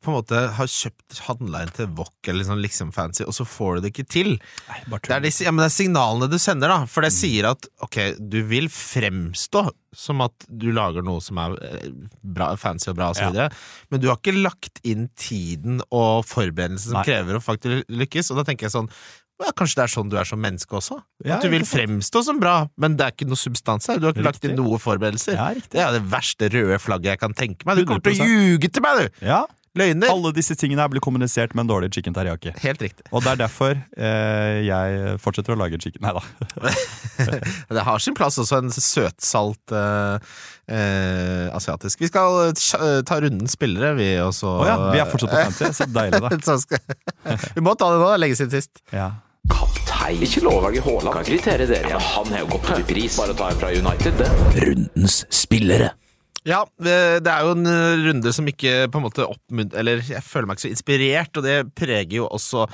på 0.01 0.09
en 0.13 0.17
måte 0.17 0.39
har 0.57 0.71
kjøpt 0.73 1.19
handla 1.27 1.61
inn 1.67 1.73
til 1.77 1.91
wok 1.99 2.31
eller 2.31 2.47
sånn 2.49 2.63
liksom 2.65 2.93
fancy, 2.97 3.25
og 3.29 3.35
så 3.37 3.45
får 3.49 3.77
du 3.79 3.85
det 3.85 3.91
ikke 3.93 4.07
til 4.09 4.31
Nei, 4.39 4.79
Det 5.05 5.13
er, 5.19 5.21
de, 5.27 5.33
ja, 5.45 5.53
men 5.53 5.65
det 5.65 5.69
er 5.71 5.77
signalene 5.77 6.31
du 6.33 6.39
sender, 6.41 6.73
da. 6.73 6.87
For 6.89 7.05
det 7.05 7.13
sier 7.17 7.51
at 7.51 7.69
ok, 7.85 7.99
du 8.21 8.41
vil 8.49 8.71
fremstå 8.73 9.67
som 9.99 10.21
at 10.21 10.45
du 10.53 10.67
lager 10.77 11.03
noe 11.03 11.21
som 11.25 11.39
er 11.41 11.55
eh, 11.65 11.87
bra, 12.23 12.51
fancy 12.61 12.91
og 12.93 12.99
bra, 12.99 13.09
og 13.13 13.17
så 13.17 13.25
Ja. 13.25 13.31
videre. 13.33 13.51
Men 13.91 14.03
du 14.03 14.09
har 14.11 14.19
ikke 14.21 14.35
lagt 14.37 14.81
inn 14.87 15.07
tiden 15.17 15.81
og 15.89 16.27
forberedelsen 16.29 16.93
som 16.93 16.99
Nei. 17.01 17.07
krever 17.09 17.39
å 17.39 17.43
faktisk 17.43 17.89
lykkes. 17.89 18.29
Og 18.31 18.37
da 18.41 18.45
tenker 18.51 18.69
jeg 18.69 18.75
sånn 18.77 18.91
ja, 19.39 19.53
Kanskje 19.59 19.81
det 19.81 19.85
er 19.85 19.93
sånn 19.93 20.11
du 20.13 20.17
er 20.19 20.29
som 20.29 20.41
menneske 20.43 20.79
også? 20.79 20.99
Ja, 21.25 21.37
at 21.39 21.47
du 21.47 21.53
vil 21.53 21.67
fremstå 21.69 22.25
som 22.27 22.41
bra, 22.43 22.57
men 22.81 22.97
det 22.99 23.07
er 23.07 23.15
ikke 23.15 23.29
noe 23.29 23.39
substans 23.39 23.87
her. 23.91 24.01
Du 24.01 24.09
har 24.09 24.17
ikke 24.17 24.27
lagt 24.27 24.49
inn 24.49 24.57
noen 24.59 24.83
forberedelser. 24.83 25.39
Ja. 25.39 25.53
Det 25.55 25.85
er 25.85 25.95
det 25.95 26.03
verste 26.11 26.51
røde 26.55 26.81
flagget 26.83 27.15
jeg 27.15 27.23
kan 27.23 27.37
tenke 27.39 27.69
meg. 27.69 27.79
Du 27.79 27.87
kommer 27.89 28.03
til 28.05 28.19
å 28.19 28.27
100%. 28.27 28.35
ljuge 28.35 28.73
til 28.73 28.85
meg, 28.85 28.99
du! 29.05 29.23
Ja, 29.31 29.45
Løgner! 29.79 30.11
Alle 30.11 30.33
disse 30.35 30.57
tingene 30.59 30.83
her 30.83 30.91
blir 30.91 31.03
kommunisert 31.05 31.53
med 31.55 31.67
en 31.67 31.71
dårlig 31.71 31.91
chicken 31.95 32.17
teriyaki. 32.17 32.55
Helt 32.63 32.83
riktig. 32.83 33.05
Og 33.13 33.23
det 33.25 33.35
er 33.35 33.41
derfor 33.43 33.75
eh, 33.77 34.59
jeg 34.67 35.19
fortsetter 35.23 35.55
å 35.55 35.59
lage 35.61 35.79
chicken 35.83 36.07
Nei 36.07 36.15
da. 36.17 36.23
Det 37.77 37.85
har 37.87 38.03
sin 38.03 38.17
plass 38.17 38.39
også, 38.41 38.63
en 38.63 38.73
søtsalt 38.73 39.75
eh, 39.77 40.35
eh, 40.73 41.47
asiatisk. 41.55 42.01
Vi 42.03 42.11
skal 42.11 42.41
eh, 42.49 43.01
ta 43.07 43.21
runden 43.23 43.51
spillere, 43.51 43.95
vi 43.99 44.11
også. 44.25 44.57
Å 44.65 44.69
ja, 44.69 44.77
vi 44.95 45.03
er 45.03 45.11
fortsatt 45.11 45.35
på 45.35 45.47
fancy. 45.47 45.71
Så 45.79 45.89
deilig, 45.93 46.23
da. 46.25 47.37
Vi 47.59 47.63
må 47.65 47.75
ta 47.79 47.91
det 47.93 48.01
nå, 48.01 48.13
lenge 48.19 48.39
siden 48.39 48.55
sist. 48.55 48.81
Ja. 48.95 49.13
Kaptein. 49.53 50.21
Ikke 50.25 50.43
lov 50.45 50.61
å 50.61 50.67
velge 50.67 50.83
Haaland. 50.87 51.15
Kan 51.17 51.29
kritere 51.29 51.69
dere. 51.69 51.95
Ja, 51.95 52.03
han 52.15 52.29
har 52.33 52.45
jo 52.45 52.51
gått 52.55 52.69
opp 52.73 52.83
i 52.85 52.87
pris. 52.95 53.17
Bare 53.21 53.37
ta 53.39 53.51
en 53.53 53.61
fra 53.61 53.73
United, 53.75 54.21
det. 54.21 54.29
Rundens 54.65 55.23
spillere. 55.35 55.95
Ja, 56.49 56.63
det 56.81 57.25
det 57.27 57.33
er 57.33 57.45
jo 57.45 57.55
en 57.57 57.67
eh, 57.69 58.05
runde 58.07 58.33
som 58.33 58.47
ikke 58.49 58.87
på 58.93 59.01
en 59.01 59.05
måte 59.05 59.27
oppmunt... 59.27 59.75
Eller 59.77 60.01
jeg 60.07 60.23
føler 60.25 60.49
meg 60.49 60.57
ikke 60.57 60.67
så 60.69 60.71
inspirert, 60.73 61.37
og 61.37 61.45
det 61.45 61.57
preger 61.77 62.21
jo 62.23 62.29
også 62.31 62.65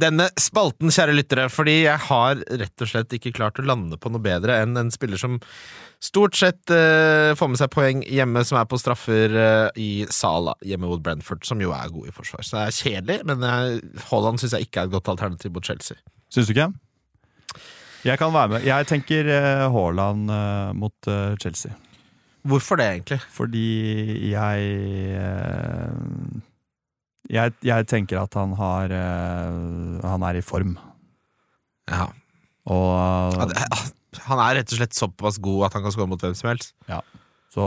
denne 0.00 0.26
spalten, 0.40 0.92
kjære 0.92 1.14
lyttere. 1.16 1.46
Fordi 1.52 1.78
jeg 1.84 2.02
har 2.08 2.42
rett 2.42 2.84
og 2.84 2.90
slett 2.90 3.16
ikke 3.16 3.34
klart 3.38 3.62
å 3.62 3.66
lande 3.66 3.96
på 4.00 4.12
noe 4.12 4.22
bedre 4.22 4.58
enn 4.64 4.76
en 4.80 4.92
spiller 4.92 5.20
som 5.20 5.38
stort 6.02 6.36
sett 6.36 6.72
eh, 6.74 7.32
får 7.38 7.52
med 7.52 7.60
seg 7.60 7.72
poeng 7.72 8.02
hjemme, 8.10 8.42
som 8.44 8.58
er 8.58 8.68
på 8.68 8.80
straffer 8.80 9.36
eh, 9.38 9.68
i 9.80 9.90
Sala 10.12 10.56
hjemme 10.66 10.90
mot 10.90 11.02
Brentford, 11.02 11.46
som 11.46 11.62
jo 11.62 11.72
er 11.76 11.92
god 11.94 12.10
i 12.10 12.16
forsvar. 12.16 12.42
Så 12.44 12.58
det 12.58 12.64
er 12.64 12.80
kjedelig, 12.80 13.20
men 13.30 13.46
eh, 13.46 14.02
Haaland 14.10 14.42
syns 14.42 14.56
jeg 14.58 14.68
ikke 14.68 14.82
er 14.82 14.90
et 14.90 14.96
godt 14.96 15.12
alternativ 15.14 15.54
mot 15.54 15.64
Chelsea. 15.64 16.02
Syns 16.32 16.48
du 16.48 16.54
ikke? 16.54 16.70
Jeg 18.02 18.18
kan 18.18 18.32
være 18.34 18.54
med. 18.54 18.64
Jeg 18.66 18.88
tenker 18.88 19.28
eh, 19.30 19.64
Haaland 19.70 20.30
eh, 20.32 20.70
mot 20.74 21.10
eh, 21.10 21.34
Chelsea. 21.42 21.74
Hvorfor 22.48 22.80
det, 22.80 22.86
egentlig? 22.88 23.20
Fordi 23.30 23.66
jeg 24.32 24.70
jeg, 27.30 27.52
jeg 27.62 27.86
tenker 27.86 28.18
at 28.18 28.34
han 28.34 28.56
har 28.58 28.90
Han 30.02 30.24
er 30.26 30.40
i 30.40 30.42
form. 30.42 30.74
Ja. 31.86 32.08
Og, 32.66 33.38
Ja, 33.38 33.46
ah, 33.70 33.84
Han 34.26 34.42
er 34.42 34.58
rett 34.58 34.74
og 34.74 34.80
slett 34.80 34.98
såpass 34.98 35.38
god 35.38 35.68
at 35.68 35.76
han 35.78 35.84
kan 35.84 35.94
skåre 35.94 36.10
mot 36.10 36.20
hvem 36.20 36.34
som 36.34 36.50
helst. 36.50 36.74
så, 37.52 37.62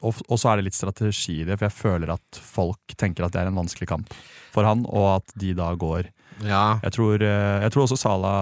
og, 0.00 0.20
og 0.26 0.38
så 0.40 0.50
er 0.50 0.58
det 0.58 0.70
litt 0.70 0.76
strategi 0.76 1.42
i 1.42 1.46
det, 1.46 1.58
for 1.58 1.68
jeg 1.68 1.76
føler 1.76 2.12
at 2.14 2.38
folk 2.40 2.96
tenker 2.98 3.26
at 3.26 3.34
det 3.34 3.42
er 3.42 3.50
en 3.50 3.58
vanskelig 3.58 3.88
kamp 3.90 4.14
for 4.54 4.64
han, 4.64 4.86
og 4.88 5.18
at 5.18 5.34
de 5.36 5.52
da 5.56 5.70
går 5.76 6.08
Ja. 6.44 6.78
Jeg 6.82 6.92
tror, 6.92 7.22
eh, 7.22 7.62
jeg 7.64 7.72
tror 7.72 7.86
også 7.86 7.96
Sala 7.96 8.32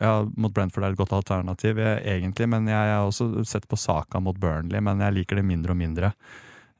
ja, 0.00 0.12
mot 0.36 0.52
Brentford 0.54 0.84
er 0.86 0.92
et 0.94 1.00
godt 1.00 1.12
alternativ, 1.16 1.78
eh, 1.78 1.98
egentlig. 2.14 2.46
Men 2.48 2.68
jeg 2.70 2.76
har 2.94 3.06
også 3.08 3.44
sett 3.48 3.66
på 3.68 3.78
Saka 3.78 4.20
mot 4.22 4.38
Burnley, 4.38 4.80
men 4.80 5.00
jeg 5.00 5.14
liker 5.14 5.36
det 5.40 5.44
mindre 5.44 5.72
og 5.74 5.80
mindre. 5.80 6.12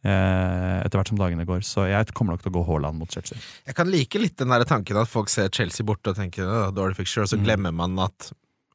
Eh, 0.02 0.76
etter 0.80 0.96
hvert 0.96 1.10
som 1.12 1.18
dagene 1.20 1.44
går. 1.44 1.60
Så 1.66 1.84
jeg 1.90 2.14
kommer 2.16 2.32
nok 2.32 2.42
til 2.44 2.52
å 2.52 2.56
gå 2.60 2.66
Haaland 2.70 2.96
mot 3.02 3.10
Chelsea. 3.12 3.36
Jeg 3.66 3.74
kan 3.76 3.90
like 3.90 4.18
litt 4.22 4.36
den 4.40 4.48
der 4.48 4.64
tanken 4.64 4.96
at 4.96 5.10
folk 5.10 5.28
ser 5.28 5.50
Chelsea 5.52 5.84
borte 5.84 6.14
og 6.14 6.16
tenker 6.16 6.46
«Åh, 6.46 6.70
dårlig 6.72 6.96
fixture, 6.96 7.26
og 7.26 7.28
så 7.28 7.36
Mm. 7.36 7.44
glemmer 7.44 7.74
man 7.74 7.98
at 7.98 8.30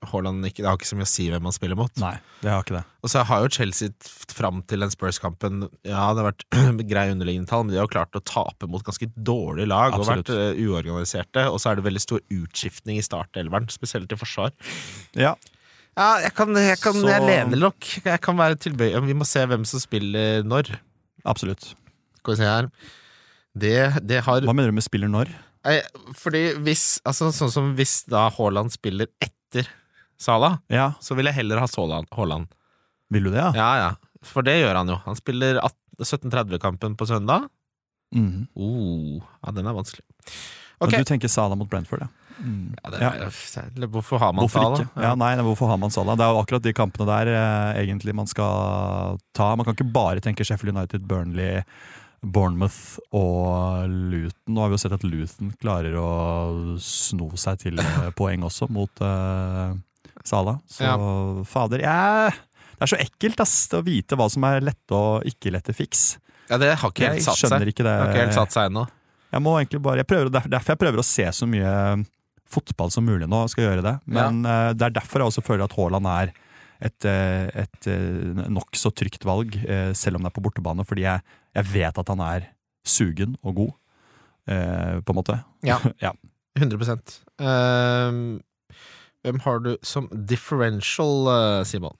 Haaland 0.05 0.45
ikke, 0.45 0.61
det 0.61 0.67
har 0.69 0.75
ikke 0.77 0.89
så 0.89 0.97
mye 0.99 1.07
å 1.07 1.09
si 1.09 1.23
hvem 1.31 1.41
man 1.47 1.53
spiller 1.55 1.77
mot. 1.79 1.91
Nei, 1.97 2.13
det 2.43 2.51
har 2.51 2.61
ikke 2.65 2.75
det. 2.77 2.83
Og 3.01 3.09
så 3.09 3.23
har 3.25 3.41
jo 3.45 3.49
Chelsea 3.55 3.89
fram 4.35 4.59
til 4.69 4.83
den 4.83 4.91
Spurs-kampen 4.93 5.63
Ja, 5.87 6.03
det 6.13 6.21
har 6.21 6.27
vært 6.31 6.45
grei 6.91 7.07
underliggende 7.13 7.49
tall, 7.49 7.63
men 7.65 7.73
de 7.73 7.79
har 7.79 7.87
jo 7.87 7.93
klart 7.95 8.19
å 8.19 8.21
tape 8.27 8.67
mot 8.69 8.83
ganske 8.85 9.07
dårlige 9.15 9.69
lag 9.71 9.95
Absolutt. 9.95 10.29
og 10.29 10.35
vært 10.37 10.57
eh, 10.59 10.61
uorganiserte. 10.67 11.45
Og 11.49 11.57
så 11.63 11.71
er 11.71 11.79
det 11.79 11.87
veldig 11.87 12.03
stor 12.03 12.21
utskiftning 12.35 12.99
i 13.01 13.05
startelveren, 13.07 13.71
spesielt 13.73 14.11
i 14.13 14.19
forsvar. 14.19 14.53
Ja, 15.17 15.33
Ja, 15.95 16.09
jeg 16.25 16.33
kan, 16.35 16.49
jeg, 16.59 16.75
kan, 16.83 16.93
Så- 16.99 17.07
jeg 17.07 17.23
lener 17.23 17.55
nok. 17.69 17.85
Jeg 18.03 18.19
kan 18.21 18.35
være 18.35 18.57
tilbøyelig. 18.59 18.99
Vi 19.07 19.13
må 19.15 19.23
se 19.25 19.45
hvem 19.47 19.63
som 19.65 19.79
spiller 19.79 20.43
når. 20.43 20.73
absolutt. 21.23 21.69
Skal 22.19 22.33
vi 22.33 22.39
se 22.41 22.49
her. 22.51 22.67
Det, 23.55 23.75
det 24.03 24.19
har 24.25 24.41
Hva 24.43 24.51
mener 24.53 24.73
du 24.73 24.75
med 24.75 24.83
spiller 24.83 25.07
når? 25.07 25.31
Fordi 26.19 26.41
hvis 26.65 26.99
Altså 27.07 27.31
sånn 27.33 27.49
som 27.53 27.71
hvis 27.77 28.03
da 28.11 28.25
Haaland 28.35 28.73
spiller 28.75 29.07
etter 29.23 29.69
Sala, 30.17 30.59
Ja, 30.71 30.93
så 31.03 31.15
vil 31.17 31.25
jeg 31.29 31.35
heller 31.41 31.59
ha 31.59 31.67
Haaland. 31.67 32.47
Vil 33.09 33.23
du 33.27 33.31
det, 33.31 33.39
ja? 33.41 33.51
Ja, 33.55 33.71
ja. 33.77 33.89
For 34.25 34.41
det 34.45 34.57
gjør 34.61 34.75
han 34.79 34.89
jo. 34.89 34.99
Han 35.05 35.15
spiller 35.19 35.59
18 35.61 35.79
17.30-kampen 36.01 36.95
på 36.99 37.05
søndag. 37.07 37.45
Mm. 38.15 38.47
Oh, 38.55 39.21
ja, 39.43 39.51
den 39.55 39.67
er 39.67 39.75
vanskelig. 39.75 40.03
Men 40.81 40.89
Du 40.91 41.03
tenker 41.07 41.31
Sala 41.31 41.55
mot 41.55 41.69
Brentford, 41.69 42.01
ja. 42.03 42.07
Mm. 42.35 42.75
Ja, 42.83 42.89
det 42.91 42.99
Ja. 43.01 43.11
er, 43.13 43.87
Hvorfor 43.87 44.19
har 44.19 44.33
man 44.33 44.43
Hvorfor 44.43 44.75
Sala? 44.75 44.89
Ja, 44.99 45.15
nei, 45.15 45.35
hvorfor 45.37 45.67
har 45.67 45.77
man 45.77 45.89
Sala? 45.89 46.15
Det 46.15 46.25
er 46.25 46.33
jo 46.33 46.41
akkurat 46.43 46.61
de 46.63 46.73
kampene 46.73 47.05
der 47.07 47.27
eh, 47.31 47.83
egentlig 47.85 48.13
man 48.13 48.27
skal 48.27 49.17
ta. 49.33 49.55
Man 49.55 49.63
kan 49.65 49.73
ikke 49.75 49.91
bare 49.93 50.19
tenke 50.19 50.43
Sheffield 50.43 50.75
United, 50.75 51.07
Burnley, 51.07 51.63
Bournemouth 52.21 52.99
og 53.13 53.87
Luton. 53.87 54.53
Nå 54.53 54.61
har 54.61 54.69
vi 54.69 54.75
jo 54.75 54.83
sett 54.83 54.91
at 54.97 55.03
Luton 55.03 55.53
klarer 55.61 55.95
å 55.95 56.77
sno 56.81 57.29
seg 57.37 57.59
til 57.59 57.79
eh, 57.79 58.11
poeng 58.17 58.43
også 58.43 58.67
mot 58.69 58.91
uh, 59.01 59.71
Salah. 60.25 60.59
Så 60.69 60.83
Ja. 60.83 60.97
fader, 61.45 61.83
jeg 61.85 62.35
det 62.75 62.83
er 62.83 62.91
så 62.91 62.99
ekkelt 62.99 63.39
ass, 63.39 63.55
å 63.71 63.81
vite 63.85 64.17
hva 64.19 64.27
som 64.31 64.43
er 64.49 64.63
lette 64.65 64.95
og 64.95 65.23
ikke 65.29 65.53
lette 65.55 65.73
fiks. 65.75 66.17
Ja, 66.49 66.59
det 66.59 66.73
har 66.75 66.91
ikke 66.91 67.07
helt 67.07 67.23
satt 67.23 67.39
seg. 67.39 67.53
ikke 67.71 67.85
det. 67.85 67.91
Det 67.91 68.01
har 68.01 68.11
ikke 68.11 68.25
helt 68.25 68.35
satt 68.35 68.55
seg 68.55 68.69
ennå. 68.69 68.83
Jeg 69.31 69.43
må 69.43 69.53
egentlig 69.59 69.81
bare, 69.83 70.01
jeg 70.03 70.09
prøver, 70.09 70.31
derfor 70.31 70.73
jeg 70.73 70.81
prøver 70.83 71.01
å 71.01 71.07
se 71.07 71.25
så 71.39 71.47
mye 71.49 71.71
fotball 72.51 72.91
som 72.93 73.07
mulig 73.07 73.27
nå, 73.31 73.39
skal 73.51 73.65
gjøre 73.69 73.85
det. 73.85 73.95
Men 74.05 74.43
ja. 74.43 74.73
det 74.75 74.89
er 74.89 74.97
derfor 74.99 75.23
jeg 75.23 75.31
også 75.31 75.43
føler 75.47 75.65
at 75.65 75.75
Haaland 75.75 76.11
er 76.11 76.33
et, 76.85 77.07
eh, 77.07 77.47
et 77.63 77.87
eh, 77.89 78.43
nokså 78.51 78.91
trygt 78.91 79.25
valg, 79.27 79.55
selv 79.95 80.19
om 80.19 80.25
det 80.27 80.33
er 80.33 80.35
på 80.35 80.43
bortebane, 80.43 80.85
fordi 80.87 81.07
jeg, 81.07 81.23
jeg 81.55 81.71
vet 81.71 82.03
at 82.03 82.11
han 82.11 82.23
er 82.27 82.49
sugen 82.85 83.39
og 83.41 83.55
god, 83.63 83.73
på 84.45 85.15
en 85.15 85.17
måte. 85.17 85.39
Ja. 85.65 85.79
ja. 86.05 86.11
100 86.59 87.23
Ehm, 87.41 88.39
Hvem 89.25 89.39
har 89.45 89.61
du 89.65 89.71
som 89.85 90.07
differential, 90.29 91.25
eh, 91.33 91.63
Simon? 91.65 91.95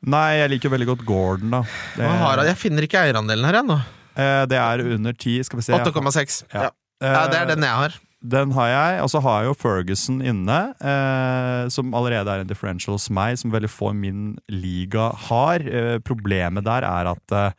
Nei, 0.00 0.38
jeg 0.40 0.52
liker 0.54 0.72
veldig 0.72 0.86
godt 0.94 1.02
Gordon, 1.08 1.50
da. 1.58 1.62
Det, 1.96 2.04
har? 2.22 2.40
Jeg 2.48 2.56
finner 2.60 2.86
ikke 2.86 3.00
eierandelen 3.02 3.44
her 3.48 3.58
ennå. 3.62 3.80
eh, 4.16 4.44
det 4.48 4.56
er 4.60 4.84
under 4.96 5.12
ti, 5.16 5.38
skal 5.44 5.60
vi 5.60 5.66
se. 5.66 5.72
8,6. 5.76 6.44
Ja. 6.54 6.68
Ja. 6.68 6.70
Ja, 7.00 7.26
det 7.32 7.38
er 7.40 7.50
den 7.54 7.64
jeg 7.64 7.76
har. 7.82 7.98
Den 8.20 8.50
har 8.52 8.68
jeg, 8.68 8.96
og 9.00 9.08
så 9.08 9.20
har 9.24 9.38
jeg 9.40 9.48
jo 9.48 9.56
Ferguson 9.56 10.18
inne, 10.20 10.56
eh, 10.84 11.68
som 11.72 11.94
allerede 11.96 12.28
er 12.28 12.42
en 12.42 12.50
differential 12.50 12.92
hos 12.98 13.06
meg, 13.08 13.38
som 13.40 13.52
veldig 13.52 13.70
få 13.72 13.94
i 13.94 13.96
min 13.96 14.24
liga 14.52 15.06
har. 15.28 15.64
Eh, 15.64 15.96
problemet 16.04 16.66
der 16.66 16.84
er 16.84 17.08
at 17.14 17.32
eh, 17.32 17.54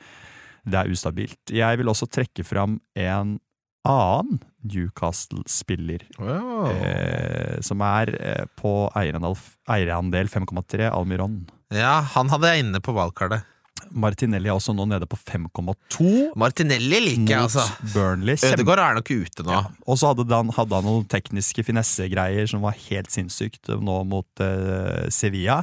det 0.70 0.78
er 0.84 0.92
ustabilt. 0.94 1.40
Jeg 1.50 1.80
vil 1.82 1.90
også 1.90 2.06
trekke 2.14 2.46
fram 2.46 2.78
en 2.94 3.40
annen 3.88 4.42
Newcastle-spiller. 4.62 6.04
Oh. 6.22 6.70
Eh, 6.70 7.58
som 7.66 7.82
er 7.86 8.14
eh, 8.20 8.44
på 8.60 8.74
eierandel, 8.98 9.38
eierandel 9.72 10.30
5,3, 10.30 10.90
Almiron. 10.92 11.42
Ja, 11.74 12.00
han 12.14 12.30
hadde 12.30 12.52
jeg 12.52 12.66
inne 12.66 12.84
på 12.84 12.94
valgkartet. 12.96 13.48
Martinelli 13.92 14.50
er 14.50 14.56
også 14.56 14.76
nå 14.76 14.86
nede 14.88 15.08
på 15.10 15.18
5,2 15.18 16.36
Martinelli 16.40 17.00
liker 17.02 17.34
jeg, 17.34 17.48
altså. 17.48 17.64
Burnley. 17.96 18.38
Ødegaard 18.52 18.84
er 18.84 19.00
nok 19.00 19.10
ute 19.10 19.46
nå. 19.48 19.56
Ja. 19.56 19.64
Og 19.90 19.98
så 20.00 20.12
hadde 20.12 20.28
han, 20.30 20.52
hadde 20.56 20.78
han 20.78 20.88
noen 20.88 21.08
tekniske 21.12 21.66
finessegreier 21.68 22.48
som 22.52 22.64
var 22.64 22.78
helt 22.88 23.12
sinnssykt 23.12 23.74
nå 23.82 23.98
mot 24.08 24.44
eh, 24.46 25.10
Sevilla. 25.12 25.62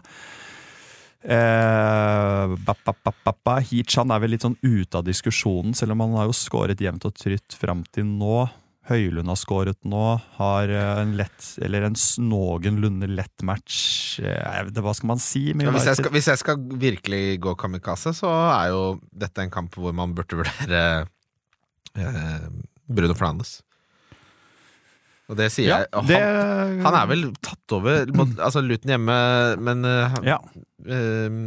Eh, 1.24 2.54
ba, 2.62 2.74
ba, 2.84 2.94
ba, 2.94 3.12
ba, 3.24 3.34
ba. 3.44 3.58
Hichan 3.64 4.12
er 4.14 4.22
vel 4.22 4.36
litt 4.36 4.46
sånn 4.46 4.58
ute 4.62 5.00
av 5.00 5.06
diskusjonen, 5.08 5.74
selv 5.74 5.96
om 5.96 6.06
han 6.06 6.16
har 6.20 6.30
jo 6.30 6.36
skåret 6.36 6.80
jevnt 6.82 7.08
og 7.08 7.16
trytt 7.18 7.56
fram 7.58 7.84
til 7.94 8.06
nå. 8.06 8.46
Høylund 8.88 9.28
har 9.28 9.36
skåret 9.36 9.78
nå, 9.84 10.04
har 10.38 10.70
eh, 10.72 11.02
en 11.02 11.12
lett, 11.18 11.50
eller 11.60 11.84
en 11.90 11.98
noenlunde 12.24 13.10
lett 13.10 13.44
match. 13.44 13.80
Eh, 14.22 14.70
hva 14.78 14.94
skal 14.96 15.12
man 15.12 15.20
si? 15.20 15.50
Ja, 15.52 15.74
hvis, 15.74 15.90
jeg 15.90 16.00
skal, 16.00 16.12
hvis 16.14 16.30
jeg 16.32 16.40
skal 16.40 16.62
virkelig 16.80 17.22
gå 17.44 17.52
kamikaze, 17.60 18.14
så 18.16 18.32
er 18.54 18.72
jo 18.72 18.82
dette 19.12 19.44
en 19.44 19.52
kamp 19.52 19.76
hvor 19.76 19.92
man 19.96 20.14
burde 20.16 20.40
vurdere 20.40 20.84
eh, 21.98 22.48
Bruno 22.88 23.18
Fernandes. 23.18 23.58
Og 25.28 25.36
det 25.36 25.50
sier 25.52 25.68
ja, 25.68 25.78
jeg. 25.84 25.90
og 25.92 26.06
det, 26.08 26.18
Han, 26.18 26.78
han 26.86 26.96
er 27.02 27.08
vel 27.10 27.24
tatt 27.44 27.74
over 27.76 28.06
Altså 28.40 28.62
Luton 28.64 28.94
hjemme, 28.94 29.16
men 29.60 29.84
eh, 29.84 30.18
Ja, 30.30 30.38
eh, 30.88 31.38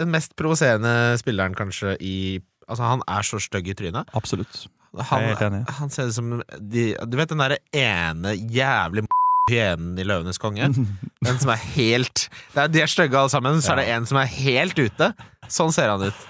den 0.00 0.10
mest 0.10 0.32
provoserende 0.40 1.14
spilleren 1.20 1.54
kanskje 1.58 1.96
i 2.00 2.16
Altså 2.64 2.86
Han 2.88 3.04
er 3.12 3.26
så 3.28 3.38
stygg 3.44 3.68
i 3.68 3.76
trynet. 3.76 4.08
absolutt. 4.16 4.64
Han, 5.10 5.64
han 5.68 5.90
ser 5.90 6.08
ut 6.08 6.14
som 6.16 6.30
de, 6.58 6.84
Du 7.10 7.16
vet 7.18 7.28
den 7.32 7.42
derre 7.42 7.58
ene 7.74 8.32
jævlig 8.38 9.04
hyenen 9.50 9.98
i 10.00 10.04
Løvenes 10.06 10.38
konge? 10.40 10.70
Den 11.24 11.40
som 11.42 11.50
er 11.52 11.60
helt 11.74 12.28
det 12.54 12.62
er, 12.62 12.70
De 12.72 12.80
er 12.80 12.88
stygge 12.88 13.18
alle 13.18 13.32
sammen, 13.32 13.60
så 13.60 13.74
er 13.74 13.82
det 13.82 13.88
en 13.92 14.06
som 14.08 14.16
er 14.22 14.30
helt 14.30 14.78
ute. 14.78 15.10
Sånn 15.52 15.74
ser 15.76 15.90
han 15.92 16.06
ut. 16.08 16.22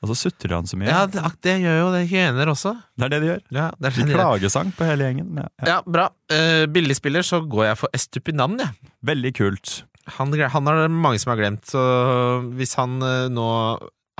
Og 0.00 0.08
så 0.08 0.16
sutrer 0.16 0.54
han 0.56 0.68
så 0.68 0.78
mye. 0.80 0.88
Ja, 0.88 1.02
det, 1.10 1.20
det 1.44 1.58
gjør 1.60 1.76
jo 1.76 1.88
det 1.92 2.06
hyener 2.08 2.48
også. 2.48 2.72
Det 2.96 3.04
er 3.04 3.12
det 3.12 3.20
de 3.20 3.28
gjør. 3.28 3.42
Ja, 3.52 3.66
det 3.76 3.90
er 3.90 3.96
det 3.98 4.06
de. 4.08 4.14
Klagesang 4.16 4.72
på 4.78 4.86
hele 4.88 5.10
gjengen. 5.10 5.30
Ja, 5.36 5.46
ja. 5.60 5.66
ja 5.74 5.78
bra. 5.84 6.06
Uh, 6.32 6.64
Billigspiller, 6.72 7.26
så 7.26 7.42
går 7.44 7.66
jeg 7.68 7.80
for 7.82 7.92
Estupinan, 7.96 8.56
jeg. 8.62 8.92
Veldig 9.10 9.32
kult. 9.36 9.74
Han, 10.16 10.32
han 10.32 10.70
er 10.72 10.80
det 10.86 10.90
mange 10.94 11.20
som 11.20 11.34
har 11.34 11.38
glemt, 11.42 11.68
så 11.68 11.82
hvis 12.56 12.72
han 12.80 12.96
uh, 13.04 13.28
nå 13.30 13.46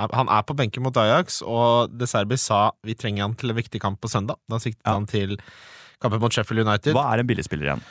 Han 0.01 0.29
er 0.33 0.45
på 0.47 0.55
benken 0.57 0.81
mot 0.85 0.95
Ajax, 0.97 1.41
og 1.45 1.91
De 1.93 2.07
Serbi 2.09 2.37
sa 2.41 2.71
vi 2.85 2.95
trenger 2.97 3.25
han 3.27 3.35
til 3.37 3.51
en 3.53 3.57
viktig 3.57 3.81
kamp 3.81 3.99
på 4.01 4.09
søndag. 4.09 4.39
Da 4.49 4.57
siktet 4.61 4.85
Ja. 4.85 4.95
han 4.95 5.05
til 5.09 5.35
kampen 6.01 6.21
mot 6.21 6.33
Sheffield 6.33 6.63
United. 6.65 6.95
Hva 6.97 7.03
er 7.13 7.21
en 7.21 7.27
billigspiller 7.29 7.67
igjen? 7.67 7.83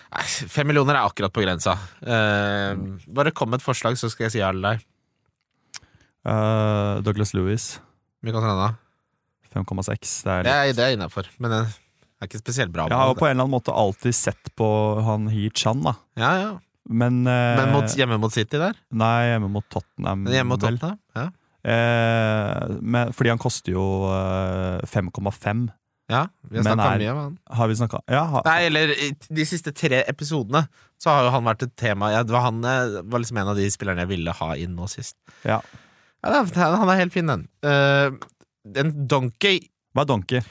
Fem 0.50 0.66
millioner 0.66 0.98
er 0.98 1.06
akkurat 1.06 1.30
på 1.34 1.44
grensa. 1.44 1.76
Uh, 2.02 2.98
bare 3.06 3.30
kom 3.30 3.50
med 3.50 3.60
et 3.60 3.66
forslag, 3.66 3.98
så 3.98 4.10
skal 4.10 4.26
jeg 4.26 4.34
si 4.34 4.42
ja 4.42 4.48
eller 4.50 4.72
nei. 4.72 4.89
Uh, 6.26 7.00
Douglas 7.04 7.32
Lewis, 7.36 7.80
Mikael 8.22 8.42
Stranda. 8.44 8.74
5,6. 9.54 10.10
Det 10.24 10.30
er 10.32 10.42
Det 10.46 10.52
er, 10.54 10.72
det 10.76 10.84
er 10.84 10.96
innafor, 10.96 11.26
men 11.42 11.50
det 11.50 11.60
er 11.66 12.28
ikke 12.28 12.38
spesielt 12.42 12.70
bra. 12.74 12.84
Jeg 12.90 12.98
har 13.00 13.08
jo 13.10 13.16
på 13.18 13.26
en 13.26 13.32
eller 13.34 13.46
annen 13.46 13.54
måte 13.56 13.72
alltid 13.74 14.14
sett 14.14 14.50
på 14.58 14.66
han 15.06 15.26
Hee 15.32 15.50
Chan, 15.54 15.80
da. 15.86 15.94
ja, 16.20 16.34
ja. 16.44 16.50
Men, 16.90 17.20
eh, 17.28 17.56
Men 17.60 17.70
mot, 17.74 17.84
hjemme 17.94 18.16
mot 18.18 18.32
City 18.34 18.58
der? 18.58 18.74
Nei, 18.90 19.28
hjemme 19.30 19.48
mot 19.52 19.66
Tottenham. 19.70 20.24
Men 20.24 20.32
hjemme 20.34 20.48
mot. 20.56 20.62
Tottenham? 20.62 20.96
Ja. 21.14 21.26
Eh, 21.62 22.72
men, 22.80 23.12
fordi 23.14 23.30
han 23.30 23.38
koster 23.38 23.76
jo 23.76 23.84
eh, 24.10 24.80
5,5. 24.90 25.68
ja, 26.10 26.24
vi 26.50 26.58
har 26.58 26.64
snakka 26.66 26.88
mye 26.98 27.12
om 27.12 27.20
han. 27.20 27.36
Har 27.58 27.68
vi 27.70 27.76
snakka 27.78 28.00
Ja, 28.10 28.22
ha, 28.32 28.40
Nei, 28.48 28.56
eller 28.70 28.94
de 29.28 29.44
siste 29.46 29.70
tre 29.76 30.00
episodene 30.10 30.64
så 30.98 31.12
har 31.12 31.28
jo 31.28 31.34
han 31.36 31.46
vært 31.46 31.62
et 31.68 31.76
tema. 31.78 32.10
Ja, 32.16 32.24
det 32.26 32.34
var 32.34 32.48
han 32.48 32.58
eh, 32.64 32.98
var 33.04 33.22
liksom 33.22 33.38
en 33.44 33.52
av 33.52 33.60
de 33.60 33.68
spillerne 33.70 34.02
jeg 34.06 34.10
ville 34.16 34.34
ha 34.40 34.50
inn 34.58 34.74
nå 34.78 34.88
sist. 34.90 35.16
ja. 35.46 35.60
Ja, 36.20 36.42
han 36.44 36.90
er 36.92 36.98
helt 37.00 37.14
fin, 37.14 37.30
den. 37.30 37.46
Uh, 37.64 38.16
en 38.76 38.92
Donkey 39.08 39.62
Hva 39.96 40.04
er 40.04 40.10
Donkey? 40.10 40.42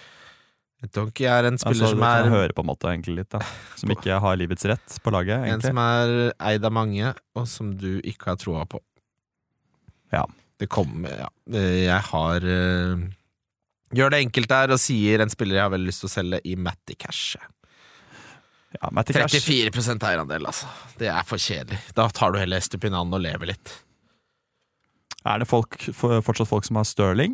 Donkey 0.95 1.27
er 1.27 1.45
en 1.49 1.59
spiller 1.59 1.89
Altså, 1.89 1.97
som 1.97 2.05
er 2.07 2.29
høre 2.31 2.55
på 2.55 2.63
en 2.63 2.69
måte 2.71 2.87
egentlig 2.89 3.19
litt 3.19 3.29
da 3.35 3.41
Som 3.77 3.91
ikke 3.93 4.17
har 4.23 4.39
livets 4.39 4.65
rett 4.69 4.97
på 5.03 5.13
laget, 5.13 5.43
En 5.51 5.61
som 5.61 5.81
er 5.83 6.13
eid 6.51 6.65
av 6.65 6.73
mange, 6.73 7.13
og 7.35 7.47
som 7.51 7.73
du 7.77 7.99
ikke 7.99 8.31
har 8.31 8.39
troa 8.39 8.65
på. 8.69 8.81
Ja. 10.15 10.25
Det 10.59 10.67
kommer 10.71 11.13
Ja. 11.25 11.29
Jeg 11.59 12.01
har 12.09 12.45
uh, 12.47 13.05
Gjør 13.95 14.13
det 14.13 14.23
enkelt 14.25 14.51
der 14.51 14.75
og 14.75 14.81
sier 14.81 15.23
en 15.23 15.31
spiller 15.33 15.59
jeg 15.59 15.65
har 15.65 15.73
veldig 15.73 15.89
lyst 15.89 16.03
til 16.03 16.09
å 16.09 16.13
selge 16.13 16.39
i 16.45 16.55
Matty 16.55 16.93
Cash. 16.99 17.39
Ja, 18.77 18.91
Matty 18.93 19.15
Cash. 19.15 19.39
34 19.41 19.95
eierandel, 20.11 20.45
altså. 20.45 20.69
Det 20.99 21.09
er 21.09 21.25
for 21.25 21.41
kjedelig. 21.41 21.79
Da 21.97 22.05
tar 22.13 22.35
du 22.35 22.37
heller 22.37 22.61
Estupinan 22.61 23.09
og 23.09 23.23
lever 23.23 23.49
litt. 23.55 23.73
Er 25.29 25.37
det 25.41 25.47
folk, 25.49 25.75
fortsatt 25.93 26.47
folk 26.49 26.65
som 26.65 26.75
har 26.79 26.85
Stirling? 26.89 27.33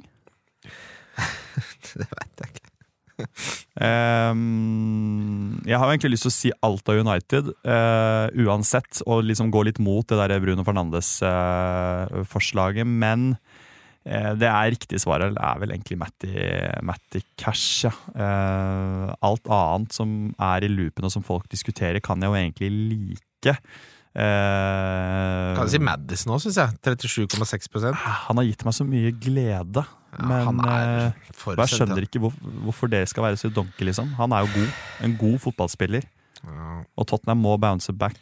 det 1.95 2.07
vet 2.11 2.41
jeg 2.41 2.49
ikke. 2.51 2.67
um, 3.79 5.55
jeg 5.63 5.79
har 5.79 5.87
egentlig 5.87 6.11
lyst 6.15 6.25
til 6.27 6.33
å 6.33 6.35
si 6.35 6.49
alt 6.67 6.89
av 6.91 6.99
United, 6.99 7.45
uh, 7.63 8.27
uansett, 8.43 8.99
og 9.07 9.23
liksom 9.29 9.47
gå 9.53 9.59
litt 9.67 9.79
mot 9.83 10.05
det 10.09 10.17
der 10.19 10.41
Bruno 10.43 10.63
Fernandes-forslaget, 10.67 12.83
men 12.83 13.19
uh, 13.39 14.33
det 14.35 14.49
er 14.51 14.73
riktig 14.75 14.97
svar 15.05 15.19
er 15.23 15.55
vel 15.63 15.71
egentlig 15.77 15.97
Matty, 16.01 16.33
Matty 16.83 17.19
Cash, 17.39 17.87
ja. 17.87 17.93
Eh, 18.11 19.07
alt 19.25 19.45
annet 19.47 19.91
som 19.95 20.09
er 20.35 20.63
i 20.67 20.69
loopen 20.71 21.05
og 21.07 21.11
som 21.15 21.23
folk 21.25 21.45
diskuterer, 21.51 21.99
kan 22.03 22.21
jeg 22.21 22.29
jo 22.29 22.39
egentlig 22.41 22.69
like. 22.75 23.53
Eh, 24.15 25.55
Kan 25.57 25.67
du 25.67 25.71
si 25.73 25.79
Madison 25.83 26.33
òg, 26.35 26.41
syns 26.45 26.57
jeg. 26.61 26.69
37,6% 26.87 27.95
han 27.99 28.39
har 28.39 28.47
gitt 28.47 28.63
meg 28.67 28.75
så 28.77 28.85
mye 28.87 29.11
glede, 29.21 29.83
ja, 30.15 30.27
men 30.51 30.61
eh, 30.71 31.09
jeg 31.57 31.67
skjønner 31.73 32.05
ikke 32.07 32.21
hvor, 32.23 32.35
hvorfor 32.63 32.87
det 32.91 33.01
skal 33.11 33.25
være 33.27 33.39
så 33.41 33.51
donkey, 33.51 33.83
liksom. 33.89 34.13
Han 34.19 34.31
er 34.31 34.45
jo 34.45 34.53
god. 34.61 34.77
En 35.03 35.17
god 35.19 35.35
fotballspiller. 35.43 36.07
Ja. 36.45 36.69
Og 36.95 37.07
Tottenham 37.09 37.41
må 37.43 37.57
bounce 37.59 37.91
back. 37.93 38.19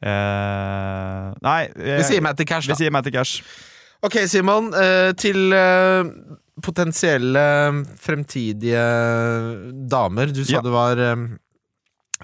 Eh, 0.00 1.26
nei, 1.42 1.60
Vi 1.74 2.02
sier 2.06 2.22
Matty 2.24 2.46
Cash, 2.48 2.68
vi 2.70 2.74
da. 2.76 2.78
sier 2.78 2.94
Matty 2.94 3.10
Cash. 3.14 3.42
Ok, 4.06 4.16
Simon. 4.32 4.70
eh, 4.72 5.10
til 5.18 5.50
potensielle 6.62 7.42
fremtidige 8.00 8.80
damer. 9.90 10.26
Du 10.32 10.44
sa 10.44 10.58
Ja. 10.58 10.60
du 10.64 10.70
var 10.70 10.96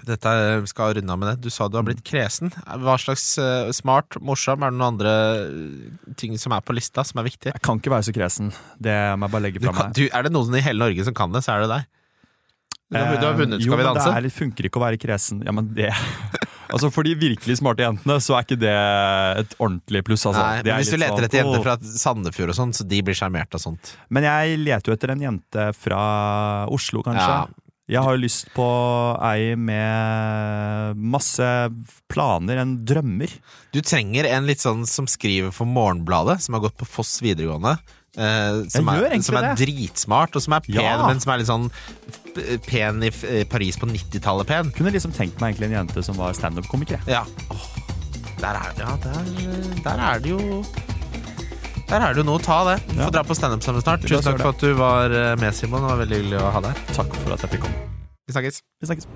Dette 0.05 0.31
skal 0.69 0.93
runde 0.97 1.13
av 1.13 1.19
med 1.19 1.31
det. 1.31 1.35
Du 1.47 1.49
sa 1.53 1.67
du 1.67 1.77
har 1.79 1.85
blitt 1.87 2.03
kresen. 2.05 2.51
Hva 2.83 2.97
slags 3.01 3.25
eh, 3.41 3.71
smart, 3.75 4.19
morsom? 4.21 4.61
Er 4.61 4.73
det 4.73 4.77
noen 4.77 4.91
andre 4.93 5.13
eh, 5.41 6.13
ting 6.19 6.37
som 6.37 6.53
er 6.53 6.61
på 6.65 6.75
lista, 6.77 7.05
som 7.07 7.21
er 7.21 7.29
viktig? 7.29 7.53
Jeg 7.55 7.63
kan 7.65 7.81
ikke 7.81 7.93
være 7.95 8.07
så 8.09 8.15
kresen. 8.15 8.51
Det 8.77 8.95
må 9.17 9.27
jeg 9.27 9.35
bare 9.37 9.45
legge 9.47 9.63
fra 9.63 9.73
meg. 9.73 9.95
du, 9.97 10.05
er 10.07 10.27
det 10.27 10.33
noen 10.35 10.59
i 10.59 10.63
hele 10.65 10.85
Norge 10.85 11.07
som 11.07 11.17
kan 11.17 11.33
det, 11.33 11.41
så 11.47 11.55
er 11.55 11.65
det 11.65 11.71
deg. 11.73 11.87
Du 12.87 12.95
du 12.95 12.99
har 13.01 13.33
Eh, 13.33 13.39
vunnet 13.41 13.59
jo, 13.59 13.67
Skal 13.67 13.79
vi 13.79 13.83
men 13.83 13.89
danse. 13.89 14.11
Det 14.13 14.29
er, 14.29 14.35
funker 14.37 14.69
ikke 14.69 14.79
å 14.79 14.85
være 14.85 14.99
kresen. 15.01 15.41
Ja, 15.43 15.51
men 15.55 15.73
det 15.75 15.91
Altså 16.67 16.89
For 16.91 17.07
de 17.07 17.13
virkelig 17.15 17.59
smarte 17.61 17.85
jentene 17.85 18.17
så 18.23 18.35
er 18.35 18.43
ikke 18.43 18.59
det 18.59 18.73
et 19.41 19.53
ordentlig 19.59 20.01
pluss. 20.07 20.25
Altså. 20.27 20.41
Nei, 20.43 20.63
Det 20.65 20.75
Hvis 20.81 20.91
du 20.91 20.97
leter 20.99 21.15
sånn, 21.15 21.27
etter 21.27 21.39
jenter 21.41 21.63
fra 21.63 21.75
Sandefjord 21.79 22.51
og 22.51 22.57
sånn, 22.57 22.73
så 22.75 22.87
de 22.87 22.99
blir 23.07 23.15
sjarmert 23.17 23.55
av 23.55 23.63
sånt. 23.63 23.93
Men 24.11 24.27
jeg 24.27 24.59
leter 24.63 24.91
jo 24.91 24.97
etter 24.97 25.13
en 25.15 25.23
jente 25.23 25.69
fra 25.77 26.01
Oslo, 26.73 27.03
kanskje. 27.07 27.23
Ja. 27.23 27.66
Jeg 27.87 28.03
har 28.03 28.17
jo 28.17 28.19
lyst 28.19 28.49
på 28.51 28.65
ei 29.23 29.53
med 29.55 30.97
masse 30.99 31.45
planer, 32.11 32.59
en 32.59 32.73
drømmer. 32.87 33.31
Du 33.71 33.79
trenger 33.79 34.27
en 34.27 34.47
litt 34.49 34.59
sånn 34.59 34.83
som 34.89 35.07
skriver 35.07 35.53
for 35.55 35.69
Morgenbladet, 35.71 36.41
som 36.43 36.57
har 36.57 36.65
gått 36.65 36.75
på 36.81 36.87
Foss 36.97 37.21
videregående. 37.23 37.77
Eh, 38.17 38.59
som, 38.73 38.89
er, 38.91 39.15
som 39.23 39.37
er 39.39 39.53
dritsmart, 39.55 40.35
og 40.35 40.43
som 40.43 40.57
er 40.57 40.65
pen, 40.65 40.81
Ja. 40.81 40.97
men 41.07 41.21
som 41.23 41.31
er 41.31 41.39
litt 41.39 41.47
sånn 41.51 41.69
pen 42.67 43.03
i 43.07 43.11
eh, 43.13 43.43
Paris 43.47 43.79
på 43.79 43.87
90-tallet 43.87 44.49
pen. 44.51 44.73
Kunne 44.75 44.91
liksom 44.91 45.15
tenkt 45.15 45.39
meg 45.39 45.53
egentlig 45.55 45.69
en 45.71 45.79
jente 45.85 46.03
som 46.03 46.19
var 46.19 46.35
standup-komiker. 46.35 46.99
Ja. 47.07 47.23
Oh, 47.53 47.67
der 48.41 48.57
er 48.65 48.75
ja, 48.83 48.97
der, 49.05 49.31
der 49.85 50.03
er 50.11 50.19
det 50.27 50.35
jo 50.35 50.61
Der 51.87 52.03
er 52.03 52.17
du 52.17 52.19
noe 52.27 52.35
å 52.35 52.43
ta, 52.43 52.57
det. 52.67 52.81
Du 52.89 52.99
får 52.99 53.13
dra 53.15 53.23
på 53.23 53.35
standup 53.37 53.63
sammen 53.63 53.83
snart. 53.83 54.03
Tusen 54.03 54.25
takk 54.25 54.41
for 54.43 54.51
at 54.51 54.63
du 54.63 54.73
var 54.75 55.13
eh, 55.15 55.33
med, 55.39 55.55
Simon. 55.55 55.85
Det 55.85 55.93
var 55.93 56.01
veldig 56.03 56.19
hyggelig 56.19 56.41
å 56.43 56.51
ha 56.57 56.63
deg. 56.67 56.81
Takk 56.91 57.15
for 57.21 57.37
at 57.37 57.47
jeg 57.47 57.55
fikk 57.55 57.67
komme. 57.69 57.85
Vi 58.27 58.35
snakkes. 58.35 58.59
Vi 58.83 58.91
snakkes. 58.91 59.07